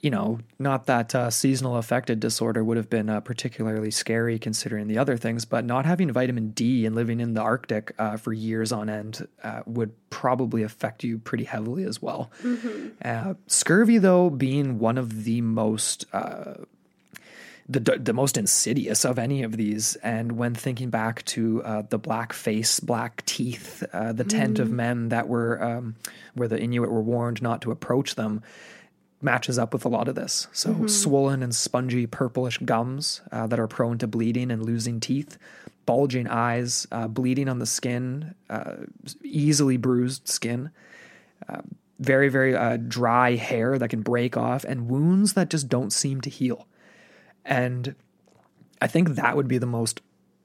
you 0.00 0.10
know, 0.10 0.38
not 0.60 0.86
that 0.86 1.12
uh, 1.14 1.28
seasonal 1.28 1.76
affected 1.76 2.20
disorder 2.20 2.62
would 2.62 2.76
have 2.76 2.88
been 2.88 3.10
uh, 3.10 3.20
particularly 3.20 3.90
scary 3.90 4.38
considering 4.38 4.86
the 4.86 4.96
other 4.96 5.16
things, 5.16 5.44
but 5.44 5.64
not 5.64 5.86
having 5.86 6.12
vitamin 6.12 6.50
D 6.50 6.86
and 6.86 6.94
living 6.94 7.18
in 7.18 7.34
the 7.34 7.40
Arctic 7.40 7.92
uh, 7.98 8.16
for 8.16 8.32
years 8.32 8.70
on 8.70 8.88
end 8.88 9.26
uh, 9.42 9.62
would 9.66 9.92
probably 10.10 10.62
affect 10.62 11.02
you 11.02 11.18
pretty 11.18 11.44
heavily 11.44 11.82
as 11.82 12.00
well. 12.00 12.30
Uh, 13.04 13.34
scurvy, 13.48 13.98
though, 13.98 14.30
being 14.30 14.78
one 14.78 14.98
of 14.98 15.24
the 15.24 15.40
most 15.40 16.06
uh, 16.12 16.54
the 17.68 17.80
the 17.80 18.12
most 18.12 18.38
insidious 18.38 19.04
of 19.04 19.18
any 19.18 19.42
of 19.42 19.56
these. 19.56 19.96
And 19.96 20.32
when 20.32 20.54
thinking 20.54 20.90
back 20.90 21.24
to 21.26 21.62
uh, 21.62 21.82
the 21.88 21.98
black 21.98 22.32
face, 22.32 22.80
black 22.80 23.24
teeth, 23.26 23.84
uh, 23.92 24.12
the 24.12 24.24
tent 24.24 24.58
of 24.58 24.70
men 24.70 25.10
that 25.10 25.28
were 25.28 25.62
um, 25.62 25.96
where 26.34 26.48
the 26.48 26.58
Inuit 26.58 26.90
were 26.90 27.02
warned 27.02 27.42
not 27.42 27.60
to 27.62 27.70
approach 27.70 28.14
them, 28.14 28.42
matches 29.20 29.58
up 29.58 29.72
with 29.72 29.84
a 29.84 29.88
lot 29.88 30.08
of 30.08 30.14
this. 30.14 30.48
So 30.52 30.86
swollen 30.86 31.42
and 31.42 31.54
spongy 31.54 32.06
purplish 32.06 32.58
gums 32.58 33.20
uh, 33.30 33.46
that 33.48 33.60
are 33.60 33.68
prone 33.68 33.98
to 33.98 34.06
bleeding 34.06 34.50
and 34.50 34.64
losing 34.64 34.98
teeth, 34.98 35.36
bulging 35.84 36.26
eyes, 36.26 36.86
uh, 36.90 37.08
bleeding 37.08 37.48
on 37.48 37.58
the 37.58 37.66
skin, 37.66 38.34
uh, 38.48 38.76
easily 39.22 39.76
bruised 39.76 40.26
skin 40.26 40.70
very 42.00 42.28
very 42.28 42.54
uh, 42.54 42.76
dry 42.76 43.34
hair 43.34 43.76
that 43.76 43.88
can 43.88 44.02
break 44.02 44.36
off 44.36 44.64
and 44.64 44.88
wounds 44.88 45.32
that 45.32 45.50
just 45.50 45.68
don't 45.68 45.92
seem 45.92 46.20
to 46.20 46.30
heal 46.30 46.68
and 47.48 47.94
i 48.80 48.86
think 48.86 49.08
that 49.10 49.36
would 49.36 49.48
be 49.48 49.58
the 49.58 49.66
most 49.66 50.00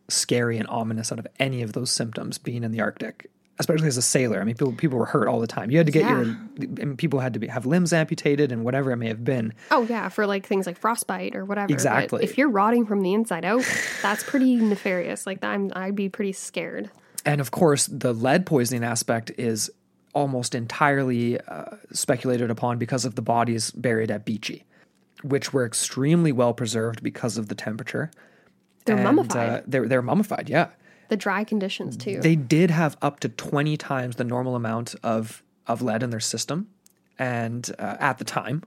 scary 0.10 0.58
and 0.58 0.68
ominous 0.68 1.12
out 1.12 1.20
of 1.20 1.28
any 1.40 1.62
of 1.62 1.74
those 1.74 1.92
symptoms 1.92 2.38
being 2.38 2.64
in 2.64 2.72
the 2.72 2.82
arctic 2.82 3.30
especially 3.60 3.88
as 3.88 3.98
a 3.98 4.02
sailor 4.02 4.42
i 4.42 4.44
mean 4.44 4.56
people, 4.56 4.74
people 4.74 4.98
were 4.98 5.06
hurt 5.06 5.28
all 5.28 5.40
the 5.40 5.48
time 5.48 5.70
you 5.70 5.78
had 5.78 5.86
to 5.86 5.92
get 5.92 6.10
your 6.10 6.22
and 6.22 6.98
people 6.98 7.20
had 7.20 7.34
to 7.34 7.40
be, 7.40 7.48
have 7.48 7.66
limbs 7.66 7.94
amputated 7.94 8.52
and 8.52 8.64
whatever 8.64 8.92
it 8.92 8.98
may 8.98 9.08
have 9.08 9.24
been 9.24 9.54
Oh 9.72 9.84
yeah, 9.90 10.10
for 10.10 10.26
like 10.26 10.46
things 10.46 10.66
like 10.66 10.78
frostbite 10.78 11.36
or 11.36 11.46
whatever. 11.46 11.68
But 11.68 11.74
Exactly. 11.74 12.24
if 12.24 12.38
you're 12.38 12.50
rotting 12.50 12.86
from 12.86 13.02
the 13.02 13.14
inside 13.14 13.46
out, 13.46 13.64
that's 14.02 14.24
pretty 14.24 14.56
nefarious. 14.56 15.26
Like 15.26 15.44
I'm, 15.44 15.72
I'd 15.76 15.96
be 15.96 16.10
pretty 16.10 16.32
scared. 16.34 16.90
And 17.26 17.40
of 17.42 17.52
course, 17.52 17.88
the 17.88 18.14
lead 18.14 18.46
poisoning 18.46 18.84
aspect 18.84 19.32
is 19.38 19.72
almost 20.14 20.54
entirely 20.56 21.40
uh, 21.42 21.76
speculated 21.92 22.52
upon 22.52 22.78
because 22.78 23.06
of 23.06 23.16
the 23.16 23.22
bodies 23.22 23.72
buried 23.72 24.12
at 24.12 24.26
Beechey, 24.26 24.64
which 25.24 25.54
were 25.54 25.66
extremely 25.66 26.32
well 26.32 26.54
preserved 26.54 27.02
because 27.04 27.38
of 27.38 27.48
the 27.48 27.56
temperature. 27.56 28.12
They're 28.86 28.96
And, 28.96 29.04
mummified. 29.06 29.50
Uh, 29.50 29.62
they're 29.66 29.88
they're 29.88 30.02
mummified. 30.02 30.50
Yeah, 30.50 30.70
the 31.10 31.18
dry 31.18 31.44
conditions 31.44 31.96
too. 31.98 32.20
they 32.22 32.36
did 32.36 32.70
have 32.72 32.98
up 33.02 33.20
to 33.22 33.30
twenty 33.30 33.78
times 33.78 34.18
the 34.18 34.24
normal 34.26 34.56
amount 34.56 34.96
of 35.04 35.42
of 35.68 35.82
lead 35.82 36.04
in 36.04 36.10
their 36.10 36.20
system, 36.20 36.68
and 37.18 37.70
uh, 37.80 37.96
at 38.00 38.18
the 38.18 38.26
time, 38.26 38.64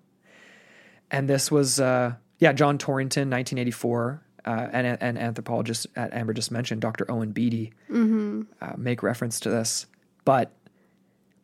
and 1.10 1.28
this 1.28 1.50
was 1.50 1.78
uh, 1.80 2.14
yeah 2.38 2.52
John 2.52 2.78
Torrington, 2.78 3.28
nineteen 3.28 3.58
eighty 3.58 3.70
four. 3.70 4.22
Uh, 4.44 4.68
and 4.72 4.86
an 5.02 5.18
anthropologist 5.18 5.88
at 5.96 6.14
Amber 6.14 6.32
just 6.32 6.52
mentioned, 6.52 6.80
Dr. 6.80 7.10
Owen 7.10 7.32
Beattie, 7.32 7.72
uh, 7.92 8.74
make 8.76 9.02
reference 9.02 9.40
to 9.40 9.50
this. 9.50 9.86
But 10.24 10.52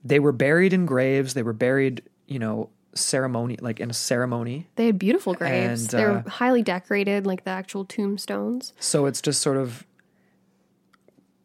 they 0.05 0.21
were 0.21 0.31
buried 0.31 0.73
in 0.73 0.87
graves. 0.87 1.35
They 1.35 1.43
were 1.43 1.53
buried, 1.53 2.03
you 2.29 2.39
know, 2.39 2.71
ceremony, 2.95 3.57
like 3.61 3.81
in 3.81 3.91
a 3.91 3.95
ceremony. 3.95 4.69
they 4.77 4.87
had 4.87 4.99
beautiful 4.99 5.35
graves. 5.35 5.93
And, 5.93 6.01
they 6.01 6.05
were 6.05 6.23
uh, 6.27 6.29
highly 6.29 6.63
decorated, 6.63 7.27
like 7.27 7.45
the 7.45 7.51
actual 7.51 7.85
tombstones. 7.85 8.73
So 8.79 9.07
it's 9.07 9.21
just 9.21 9.43
sort 9.43 9.57
of 9.57 9.87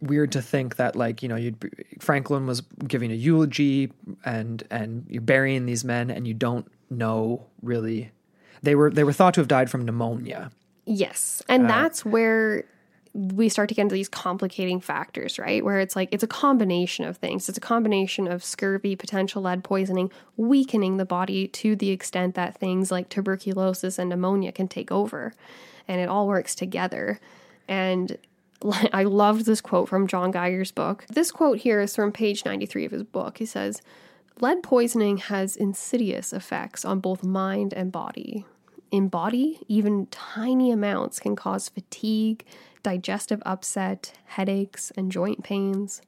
weird 0.01 0.31
to 0.31 0.41
think 0.41 0.75
that 0.75 0.95
like 0.95 1.23
you 1.23 1.29
know 1.29 1.35
you'd 1.35 1.59
be- 1.59 1.71
Franklin 1.99 2.45
was 2.45 2.61
giving 2.87 3.11
a 3.11 3.15
eulogy 3.15 3.91
and 4.23 4.63
and 4.69 5.05
you're 5.09 5.21
burying 5.21 5.65
these 5.65 5.83
men 5.83 6.11
and 6.11 6.27
you 6.27 6.35
don't 6.35 6.71
know 6.91 7.43
really 7.63 8.11
they 8.61 8.75
were 8.75 8.91
they 8.91 9.03
were 9.03 9.13
thought 9.13 9.33
to 9.33 9.41
have 9.41 9.47
died 9.47 9.69
from 9.69 9.85
pneumonia. 9.85 10.51
Yes. 10.85 11.43
And 11.49 11.69
that's 11.69 12.05
where 12.05 12.63
we 13.17 13.49
start 13.49 13.67
to 13.67 13.73
get 13.73 13.81
into 13.81 13.95
these 13.95 14.07
complicating 14.07 14.79
factors, 14.79 15.39
right? 15.39 15.65
Where 15.65 15.79
it's 15.79 15.95
like 15.95 16.09
it's 16.11 16.23
a 16.23 16.27
combination 16.27 17.03
of 17.03 17.17
things. 17.17 17.49
It's 17.49 17.57
a 17.57 17.61
combination 17.61 18.27
of 18.27 18.43
scurvy, 18.43 18.95
potential 18.95 19.41
lead 19.41 19.63
poisoning, 19.63 20.11
weakening 20.35 20.97
the 20.97 21.05
body 21.05 21.47
to 21.47 21.75
the 21.75 21.89
extent 21.89 22.35
that 22.35 22.59
things 22.59 22.91
like 22.91 23.09
tuberculosis 23.09 23.97
and 23.97 24.11
pneumonia 24.11 24.51
can 24.51 24.67
take 24.67 24.91
over. 24.91 25.33
And 25.87 25.99
it 25.99 26.09
all 26.09 26.27
works 26.27 26.53
together. 26.53 27.19
And 27.67 28.19
I 28.93 29.03
loved 29.03 29.47
this 29.47 29.61
quote 29.61 29.89
from 29.89 30.05
John 30.05 30.29
Geiger's 30.29 30.71
book. 30.71 31.05
This 31.09 31.31
quote 31.31 31.57
here 31.57 31.81
is 31.81 31.95
from 31.95 32.11
page 32.11 32.45
93 32.45 32.85
of 32.85 32.91
his 32.91 33.03
book. 33.03 33.39
He 33.39 33.47
says, 33.47 33.81
Lead 34.39 34.61
poisoning 34.61 35.17
has 35.17 35.55
insidious 35.55 36.31
effects 36.33 36.85
on 36.85 36.99
both 36.99 37.23
mind 37.23 37.73
and 37.73 37.91
body. 37.91 38.45
In 38.91 39.07
body, 39.07 39.59
even 39.67 40.05
tiny 40.11 40.71
amounts 40.71 41.19
can 41.19 41.35
cause 41.35 41.67
fatigue, 41.67 42.45
digestive 42.87 43.43
upset, 43.45 44.13
headaches, 44.27 44.93
and 44.95 45.11
joint 45.11 45.43
pains. 45.43 46.01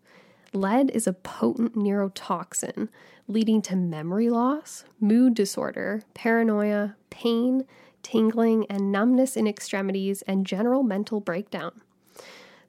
Lead 0.53 0.89
is 0.91 1.07
a 1.07 1.11
potent 1.11 1.75
neurotoxin, 1.75 2.87
leading 3.27 3.61
to 3.61 3.75
memory 3.75 4.29
loss, 4.29 4.85
mood 4.97 5.33
disorder, 5.33 6.03
paranoia, 6.13 6.95
pain, 7.09 7.65
tingling, 8.01 8.65
and 8.69 8.93
numbness 8.93 9.35
in 9.35 9.45
extremities, 9.45 10.21
and 10.21 10.45
general 10.45 10.81
mental 10.81 11.19
breakdown. 11.19 11.81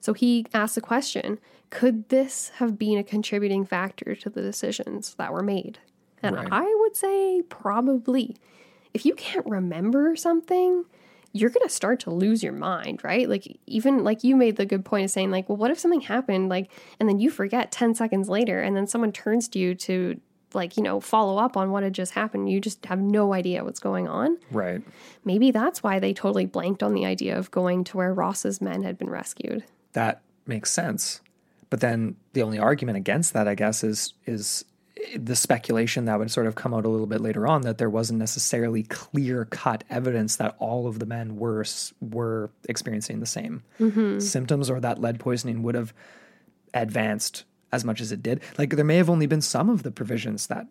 So 0.01 0.11
he 0.11 0.45
asked 0.53 0.75
the 0.75 0.81
question 0.81 1.39
could 1.69 2.09
this 2.09 2.49
have 2.55 2.77
been 2.77 2.97
a 2.97 3.05
contributing 3.05 3.63
factor 3.63 4.13
to 4.13 4.29
the 4.29 4.41
decisions 4.41 5.13
that 5.13 5.31
were 5.31 5.41
made? 5.41 5.79
And 6.21 6.35
Right. 6.35 6.49
I 6.51 6.77
would 6.81 6.97
say 6.97 7.43
probably. 7.43 8.35
If 8.93 9.05
you 9.05 9.15
can't 9.15 9.45
remember 9.45 10.17
something, 10.17 10.83
you're 11.33 11.49
going 11.49 11.65
to 11.65 11.73
start 11.73 11.99
to 12.01 12.11
lose 12.11 12.43
your 12.43 12.53
mind, 12.53 13.03
right? 13.03 13.29
Like, 13.29 13.59
even 13.65 14.03
like 14.03 14.23
you 14.23 14.35
made 14.35 14.57
the 14.57 14.65
good 14.65 14.83
point 14.83 15.05
of 15.05 15.11
saying, 15.11 15.31
like, 15.31 15.47
well, 15.47 15.57
what 15.57 15.71
if 15.71 15.79
something 15.79 16.01
happened, 16.01 16.49
like, 16.49 16.69
and 16.99 17.07
then 17.07 17.19
you 17.19 17.29
forget 17.29 17.71
10 17.71 17.95
seconds 17.95 18.27
later, 18.27 18.59
and 18.61 18.75
then 18.75 18.87
someone 18.87 19.11
turns 19.11 19.47
to 19.49 19.59
you 19.59 19.73
to, 19.75 20.19
like, 20.53 20.75
you 20.75 20.83
know, 20.83 20.99
follow 20.99 21.37
up 21.37 21.55
on 21.55 21.71
what 21.71 21.83
had 21.83 21.93
just 21.93 22.13
happened. 22.13 22.49
You 22.49 22.59
just 22.59 22.85
have 22.85 22.99
no 22.99 23.33
idea 23.33 23.63
what's 23.63 23.79
going 23.79 24.07
on. 24.07 24.37
Right. 24.51 24.81
Maybe 25.23 25.51
that's 25.51 25.81
why 25.81 25.99
they 25.99 26.13
totally 26.13 26.45
blanked 26.45 26.83
on 26.83 26.93
the 26.93 27.05
idea 27.05 27.37
of 27.37 27.49
going 27.51 27.85
to 27.85 27.97
where 27.97 28.13
Ross's 28.13 28.59
men 28.59 28.83
had 28.83 28.97
been 28.97 29.09
rescued. 29.09 29.63
That 29.93 30.21
makes 30.45 30.71
sense. 30.71 31.21
But 31.69 31.79
then 31.79 32.17
the 32.33 32.41
only 32.41 32.59
argument 32.59 32.97
against 32.97 33.31
that, 33.33 33.47
I 33.47 33.55
guess, 33.55 33.83
is 33.83 34.13
is 34.25 34.65
the 35.15 35.35
speculation 35.35 36.05
that 36.05 36.19
would 36.19 36.31
sort 36.31 36.47
of 36.47 36.55
come 36.55 36.73
out 36.73 36.85
a 36.85 36.89
little 36.89 37.07
bit 37.07 37.21
later 37.21 37.47
on 37.47 37.61
that 37.61 37.77
there 37.77 37.89
wasn't 37.89 38.19
necessarily 38.19 38.83
clear 38.83 39.45
cut 39.45 39.83
evidence 39.89 40.35
that 40.35 40.55
all 40.59 40.87
of 40.87 40.99
the 40.99 41.05
men 41.05 41.37
were 41.37 41.65
were 41.99 42.49
experiencing 42.67 43.19
the 43.19 43.25
same 43.25 43.63
symptoms 44.19 44.69
or 44.69 44.79
that 44.79 44.99
lead 44.99 45.19
poisoning 45.19 45.63
would 45.63 45.75
have 45.75 45.93
advanced 46.73 47.45
as 47.71 47.85
much 47.85 48.01
as 48.01 48.11
it 48.11 48.21
did. 48.21 48.41
Like 48.57 48.75
there 48.75 48.85
may 48.85 48.97
have 48.97 49.09
only 49.09 49.27
been 49.27 49.41
some 49.41 49.69
of 49.69 49.83
the 49.83 49.91
provisions 49.91 50.47
that 50.47 50.67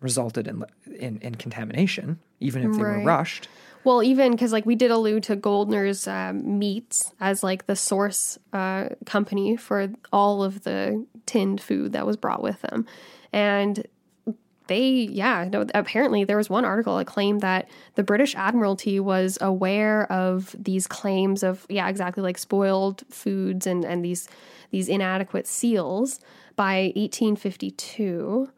resulted 0.00 0.46
in 0.46 0.64
in, 0.98 1.18
in 1.18 1.34
contamination, 1.36 2.18
even 2.40 2.62
if 2.62 2.76
they 2.76 2.82
were 2.82 3.02
rushed. 3.02 3.48
Well, 3.84 4.02
even 4.02 4.32
because 4.32 4.52
like 4.52 4.64
we 4.64 4.76
did 4.76 4.90
allude 4.90 5.24
to 5.24 5.36
Goldner's 5.36 6.08
um, 6.08 6.58
Meats 6.58 7.12
as 7.20 7.42
like 7.42 7.66
the 7.66 7.76
source 7.76 8.38
uh, 8.52 8.88
company 9.04 9.56
for 9.56 9.90
all 10.10 10.42
of 10.42 10.64
the 10.64 11.06
tinned 11.26 11.60
food 11.60 11.92
that 11.92 12.06
was 12.06 12.16
brought 12.16 12.42
with 12.42 12.60
them, 12.62 12.86
and 13.34 13.84
they 14.68 14.88
yeah 15.10 15.46
no 15.52 15.66
apparently 15.74 16.24
there 16.24 16.38
was 16.38 16.48
one 16.48 16.64
article 16.64 16.96
that 16.96 17.04
claimed 17.04 17.42
that 17.42 17.68
the 17.96 18.02
British 18.02 18.34
Admiralty 18.34 18.98
was 18.98 19.36
aware 19.40 20.10
of 20.10 20.54
these 20.58 20.86
claims 20.86 21.42
of 21.42 21.66
yeah 21.68 21.88
exactly 21.88 22.22
like 22.22 22.38
spoiled 22.38 23.02
foods 23.10 23.66
and 23.66 23.84
and 23.84 24.02
these 24.04 24.28
these 24.70 24.88
inadequate 24.88 25.46
seals 25.46 26.20
by 26.56 26.92
1852. 26.96 28.48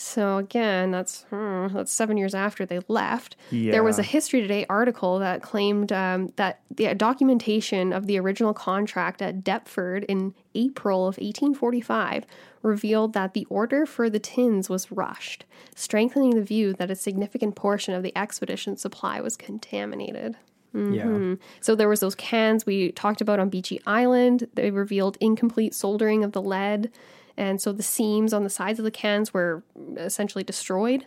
So 0.00 0.36
again, 0.36 0.92
that's 0.92 1.24
hmm, 1.24 1.66
that's 1.72 1.90
seven 1.90 2.16
years 2.16 2.32
after 2.32 2.64
they 2.64 2.78
left. 2.86 3.34
Yeah. 3.50 3.72
There 3.72 3.82
was 3.82 3.98
a 3.98 4.04
History 4.04 4.40
Today 4.40 4.64
article 4.70 5.18
that 5.18 5.42
claimed 5.42 5.92
um, 5.92 6.32
that 6.36 6.60
the 6.70 6.94
documentation 6.94 7.92
of 7.92 8.06
the 8.06 8.16
original 8.20 8.54
contract 8.54 9.20
at 9.20 9.42
Deptford 9.42 10.04
in 10.04 10.34
April 10.54 11.00
of 11.00 11.16
1845 11.16 12.24
revealed 12.62 13.12
that 13.14 13.34
the 13.34 13.44
order 13.46 13.86
for 13.86 14.08
the 14.08 14.20
tins 14.20 14.70
was 14.70 14.92
rushed, 14.92 15.44
strengthening 15.74 16.30
the 16.30 16.42
view 16.42 16.72
that 16.74 16.92
a 16.92 16.94
significant 16.94 17.56
portion 17.56 17.92
of 17.92 18.04
the 18.04 18.16
expedition's 18.16 18.80
supply 18.80 19.20
was 19.20 19.36
contaminated. 19.36 20.36
Yeah. 20.74 21.34
So 21.60 21.74
there 21.74 21.88
was 21.88 22.00
those 22.00 22.14
cans 22.14 22.66
we 22.66 22.92
talked 22.92 23.20
about 23.20 23.40
on 23.40 23.50
Beechey 23.50 23.80
Island. 23.86 24.46
They 24.54 24.70
revealed 24.70 25.16
incomplete 25.20 25.74
soldering 25.74 26.22
of 26.22 26.32
the 26.32 26.42
lead, 26.42 26.92
and 27.38 27.58
so 27.62 27.72
the 27.72 27.82
seams 27.82 28.34
on 28.34 28.44
the 28.44 28.50
sides 28.50 28.78
of 28.78 28.84
the 28.84 28.90
cans 28.90 29.32
were 29.32 29.62
essentially 29.96 30.44
destroyed. 30.44 31.06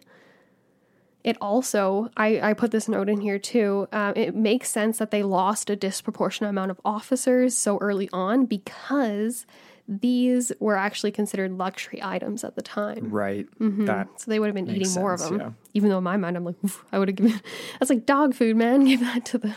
It 1.24 1.38
also, 1.40 2.10
I, 2.18 2.40
I 2.42 2.54
put 2.54 2.72
this 2.72 2.90
note 2.90 3.08
in 3.08 3.22
here 3.22 3.38
too. 3.38 3.88
Uh, 3.92 4.12
it 4.16 4.34
makes 4.36 4.72
sense 4.72 4.98
that 4.98 5.12
they 5.12 5.22
lost 5.22 5.70
a 5.70 5.76
disproportionate 5.76 6.50
amount 6.50 6.72
of 6.72 6.82
officers 6.84 7.56
so 7.56 7.78
early 7.78 8.10
on 8.12 8.46
because 8.48 9.46
these 9.88 10.52
were 10.60 10.76
actually 10.76 11.12
considered 11.12 11.52
luxury 11.52 12.00
items 12.02 12.44
at 12.44 12.56
the 12.56 12.62
time. 12.64 13.10
Right. 13.12 13.46
That 13.60 14.08
So 14.20 14.32
they 14.32 14.40
would 14.40 14.48
have 14.48 14.56
been 14.56 14.66
eating 14.68 14.80
Makes 14.80 14.96
more 14.96 15.14
of 15.14 15.20
them. 15.20 15.40
yeah. 15.40 15.50
Even 15.76 15.90
though 15.90 16.00
in 16.00 16.04
my 16.04 16.18
mind 16.18 16.38
I'm 16.38 16.46
like, 16.46 16.56
I 16.92 16.98
would 16.98 17.08
have 17.10 17.16
given 17.18 17.40
that's 17.80 17.90
like 17.92 18.06
dog 18.08 18.34
food, 18.34 18.56
man. 18.56 18.86
Give 18.86 19.02
that 19.02 19.24
to 19.26 19.38
the 19.38 19.54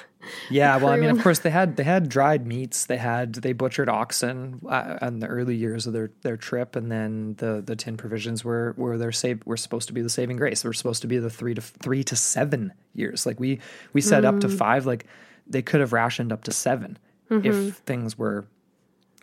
Yeah, 0.50 0.76
well, 0.76 0.88
I 0.88 0.96
mean, 0.96 1.10
of 1.10 1.20
course, 1.22 1.38
they 1.40 1.50
had 1.50 1.76
they 1.76 1.84
had 1.84 2.08
dried 2.08 2.46
meats. 2.46 2.86
They 2.86 2.96
had 2.96 3.34
they 3.34 3.52
butchered 3.52 3.88
oxen 3.88 4.60
uh, 4.68 4.98
in 5.02 5.20
the 5.20 5.26
early 5.26 5.56
years 5.56 5.86
of 5.86 5.92
their, 5.92 6.10
their 6.22 6.36
trip, 6.36 6.76
and 6.76 6.90
then 6.90 7.34
the 7.38 7.62
the 7.64 7.76
tin 7.76 7.96
provisions 7.96 8.44
were 8.44 8.74
were 8.76 8.96
their 8.98 9.12
save 9.12 9.44
were 9.46 9.56
supposed 9.56 9.86
to 9.88 9.94
be 9.94 10.02
the 10.02 10.08
saving 10.10 10.36
grace. 10.36 10.62
They 10.62 10.68
were 10.68 10.72
supposed 10.74 11.02
to 11.02 11.08
be 11.08 11.18
the 11.18 11.30
three 11.30 11.54
to 11.54 11.60
three 11.60 12.04
to 12.04 12.16
seven 12.16 12.72
years. 12.94 13.26
Like 13.26 13.38
we 13.40 13.60
we 13.92 14.00
said 14.00 14.24
up 14.24 14.40
to 14.40 14.48
Mm. 14.48 14.58
five. 14.58 14.86
Like 14.86 15.06
they 15.46 15.62
could 15.62 15.80
have 15.80 15.92
rationed 15.92 16.32
up 16.32 16.44
to 16.44 16.52
7 16.52 16.98
Mm-hmm. 17.30 17.46
if 17.46 17.76
things 17.78 18.16
were 18.18 18.46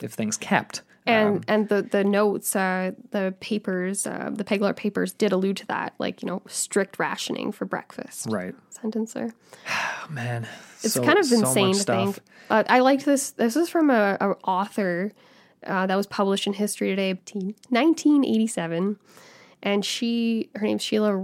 if 0.01 0.11
things 0.13 0.37
kept. 0.37 0.81
And 1.05 1.37
Um, 1.37 1.41
and 1.47 1.67
the 1.69 1.81
the 1.81 2.03
notes 2.03 2.55
uh 2.55 2.91
the 3.09 3.33
papers 3.39 4.05
uh 4.05 4.29
the 4.31 4.43
Peglar 4.43 4.75
papers 4.75 5.13
did 5.13 5.31
allude 5.31 5.57
to 5.57 5.65
that 5.67 5.93
like 5.97 6.21
you 6.21 6.27
know 6.27 6.43
strict 6.47 6.99
rationing 6.99 7.51
for 7.51 7.65
breakfast 7.65 8.27
right, 8.29 8.53
sentence 8.69 9.13
there. 9.13 9.33
Oh, 9.67 10.07
man, 10.09 10.47
it's 10.83 10.93
so- 10.93 11.03
kind 11.03 11.17
of 11.17 11.25
so 11.25 11.39
insane 11.39 11.73
to 11.73 11.83
think. 11.83 12.19
uh, 12.51 12.63
i 12.69 12.79
liked 12.79 13.03
this 13.05 13.31
this 13.31 13.55
is 13.55 13.67
from 13.67 13.89
a, 13.89 14.15
a 14.21 14.27
author 14.43 15.11
uh, 15.65 15.87
that 15.87 15.95
was 15.95 16.05
published 16.07 16.45
in 16.47 16.53
history 16.53 16.89
today 16.89 17.13
1987 17.69 18.97
and 19.63 19.85
she 19.85 20.49
her 20.55 20.65
name's 20.65 20.83
sheila 20.83 21.15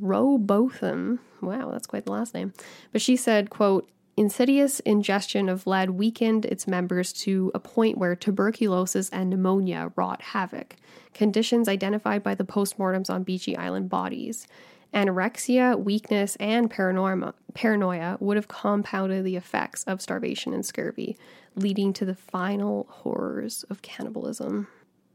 robotham. 0.00 1.20
Wow 1.40 1.70
that's 1.70 1.86
quite 1.86 2.04
the 2.04 2.12
last 2.12 2.34
name. 2.34 2.52
But 2.92 3.02
she 3.02 3.16
said 3.16 3.50
quote 3.50 3.88
insidious 4.16 4.80
ingestion 4.80 5.48
of 5.48 5.66
lead 5.66 5.90
weakened 5.90 6.44
its 6.44 6.66
members 6.66 7.12
to 7.12 7.50
a 7.54 7.58
point 7.58 7.98
where 7.98 8.14
tuberculosis 8.14 9.10
and 9.10 9.30
pneumonia 9.30 9.92
wrought 9.96 10.22
havoc. 10.22 10.76
Conditions 11.12 11.68
identified 11.68 12.22
by 12.22 12.34
the 12.34 12.44
postmortems 12.44 13.10
on 13.10 13.24
beechey 13.24 13.58
island 13.58 13.88
bodies. 13.88 14.46
Anorexia 14.92 15.76
weakness 15.76 16.36
and 16.36 16.70
paranoia 16.70 18.16
would 18.20 18.36
have 18.36 18.46
compounded 18.46 19.24
the 19.24 19.34
effects 19.36 19.82
of 19.84 20.00
starvation 20.00 20.54
and 20.54 20.64
scurvy 20.64 21.16
leading 21.56 21.92
to 21.92 22.04
the 22.04 22.14
final 22.14 22.86
horrors 22.88 23.64
of 23.70 23.82
cannibalism. 23.82 24.68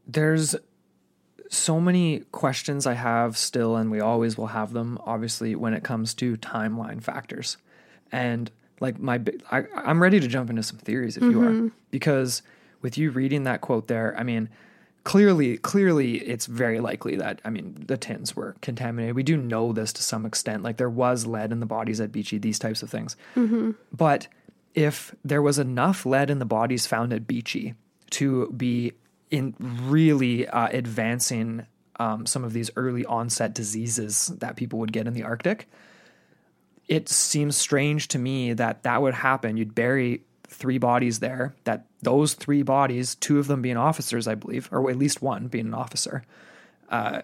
There's 0.06 0.54
so 1.48 1.80
many 1.80 2.20
questions 2.30 2.86
I 2.86 2.94
have 2.94 3.36
still, 3.36 3.76
and 3.76 3.90
we 3.90 4.00
always 4.00 4.36
will 4.38 4.48
have 4.48 4.72
them, 4.72 4.98
obviously, 5.04 5.54
when 5.54 5.74
it 5.74 5.82
comes 5.82 6.14
to 6.14 6.36
timeline 6.36 7.02
factors. 7.02 7.56
And 8.12 8.50
like 8.80 8.98
my 8.98 9.20
I, 9.50 9.64
I'm 9.76 10.02
ready 10.02 10.18
to 10.20 10.26
jump 10.26 10.50
into 10.50 10.62
some 10.62 10.78
theories 10.78 11.16
if 11.16 11.22
you 11.22 11.42
are 11.42 11.70
because 11.90 12.42
with 12.82 12.96
you 12.98 13.10
reading 13.10 13.44
that 13.44 13.60
quote 13.60 13.88
there, 13.88 14.14
I 14.18 14.22
mean, 14.22 14.48
clearly 15.04 15.58
clearly 15.58 16.16
it's 16.16 16.46
very 16.46 16.80
likely 16.80 17.16
that 17.16 17.40
I 17.44 17.50
mean 17.50 17.84
the 17.86 17.96
tins 17.96 18.34
were 18.34 18.56
contaminated. 18.62 19.14
We 19.14 19.22
do 19.22 19.36
know 19.36 19.72
this 19.72 19.92
to 19.94 20.02
some 20.02 20.26
extent. 20.26 20.62
Like 20.62 20.76
there 20.78 20.90
was 20.90 21.26
lead 21.26 21.52
in 21.52 21.60
the 21.60 21.66
bodies 21.66 22.00
at 22.00 22.10
Beechey, 22.12 22.40
these 22.40 22.58
types 22.58 22.82
of 22.82 22.90
things. 22.90 23.16
But 23.92 24.28
if 24.74 25.14
there 25.24 25.42
was 25.42 25.58
enough 25.58 26.06
lead 26.06 26.30
in 26.30 26.38
the 26.38 26.44
bodies 26.44 26.86
found 26.86 27.12
at 27.12 27.26
Beechey 27.26 27.74
to 28.10 28.50
be 28.52 28.92
in 29.30 29.54
really 29.58 30.48
uh, 30.48 30.68
advancing 30.72 31.66
um, 31.98 32.24
some 32.26 32.44
of 32.44 32.52
these 32.52 32.70
early 32.76 33.04
onset 33.04 33.54
diseases 33.54 34.28
that 34.38 34.56
people 34.56 34.78
would 34.78 34.92
get 34.92 35.06
in 35.06 35.12
the 35.12 35.22
Arctic, 35.22 35.68
it 36.90 37.08
seems 37.08 37.56
strange 37.56 38.08
to 38.08 38.18
me 38.18 38.52
that 38.52 38.82
that 38.82 39.00
would 39.00 39.14
happen. 39.14 39.56
You'd 39.56 39.76
bury 39.76 40.22
three 40.48 40.76
bodies 40.76 41.20
there, 41.20 41.54
that 41.62 41.86
those 42.02 42.34
three 42.34 42.62
bodies, 42.62 43.14
two 43.14 43.38
of 43.38 43.46
them 43.46 43.62
being 43.62 43.76
officers, 43.76 44.26
I 44.26 44.34
believe, 44.34 44.68
or 44.72 44.90
at 44.90 44.98
least 44.98 45.22
one 45.22 45.46
being 45.46 45.66
an 45.66 45.74
officer, 45.74 46.24
uh, 46.90 47.22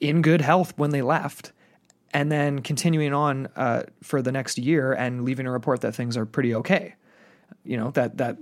in 0.00 0.22
good 0.22 0.40
health 0.40 0.72
when 0.76 0.90
they 0.90 1.02
left, 1.02 1.50
and 2.12 2.30
then 2.30 2.60
continuing 2.60 3.12
on 3.12 3.48
uh, 3.56 3.82
for 4.00 4.22
the 4.22 4.30
next 4.30 4.58
year 4.58 4.92
and 4.92 5.24
leaving 5.24 5.46
a 5.46 5.50
report 5.50 5.80
that 5.80 5.96
things 5.96 6.16
are 6.16 6.24
pretty 6.24 6.54
okay. 6.54 6.94
You 7.64 7.76
know 7.76 7.90
that 7.90 8.18
that 8.18 8.38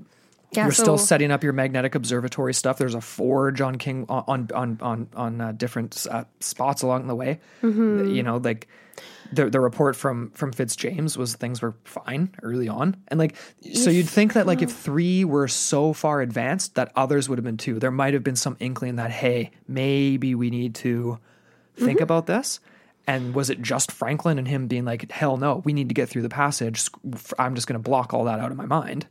Yeah, 0.53 0.65
you're 0.65 0.73
still 0.73 0.99
setting 0.99 1.31
up 1.31 1.43
your 1.43 1.55
magnetic 1.55 1.95
observatory 1.95 2.53
stuff. 2.53 2.77
There's 2.77 2.95
a 2.95 3.01
forge 3.01 3.62
on 3.62 3.79
King 3.79 4.05
on 4.11 4.51
on 4.55 4.79
on 4.83 5.09
on 5.16 5.41
uh, 5.41 5.53
different 5.53 6.07
uh, 6.11 6.24
spots 6.41 6.83
along 6.83 7.07
the 7.07 7.15
way. 7.15 7.41
Mm-hmm. 7.62 8.11
You 8.11 8.23
know, 8.23 8.37
like 8.37 8.69
the 9.33 9.49
the 9.51 9.61
report 9.61 9.97
from 9.97 10.31
from 10.31 10.53
Fitzjames 10.53 11.17
was 11.17 11.35
things 11.35 11.63
were 11.63 11.75
fine 11.85 12.35
early 12.43 12.69
on, 12.69 12.97
and 13.09 13.19
like 13.19 13.37
so 13.75 13.91
you'd 13.91 14.09
think 14.09 14.35
that 14.35 14.47
like 14.47 14.63
if 14.63 14.71
three 14.73 15.25
were 15.25 15.49
so 15.49 15.93
far 15.93 16.21
advanced 16.21 16.75
that 16.75 16.93
others 16.97 17.29
would 17.29 17.39
have 17.39 17.45
been 17.45 17.57
too. 17.57 17.79
There 17.79 17.91
might 17.91 18.15
have 18.15 18.23
been 18.23 18.37
some 18.37 18.57
inkling 18.61 18.97
that 18.97 19.11
hey, 19.11 19.51
maybe 19.67 20.35
we 20.35 20.51
need 20.51 20.75
to 20.77 21.19
think 21.77 21.99
Mm-hmm. 21.99 22.03
about 22.03 22.27
this. 22.27 22.61
And 23.07 23.35
was 23.35 23.51
it 23.51 23.61
just 23.61 23.91
Franklin 23.91 24.39
and 24.39 24.47
him 24.47 24.69
being 24.69 24.85
like, 24.85 25.11
hell 25.11 25.37
no, 25.37 25.61
we 25.65 25.73
need 25.73 25.89
to 25.89 25.95
get 25.95 26.09
through 26.09 26.23
the 26.23 26.29
passage. 26.29 26.89
I'm 27.39 27.57
just 27.57 27.67
going 27.67 27.75
to 27.75 27.83
block 27.83 28.15
all 28.15 28.25
that 28.27 28.39
out 28.39 28.53
of 28.53 28.57
my 28.57 28.67
mind 28.67 29.07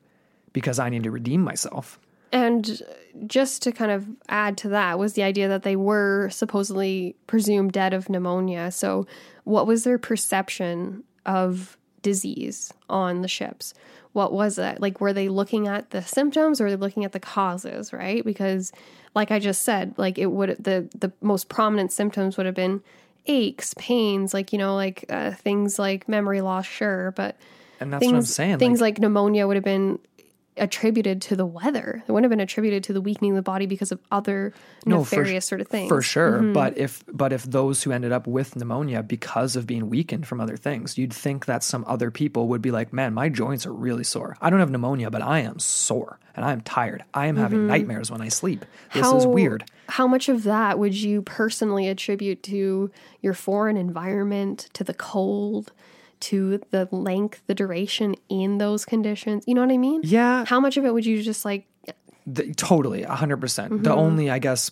because 0.54 0.80
I 0.80 0.88
need 0.88 1.04
to 1.04 1.12
redeem 1.12 1.42
myself. 1.42 2.00
And 2.32 2.82
just 3.28 3.62
to 3.64 3.72
kind 3.72 3.92
of 3.92 4.08
add 4.30 4.58
to 4.60 4.70
that 4.70 4.98
was 4.98 5.14
the 5.14 5.24
idea 5.24 5.48
that 5.50 5.64
they 5.64 5.76
were 5.76 6.30
supposedly 6.30 7.16
presumed 7.28 7.74
dead 7.74 7.94
of 7.94 8.10
pneumonia. 8.10 8.72
So, 8.72 9.06
what 9.44 9.68
was 9.68 9.84
their 9.84 9.98
perception 9.98 11.04
of 11.26 11.78
disease 12.02 12.74
on 12.90 13.22
the 13.22 13.28
ships? 13.28 13.74
What 14.14 14.34
was 14.34 14.58
it? 14.58 14.82
Like, 14.82 15.00
were 15.00 15.14
they 15.14 15.30
looking 15.30 15.68
at 15.68 15.92
the 15.92 16.02
symptoms 16.02 16.60
or 16.60 16.66
were 16.66 16.72
they 16.72 16.76
looking 16.76 17.06
at 17.06 17.12
the 17.12 17.20
causes, 17.20 17.94
right? 17.94 18.24
Because, 18.24 18.72
like 19.16 19.32
I 19.32 19.40
just 19.40 19.62
said, 19.62 19.94
like 19.98 20.18
it 20.18 20.28
would, 20.28 20.58
the, 20.60 20.90
the 20.98 21.12
most 21.22 21.50
prominent 21.50 21.92
symptoms 21.92 22.38
would 22.38 22.46
have 22.46 22.56
been 22.56 22.82
aches, 23.28 23.74
pains, 23.78 24.34
like, 24.34 24.52
you 24.52 24.60
know, 24.60 24.76
like 24.76 25.06
uh, 25.10 25.32
things 25.32 25.80
like 25.80 26.10
memory 26.10 26.42
loss, 26.42 26.66
sure, 26.66 27.12
but 27.12 27.38
And 27.80 27.94
that's 27.94 28.02
things, 28.02 28.12
what 28.12 28.18
I'm 28.18 28.26
saying. 28.26 28.60
Things 28.60 28.82
like, 28.82 28.96
like, 28.96 29.00
pneumonia 29.00 29.48
would 29.48 29.56
have 29.56 29.64
been 29.64 30.00
attributed 30.58 31.22
to 31.22 31.36
the 31.36 31.46
weather. 31.46 32.04
It 32.08 32.12
wouldn't 32.12 32.26
have 32.26 32.30
been 32.30 32.42
attributed 32.42 32.84
to 32.86 32.94
the 32.94 33.02
weakening 33.02 33.32
of 33.32 33.36
the 33.38 33.42
body 33.42 33.66
because 33.66 33.92
of 33.92 34.00
other 34.12 34.54
No, 34.86 35.04
for 35.04 35.18
nefarious 35.18 35.46
sort 35.46 35.62
of 35.62 35.68
things. 35.68 35.88
for 35.88 36.02
sure. 36.02 36.40
Mm-hmm. 36.40 36.54
But 36.54 36.78
if 36.78 37.04
but 37.12 37.32
if 37.32 37.44
those 37.44 37.84
who 37.84 37.92
ended 37.92 38.12
up 38.12 38.28
with 38.28 38.56
pneumonia 38.56 39.02
because 39.04 39.56
of 39.56 39.66
being 39.66 39.90
weakened 39.90 40.28
from 40.28 40.42
other 40.42 40.58
things, 40.58 40.98
you'd 40.98 41.14
think 41.14 41.46
that 41.46 41.64
some 41.64 41.86
other 41.88 42.12
people 42.12 42.48
would 42.50 42.62
be 42.62 42.72
like, 42.72 42.92
"Man, 42.92 43.14
my 43.14 43.30
joints 43.30 43.66
are 43.66 43.74
really 43.74 44.04
sore. 44.04 44.36
I 44.42 44.50
don't 44.50 44.60
have 44.60 44.70
pneumonia, 44.72 45.10
but 45.10 45.22
I 45.22 45.40
am 45.40 45.58
sore 45.60 46.20
and 46.36 46.46
I 46.46 46.52
am 46.52 46.62
tired. 46.62 47.04
I 47.14 47.28
am 47.28 47.38
having 47.38 47.68
nightmares 47.68 48.12
when 48.12 48.22
I 48.22 48.28
sleep. 48.28 48.66
This 48.94 49.08
is 49.08 49.26
weird." 49.26 49.64
How 49.88 50.08
much 50.08 50.30
of 50.30 50.44
that 50.44 50.80
would 50.80 50.96
you 50.96 51.22
personally 51.22 51.90
attribute 51.90 52.44
to 52.44 52.92
your 53.22 53.34
foreign 53.34 53.76
environment, 53.76 54.70
to 54.74 54.86
the 54.86 54.94
cold, 54.94 55.74
to 56.22 56.62
the 56.72 56.88
length, 56.92 57.42
the 57.48 57.56
duration 57.56 58.16
in 58.30 58.58
those 58.58 58.86
conditions? 58.86 59.44
You 59.48 59.56
know 59.56 59.62
what 59.62 59.72
I 59.72 59.78
mean? 59.78 60.02
Yeah, 60.04 60.46
How 60.46 60.60
much 60.60 60.78
of 60.78 60.86
it 60.86 60.94
would 60.94 61.06
you 61.06 61.22
just 61.22 61.46
like 61.46 61.68
The, 62.26 62.54
totally, 62.54 63.04
hundred 63.04 63.38
percent. 63.38 63.74
Mm-hmm. 63.74 63.84
The 63.84 63.94
only, 63.94 64.30
I 64.30 64.40
guess, 64.40 64.72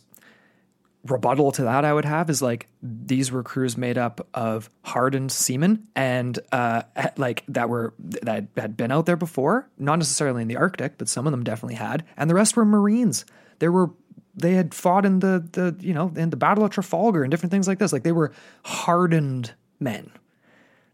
rebuttal 1.05 1.51
to 1.53 1.63
that 1.63 1.85
I 1.85 1.93
would 1.93 2.05
have 2.05 2.29
is 2.29 2.41
like 2.41 2.67
these 2.81 3.31
were 3.31 3.43
crews 3.43 3.77
made 3.77 3.97
up 3.97 4.27
of 4.33 4.69
hardened 4.83 5.31
seamen 5.31 5.87
and 5.95 6.37
uh, 6.51 6.83
like 7.17 7.43
that 7.47 7.69
were 7.69 7.93
that 7.99 8.47
had 8.57 8.77
been 8.77 8.91
out 8.91 9.05
there 9.05 9.17
before, 9.17 9.69
not 9.77 9.97
necessarily 9.97 10.41
in 10.41 10.47
the 10.47 10.57
Arctic, 10.57 10.97
but 10.97 11.09
some 11.09 11.27
of 11.27 11.31
them 11.31 11.43
definitely 11.43 11.75
had, 11.75 12.05
and 12.17 12.29
the 12.29 12.35
rest 12.35 12.55
were 12.55 12.65
Marines. 12.65 13.25
There 13.59 13.71
were 13.71 13.91
they 14.35 14.53
had 14.53 14.73
fought 14.73 15.05
in 15.05 15.19
the 15.19 15.45
the 15.51 15.75
you 15.79 15.93
know 15.93 16.11
in 16.15 16.29
the 16.29 16.37
Battle 16.37 16.63
of 16.63 16.71
Trafalgar 16.71 17.23
and 17.23 17.31
different 17.31 17.51
things 17.51 17.67
like 17.67 17.79
this. 17.79 17.93
Like 17.93 18.03
they 18.03 18.11
were 18.11 18.31
hardened 18.63 19.53
men 19.79 20.11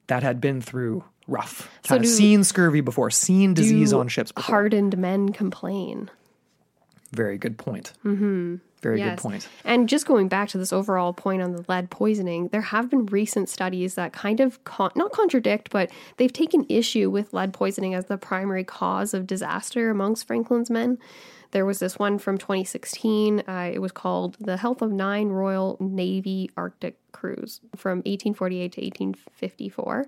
that 0.07 0.23
had 0.23 0.39
been 0.41 0.61
through 0.61 1.03
rough, 1.27 1.69
do- 1.87 2.03
seen 2.05 2.43
scurvy 2.43 2.81
before, 2.81 3.09
seen 3.09 3.53
disease 3.53 3.91
on 3.93 4.07
ships 4.07 4.31
before. 4.31 4.55
hardened 4.55 4.97
men 4.97 5.29
complain? 5.31 6.09
Very 7.11 7.37
good 7.37 7.57
point. 7.57 7.93
Mm-hmm. 8.03 8.55
Very 8.81 8.99
good 9.01 9.17
point. 9.17 9.47
And 9.63 9.89
just 9.89 10.05
going 10.05 10.27
back 10.27 10.49
to 10.49 10.59
this 10.59 10.71
overall 10.71 11.11
point 11.11 11.41
on 11.41 11.53
the 11.53 11.65
lead 11.67 11.89
poisoning, 11.89 12.49
there 12.49 12.61
have 12.61 12.89
been 12.89 13.07
recent 13.07 13.49
studies 13.49 13.95
that 13.95 14.13
kind 14.13 14.39
of 14.39 14.63
con- 14.63 14.91
not 14.95 15.11
contradict, 15.11 15.71
but 15.71 15.89
they've 16.17 16.31
taken 16.31 16.67
issue 16.69 17.09
with 17.09 17.33
lead 17.33 17.51
poisoning 17.51 17.95
as 17.95 18.05
the 18.05 18.17
primary 18.17 18.63
cause 18.63 19.15
of 19.15 19.25
disaster 19.25 19.89
amongst 19.89 20.27
Franklin's 20.27 20.69
men. 20.69 20.99
There 21.55 21.65
was 21.65 21.79
this 21.79 21.97
one 21.97 22.19
from 22.19 22.37
2016. 22.37 23.43
Uh, 23.47 23.71
it 23.73 23.79
was 23.79 23.93
called 23.93 24.35
The 24.41 24.57
Health 24.57 24.81
of 24.81 24.91
Nine 24.91 25.29
Royal 25.29 25.77
Navy 25.79 26.51
Arctic 26.57 26.97
Crews 27.13 27.61
from 27.77 27.99
1848 27.99 28.73
to 28.73 28.81
1854 28.81 30.05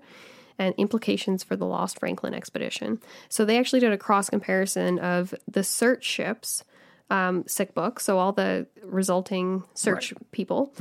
and 0.60 0.76
implications 0.78 1.46
for 1.46 1.56
the 1.56 1.66
Lost 1.66 2.02
Franklin 2.02 2.34
expedition. 2.34 3.00
So 3.30 3.46
they 3.46 3.58
actually 3.58 3.80
did 3.80 3.94
a 3.94 3.98
cross 3.98 4.30
comparison 4.30 5.00
of 5.00 5.34
the 5.48 5.64
search 5.64 6.04
ships 6.04 6.66
um, 7.10 7.46
sick 7.48 7.74
book, 7.74 8.02
so 8.02 8.18
all 8.18 8.34
the 8.34 8.68
resulting 8.84 9.64
search 9.74 10.14
people. 10.34 10.74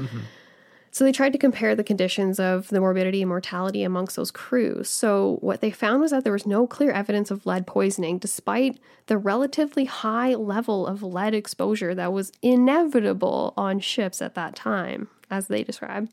So 0.97 1.05
they 1.05 1.13
tried 1.13 1.35
to 1.35 1.39
compare 1.39 1.75
the 1.75 1.85
conditions 1.85 2.41
of 2.41 2.69
the 2.69 2.81
morbidity 2.81 3.21
and 3.21 3.29
mortality 3.29 3.83
amongst 3.83 4.17
those 4.17 4.31
crews. 4.31 4.89
So 4.89 5.37
what 5.43 5.61
they 5.61 5.71
found 5.71 6.01
was 6.01 6.11
that 6.11 6.25
there 6.25 6.33
was 6.33 6.47
no 6.47 6.67
clear 6.67 6.91
evidence 6.91 7.31
of 7.31 7.45
lead 7.45 7.67
poisoning, 7.67 8.17
despite 8.17 8.81
the 9.05 9.19
relatively 9.19 9.85
high 9.85 10.33
level 10.33 10.87
of 10.87 11.03
lead 11.03 11.35
exposure 11.35 11.95
that 11.95 12.15
was 12.15 12.33
inevitable 12.41 13.53
on 13.59 13.79
ships 13.79 14.23
at 14.23 14.37
that 14.37 14.57
time, 14.57 15.09
as 15.31 15.49
they 15.49 15.63
describe. 15.63 16.09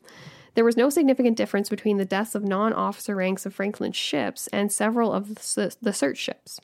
There 0.54 0.66
was 0.66 0.76
no 0.76 0.90
significant 0.90 1.38
difference 1.38 1.70
between 1.70 1.96
the 1.96 2.04
deaths 2.04 2.34
of 2.34 2.44
non-officer 2.44 3.16
ranks 3.16 3.46
of 3.46 3.54
Franklin's 3.54 3.96
ships 3.96 4.48
and 4.48 4.70
several 4.70 5.14
of 5.14 5.34
the, 5.34 5.74
the 5.80 5.94
search 5.94 6.18
ships. 6.18 6.60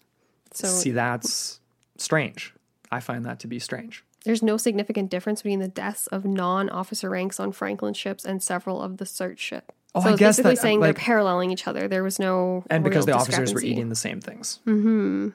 So 0.53 0.69
See, 0.69 0.91
that's 0.91 1.59
strange. 1.97 2.53
I 2.93 3.01
find 3.01 3.25
that 3.25 3.41
to 3.41 3.47
be 3.47 3.59
strange. 3.59 4.05
There's 4.25 4.43
no 4.43 4.57
significant 4.57 5.11
difference 5.11 5.43
between 5.43 5.61
the 5.61 5.69
deaths 5.69 6.07
of 6.09 6.25
non-officer 6.25 7.09
ranks 7.09 7.41
on 7.41 7.53
Franklin 7.53 7.95
ships 7.95 8.25
and 8.25 8.43
several 8.43 8.83
of 8.83 8.99
the 8.99 9.07
search 9.07 9.39
ships. 9.39 9.75
Oh, 9.95 10.03
so 10.03 10.11
I 10.11 10.17
guess 10.17 10.37
basically 10.37 10.55
that, 10.55 10.61
saying 10.61 10.81
like- 10.81 10.95
they're 10.95 11.05
paralleling 11.05 11.51
each 11.51 11.67
other. 11.67 11.89
There 11.89 12.05
was 12.05 12.19
no 12.19 12.65
And 12.71 12.85
because 12.85 13.07
the 13.07 13.13
officers 13.13 13.53
were 13.53 13.63
eating 13.63 13.89
the 13.89 13.97
same 13.97 14.21
things. 14.21 14.61
Mm-hmm. 14.67 15.29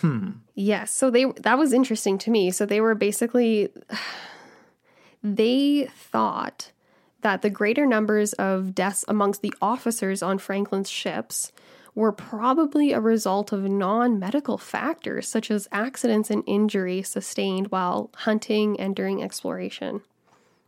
Hmm. 0.00 0.30
Yes, 0.54 0.92
so 0.92 1.10
they 1.10 1.24
that 1.42 1.56
was 1.56 1.72
interesting 1.72 2.18
to 2.18 2.30
me. 2.30 2.50
So 2.50 2.66
they 2.66 2.80
were 2.80 2.94
basically 2.94 3.68
they 5.22 5.88
thought 5.94 6.72
that 7.20 7.42
the 7.42 7.50
greater 7.50 7.86
numbers 7.86 8.32
of 8.34 8.74
deaths 8.74 9.04
amongst 9.08 9.40
the 9.40 9.54
officers 9.62 10.22
on 10.22 10.38
Franklin's 10.38 10.90
ships 10.90 11.52
were 11.94 12.12
probably 12.12 12.92
a 12.92 13.00
result 13.00 13.52
of 13.52 13.62
non-medical 13.62 14.58
factors 14.58 15.28
such 15.28 15.50
as 15.50 15.68
accidents 15.70 16.30
and 16.30 16.42
injury 16.46 17.02
sustained 17.02 17.68
while 17.68 18.10
hunting 18.14 18.78
and 18.80 18.96
during 18.96 19.22
exploration, 19.22 20.00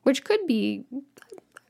which 0.02 0.24
could 0.24 0.46
be 0.46 0.84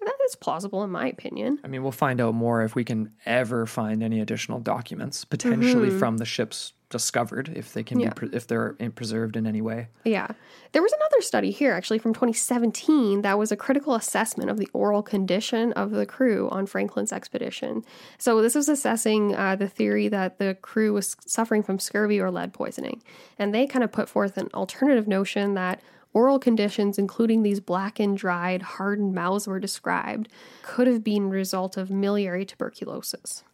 that 0.06 0.14
is 0.26 0.36
plausible 0.36 0.84
in 0.84 0.90
my 0.90 1.08
opinion. 1.08 1.58
I 1.64 1.68
mean, 1.68 1.82
we'll 1.82 1.90
find 1.90 2.20
out 2.20 2.34
more 2.34 2.62
if 2.62 2.76
we 2.76 2.84
can 2.84 3.12
ever 3.24 3.66
find 3.66 4.02
any 4.02 4.20
additional 4.20 4.60
documents, 4.60 5.24
potentially 5.24 5.88
mm-hmm. 5.88 5.98
from 5.98 6.18
the 6.18 6.24
ships 6.24 6.72
discovered, 6.88 7.52
if 7.54 7.72
they 7.72 7.82
can. 7.82 7.98
Yeah. 7.98 8.10
be, 8.10 8.14
pre- 8.14 8.28
if 8.32 8.46
they're 8.46 8.74
preserved 8.94 9.36
in 9.36 9.46
any 9.46 9.60
way. 9.60 9.88
Yeah. 10.04 10.28
There 10.72 10.82
was 10.82 10.92
another 10.92 11.20
study 11.20 11.50
here 11.50 11.72
actually 11.72 11.98
from 11.98 12.14
2017 12.14 13.22
that 13.22 13.38
was 13.38 13.50
a 13.50 13.56
critical 13.56 13.94
assessment 13.94 14.50
of 14.50 14.58
the 14.58 14.68
oral 14.72 15.02
condition 15.02 15.72
of 15.72 15.90
the 15.90 16.06
crew 16.06 16.48
on 16.50 16.66
Franklin's 16.66 17.12
expedition. 17.12 17.84
So, 18.18 18.40
this 18.40 18.54
was 18.54 18.68
assessing 18.68 19.34
uh, 19.34 19.56
the 19.56 19.68
theory 19.68 20.08
that 20.08 20.38
the 20.38 20.56
crew 20.62 20.92
was 20.92 21.16
suffering 21.26 21.62
from 21.62 21.78
scurvy 21.78 22.20
or 22.20 22.30
lead 22.30 22.52
poisoning. 22.52 23.02
And 23.38 23.54
they 23.54 23.66
kind 23.66 23.84
of 23.84 23.90
put 23.90 24.08
forth 24.08 24.36
an 24.36 24.48
alternative 24.54 25.08
notion 25.08 25.54
that 25.54 25.80
oral 26.12 26.38
conditions, 26.38 26.98
including 26.98 27.42
these 27.42 27.60
blackened, 27.60 28.16
dried, 28.16 28.62
hardened 28.62 29.14
mouths 29.14 29.46
were 29.46 29.60
described, 29.60 30.28
could 30.62 30.86
have 30.86 31.04
been 31.04 31.24
a 31.24 31.28
result 31.28 31.76
of 31.76 31.90
miliary 31.90 32.46
tuberculosis. 32.46 33.44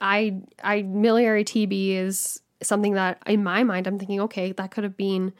I 0.00 0.42
I 0.62 0.82
miliary 0.82 1.44
TB 1.44 1.96
is 1.96 2.40
something 2.64 2.94
that 2.94 3.22
in 3.26 3.42
my 3.44 3.64
mind 3.64 3.86
I'm 3.86 3.98
thinking, 3.98 4.20
okay, 4.22 4.52
that 4.52 4.70
could 4.70 4.84
have 4.84 4.96
been 4.96 5.32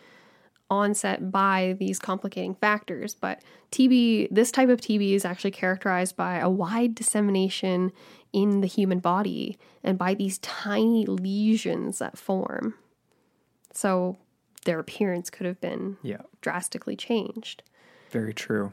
onset 0.70 1.30
by 1.30 1.76
these 1.78 1.98
complicating 1.98 2.54
factors. 2.54 3.14
But 3.14 3.42
TB, 3.70 4.28
this 4.30 4.50
type 4.50 4.68
of 4.68 4.80
TB 4.80 5.12
is 5.12 5.24
actually 5.24 5.50
characterized 5.50 6.16
by 6.16 6.38
a 6.38 6.48
wide 6.48 6.94
dissemination 6.94 7.92
in 8.32 8.60
the 8.60 8.66
human 8.66 8.98
body 8.98 9.56
and 9.82 9.98
by 9.98 10.14
these 10.14 10.38
tiny 10.38 11.04
lesions 11.06 11.98
that 11.98 12.16
form. 12.18 12.74
So 13.72 14.16
their 14.64 14.78
appearance 14.78 15.30
could 15.30 15.46
have 15.46 15.60
been 15.60 15.98
Yeah. 16.02 16.22
drastically 16.40 16.96
changed. 16.96 17.62
Very 18.10 18.32
true. 18.32 18.72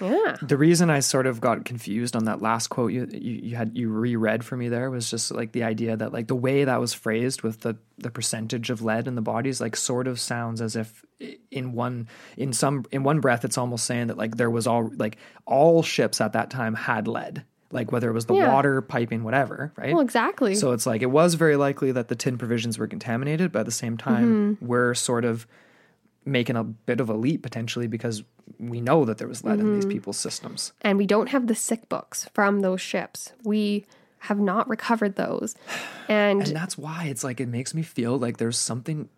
Yeah. 0.00 0.36
The 0.42 0.56
reason 0.56 0.90
I 0.90 1.00
sort 1.00 1.26
of 1.26 1.40
got 1.40 1.64
confused 1.64 2.16
on 2.16 2.24
that 2.24 2.40
last 2.42 2.68
quote 2.68 2.92
you, 2.92 3.06
you 3.12 3.40
you 3.42 3.56
had 3.56 3.76
you 3.76 3.90
reread 3.90 4.44
for 4.44 4.56
me 4.56 4.68
there 4.68 4.90
was 4.90 5.10
just 5.10 5.30
like 5.30 5.52
the 5.52 5.62
idea 5.64 5.96
that 5.96 6.12
like 6.12 6.26
the 6.28 6.34
way 6.34 6.64
that 6.64 6.80
was 6.80 6.92
phrased 6.94 7.42
with 7.42 7.60
the 7.60 7.76
the 7.98 8.10
percentage 8.10 8.70
of 8.70 8.82
lead 8.82 9.06
in 9.06 9.14
the 9.14 9.22
bodies 9.22 9.60
like 9.60 9.76
sort 9.76 10.06
of 10.06 10.18
sounds 10.18 10.60
as 10.62 10.76
if 10.76 11.04
in 11.50 11.72
one 11.72 12.08
in 12.36 12.52
some 12.52 12.84
in 12.90 13.02
one 13.02 13.20
breath 13.20 13.44
it's 13.44 13.58
almost 13.58 13.84
saying 13.84 14.06
that 14.06 14.16
like 14.16 14.36
there 14.36 14.50
was 14.50 14.66
all 14.66 14.90
like 14.96 15.18
all 15.46 15.82
ships 15.82 16.20
at 16.20 16.32
that 16.32 16.48
time 16.50 16.74
had 16.74 17.06
lead 17.06 17.44
like 17.72 17.92
whether 17.92 18.08
it 18.10 18.14
was 18.14 18.26
the 18.26 18.34
Yeah. 18.34 18.52
water 18.52 18.80
piping 18.82 19.22
whatever 19.22 19.72
right 19.76 19.92
Well, 19.92 20.00
exactly. 20.02 20.54
so 20.56 20.72
it's 20.72 20.86
like 20.86 21.02
it 21.02 21.10
was 21.10 21.34
very 21.34 21.56
likely 21.56 21.92
that 21.92 22.08
the 22.08 22.16
tin 22.16 22.36
provisions 22.38 22.78
were 22.78 22.88
contaminated, 22.88 23.52
but 23.52 23.60
at 23.60 23.66
the 23.66 23.70
same 23.72 23.96
time, 23.96 24.56
Mm-hmm. 24.56 24.66
we're 24.66 24.94
sort 24.94 25.24
of 25.24 25.46
making 26.24 26.56
a 26.56 26.64
bit 26.64 27.00
of 27.00 27.08
a 27.08 27.14
leap 27.14 27.42
potentially 27.42 27.86
because 27.86 28.22
we 28.58 28.80
know 28.80 29.04
that 29.04 29.18
there 29.18 29.28
was 29.28 29.42
lead 29.44 29.58
in 29.60 29.66
Mm-hmm. 29.66 29.74
these 29.76 29.86
people's 29.86 30.18
systems. 30.18 30.72
and 30.82 30.98
we 30.98 31.06
don't 31.06 31.28
have 31.28 31.46
the 31.46 31.54
sick 31.54 31.88
books 31.88 32.28
from 32.34 32.60
those 32.60 32.80
ships. 32.80 33.32
We 33.44 33.86
have 34.24 34.38
not 34.38 34.68
recovered 34.68 35.16
those. 35.16 35.54
And, 36.08 36.42
And 36.42 36.56
that's 36.56 36.76
why 36.76 37.04
it's 37.06 37.22
like 37.22 37.40
it 37.40 37.46
makes 37.48 37.72
me 37.72 37.82
feel 37.82 38.18
like 38.18 38.38
there's 38.38 38.58
something 38.58 39.08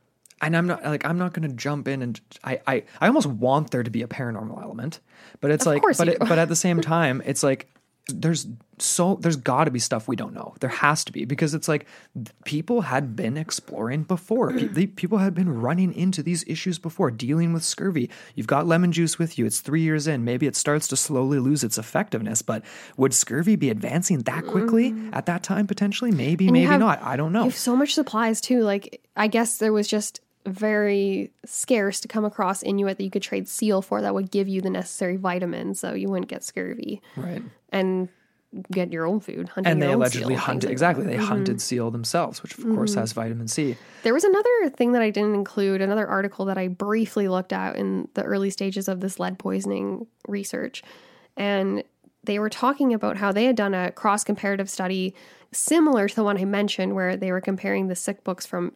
and 0.43 0.55
I'm 0.57 0.67
not 0.67 0.85
like 0.85 1.07
I'm 1.07 1.17
not 1.17 1.33
going 1.33 1.49
to 1.49 1.55
jump 1.57 1.89
in 1.89 2.03
and 2.03 2.21
I, 2.45 2.61
I 2.67 2.83
I 3.01 3.07
almost 3.07 3.27
want 3.27 3.71
there 3.71 3.83
to 3.83 3.91
be 3.91 4.03
a 4.03 4.07
paranormal 4.07 4.61
element, 4.63 5.01
but 5.41 5.51
it's 5.51 5.65
like 5.65 5.81
but 5.97 6.09
it, 6.09 6.19
but 6.19 6.39
at 6.39 6.49
the 6.49 6.57
same 6.67 6.81
time 6.83 7.23
it's 7.25 7.43
like 7.43 7.72
there's 8.09 8.47
so 8.79 9.17
there's 9.21 9.37
got 9.37 9.65
to 9.65 9.71
be 9.71 9.79
stuff 9.79 10.09
we 10.09 10.17
don't 10.17 10.35
know. 10.35 10.55
There 10.59 10.71
has 10.71 11.05
to 11.05 11.13
be 11.13 11.25
because 11.25 11.55
it's 11.55 11.69
like 11.69 11.87
people 12.45 12.81
had 12.81 13.15
been 13.15 13.37
exploring 13.37 14.03
before. 14.03 14.53
People 14.97 15.19
had 15.19 15.35
been 15.35 15.61
running 15.61 15.95
into 15.95 16.23
these 16.23 16.45
issues 16.49 16.79
before, 16.79 17.11
dealing 17.11 17.53
with 17.53 17.63
scurvy. 17.63 18.11
You've 18.35 18.49
got 18.49 18.67
lemon 18.67 18.91
juice 18.91 19.19
with 19.19 19.39
you. 19.39 19.47
It's 19.47 19.61
three 19.61 19.83
years 19.83 20.09
in. 20.09 20.25
Maybe 20.25 20.47
it 20.47 20.57
starts 20.57 20.89
to 20.89 20.97
slowly 20.97 21.39
lose 21.39 21.63
its 21.63 21.79
effectiveness. 21.79 22.43
But 22.43 22.65
would 22.97 23.15
scurvy 23.15 23.55
be 23.55 23.71
advancing 23.71 24.21
that 24.21 24.47
quickly 24.47 24.93
mm. 24.93 25.15
at 25.15 25.27
that 25.27 25.43
time? 25.43 25.67
Potentially, 25.67 26.11
maybe, 26.11 26.47
you 26.47 26.53
maybe 26.53 26.67
have- 26.67 26.81
not. 26.81 27.01
I 27.03 27.17
don't 27.17 27.33
know. 27.33 27.41
you 27.41 27.51
have 27.51 27.59
so 27.59 27.77
much 27.77 27.95
supplies 27.95 28.41
too. 28.41 28.63
Like, 28.63 29.01
I 29.17 29.29
guess 29.29 29.59
there 29.59 29.73
was 29.73 29.87
just 29.87 30.21
very 30.45 31.31
scarce 31.45 32.01
to 32.01 32.09
come 32.09 32.25
across 32.25 32.63
Inuit 32.63 32.99
that 32.99 33.05
you 33.05 33.11
could 33.11 33.23
trade 33.23 33.49
seal 33.49 33.81
for 33.81 34.03
that 34.03 34.15
would 34.15 34.31
give 34.31 34.49
you 34.49 34.61
the 34.61 34.71
necessary 34.71 35.17
vitamins 35.17 35.79
so 35.79 35.95
you 35.95 36.09
wouldn't 36.09 36.29
get 36.29 36.43
scurvy 36.43 37.01
Right. 37.17 37.43
And 37.73 38.09
get 38.71 38.93
your 38.93 39.07
own 39.07 39.21
food. 39.21 39.49
Hunting 39.49 39.73
and 39.73 39.83
they 39.83 39.93
allegedly 39.93 40.21
seal 40.21 40.29
and 40.29 40.37
things 40.37 40.47
hunted 40.47 40.71
exactly 40.71 41.05
they 41.05 41.17
mm-hmm. 41.17 41.25
hunted 41.25 41.61
seal 41.61 41.91
themselves 41.91 42.43
which 42.43 42.59
of 42.59 42.65
course 42.65 42.95
has 42.95 43.13
vitamin 43.13 43.49
c 43.49 43.77
There 44.03 44.13
was 44.13 44.25
another 44.25 44.71
thing 44.77 44.93
that 44.93 45.01
I 45.01 45.11
didn't 45.11 45.35
include, 45.35 45.81
another 45.81 46.07
article 46.07 46.45
that 46.47 46.59
I 46.59 46.69
briefly 46.69 47.29
looked 47.29 47.53
at 47.53 47.77
in 47.77 48.09
the 48.15 48.23
early 48.23 48.51
stages 48.51 48.89
of 48.89 49.01
this 49.01 49.19
lead 49.19 49.39
poisoning 49.39 50.07
research. 50.29 50.83
And 51.37 51.83
they 52.25 52.39
were 52.39 52.51
talking 52.51 52.93
about 52.95 53.17
how 53.17 53.33
they 53.33 53.45
had 53.45 53.57
done 53.57 53.75
a 53.75 53.91
cross 53.91 54.23
comparative 54.23 54.71
study 54.71 55.15
similar 55.53 56.09
to 56.09 56.15
the 56.15 56.25
one 56.25 56.39
I 56.39 56.45
mentioned, 56.45 56.95
where 56.95 57.17
they 57.17 57.31
were 57.33 57.41
comparing 57.41 57.89
the 57.89 57.97
sick 57.97 58.25
books 58.25 58.47
from 58.47 58.73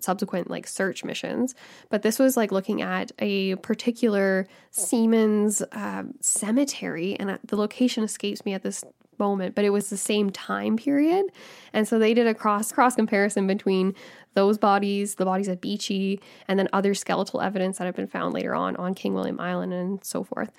subsequent 0.00 0.50
like 0.50 0.66
search 0.66 1.04
missions. 1.04 1.54
But 1.88 2.02
this 2.02 2.18
was 2.18 2.36
like 2.36 2.52
looking 2.52 2.82
at 2.82 3.12
a 3.18 3.56
particular 3.56 4.46
seamen's 4.70 5.62
um, 5.72 6.14
cemetery, 6.20 7.16
and 7.18 7.32
uh, 7.32 7.38
the 7.44 7.56
location 7.56 8.04
escapes 8.04 8.44
me 8.44 8.54
at 8.54 8.62
this 8.62 8.84
moment, 9.18 9.54
but 9.54 9.64
it 9.64 9.70
was 9.70 9.90
the 9.90 9.96
same 9.96 10.30
time 10.30 10.76
period. 10.76 11.26
And 11.72 11.86
so 11.86 11.98
they 11.98 12.14
did 12.14 12.26
a 12.26 12.34
cross 12.34 12.72
cross 12.72 12.96
comparison 12.96 13.46
between 13.46 13.94
those 14.34 14.58
bodies, 14.58 15.16
the 15.16 15.24
bodies 15.24 15.48
at 15.48 15.60
Beechey, 15.60 16.20
and 16.48 16.58
then 16.58 16.68
other 16.72 16.94
skeletal 16.94 17.40
evidence 17.40 17.78
that 17.78 17.84
had 17.84 17.94
been 17.94 18.06
found 18.06 18.34
later 18.34 18.54
on 18.54 18.74
on 18.76 18.94
King 18.94 19.14
William 19.14 19.38
Island 19.38 19.72
and 19.72 20.04
so 20.04 20.24
forth. 20.24 20.50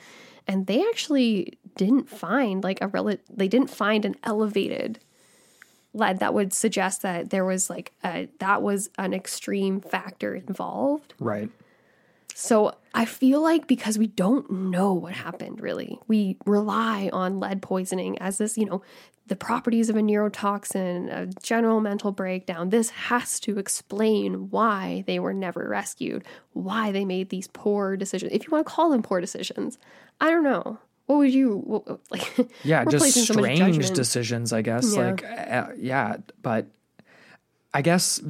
And 0.47 0.67
they 0.67 0.81
actually 0.87 1.57
didn't 1.75 2.09
find 2.09 2.63
like 2.63 2.79
a 2.81 2.87
rel- 2.87 3.17
they 3.29 3.47
didn't 3.47 3.69
find 3.69 4.05
an 4.05 4.15
elevated 4.23 4.99
lead 5.93 6.19
that 6.19 6.33
would 6.33 6.53
suggest 6.53 7.01
that 7.01 7.29
there 7.29 7.45
was 7.45 7.69
like 7.69 7.91
a 8.03 8.29
that 8.39 8.61
was 8.61 8.89
an 8.97 9.13
extreme 9.13 9.81
factor 9.81 10.35
involved. 10.35 11.13
right 11.19 11.49
So 12.33 12.75
I 12.93 13.05
feel 13.05 13.41
like 13.41 13.67
because 13.67 13.97
we 13.97 14.07
don't 14.07 14.49
know 14.49 14.93
what 14.93 15.13
happened 15.13 15.61
really, 15.61 15.99
we 16.07 16.37
rely 16.45 17.09
on 17.11 17.39
lead 17.39 17.61
poisoning 17.61 18.17
as 18.19 18.37
this, 18.37 18.57
you 18.57 18.65
know, 18.65 18.81
the 19.27 19.35
properties 19.35 19.89
of 19.89 19.95
a 19.95 20.01
neurotoxin, 20.01 21.09
a 21.09 21.25
general 21.41 21.79
mental 21.79 22.11
breakdown. 22.11 22.69
This 22.69 22.89
has 22.89 23.39
to 23.41 23.59
explain 23.59 24.49
why 24.49 25.03
they 25.07 25.19
were 25.19 25.33
never 25.33 25.67
rescued, 25.69 26.25
why 26.51 26.91
they 26.91 27.05
made 27.05 27.29
these 27.29 27.47
poor 27.47 27.95
decisions. 27.95 28.31
If 28.33 28.43
you 28.43 28.51
want 28.51 28.67
to 28.67 28.73
call 28.73 28.89
them 28.89 29.01
poor 29.01 29.21
decisions, 29.21 29.77
I 30.19 30.31
don't 30.31 30.43
know. 30.43 30.79
What 31.05 31.17
would 31.17 31.33
you 31.33 31.57
what, 31.57 31.99
like? 32.09 32.51
yeah 32.63 32.85
just 32.85 33.01
placing 33.01 33.23
so 33.23 33.33
strange 33.33 33.91
decisions 33.91 34.53
i 34.53 34.61
guess 34.61 34.95
Yeah. 34.95 35.01
like 35.01 35.23
uh, 35.23 35.67
yeah 35.77 36.17
but 36.41 36.67
i 37.73 37.81
guess 37.81 38.21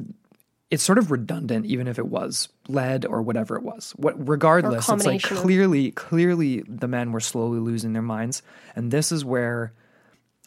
it's 0.70 0.82
sort 0.82 0.98
of 0.98 1.10
redundant 1.10 1.66
even 1.66 1.86
if 1.86 1.98
it 1.98 2.06
was 2.06 2.48
lead 2.66 3.04
or 3.04 3.22
whatever 3.22 3.56
it 3.56 3.62
was 3.62 3.92
what 3.96 4.28
regardless 4.28 4.88
it's 4.88 5.06
like 5.06 5.22
clearly 5.22 5.90
clearly 5.92 6.62
the 6.66 6.88
men 6.88 7.12
were 7.12 7.20
slowly 7.20 7.60
losing 7.60 7.92
their 7.92 8.02
minds 8.02 8.42
and 8.74 8.90
this 8.90 9.12
is 9.12 9.24
where 9.24 9.72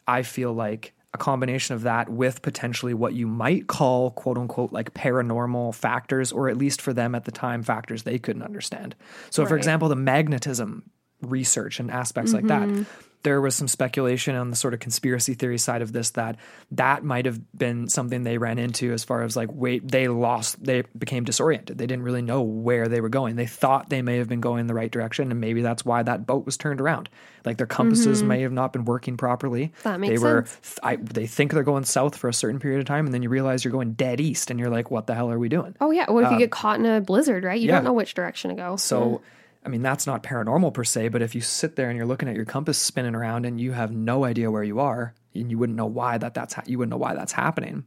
i 0.08 0.22
feel 0.22 0.52
like 0.52 0.94
a 1.14 1.18
combination 1.18 1.76
of 1.76 1.84
that 1.84 2.10
with 2.10 2.42
potentially 2.42 2.94
what 2.94 3.14
you 3.14 3.26
might 3.26 3.68
call 3.68 4.12
quote 4.12 4.38
unquote 4.38 4.74
like 4.74 4.94
paranormal 4.94 5.74
factors 5.74 6.34
or 6.34 6.50
at 6.50 6.58
least 6.58 6.82
for 6.82 6.92
them 6.92 7.16
at 7.16 7.24
the 7.24 7.32
time 7.32 7.64
factors 7.64 8.04
they 8.04 8.20
couldn't 8.20 8.44
understand 8.44 8.96
so 9.30 9.46
for 9.46 9.56
example 9.56 9.88
the 9.88 9.96
magnetism 9.96 10.84
research 11.22 11.80
and 11.80 11.90
aspects 11.92 12.34
like 12.34 12.48
that 12.48 12.68
Mm-hmm. 12.68 12.84
there 13.24 13.42
was 13.42 13.56
some 13.56 13.68
speculation 13.68 14.36
on 14.36 14.50
the 14.52 14.56
sort 14.56 14.74
of 14.76 14.80
conspiracy 14.80 15.34
theory 15.34 15.58
side 15.58 15.82
of 15.82 15.92
this 15.92 16.12
that 16.12 16.36
that 16.72 17.04
might 17.04 17.26
have 17.26 17.40
been 17.58 17.88
something 17.88 18.22
they 18.24 18.38
ran 18.38 18.60
into 18.60 18.92
as 18.94 19.04
far 19.04 19.24
as 19.24 19.36
like 19.36 19.50
wait 19.52 19.88
they 19.88 20.08
lost 20.08 20.64
they 20.64 20.84
became 20.98 21.24
disoriented 21.24 21.78
they 21.78 21.88
didn't 21.88 22.04
really 22.04 22.22
know 22.22 22.42
where 22.44 22.88
they 22.88 23.02
were 23.02 23.10
going 23.10 23.36
they 23.36 23.48
thought 23.48 23.90
they 23.90 24.02
may 24.04 24.18
have 24.18 24.28
been 24.30 24.42
going 24.42 24.60
in 24.60 24.68
the 24.68 24.74
right 24.76 24.92
direction 24.92 25.32
and 25.32 25.40
maybe 25.42 25.62
that's 25.64 25.84
why 25.86 26.04
that 26.04 26.28
boat 26.28 26.46
was 26.46 26.58
turned 26.58 26.80
around 26.82 27.10
like 27.46 27.58
their 27.58 27.66
compasses 27.68 28.22
may 28.22 28.42
have 28.42 28.52
not 28.52 28.72
been 28.74 28.86
working 28.86 29.18
properly 29.18 29.68
Mm-hmm. 29.70 29.90
That 29.90 30.00
makes 30.00 30.20
they 30.22 30.28
were 30.28 30.46
sense. 30.46 30.80
I, 30.84 30.98
they 30.98 31.26
think 31.28 31.54
they're 31.54 31.64
going 31.64 31.86
south 31.86 32.16
for 32.18 32.28
a 32.28 32.34
certain 32.34 32.60
period 32.60 32.80
of 32.82 32.86
time 32.86 33.06
and 33.06 33.14
then 33.14 33.24
you 33.24 33.30
realize 33.30 33.64
you're 33.64 33.72
going 33.72 33.94
dead 33.94 34.20
east 34.22 34.52
and 34.52 34.60
you're 34.60 34.70
like 34.70 34.92
what 34.92 35.08
the 35.08 35.16
hell 35.16 35.32
are 35.32 35.40
we 35.40 35.50
doing 35.50 35.76
Oh 35.82 35.90
yeah, 35.92 36.12
what 36.12 36.26
if 36.26 36.32
you 36.32 36.38
get 36.38 36.52
caught 36.52 36.80
in 36.80 36.86
a 36.86 37.02
blizzard, 37.02 37.44
right? 37.44 37.60
You 37.60 37.66
Um, 37.66 37.70
yeah. 37.70 37.76
don't 37.78 37.86
know 37.86 37.94
which 37.94 38.14
direction 38.14 38.50
to 38.50 38.56
go. 38.56 38.76
so, 38.76 39.22
I 39.66 39.70
mean, 39.70 39.82
that's 39.82 40.06
not 40.06 40.22
paranormal 40.22 40.74
per 40.74 40.84
se, 40.84 41.10
but 41.10 41.22
if 41.22 41.34
you 41.34 41.42
sit 41.42 41.76
there 41.76 41.90
and 41.90 41.98
you're 41.98 42.06
looking 42.06 42.30
at 42.30 42.36
your 42.36 42.46
compass 42.46 42.78
spinning 42.78 43.16
around 43.16 43.46
and 43.46 43.60
you 43.60 43.72
have 43.72 43.92
no 43.92 44.24
idea 44.24 44.52
where 44.52 44.64
you 44.64 44.80
are, 44.80 45.14
and 45.34 45.50
you 45.50 45.58
wouldn't 45.58 45.76
know 45.76 45.88
why 45.88 46.18
that 46.18 46.34
that's 46.34 46.54
ha- 46.54 46.64
you 46.66 46.78
wouldn't 46.78 46.92
know 46.92 46.98
why 46.98 47.16
that's 47.16 47.34
happening. 47.34 47.84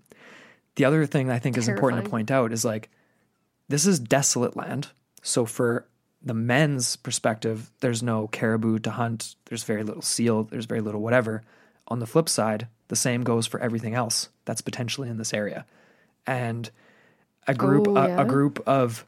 The 0.75 0.85
other 0.85 1.07
thing 1.07 1.31
I 1.31 1.39
think 1.39 1.57
is 1.57 1.69
important 1.69 2.05
to 2.05 2.11
point 2.11 2.31
out 2.31 2.53
is 2.53 2.65
like 2.65 2.91
this 3.69 3.87
is 3.87 3.99
desolate 3.99 4.57
land. 4.57 4.89
So 5.23 5.47
for 5.47 5.87
the 6.23 6.35
men's 6.35 6.97
perspective, 6.97 7.71
there's 7.81 8.03
no 8.03 8.29
caribou 8.29 8.79
to 8.81 8.91
hunt. 8.91 9.37
There's 9.47 9.65
very 9.65 9.83
little 9.83 10.03
seal. 10.03 10.45
There's 10.45 10.67
very 10.67 10.81
little 10.81 11.01
whatever. 11.01 11.43
On 11.89 12.01
the 12.01 12.07
flip 12.07 12.29
side, 12.29 12.69
the 12.89 12.97
same 12.97 13.23
goes 13.23 13.47
for 13.47 13.61
everything 13.61 13.95
else 13.95 14.29
that's 14.45 14.61
potentially 14.61 15.09
in 15.09 15.17
this 15.17 15.33
area. 15.33 15.65
And 16.27 16.71
a 17.47 17.55
group 17.55 17.89
Oh, 17.89 17.97
a, 17.97 18.23
a 18.23 18.25
group 18.25 18.63
of 18.67 19.07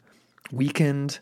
weakened 0.51 1.18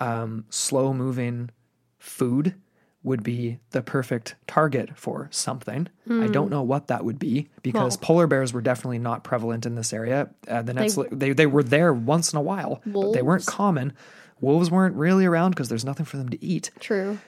um, 0.00 0.44
slow 0.50 0.92
moving 0.92 1.50
food 1.98 2.54
would 3.02 3.22
be 3.22 3.58
the 3.70 3.80
perfect 3.80 4.34
target 4.46 4.90
for 4.94 5.26
something. 5.30 5.88
I 6.10 6.26
don't 6.26 6.50
know 6.50 6.62
what 6.62 6.88
that 6.88 7.04
would 7.04 7.18
be 7.18 7.48
because 7.62 7.94
Hmm. 7.94 8.00
Well- 8.00 8.06
polar 8.06 8.26
bears 8.26 8.52
were 8.52 8.60
definitely 8.60 8.98
not 8.98 9.24
prevalent 9.24 9.64
in 9.64 9.74
this 9.74 9.92
area. 9.92 10.28
Uh, 10.48 10.60
the 10.62 10.74
next, 10.74 10.98
they, 11.12 11.32
they 11.32 11.46
were 11.46 11.62
there 11.62 11.94
once 11.94 12.32
in 12.32 12.38
a 12.38 12.42
while, 12.42 12.82
but 12.84 13.12
they 13.12 13.22
weren't 13.22 13.46
common. 13.46 13.92
Wolves 14.40 14.70
weren't 14.70 14.96
really 14.96 15.24
around 15.24 15.50
because 15.52 15.68
there's 15.68 15.84
nothing 15.84 16.04
for 16.04 16.16
them 16.18 16.28
to 16.30 16.44
eat. 16.44 16.70
True. 16.80 17.18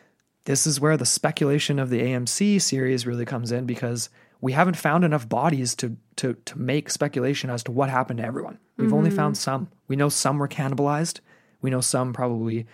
This 0.44 0.66
is 0.66 0.80
where 0.80 0.96
the 0.96 1.06
speculation 1.06 1.78
of 1.78 1.88
the 1.88 2.00
AMC 2.02 2.60
series 2.60 3.06
really 3.06 3.24
comes 3.24 3.52
in 3.52 3.64
because 3.64 4.10
we 4.40 4.52
haven't 4.52 4.76
found 4.76 5.04
enough 5.04 5.28
bodies 5.28 5.74
to 5.76 5.96
to 6.16 6.34
to 6.34 6.58
make 6.58 6.90
speculation 6.90 7.48
as 7.48 7.62
to 7.62 7.70
what 7.72 7.88
happened 7.90 8.18
to 8.18 8.24
everyone. 8.26 8.58
We've 8.76 8.92
only 8.92 9.10
found 9.10 9.36
some. 9.38 9.68
We 9.88 9.94
know 9.96 10.08
some 10.08 10.38
were 10.38 10.48
cannibalized. 10.48 11.20
We 11.62 11.70
know 11.70 11.80
some 11.80 12.12
probably 12.12 12.66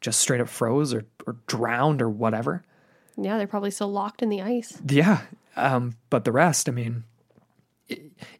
just 0.00 0.20
straight 0.20 0.40
up 0.40 0.48
froze 0.48 0.92
or, 0.92 1.04
or 1.26 1.36
drowned 1.46 2.02
or 2.02 2.10
whatever. 2.10 2.62
Yeah, 3.16 3.38
they're 3.38 3.46
probably 3.46 3.70
still 3.70 3.90
locked 3.90 4.22
in 4.22 4.28
the 4.28 4.42
ice. 4.42 4.78
Yeah. 4.86 5.22
Um, 5.56 5.96
but 6.10 6.24
the 6.24 6.32
rest, 6.32 6.68
I 6.68 6.72
mean, 6.72 7.04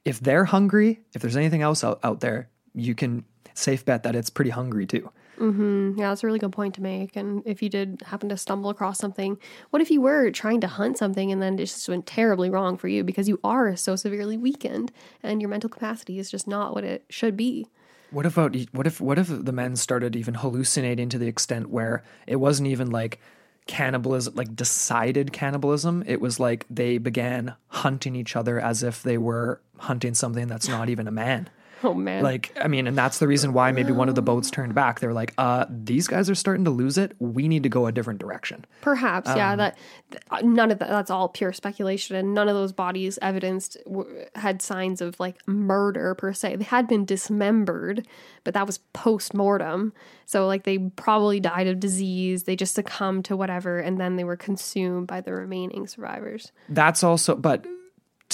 if 0.04 0.20
they're 0.20 0.44
hungry, 0.44 1.00
if 1.14 1.22
there's 1.22 1.36
anything 1.36 1.62
else 1.62 1.84
out, 1.84 2.00
out 2.02 2.20
there, 2.20 2.48
you 2.74 2.94
can 2.94 3.24
safe 3.54 3.84
bet 3.84 4.02
that 4.02 4.16
it's 4.16 4.30
pretty 4.30 4.50
hungry 4.50 4.84
too. 4.84 5.10
Yeah, 5.36 6.10
that's 6.10 6.22
a 6.22 6.26
really 6.26 6.38
good 6.38 6.52
point 6.52 6.74
to 6.76 6.82
make. 6.82 7.16
And 7.16 7.42
if 7.44 7.60
you 7.62 7.68
did 7.68 8.02
happen 8.06 8.28
to 8.28 8.36
stumble 8.36 8.70
across 8.70 8.98
something, 8.98 9.36
what 9.70 9.82
if 9.82 9.90
you 9.90 10.00
were 10.00 10.30
trying 10.30 10.60
to 10.60 10.68
hunt 10.68 10.96
something 10.96 11.32
and 11.32 11.42
then 11.42 11.54
it 11.54 11.58
just 11.58 11.88
went 11.88 12.06
terribly 12.06 12.50
wrong 12.50 12.76
for 12.76 12.88
you 12.88 13.02
because 13.02 13.28
you 13.28 13.40
are 13.42 13.74
so 13.74 13.96
severely 13.96 14.36
weakened 14.36 14.92
and 15.22 15.42
your 15.42 15.50
mental 15.50 15.68
capacity 15.68 16.18
is 16.18 16.30
just 16.30 16.46
not 16.46 16.72
what 16.74 16.84
it 16.84 17.04
should 17.10 17.36
be? 17.36 17.66
What 18.15 18.27
about 18.27 18.55
what 18.70 18.86
if 18.86 19.01
what 19.01 19.19
if 19.19 19.27
the 19.28 19.51
men 19.51 19.74
started 19.74 20.15
even 20.15 20.35
hallucinating 20.35 21.09
to 21.09 21.19
the 21.19 21.27
extent 21.27 21.69
where 21.69 22.05
it 22.28 22.36
wasn't 22.36 22.69
even 22.69 22.93
like 22.93 23.20
cannibalism, 23.66 24.36
like 24.36 24.55
decided 24.55 25.32
cannibalism? 25.32 26.05
It 26.07 26.20
was 26.20 26.39
like 26.39 26.65
they 26.70 26.99
began 26.99 27.57
hunting 27.66 28.15
each 28.15 28.36
other 28.36 28.61
as 28.61 28.85
if 28.85 29.03
they 29.03 29.19
were 29.19 29.61
hunting 29.78 30.15
something 30.15 30.47
that's 30.47 30.69
not 30.69 30.89
even 30.89 31.09
a 31.09 31.11
man. 31.11 31.51
Oh 31.90 31.93
man. 31.94 32.23
Like, 32.23 32.51
I 32.59 32.66
mean, 32.66 32.86
and 32.86 32.97
that's 32.97 33.19
the 33.19 33.28
reason 33.28 33.52
why 33.52 33.70
maybe 33.70 33.93
one 33.93 34.09
of 34.09 34.15
the 34.15 34.23
boats 34.23 34.51
turned 34.51 34.74
back. 34.74 35.01
They're 35.01 35.12
like, 35.12 35.35
uh, 35.36 35.66
these 35.69 36.06
guys 36.09 36.31
are 36.31 36.35
starting 36.35 36.65
to 36.65 36.70
lose 36.70 36.97
it. 36.97 37.12
We 37.19 37.47
need 37.47 37.62
to 37.65 37.69
go 37.69 37.86
a 37.86 37.93
different 37.93 38.20
direction. 38.20 38.65
Perhaps, 38.81 39.28
Um, 39.28 39.36
yeah. 39.36 39.55
That 39.56 39.77
th- 40.11 40.23
uh, 40.31 40.40
none 40.43 40.70
of 40.70 40.78
that. 40.78 40.89
That's 40.89 41.11
all 41.11 41.28
pure 41.28 41.52
speculation, 41.52 42.16
and 42.16 42.32
none 42.32 42.48
of 42.48 42.55
those 42.55 42.73
bodies 42.73 43.19
evidenced 43.20 43.77
w- 43.85 44.24
had 44.35 44.62
signs 44.62 45.01
of 45.02 45.20
like 45.20 45.36
murder 45.47 46.15
per 46.15 46.32
se. 46.32 46.56
They 46.56 46.65
had 46.65 46.89
been 46.89 47.05
dismembered, 47.05 48.06
but 48.44 48.55
that 48.55 48.66
was 48.66 48.78
post 48.94 49.35
mortem. 49.35 49.93
So 50.27 50.47
like 50.47 50.65
they 50.65 50.78
probably 50.78 51.39
died 51.40 51.66
of 51.66 51.81
disease. 51.81 52.44
They 52.44 52.56
just 52.56 52.74
succumbed 52.74 53.27
to 53.27 53.36
whatever, 53.36 53.78
and 53.78 54.01
then 54.01 54.16
they 54.16 54.24
were 54.24 54.36
consumed 54.36 55.06
by 55.06 55.20
the 55.20 55.32
remaining 55.35 55.86
survivors. 55.86 56.51
That's 56.70 57.05
also, 57.05 57.35
but 57.36 57.66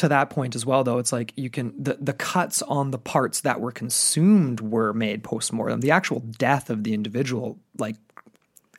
to 0.01 0.09
that 0.09 0.31
point 0.31 0.55
as 0.55 0.67
well, 0.67 0.85
though, 0.85 0.99
it's 0.99 1.13
like 1.13 1.33
you 1.37 1.49
can, 1.49 1.73
the, 1.83 1.97
the 2.01 2.13
cuts 2.13 2.63
on 2.63 2.91
the 2.91 2.99
parts 2.99 3.43
that 3.43 3.61
were 3.61 3.73
consumed 3.73 4.61
were 4.61 4.93
made 4.93 5.23
post 5.23 5.53
mortem. 5.53 5.81
The 5.81 5.91
actual 5.91 6.21
death 6.21 6.71
of 6.71 6.85
the 6.85 6.93
individual, 6.93 7.59
like, 7.79 7.97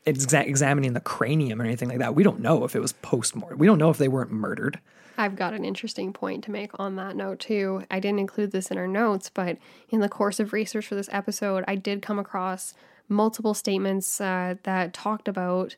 exa- 0.05 0.47
examining 0.47 0.93
the 0.93 0.99
cranium 0.99 1.61
or 1.61 1.65
anything 1.65 1.89
like 1.89 1.99
that, 1.99 2.15
we 2.15 2.23
don't 2.23 2.39
know 2.39 2.63
if 2.63 2.75
it 2.75 2.81
was 2.81 2.93
post 2.93 3.35
mortem. 3.35 3.59
We 3.59 3.67
don't 3.67 3.77
know 3.77 3.89
if 3.89 3.97
they 3.97 4.07
weren't 4.07 4.31
murdered. 4.31 4.79
I've 5.17 5.35
got 5.35 5.53
an 5.53 5.63
interesting 5.63 6.13
point 6.13 6.43
to 6.45 6.51
make 6.51 6.71
on 6.79 6.95
that 6.95 7.15
note 7.15 7.39
too. 7.39 7.83
I 7.91 7.99
didn't 7.99 8.19
include 8.19 8.51
this 8.51 8.71
in 8.71 8.77
our 8.77 8.87
notes, 8.87 9.29
but 9.29 9.57
in 9.89 9.99
the 9.99 10.09
course 10.09 10.39
of 10.39 10.53
research 10.53 10.87
for 10.87 10.95
this 10.95 11.09
episode, 11.11 11.63
I 11.67 11.75
did 11.75 12.01
come 12.01 12.17
across 12.17 12.73
multiple 13.07 13.53
statements 13.53 14.19
uh, 14.19 14.55
that 14.63 14.93
talked 14.93 15.27
about. 15.27 15.75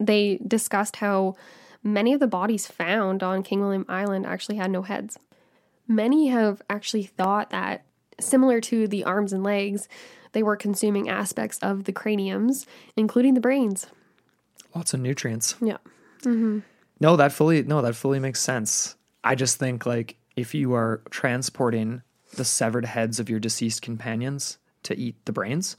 They 0.00 0.38
discussed 0.46 0.96
how 0.96 1.34
many 1.86 2.12
of 2.12 2.20
the 2.20 2.26
bodies 2.26 2.66
found 2.66 3.22
on 3.22 3.42
King 3.42 3.60
William 3.60 3.86
Island 3.88 4.26
actually 4.26 4.56
had 4.56 4.70
no 4.70 4.82
heads. 4.82 5.18
Many 5.88 6.28
have 6.28 6.60
actually 6.68 7.04
thought 7.04 7.50
that, 7.50 7.84
similar 8.20 8.60
to 8.62 8.88
the 8.88 9.04
arms 9.04 9.32
and 9.32 9.44
legs, 9.44 9.88
they 10.32 10.42
were 10.42 10.56
consuming 10.56 11.08
aspects 11.08 11.58
of 11.60 11.84
the 11.84 11.92
craniums, 11.92 12.66
including 12.96 13.34
the 13.34 13.40
brains. 13.40 13.86
Lots 14.74 14.92
of 14.92 15.00
nutrients. 15.00 15.54
Yeah. 15.62 15.78
Mm-hmm. 16.22 16.60
No, 17.00 17.16
that 17.16 17.32
fully 17.32 17.62
no, 17.62 17.82
that 17.82 17.94
fully 17.94 18.18
makes 18.18 18.40
sense. 18.40 18.96
I 19.22 19.34
just 19.34 19.58
think 19.58 19.86
like 19.86 20.16
if 20.34 20.54
you 20.54 20.74
are 20.74 21.02
transporting 21.10 22.02
the 22.34 22.44
severed 22.44 22.84
heads 22.84 23.20
of 23.20 23.30
your 23.30 23.40
deceased 23.40 23.82
companions 23.82 24.58
to 24.82 24.96
eat 24.98 25.16
the 25.24 25.32
brains, 25.32 25.76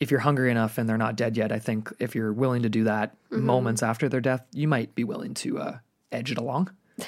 if 0.00 0.10
you're 0.10 0.20
hungry 0.20 0.50
enough 0.50 0.78
and 0.78 0.88
they're 0.88 0.98
not 0.98 1.14
dead 1.14 1.36
yet, 1.36 1.52
I 1.52 1.58
think 1.58 1.92
if 2.00 2.14
you're 2.14 2.32
willing 2.32 2.62
to 2.62 2.70
do 2.70 2.84
that 2.84 3.14
moments 3.30 3.82
after 3.82 4.08
their 4.08 4.22
death, 4.22 4.44
you 4.52 4.66
might 4.66 4.94
be 4.94 5.04
willing 5.04 5.34
to 5.34 5.58
uh, 5.58 5.78
edge 6.10 6.32
it 6.32 6.38
along. 6.38 6.70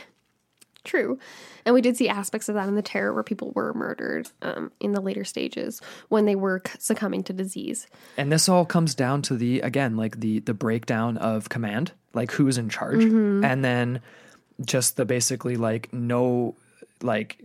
True. 0.84 1.18
And 1.64 1.74
we 1.74 1.80
did 1.80 1.96
see 1.96 2.08
aspects 2.08 2.48
of 2.48 2.54
that 2.56 2.68
in 2.68 2.74
the 2.74 2.82
terror 2.82 3.14
where 3.14 3.22
people 3.22 3.52
were 3.54 3.72
murdered 3.72 4.28
um, 4.42 4.72
in 4.78 4.92
the 4.92 5.00
later 5.00 5.24
stages 5.24 5.80
when 6.08 6.26
they 6.26 6.34
were 6.34 6.62
succumbing 6.78 7.22
to 7.24 7.32
disease. 7.32 7.86
And 8.18 8.30
this 8.30 8.48
all 8.48 8.66
comes 8.66 8.94
down 8.94 9.22
to 9.22 9.36
the 9.36 9.60
again 9.60 9.96
like 9.96 10.20
the 10.20 10.40
the 10.40 10.54
breakdown 10.54 11.16
of 11.16 11.48
command, 11.48 11.92
like 12.14 12.32
who's 12.32 12.58
in 12.58 12.68
charge, 12.68 13.04
and 13.04 13.64
then 13.64 14.00
just 14.60 14.96
the 14.96 15.04
basically 15.04 15.56
like 15.56 15.92
no 15.92 16.56
like 17.02 17.42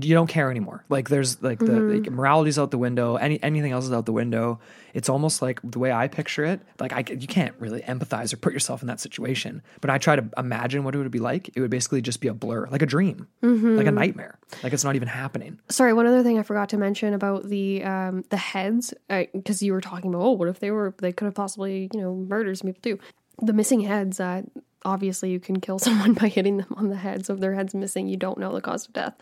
you 0.00 0.12
don't 0.12 0.26
care 0.26 0.50
anymore. 0.50 0.84
Like 0.88 1.08
there's 1.08 1.40
like 1.40 1.60
the 1.60 1.78
like, 1.80 2.10
morality's 2.10 2.58
out 2.58 2.72
the 2.72 2.78
window. 2.78 3.14
Any 3.16 3.40
anything 3.42 3.70
else 3.70 3.84
is 3.84 3.92
out 3.92 4.06
the 4.06 4.12
window. 4.12 4.58
It's 4.92 5.08
almost 5.08 5.40
like 5.40 5.60
the 5.62 5.78
way 5.78 5.92
I 5.92 6.08
picture 6.08 6.44
it. 6.44 6.60
Like 6.80 6.92
I 6.92 7.04
you 7.08 7.28
can't 7.28 7.54
really 7.60 7.80
empathize 7.82 8.32
or 8.32 8.36
put 8.38 8.52
yourself 8.52 8.82
in 8.82 8.88
that 8.88 8.98
situation. 8.98 9.62
But 9.80 9.90
I 9.90 9.98
try 9.98 10.16
to 10.16 10.28
imagine 10.36 10.82
what 10.82 10.94
it 10.94 10.98
would 10.98 11.10
be 11.12 11.20
like. 11.20 11.50
It 11.54 11.60
would 11.60 11.70
basically 11.70 12.02
just 12.02 12.20
be 12.20 12.28
a 12.28 12.34
blur, 12.34 12.66
like 12.68 12.82
a 12.82 12.86
dream, 12.86 13.28
like 13.40 13.86
a 13.86 13.92
nightmare. 13.92 14.38
Like 14.64 14.72
it's 14.72 14.84
not 14.84 14.96
even 14.96 15.08
happening. 15.08 15.60
Sorry, 15.68 15.92
one 15.92 16.06
other 16.06 16.24
thing 16.24 16.38
I 16.38 16.42
forgot 16.42 16.68
to 16.70 16.76
mention 16.76 17.14
about 17.14 17.44
the 17.48 17.84
um, 17.84 18.24
the 18.30 18.36
heads, 18.36 18.94
because 19.08 19.62
you 19.62 19.72
were 19.72 19.80
talking 19.80 20.12
about, 20.12 20.24
oh, 20.24 20.32
what 20.32 20.48
if 20.48 20.58
they 20.58 20.72
were, 20.72 20.94
they 20.98 21.12
could 21.12 21.26
have 21.26 21.34
possibly, 21.34 21.88
you 21.94 22.00
know, 22.00 22.14
murdered 22.14 22.58
some 22.58 22.66
people 22.72 22.82
too. 22.82 22.98
The 23.42 23.52
missing 23.52 23.80
heads, 23.80 24.20
uh, 24.20 24.42
obviously 24.84 25.30
you 25.30 25.40
can 25.40 25.60
kill 25.60 25.78
someone 25.80 26.14
by 26.14 26.28
hitting 26.28 26.58
them 26.58 26.74
on 26.76 26.88
the 26.88 26.96
head. 26.96 27.26
So 27.26 27.34
if 27.34 27.40
their 27.40 27.54
head's 27.54 27.74
missing, 27.74 28.08
you 28.08 28.16
don't 28.16 28.38
know 28.38 28.52
the 28.52 28.60
cause 28.60 28.86
of 28.86 28.92
death. 28.92 29.14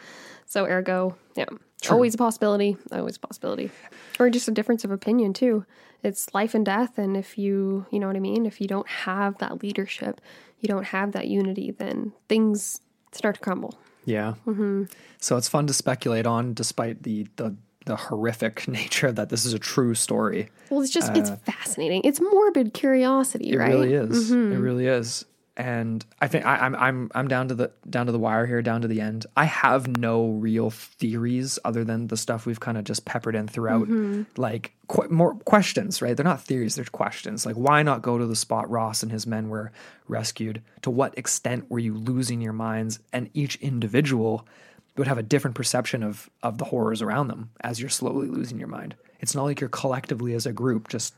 So 0.47 0.67
ergo, 0.67 1.17
yeah, 1.35 1.47
always 1.91 2.15
a 2.15 2.19
possibility, 2.19 2.77
always 2.91 3.17
a 3.17 3.21
possibility. 3.21 3.71
Or 4.19 4.29
just 4.31 4.49
a 4.49 4.53
difference 4.53 4.85
of 4.85 4.91
opinion 4.91 5.33
too. 5.33 5.65
It's 6.03 6.33
life 6.35 6.55
and 6.55 6.67
death. 6.67 6.99
And 6.99 7.17
if 7.17 7.39
you, 7.39 7.87
you 7.91 7.99
know 7.99 8.07
what 8.07 8.17
I 8.17 8.21
mean? 8.21 8.45
If 8.45 8.61
you 8.61 8.67
don't 8.67 8.89
have 8.89 9.39
that 9.39 9.63
leadership, 9.63 10.21
you 10.61 10.69
don't 10.69 10.85
have 10.85 11.13
that 11.13 11.29
unity, 11.29 11.71
then 11.71 12.13
things 12.29 12.81
start 13.13 13.37
to 13.37 13.41
crumble. 13.41 13.79
Yeah. 14.05 14.35
So 15.19 15.37
it's 15.37 15.49
fun 15.49 15.67
to 15.69 15.73
speculate 15.73 16.27
on, 16.27 16.55
despite 16.55 17.05
the 17.05 17.29
the 17.37 17.57
the 17.87 17.97
horrific 17.97 18.69
nature 18.69 19.13
that 19.13 19.29
this 19.29 19.45
is 19.45 19.53
a 19.53 19.59
true 19.59 19.95
story. 19.95 20.51
Well, 20.71 20.81
it's 20.81 20.91
just 20.91 21.17
it's 21.17 21.31
uh, 21.31 21.37
fascinating. 21.37 22.03
It's 22.05 22.21
morbid 22.21 22.75
curiosity, 22.75 23.51
It 23.51 23.59
right? 23.59 23.69
really 23.69 23.95
is. 23.95 24.31
It 24.31 24.35
mm-hmm. 24.35 24.61
really 24.61 24.87
is. 24.87 25.25
And 25.55 26.05
I 26.19 26.29
think 26.29 26.47
I, 26.47 26.57
I'm 26.57 26.75
I'm 26.75 27.11
I'm 27.15 27.29
down 27.29 27.49
to 27.49 27.55
the 27.55 27.71
down 27.89 28.07
to 28.07 28.13
the 28.13 28.19
wire 28.19 28.47
here, 28.47 28.63
down 28.63 28.81
to 28.83 28.89
the 28.89 29.03
end. 29.03 29.27
I 29.37 29.45
have 29.45 29.99
no 29.99 30.29
real 30.29 30.71
theories 30.71 31.59
other 31.63 31.85
than 31.85 32.07
the 32.07 32.17
stuff 32.17 32.47
we've 32.47 32.59
kind 32.59 32.79
of 32.79 32.85
just 32.85 33.05
peppered 33.05 33.37
in 33.37 33.49
throughout, 33.49 33.83
mm-hmm. 33.83 34.23
like 34.41 34.73
qu- 34.89 35.11
more 35.11 35.35
questions. 35.35 36.01
Right? 36.01 36.17
They're 36.17 36.25
not 36.25 36.43
theories; 36.43 36.77
they're 36.77 36.87
questions. 36.87 37.45
Like, 37.45 37.57
why 37.57 37.83
not 37.83 38.01
go 38.01 38.17
to 38.17 38.25
the 38.25 38.35
spot 38.35 38.71
Ross 38.71 39.03
and 39.03 39.13
his 39.13 39.27
men 39.27 39.51
were 39.51 39.73
rescued? 40.09 40.63
To 40.83 40.91
what 40.91 41.19
extent 41.19 41.71
were 41.71 41.79
you 41.79 41.95
losing 41.97 42.41
your 42.41 42.55
minds? 42.55 43.01
And 43.13 43.29
each 43.35 43.57
individual 43.57 44.47
would 44.97 45.07
have 45.09 45.19
a 45.19 45.23
different 45.23 45.57
perception 45.57 46.03
of 46.03 46.29
of 46.43 46.59
the 46.59 46.65
horrors 46.65 47.03
around 47.03 47.29
them 47.29 47.51
as 47.63 47.81
you're 47.81 47.89
slowly 47.91 48.29
losing 48.29 48.59
your 48.59 48.69
mind. 48.69 48.95
It's 49.21 49.35
not 49.35 49.45
like 49.45 49.61
you're 49.61 49.71
collectively 49.71 50.35
as 50.35 50.47
a 50.47 50.53
group 50.53 50.89
just 50.89 51.15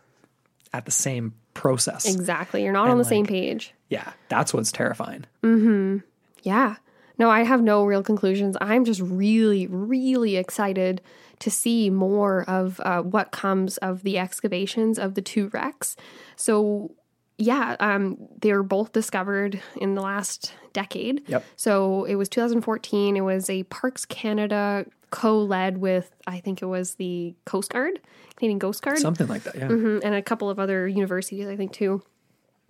at 0.72 0.84
the 0.84 0.90
same 0.90 1.34
process. 1.55 2.12
Exactly. 2.12 2.62
You're 2.64 2.72
not 2.72 2.88
on 2.88 2.98
the 2.98 3.05
same 3.05 3.26
page. 3.26 3.72
Yeah, 3.88 4.12
that's 4.28 4.52
what's 4.52 4.72
terrifying. 4.72 5.24
Mhm. 5.42 6.02
Yeah. 6.42 6.76
No, 7.16 7.30
I 7.30 7.44
have 7.44 7.62
no 7.62 7.84
real 7.84 8.02
conclusions. 8.02 8.56
I'm 8.60 8.84
just 8.84 9.01
really, 9.01 9.68
really 9.68 10.36
excited 10.36 11.01
to 11.38 11.51
see 11.51 11.88
more 11.90 12.42
of 12.48 12.80
uh, 12.80 13.02
what 13.02 13.30
comes 13.30 13.76
of 13.78 14.02
the 14.02 14.18
excavations 14.18 14.98
of 14.98 15.14
the 15.14 15.22
two 15.22 15.48
wrecks. 15.52 15.96
So, 16.36 16.90
yeah, 17.39 17.77
um, 17.81 18.16
they 18.40 18.52
were 18.52 18.62
both 18.62 18.93
discovered 18.93 19.61
in 19.77 19.94
the 19.94 20.02
last 20.02 20.55
decade. 20.73 21.28
Yep. 21.28 21.44
So 21.56 22.05
it 22.05 22.15
was 22.15 22.28
2014. 22.28 23.16
It 23.16 23.20
was 23.23 23.51
a 23.51 23.65
Parks 23.65 24.05
Canada 24.05 24.86
co-led 25.11 25.78
with, 25.78 26.11
I 26.27 26.40
think 26.40 26.62
it 26.62 26.66
was 26.66 26.97
the 26.97 27.35
Coast 27.44 27.73
Guard, 27.73 28.01
Canadian 28.36 28.59
Coast 28.59 28.82
Guard. 28.82 28.98
Something 28.98 29.28
like 29.28 29.44
that. 29.44 29.55
Yeah. 29.55 29.69
Mhm, 29.69 30.01
and 30.02 30.15
a 30.15 30.23
couple 30.23 30.51
of 30.51 30.59
other 30.59 30.89
universities, 30.89 31.47
I 31.47 31.56
think, 31.56 31.73
too. 31.73 32.02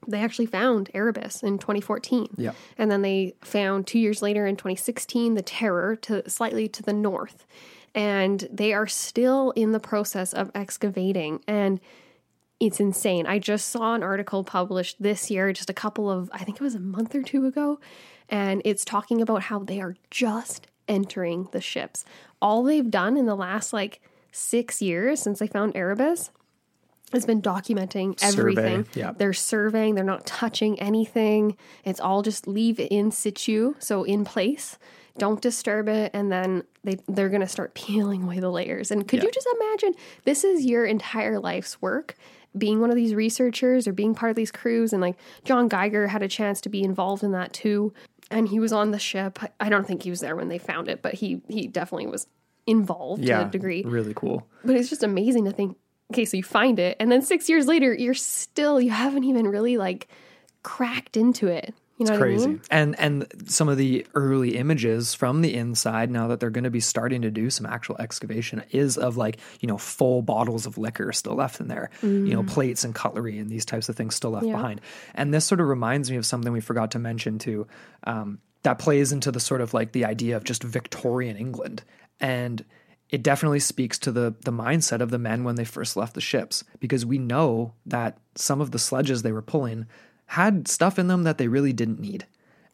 They 0.06 0.20
actually 0.20 0.46
found 0.46 0.90
Erebus 0.92 1.42
in 1.42 1.58
2014. 1.58 2.28
Yeah. 2.36 2.52
And 2.76 2.90
then 2.90 3.00
they 3.00 3.34
found 3.42 3.86
two 3.86 3.98
years 3.98 4.20
later 4.20 4.46
in 4.46 4.56
2016 4.56 5.34
the 5.34 5.40
Terror 5.42 5.96
to 5.96 6.28
slightly 6.28 6.68
to 6.68 6.82
the 6.82 6.92
north. 6.92 7.46
And 7.94 8.46
they 8.52 8.74
are 8.74 8.86
still 8.86 9.52
in 9.52 9.72
the 9.72 9.80
process 9.80 10.34
of 10.34 10.50
excavating. 10.54 11.40
And 11.46 11.80
it's 12.60 12.80
insane. 12.80 13.26
I 13.26 13.38
just 13.38 13.68
saw 13.68 13.94
an 13.94 14.02
article 14.02 14.44
published 14.44 15.02
this 15.02 15.30
year, 15.30 15.52
just 15.52 15.70
a 15.70 15.74
couple 15.74 16.10
of, 16.10 16.30
I 16.32 16.44
think 16.44 16.56
it 16.56 16.62
was 16.62 16.74
a 16.74 16.80
month 16.80 17.14
or 17.14 17.22
two 17.22 17.46
ago. 17.46 17.80
And 18.28 18.62
it's 18.64 18.84
talking 18.84 19.20
about 19.20 19.42
how 19.42 19.58
they 19.58 19.80
are 19.80 19.96
just 20.10 20.66
entering 20.88 21.48
the 21.52 21.60
ships. 21.60 22.04
All 22.40 22.62
they've 22.62 22.90
done 22.90 23.16
in 23.16 23.26
the 23.26 23.34
last 23.34 23.72
like 23.72 24.00
six 24.32 24.80
years 24.80 25.20
since 25.20 25.38
they 25.38 25.46
found 25.46 25.76
Erebus 25.76 26.30
has 27.12 27.26
been 27.26 27.40
documenting 27.40 28.18
everything. 28.22 28.86
yeah. 28.94 29.12
They're 29.16 29.32
surveying, 29.32 29.94
they're 29.94 30.04
not 30.04 30.26
touching 30.26 30.80
anything. 30.80 31.56
It's 31.84 32.00
all 32.00 32.22
just 32.22 32.46
leave 32.46 32.80
in 32.80 33.10
situ, 33.10 33.74
so 33.78 34.04
in 34.04 34.24
place. 34.24 34.78
Don't 35.16 35.40
disturb 35.40 35.88
it, 35.88 36.10
and 36.12 36.32
then 36.32 36.64
they 36.82 36.96
they're 37.06 37.28
gonna 37.28 37.46
start 37.46 37.74
peeling 37.74 38.24
away 38.24 38.40
the 38.40 38.50
layers. 38.50 38.90
And 38.90 39.06
could 39.06 39.22
you 39.22 39.30
just 39.30 39.46
imagine 39.60 39.94
this 40.24 40.42
is 40.42 40.64
your 40.64 40.84
entire 40.84 41.38
life's 41.38 41.80
work? 41.80 42.16
Being 42.56 42.80
one 42.80 42.90
of 42.90 42.96
these 42.96 43.14
researchers 43.14 43.88
or 43.88 43.92
being 43.92 44.14
part 44.14 44.30
of 44.30 44.36
these 44.36 44.52
crews, 44.52 44.92
and 44.92 45.02
like 45.02 45.16
John 45.44 45.68
Geiger 45.68 46.06
had 46.06 46.22
a 46.22 46.28
chance 46.28 46.60
to 46.62 46.68
be 46.68 46.82
involved 46.82 47.22
in 47.24 47.32
that 47.32 47.52
too. 47.52 47.92
and 48.30 48.48
he 48.48 48.58
was 48.58 48.72
on 48.72 48.90
the 48.90 48.98
ship. 48.98 49.38
I 49.60 49.68
don't 49.68 49.86
think 49.86 50.02
he 50.02 50.10
was 50.10 50.20
there 50.20 50.34
when 50.36 50.48
they 50.48 50.58
found 50.58 50.88
it, 50.88 51.02
but 51.02 51.14
he 51.14 51.42
he 51.48 51.66
definitely 51.66 52.06
was 52.06 52.26
involved 52.66 53.22
Yeah, 53.24 53.42
to 53.42 53.48
a 53.48 53.50
degree. 53.50 53.82
really 53.84 54.14
cool. 54.14 54.46
But 54.64 54.76
it's 54.76 54.88
just 54.88 55.02
amazing 55.02 55.44
to 55.44 55.50
think. 55.52 55.76
Okay, 56.12 56.24
so 56.24 56.36
you 56.36 56.42
find 56.42 56.78
it, 56.78 56.96
and 57.00 57.10
then 57.10 57.22
six 57.22 57.48
years 57.48 57.66
later, 57.66 57.92
you're 57.92 58.14
still 58.14 58.80
you 58.80 58.90
haven't 58.90 59.24
even 59.24 59.46
really 59.48 59.76
like 59.76 60.08
cracked 60.62 61.16
into 61.16 61.46
it. 61.48 61.74
You 61.96 62.06
know 62.06 62.10
what 62.12 62.16
I 62.16 62.20
Crazy. 62.22 62.46
mean? 62.48 62.60
And 62.70 62.98
and 62.98 63.26
some 63.46 63.68
of 63.68 63.76
the 63.76 64.04
early 64.14 64.56
images 64.56 65.14
from 65.14 65.42
the 65.42 65.54
inside, 65.54 66.10
now 66.10 66.26
that 66.28 66.40
they're 66.40 66.50
going 66.50 66.64
to 66.64 66.70
be 66.70 66.80
starting 66.80 67.22
to 67.22 67.30
do 67.30 67.50
some 67.50 67.66
actual 67.66 67.96
excavation, 67.98 68.64
is 68.72 68.98
of 68.98 69.16
like 69.16 69.38
you 69.60 69.68
know 69.68 69.78
full 69.78 70.20
bottles 70.20 70.66
of 70.66 70.76
liquor 70.76 71.12
still 71.12 71.34
left 71.36 71.60
in 71.60 71.68
there, 71.68 71.90
you 72.02 72.34
know 72.34 72.42
plates 72.42 72.82
and 72.84 72.94
cutlery 72.96 73.38
and 73.38 73.48
these 73.48 73.64
types 73.64 73.88
of 73.88 73.94
things 73.96 74.14
still 74.16 74.30
left 74.30 74.44
Mm. 74.44 74.48
Yeah. 74.50 74.56
behind. 74.56 74.80
And 75.14 75.32
this 75.32 75.44
sort 75.44 75.60
of 75.60 75.68
reminds 75.68 76.10
me 76.10 76.16
of 76.16 76.26
something 76.26 76.52
we 76.52 76.60
forgot 76.60 76.90
to 76.92 76.98
mention 76.98 77.38
too. 77.38 77.66
Um, 78.04 78.38
that 78.64 78.78
plays 78.78 79.12
into 79.12 79.30
the 79.30 79.40
sort 79.40 79.60
of 79.60 79.72
like 79.74 79.92
the 79.92 80.04
idea 80.06 80.36
of 80.36 80.42
just 80.44 80.62
Victorian 80.64 81.36
England 81.36 81.84
and 82.18 82.64
it 83.10 83.22
definitely 83.22 83.60
speaks 83.60 83.98
to 84.00 84.10
the 84.10 84.34
the 84.44 84.50
mindset 84.50 85.00
of 85.00 85.10
the 85.10 85.18
men 85.18 85.44
when 85.44 85.54
they 85.56 85.64
first 85.66 85.96
left 85.96 86.14
the 86.14 86.20
ships 86.22 86.64
because 86.80 87.04
we 87.06 87.18
know 87.18 87.74
that 87.86 88.16
some 88.34 88.60
of 88.62 88.70
the 88.70 88.78
sledges 88.78 89.20
they 89.22 89.32
were 89.32 89.42
pulling 89.42 89.84
had 90.26 90.68
stuff 90.68 90.98
in 90.98 91.08
them 91.08 91.24
that 91.24 91.38
they 91.38 91.48
really 91.48 91.72
didn't 91.72 92.00
need. 92.00 92.26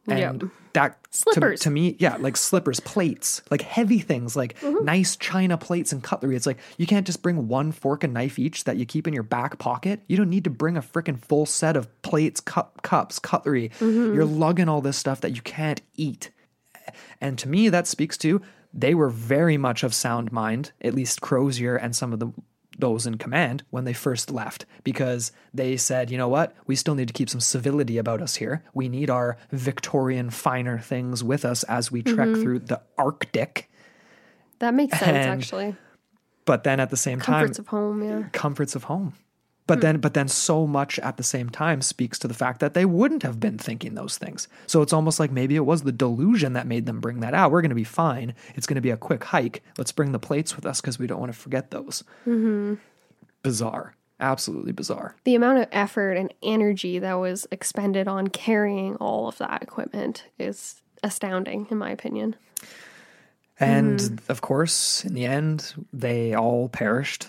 And 0.06 0.18
Yep. 0.42 0.50
that 0.72 1.02
to- 1.04 1.18
Slippers. 1.18 1.60
To, 1.60 1.70
me, 1.70 1.96
yeah, 1.98 2.16
like 2.16 2.36
slippers, 2.36 2.80
plates, 2.80 3.42
like 3.50 3.62
heavy 3.62 3.98
things, 3.98 4.36
like 4.36 4.58
mm-hmm. 4.60 4.84
nice 4.84 5.16
china 5.16 5.58
plates 5.58 5.92
and 5.92 6.02
cutlery. 6.02 6.36
It's 6.36 6.46
like 6.46 6.58
you 6.78 6.86
can't 6.86 7.06
just 7.06 7.22
bring 7.22 7.48
one 7.48 7.72
fork 7.72 8.04
and 8.04 8.14
knife 8.14 8.38
each 8.38 8.64
that 8.64 8.76
you 8.76 8.86
keep 8.86 9.06
in 9.06 9.14
your 9.14 9.22
back 9.22 9.58
pocket. 9.58 10.00
You 10.06 10.16
don't 10.16 10.30
need 10.30 10.44
to 10.44 10.50
bring 10.50 10.76
a 10.76 10.82
freaking 10.82 11.18
full 11.18 11.46
set 11.46 11.76
of 11.76 12.02
plates, 12.02 12.40
cup, 12.40 12.82
cups, 12.82 13.18
cutlery. 13.18 13.70
Mm-hmm. 13.80 14.14
You're 14.14 14.24
lugging 14.24 14.68
all 14.68 14.80
this 14.80 14.96
stuff 14.96 15.20
that 15.20 15.34
you 15.34 15.42
can't 15.42 15.82
eat. 15.96 16.30
And 17.20 17.38
to 17.38 17.48
me, 17.48 17.68
that 17.68 17.86
speaks 17.86 18.16
to 18.18 18.40
they 18.72 18.94
were 18.94 19.10
very 19.10 19.56
much 19.56 19.82
of 19.82 19.92
sound 19.92 20.30
mind, 20.32 20.72
at 20.80 20.94
least 20.94 21.20
Crozier 21.20 21.76
and 21.76 21.94
some 21.94 22.12
of 22.12 22.20
the 22.20 22.32
those 22.78 23.06
in 23.06 23.18
command 23.18 23.62
when 23.70 23.84
they 23.84 23.92
first 23.92 24.30
left, 24.30 24.64
because 24.84 25.32
they 25.52 25.76
said, 25.76 26.10
you 26.10 26.16
know 26.16 26.28
what, 26.28 26.54
we 26.66 26.76
still 26.76 26.94
need 26.94 27.08
to 27.08 27.14
keep 27.14 27.28
some 27.28 27.40
civility 27.40 27.98
about 27.98 28.22
us 28.22 28.36
here. 28.36 28.62
We 28.74 28.88
need 28.88 29.10
our 29.10 29.36
Victorian 29.50 30.30
finer 30.30 30.78
things 30.78 31.22
with 31.22 31.44
us 31.44 31.62
as 31.64 31.90
we 31.90 32.02
trek 32.02 32.28
mm-hmm. 32.28 32.42
through 32.42 32.58
the 32.60 32.80
Arctic. 32.96 33.70
That 34.60 34.74
makes 34.74 34.98
sense, 34.98 35.08
And 35.08 35.40
actually. 35.40 35.76
But 36.44 36.64
then 36.64 36.80
at 36.80 36.90
the 36.90 36.96
same 36.96 37.18
Comforts 37.18 37.28
time, 37.28 37.40
comforts 37.40 37.58
of 37.58 37.66
home, 37.68 38.02
yeah. 38.02 38.28
comforts 38.32 38.74
of 38.74 38.84
home. 38.84 39.14
But 39.70 39.78
hmm. 39.78 39.82
then, 39.82 39.98
but 39.98 40.14
then, 40.14 40.26
so 40.26 40.66
much 40.66 40.98
at 40.98 41.16
the 41.16 41.22
same 41.22 41.48
time 41.48 41.80
speaks 41.80 42.18
to 42.18 42.28
the 42.28 42.34
fact 42.34 42.58
that 42.58 42.74
they 42.74 42.84
wouldn't 42.84 43.22
have 43.22 43.38
been 43.38 43.56
thinking 43.56 43.94
those 43.94 44.18
things. 44.18 44.48
So 44.66 44.82
it's 44.82 44.92
almost 44.92 45.20
like 45.20 45.30
maybe 45.30 45.54
it 45.54 45.64
was 45.64 45.82
the 45.82 45.92
delusion 45.92 46.54
that 46.54 46.66
made 46.66 46.86
them 46.86 47.00
bring 47.00 47.20
that 47.20 47.34
out. 47.34 47.52
We're 47.52 47.62
going 47.62 47.68
to 47.68 47.76
be 47.76 47.84
fine. 47.84 48.34
It's 48.56 48.66
going 48.66 48.74
to 48.74 48.80
be 48.80 48.90
a 48.90 48.96
quick 48.96 49.22
hike. 49.22 49.62
Let's 49.78 49.92
bring 49.92 50.10
the 50.10 50.18
plates 50.18 50.56
with 50.56 50.66
us 50.66 50.80
because 50.80 50.98
we 50.98 51.06
don't 51.06 51.20
want 51.20 51.32
to 51.32 51.38
forget 51.38 51.70
those. 51.70 52.02
Mm-hmm. 52.26 52.74
Bizarre, 53.44 53.94
absolutely 54.18 54.72
bizarre. 54.72 55.14
The 55.22 55.36
amount 55.36 55.58
of 55.58 55.68
effort 55.70 56.14
and 56.14 56.34
energy 56.42 56.98
that 56.98 57.14
was 57.14 57.46
expended 57.52 58.08
on 58.08 58.26
carrying 58.26 58.96
all 58.96 59.28
of 59.28 59.38
that 59.38 59.62
equipment 59.62 60.24
is 60.36 60.82
astounding, 61.04 61.68
in 61.70 61.78
my 61.78 61.90
opinion. 61.90 62.34
And 63.60 64.00
mm-hmm. 64.00 64.32
of 64.32 64.40
course, 64.40 65.04
in 65.04 65.14
the 65.14 65.26
end, 65.26 65.74
they 65.92 66.34
all 66.34 66.68
perished 66.68 67.28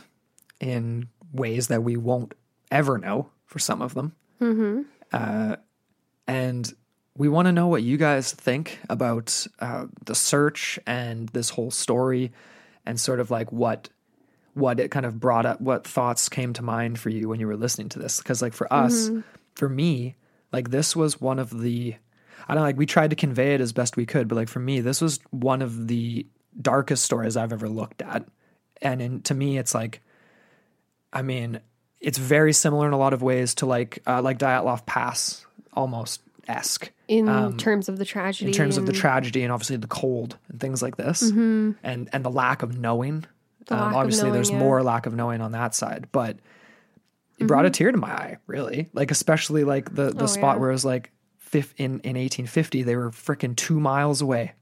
in 0.59 1.09
ways 1.33 1.67
that 1.67 1.83
we 1.83 1.97
won't 1.97 2.33
ever 2.71 2.97
know 2.97 3.29
for 3.45 3.59
some 3.59 3.81
of 3.81 3.93
them. 3.93 4.15
Uh, 5.11 5.55
and 6.27 6.73
we 7.17 7.27
want 7.27 7.47
to 7.47 7.51
know 7.51 7.67
what 7.67 7.83
you 7.83 7.97
guys 7.97 8.31
think 8.31 8.79
about 8.89 9.45
uh, 9.59 9.85
the 10.05 10.15
search 10.15 10.79
and 10.87 11.29
this 11.29 11.49
whole 11.49 11.71
story, 11.71 12.31
and 12.85 12.99
sort 12.99 13.19
of 13.19 13.29
like 13.29 13.51
what 13.51 13.89
what 14.53 14.79
it 14.79 14.91
kind 14.91 15.05
of 15.05 15.19
brought 15.19 15.45
up, 15.45 15.61
what 15.61 15.87
thoughts 15.87 16.27
came 16.29 16.53
to 16.53 16.61
mind 16.61 16.99
for 16.99 17.09
you 17.09 17.29
when 17.29 17.39
you 17.39 17.47
were 17.47 17.57
listening 17.57 17.89
to 17.89 17.99
this. 17.99 18.17
Because 18.17 18.41
like 18.41 18.53
for 18.53 18.71
us, 18.71 19.09
for 19.55 19.69
me, 19.69 20.15
like 20.51 20.71
this 20.71 20.95
was 20.95 21.21
one 21.21 21.39
of 21.39 21.59
the 21.61 21.95
I 22.47 22.53
don't 22.53 22.63
know, 22.63 22.67
like 22.67 22.77
we 22.77 22.85
tried 22.85 23.11
to 23.11 23.15
convey 23.15 23.53
it 23.53 23.61
as 23.61 23.71
best 23.73 23.97
we 23.97 24.05
could, 24.05 24.27
but 24.27 24.35
like 24.35 24.49
for 24.49 24.59
me, 24.59 24.79
this 24.81 25.01
was 25.01 25.19
one 25.29 25.61
of 25.61 25.87
the 25.87 26.25
darkest 26.59 27.05
stories 27.05 27.37
I've 27.37 27.53
ever 27.53 27.69
looked 27.69 28.01
at. 28.01 28.25
And 28.81 29.01
in, 29.01 29.21
to 29.23 29.33
me, 29.33 29.57
it's 29.57 29.75
like, 29.75 30.01
I 31.13 31.21
mean, 31.21 31.59
it's 31.99 32.17
very 32.17 32.53
similar 32.53 32.87
in 32.87 32.93
a 32.93 32.97
lot 32.97 33.13
of 33.13 33.21
ways 33.21 33.55
to 33.55 33.65
like 33.65 33.99
uh, 34.07 34.21
like 34.21 34.39
Dyatlov 34.39 34.85
Pass, 34.85 35.45
almost 35.73 36.21
esque 36.47 36.91
In 37.07 37.27
terms 37.57 37.87
of 37.89 37.97
the 37.97 38.05
tragedy. 38.05 38.45
Um, 38.45 38.49
in 38.49 38.57
terms 38.57 38.77
of 38.77 38.85
the 38.85 38.93
tragedy 38.93 39.43
and 39.43 39.51
obviously 39.51 39.77
the 39.77 39.87
cold 39.87 40.37
and 40.49 40.59
things 40.59 40.81
like 40.81 40.97
this, 40.97 41.21
and 41.21 41.75
and 41.83 42.25
the 42.25 42.31
lack 42.31 42.63
of 42.63 42.77
knowing. 42.77 43.25
The 43.67 43.75
Um, 43.75 43.93
obviously, 43.93 44.23
knowing, 44.23 44.33
there's 44.33 44.49
yeah. 44.49 44.57
more 44.59 44.81
lack 44.83 45.05
of 45.05 45.13
knowing 45.13 45.41
on 45.41 45.51
that 45.51 45.75
side, 45.75 46.07
but 46.11 46.37
it 47.37 47.45
brought 47.47 47.65
a 47.65 47.69
tear 47.69 47.91
to 47.91 47.97
my 47.97 48.11
eye. 48.11 48.37
Really, 48.47 48.89
like 48.93 49.11
especially 49.11 49.63
like 49.63 49.93
the 49.93 50.09
the 50.11 50.23
Oh, 50.23 50.27
spot 50.27 50.55
yeah. 50.55 50.61
where 50.61 50.69
it 50.69 50.73
was 50.73 50.85
like 50.85 51.11
fif- 51.37 51.73
in 51.77 51.99
in 51.99 52.15
1850 52.17 52.83
they 52.83 52.95
were 52.95 53.11
freaking 53.11 53.55
two 53.55 53.79
miles 53.79 54.21
away. 54.21 54.53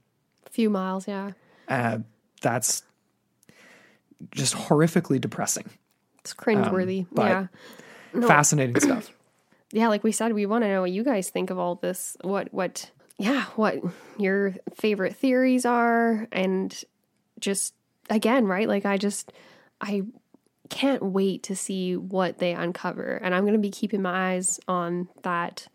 A 0.46 0.50
few 0.50 0.68
miles, 0.68 1.08
yeah. 1.08 1.30
Uh, 1.68 1.98
that's 2.42 2.82
just 4.32 4.54
horrifically 4.54 5.20
depressing. 5.20 5.70
It's 6.20 6.34
cringeworthy. 6.34 7.06
Um, 7.18 7.48
yeah. 8.14 8.26
Fascinating 8.26 8.78
stuff. 8.80 9.12
yeah, 9.72 9.88
like 9.88 10.04
we 10.04 10.12
said, 10.12 10.32
we 10.32 10.46
want 10.46 10.64
to 10.64 10.68
know 10.68 10.82
what 10.82 10.90
you 10.90 11.04
guys 11.04 11.30
think 11.30 11.50
of 11.50 11.58
all 11.58 11.76
this. 11.76 12.16
What, 12.22 12.52
what, 12.52 12.90
yeah, 13.18 13.44
what 13.56 13.76
your 14.18 14.54
favorite 14.74 15.16
theories 15.16 15.64
are, 15.64 16.28
and 16.32 16.84
just 17.38 17.74
again, 18.08 18.46
right? 18.46 18.68
Like, 18.68 18.84
I 18.84 18.96
just, 18.96 19.32
I 19.80 20.02
can't 20.68 21.02
wait 21.02 21.42
to 21.44 21.56
see 21.56 21.96
what 21.96 22.38
they 22.38 22.52
uncover, 22.52 23.20
and 23.22 23.34
I'm 23.34 23.42
going 23.42 23.54
to 23.54 23.58
be 23.58 23.70
keeping 23.70 24.02
my 24.02 24.32
eyes 24.34 24.60
on 24.68 25.08
that, 25.22 25.68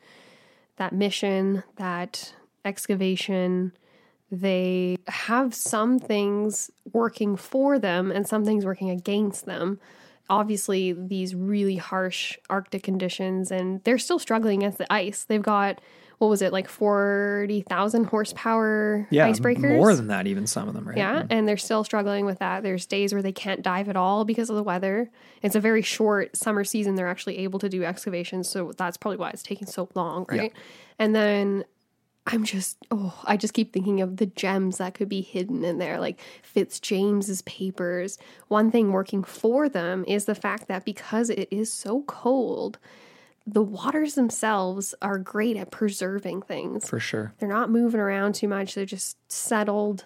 that 0.78 0.94
mission, 0.94 1.64
that 1.78 2.34
excavation. 2.64 3.72
They 4.32 4.98
have 5.08 5.54
some 5.54 6.00
things 6.00 6.72
working 6.92 7.36
for 7.38 7.80
them 7.80 8.12
and 8.12 8.28
some 8.28 8.44
things 8.44 8.66
working 8.66 8.90
against 8.90 9.46
them 9.46 9.80
obviously 10.30 10.94
these 10.94 11.36
really 11.36 11.76
harsh 11.78 12.38
Arctic 12.50 12.84
conditions, 12.84 13.52
and 13.52 13.84
they're 13.84 13.98
still 13.98 14.20
struggling 14.20 14.60
against 14.62 14.78
the 14.78 14.92
ice. 14.92 15.24
They've 15.26 15.42
got 15.42 15.80
what 16.18 16.30
was 16.30 16.42
it 16.42 16.54
like 16.54 16.70
forty 16.70 17.62
thousand 17.62 18.06
horsepower 18.06 19.06
Yeah, 19.12 19.28
icebreakers? 19.30 19.78
more 19.78 19.94
than 19.96 20.08
that, 20.08 20.28
even 20.28 20.48
some 20.48 20.68
of 20.70 20.74
them, 20.74 20.88
right? 20.88 20.98
yeah, 20.98 21.24
and 21.30 21.46
they're 21.48 21.58
still 21.58 21.84
struggling 21.84 22.26
with 22.26 22.40
that. 22.40 22.64
There's 22.64 22.86
days 22.86 23.12
where 23.14 23.22
they 23.22 23.34
can't 23.34 23.62
dive 23.62 23.90
at 23.90 23.98
all 23.98 24.24
because 24.24 24.50
of 24.50 24.56
the 24.56 24.64
weather. 24.64 25.10
It's 25.42 25.56
a 25.56 25.60
very 25.60 25.82
short 25.82 26.36
summer 26.38 26.64
season. 26.64 26.96
They're 26.96 27.10
actually 27.10 27.40
able 27.40 27.60
to 27.60 27.68
do 27.70 27.84
excavations, 27.84 28.50
so 28.50 28.72
that's 28.78 28.96
probably 28.96 29.18
why 29.18 29.32
it's 29.32 29.44
taking 29.44 29.68
so 29.68 29.90
long, 29.94 30.26
right? 30.30 30.54
And 30.98 31.14
then 31.14 31.66
I'm 32.28 32.44
just 32.44 32.78
oh, 32.90 33.22
I 33.26 33.38
just 33.38 33.54
keep 33.54 33.72
thinking 33.72 34.02
of 34.02 34.18
the 34.18 34.26
gems 34.26 34.78
that 34.78 34.96
could 34.96 35.10
be 35.10 35.22
hidden 35.22 35.64
in 35.64 35.78
there, 35.78 36.00
like 36.00 36.20
Fitzjames's 36.42 37.44
papers. 37.44 38.18
One 38.48 38.72
thing 38.72 38.92
working 38.92 39.24
for 39.24 39.70
them 39.70 40.04
is 40.08 40.26
the 40.26 40.36
fact 40.36 40.68
that 40.68 40.86
because 40.86 41.30
it 41.30 41.48
is 41.52 41.72
so 41.72 42.02
cold, 42.08 42.80
the 43.46 43.62
waters 43.62 44.16
themselves 44.16 44.96
are 45.04 45.20
great 45.20 45.56
at 45.56 45.70
preserving 45.70 46.42
things. 46.42 46.90
for 46.90 47.00
sure. 47.00 47.34
They're 47.38 47.48
not 47.48 47.70
moving 47.70 48.00
around 48.00 48.34
too 48.36 48.48
much. 48.48 48.74
They're 48.74 48.86
just 48.86 49.18
settled. 49.32 50.06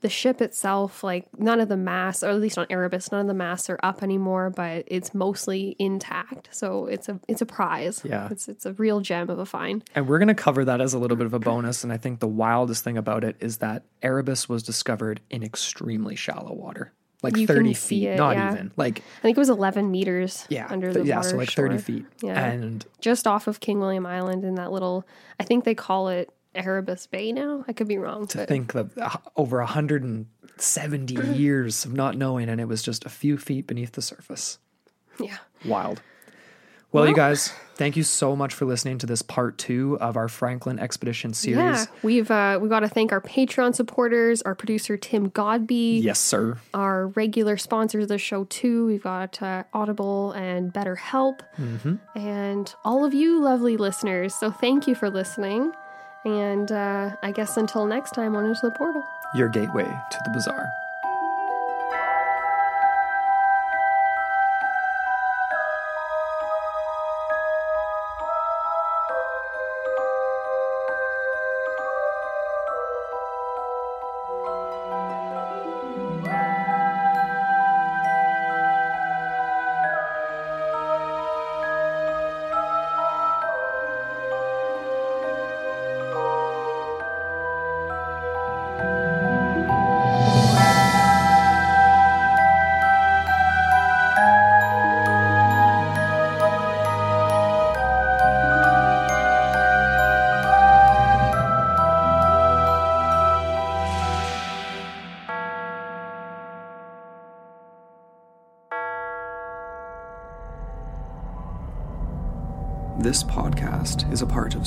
The 0.00 0.08
ship 0.08 0.40
itself, 0.40 1.02
like 1.02 1.26
none 1.38 1.60
of 1.60 1.68
the 1.68 1.76
masts, 1.76 2.22
or 2.22 2.28
at 2.30 2.40
least 2.40 2.56
on 2.56 2.66
Erebus, 2.70 3.10
none 3.10 3.22
of 3.22 3.26
the 3.26 3.34
masts 3.34 3.68
are 3.68 3.80
up 3.82 4.02
anymore, 4.02 4.48
but 4.48 4.84
it's 4.86 5.12
mostly 5.12 5.74
intact. 5.78 6.48
So 6.52 6.86
it's 6.86 7.08
a 7.08 7.18
it's 7.26 7.42
a 7.42 7.46
prize. 7.46 8.02
Yeah. 8.04 8.28
It's 8.30 8.48
it's 8.48 8.64
a 8.64 8.74
real 8.74 9.00
gem 9.00 9.28
of 9.28 9.38
a 9.40 9.46
find. 9.46 9.82
And 9.96 10.06
we're 10.06 10.18
going 10.18 10.28
to 10.28 10.34
cover 10.34 10.64
that 10.64 10.80
as 10.80 10.94
a 10.94 10.98
little 10.98 11.16
bit 11.16 11.26
of 11.26 11.34
a 11.34 11.40
bonus. 11.40 11.82
And 11.82 11.92
I 11.92 11.96
think 11.96 12.20
the 12.20 12.28
wildest 12.28 12.84
thing 12.84 12.96
about 12.96 13.24
it 13.24 13.36
is 13.40 13.56
that 13.58 13.82
Erebus 14.02 14.48
was 14.48 14.62
discovered 14.62 15.20
in 15.30 15.42
extremely 15.42 16.14
shallow 16.14 16.52
water, 16.54 16.92
like 17.22 17.36
You 17.36 17.48
30 17.48 17.74
feet, 17.74 18.06
it, 18.06 18.16
not 18.18 18.36
yeah. 18.36 18.52
even 18.52 18.70
like, 18.76 19.00
I 19.18 19.22
think 19.22 19.36
it 19.36 19.40
was 19.40 19.50
11 19.50 19.90
meters 19.90 20.46
yeah, 20.48 20.68
under 20.70 20.92
th- 20.92 21.02
the 21.02 21.08
yeah, 21.08 21.16
water 21.16 21.28
so 21.30 21.36
like 21.36 21.50
30 21.50 21.74
shore. 21.74 21.82
feet. 21.82 22.06
Yeah. 22.22 22.38
And 22.44 22.86
Just 23.00 23.26
off 23.26 23.48
of 23.48 23.58
King 23.58 23.80
William 23.80 24.06
Island 24.06 24.44
in 24.44 24.54
that 24.54 24.70
little, 24.70 25.04
I 25.40 25.44
think 25.44 25.64
they 25.64 25.74
call 25.74 26.08
it 26.08 26.30
Erebus 26.58 27.06
Bay 27.06 27.32
now. 27.32 27.64
I 27.68 27.72
could 27.72 27.88
be 27.88 27.98
wrong. 27.98 28.26
to 28.28 28.38
but 28.38 28.48
think 28.48 28.74
of 28.74 28.96
uh, 28.98 29.10
over 29.36 29.58
170 29.58 31.14
years 31.36 31.84
of 31.84 31.92
not 31.92 32.16
knowing, 32.16 32.48
and 32.48 32.60
it 32.60 32.66
was 32.68 32.82
just 32.82 33.04
a 33.04 33.08
few 33.10 33.36
feet 33.38 33.66
beneath 33.66 33.92
the 33.92 34.02
surface. 34.02 34.58
yeah. 35.20 35.38
Wild. 35.64 36.00
Well, 36.90 37.06
you 37.06 37.14
guys, 37.14 37.52
thank 37.74 37.98
you 37.98 38.02
so 38.02 38.34
much 38.34 38.54
for 38.54 38.64
listening 38.64 38.96
to 39.00 39.06
this 39.06 39.20
part 39.20 39.58
two 39.58 39.98
of 40.00 40.16
our 40.16 40.26
Franklin 40.26 40.78
Expedition 40.78 41.34
series. 41.34 41.58
Yeah, 41.58 41.84
we've 42.02 42.30
uh, 42.30 42.58
we 42.62 42.70
got 42.70 42.80
to 42.80 42.88
thank 42.88 43.12
our 43.12 43.20
Patreon 43.20 43.74
supporters, 43.74 44.40
our 44.40 44.54
producer 44.54 44.96
Tim 44.96 45.28
Godby, 45.28 46.00
Yes, 46.02 46.18
sir. 46.18 46.56
our 46.72 47.08
regular 47.08 47.58
sponsors 47.58 48.04
of 48.04 48.08
the 48.08 48.16
show 48.16 48.44
too. 48.44 48.86
We've 48.86 49.02
got 49.02 49.42
uh, 49.42 49.64
Audible 49.74 50.32
and 50.32 50.72
BetterHelp, 50.72 51.40
Mm-hmm. 51.60 51.96
and 52.18 52.74
all 52.86 53.04
of 53.04 53.12
you 53.12 53.38
lovely 53.42 53.76
listeners. 53.76 54.34
So 54.34 54.50
thank 54.50 54.86
you 54.86 54.94
for 54.94 55.10
listening, 55.10 55.70
And 56.28 56.70
uh, 56.70 57.10
I 57.22 57.32
guess 57.32 57.56
until 57.56 57.86
next 57.86 58.10
time 58.10 58.36
on 58.36 58.44
Into 58.44 58.60
the 58.60 58.70
Portal. 58.70 59.02
Your 59.34 59.48
gateway 59.48 59.86
to 59.86 60.18
the 60.24 60.30
bizarre. 60.30 60.70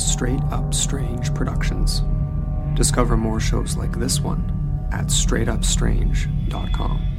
Straight 0.02 0.42
Up 0.52 0.74
Strange 0.74 1.34
Productions. 1.34 2.04
Discover 2.76 3.16
more 3.18 3.40
shows 3.40 3.78
like 3.78 3.98
this 4.00 4.20
one 4.20 4.90
at 4.92 5.08
straightupstrange.com. 5.08 7.11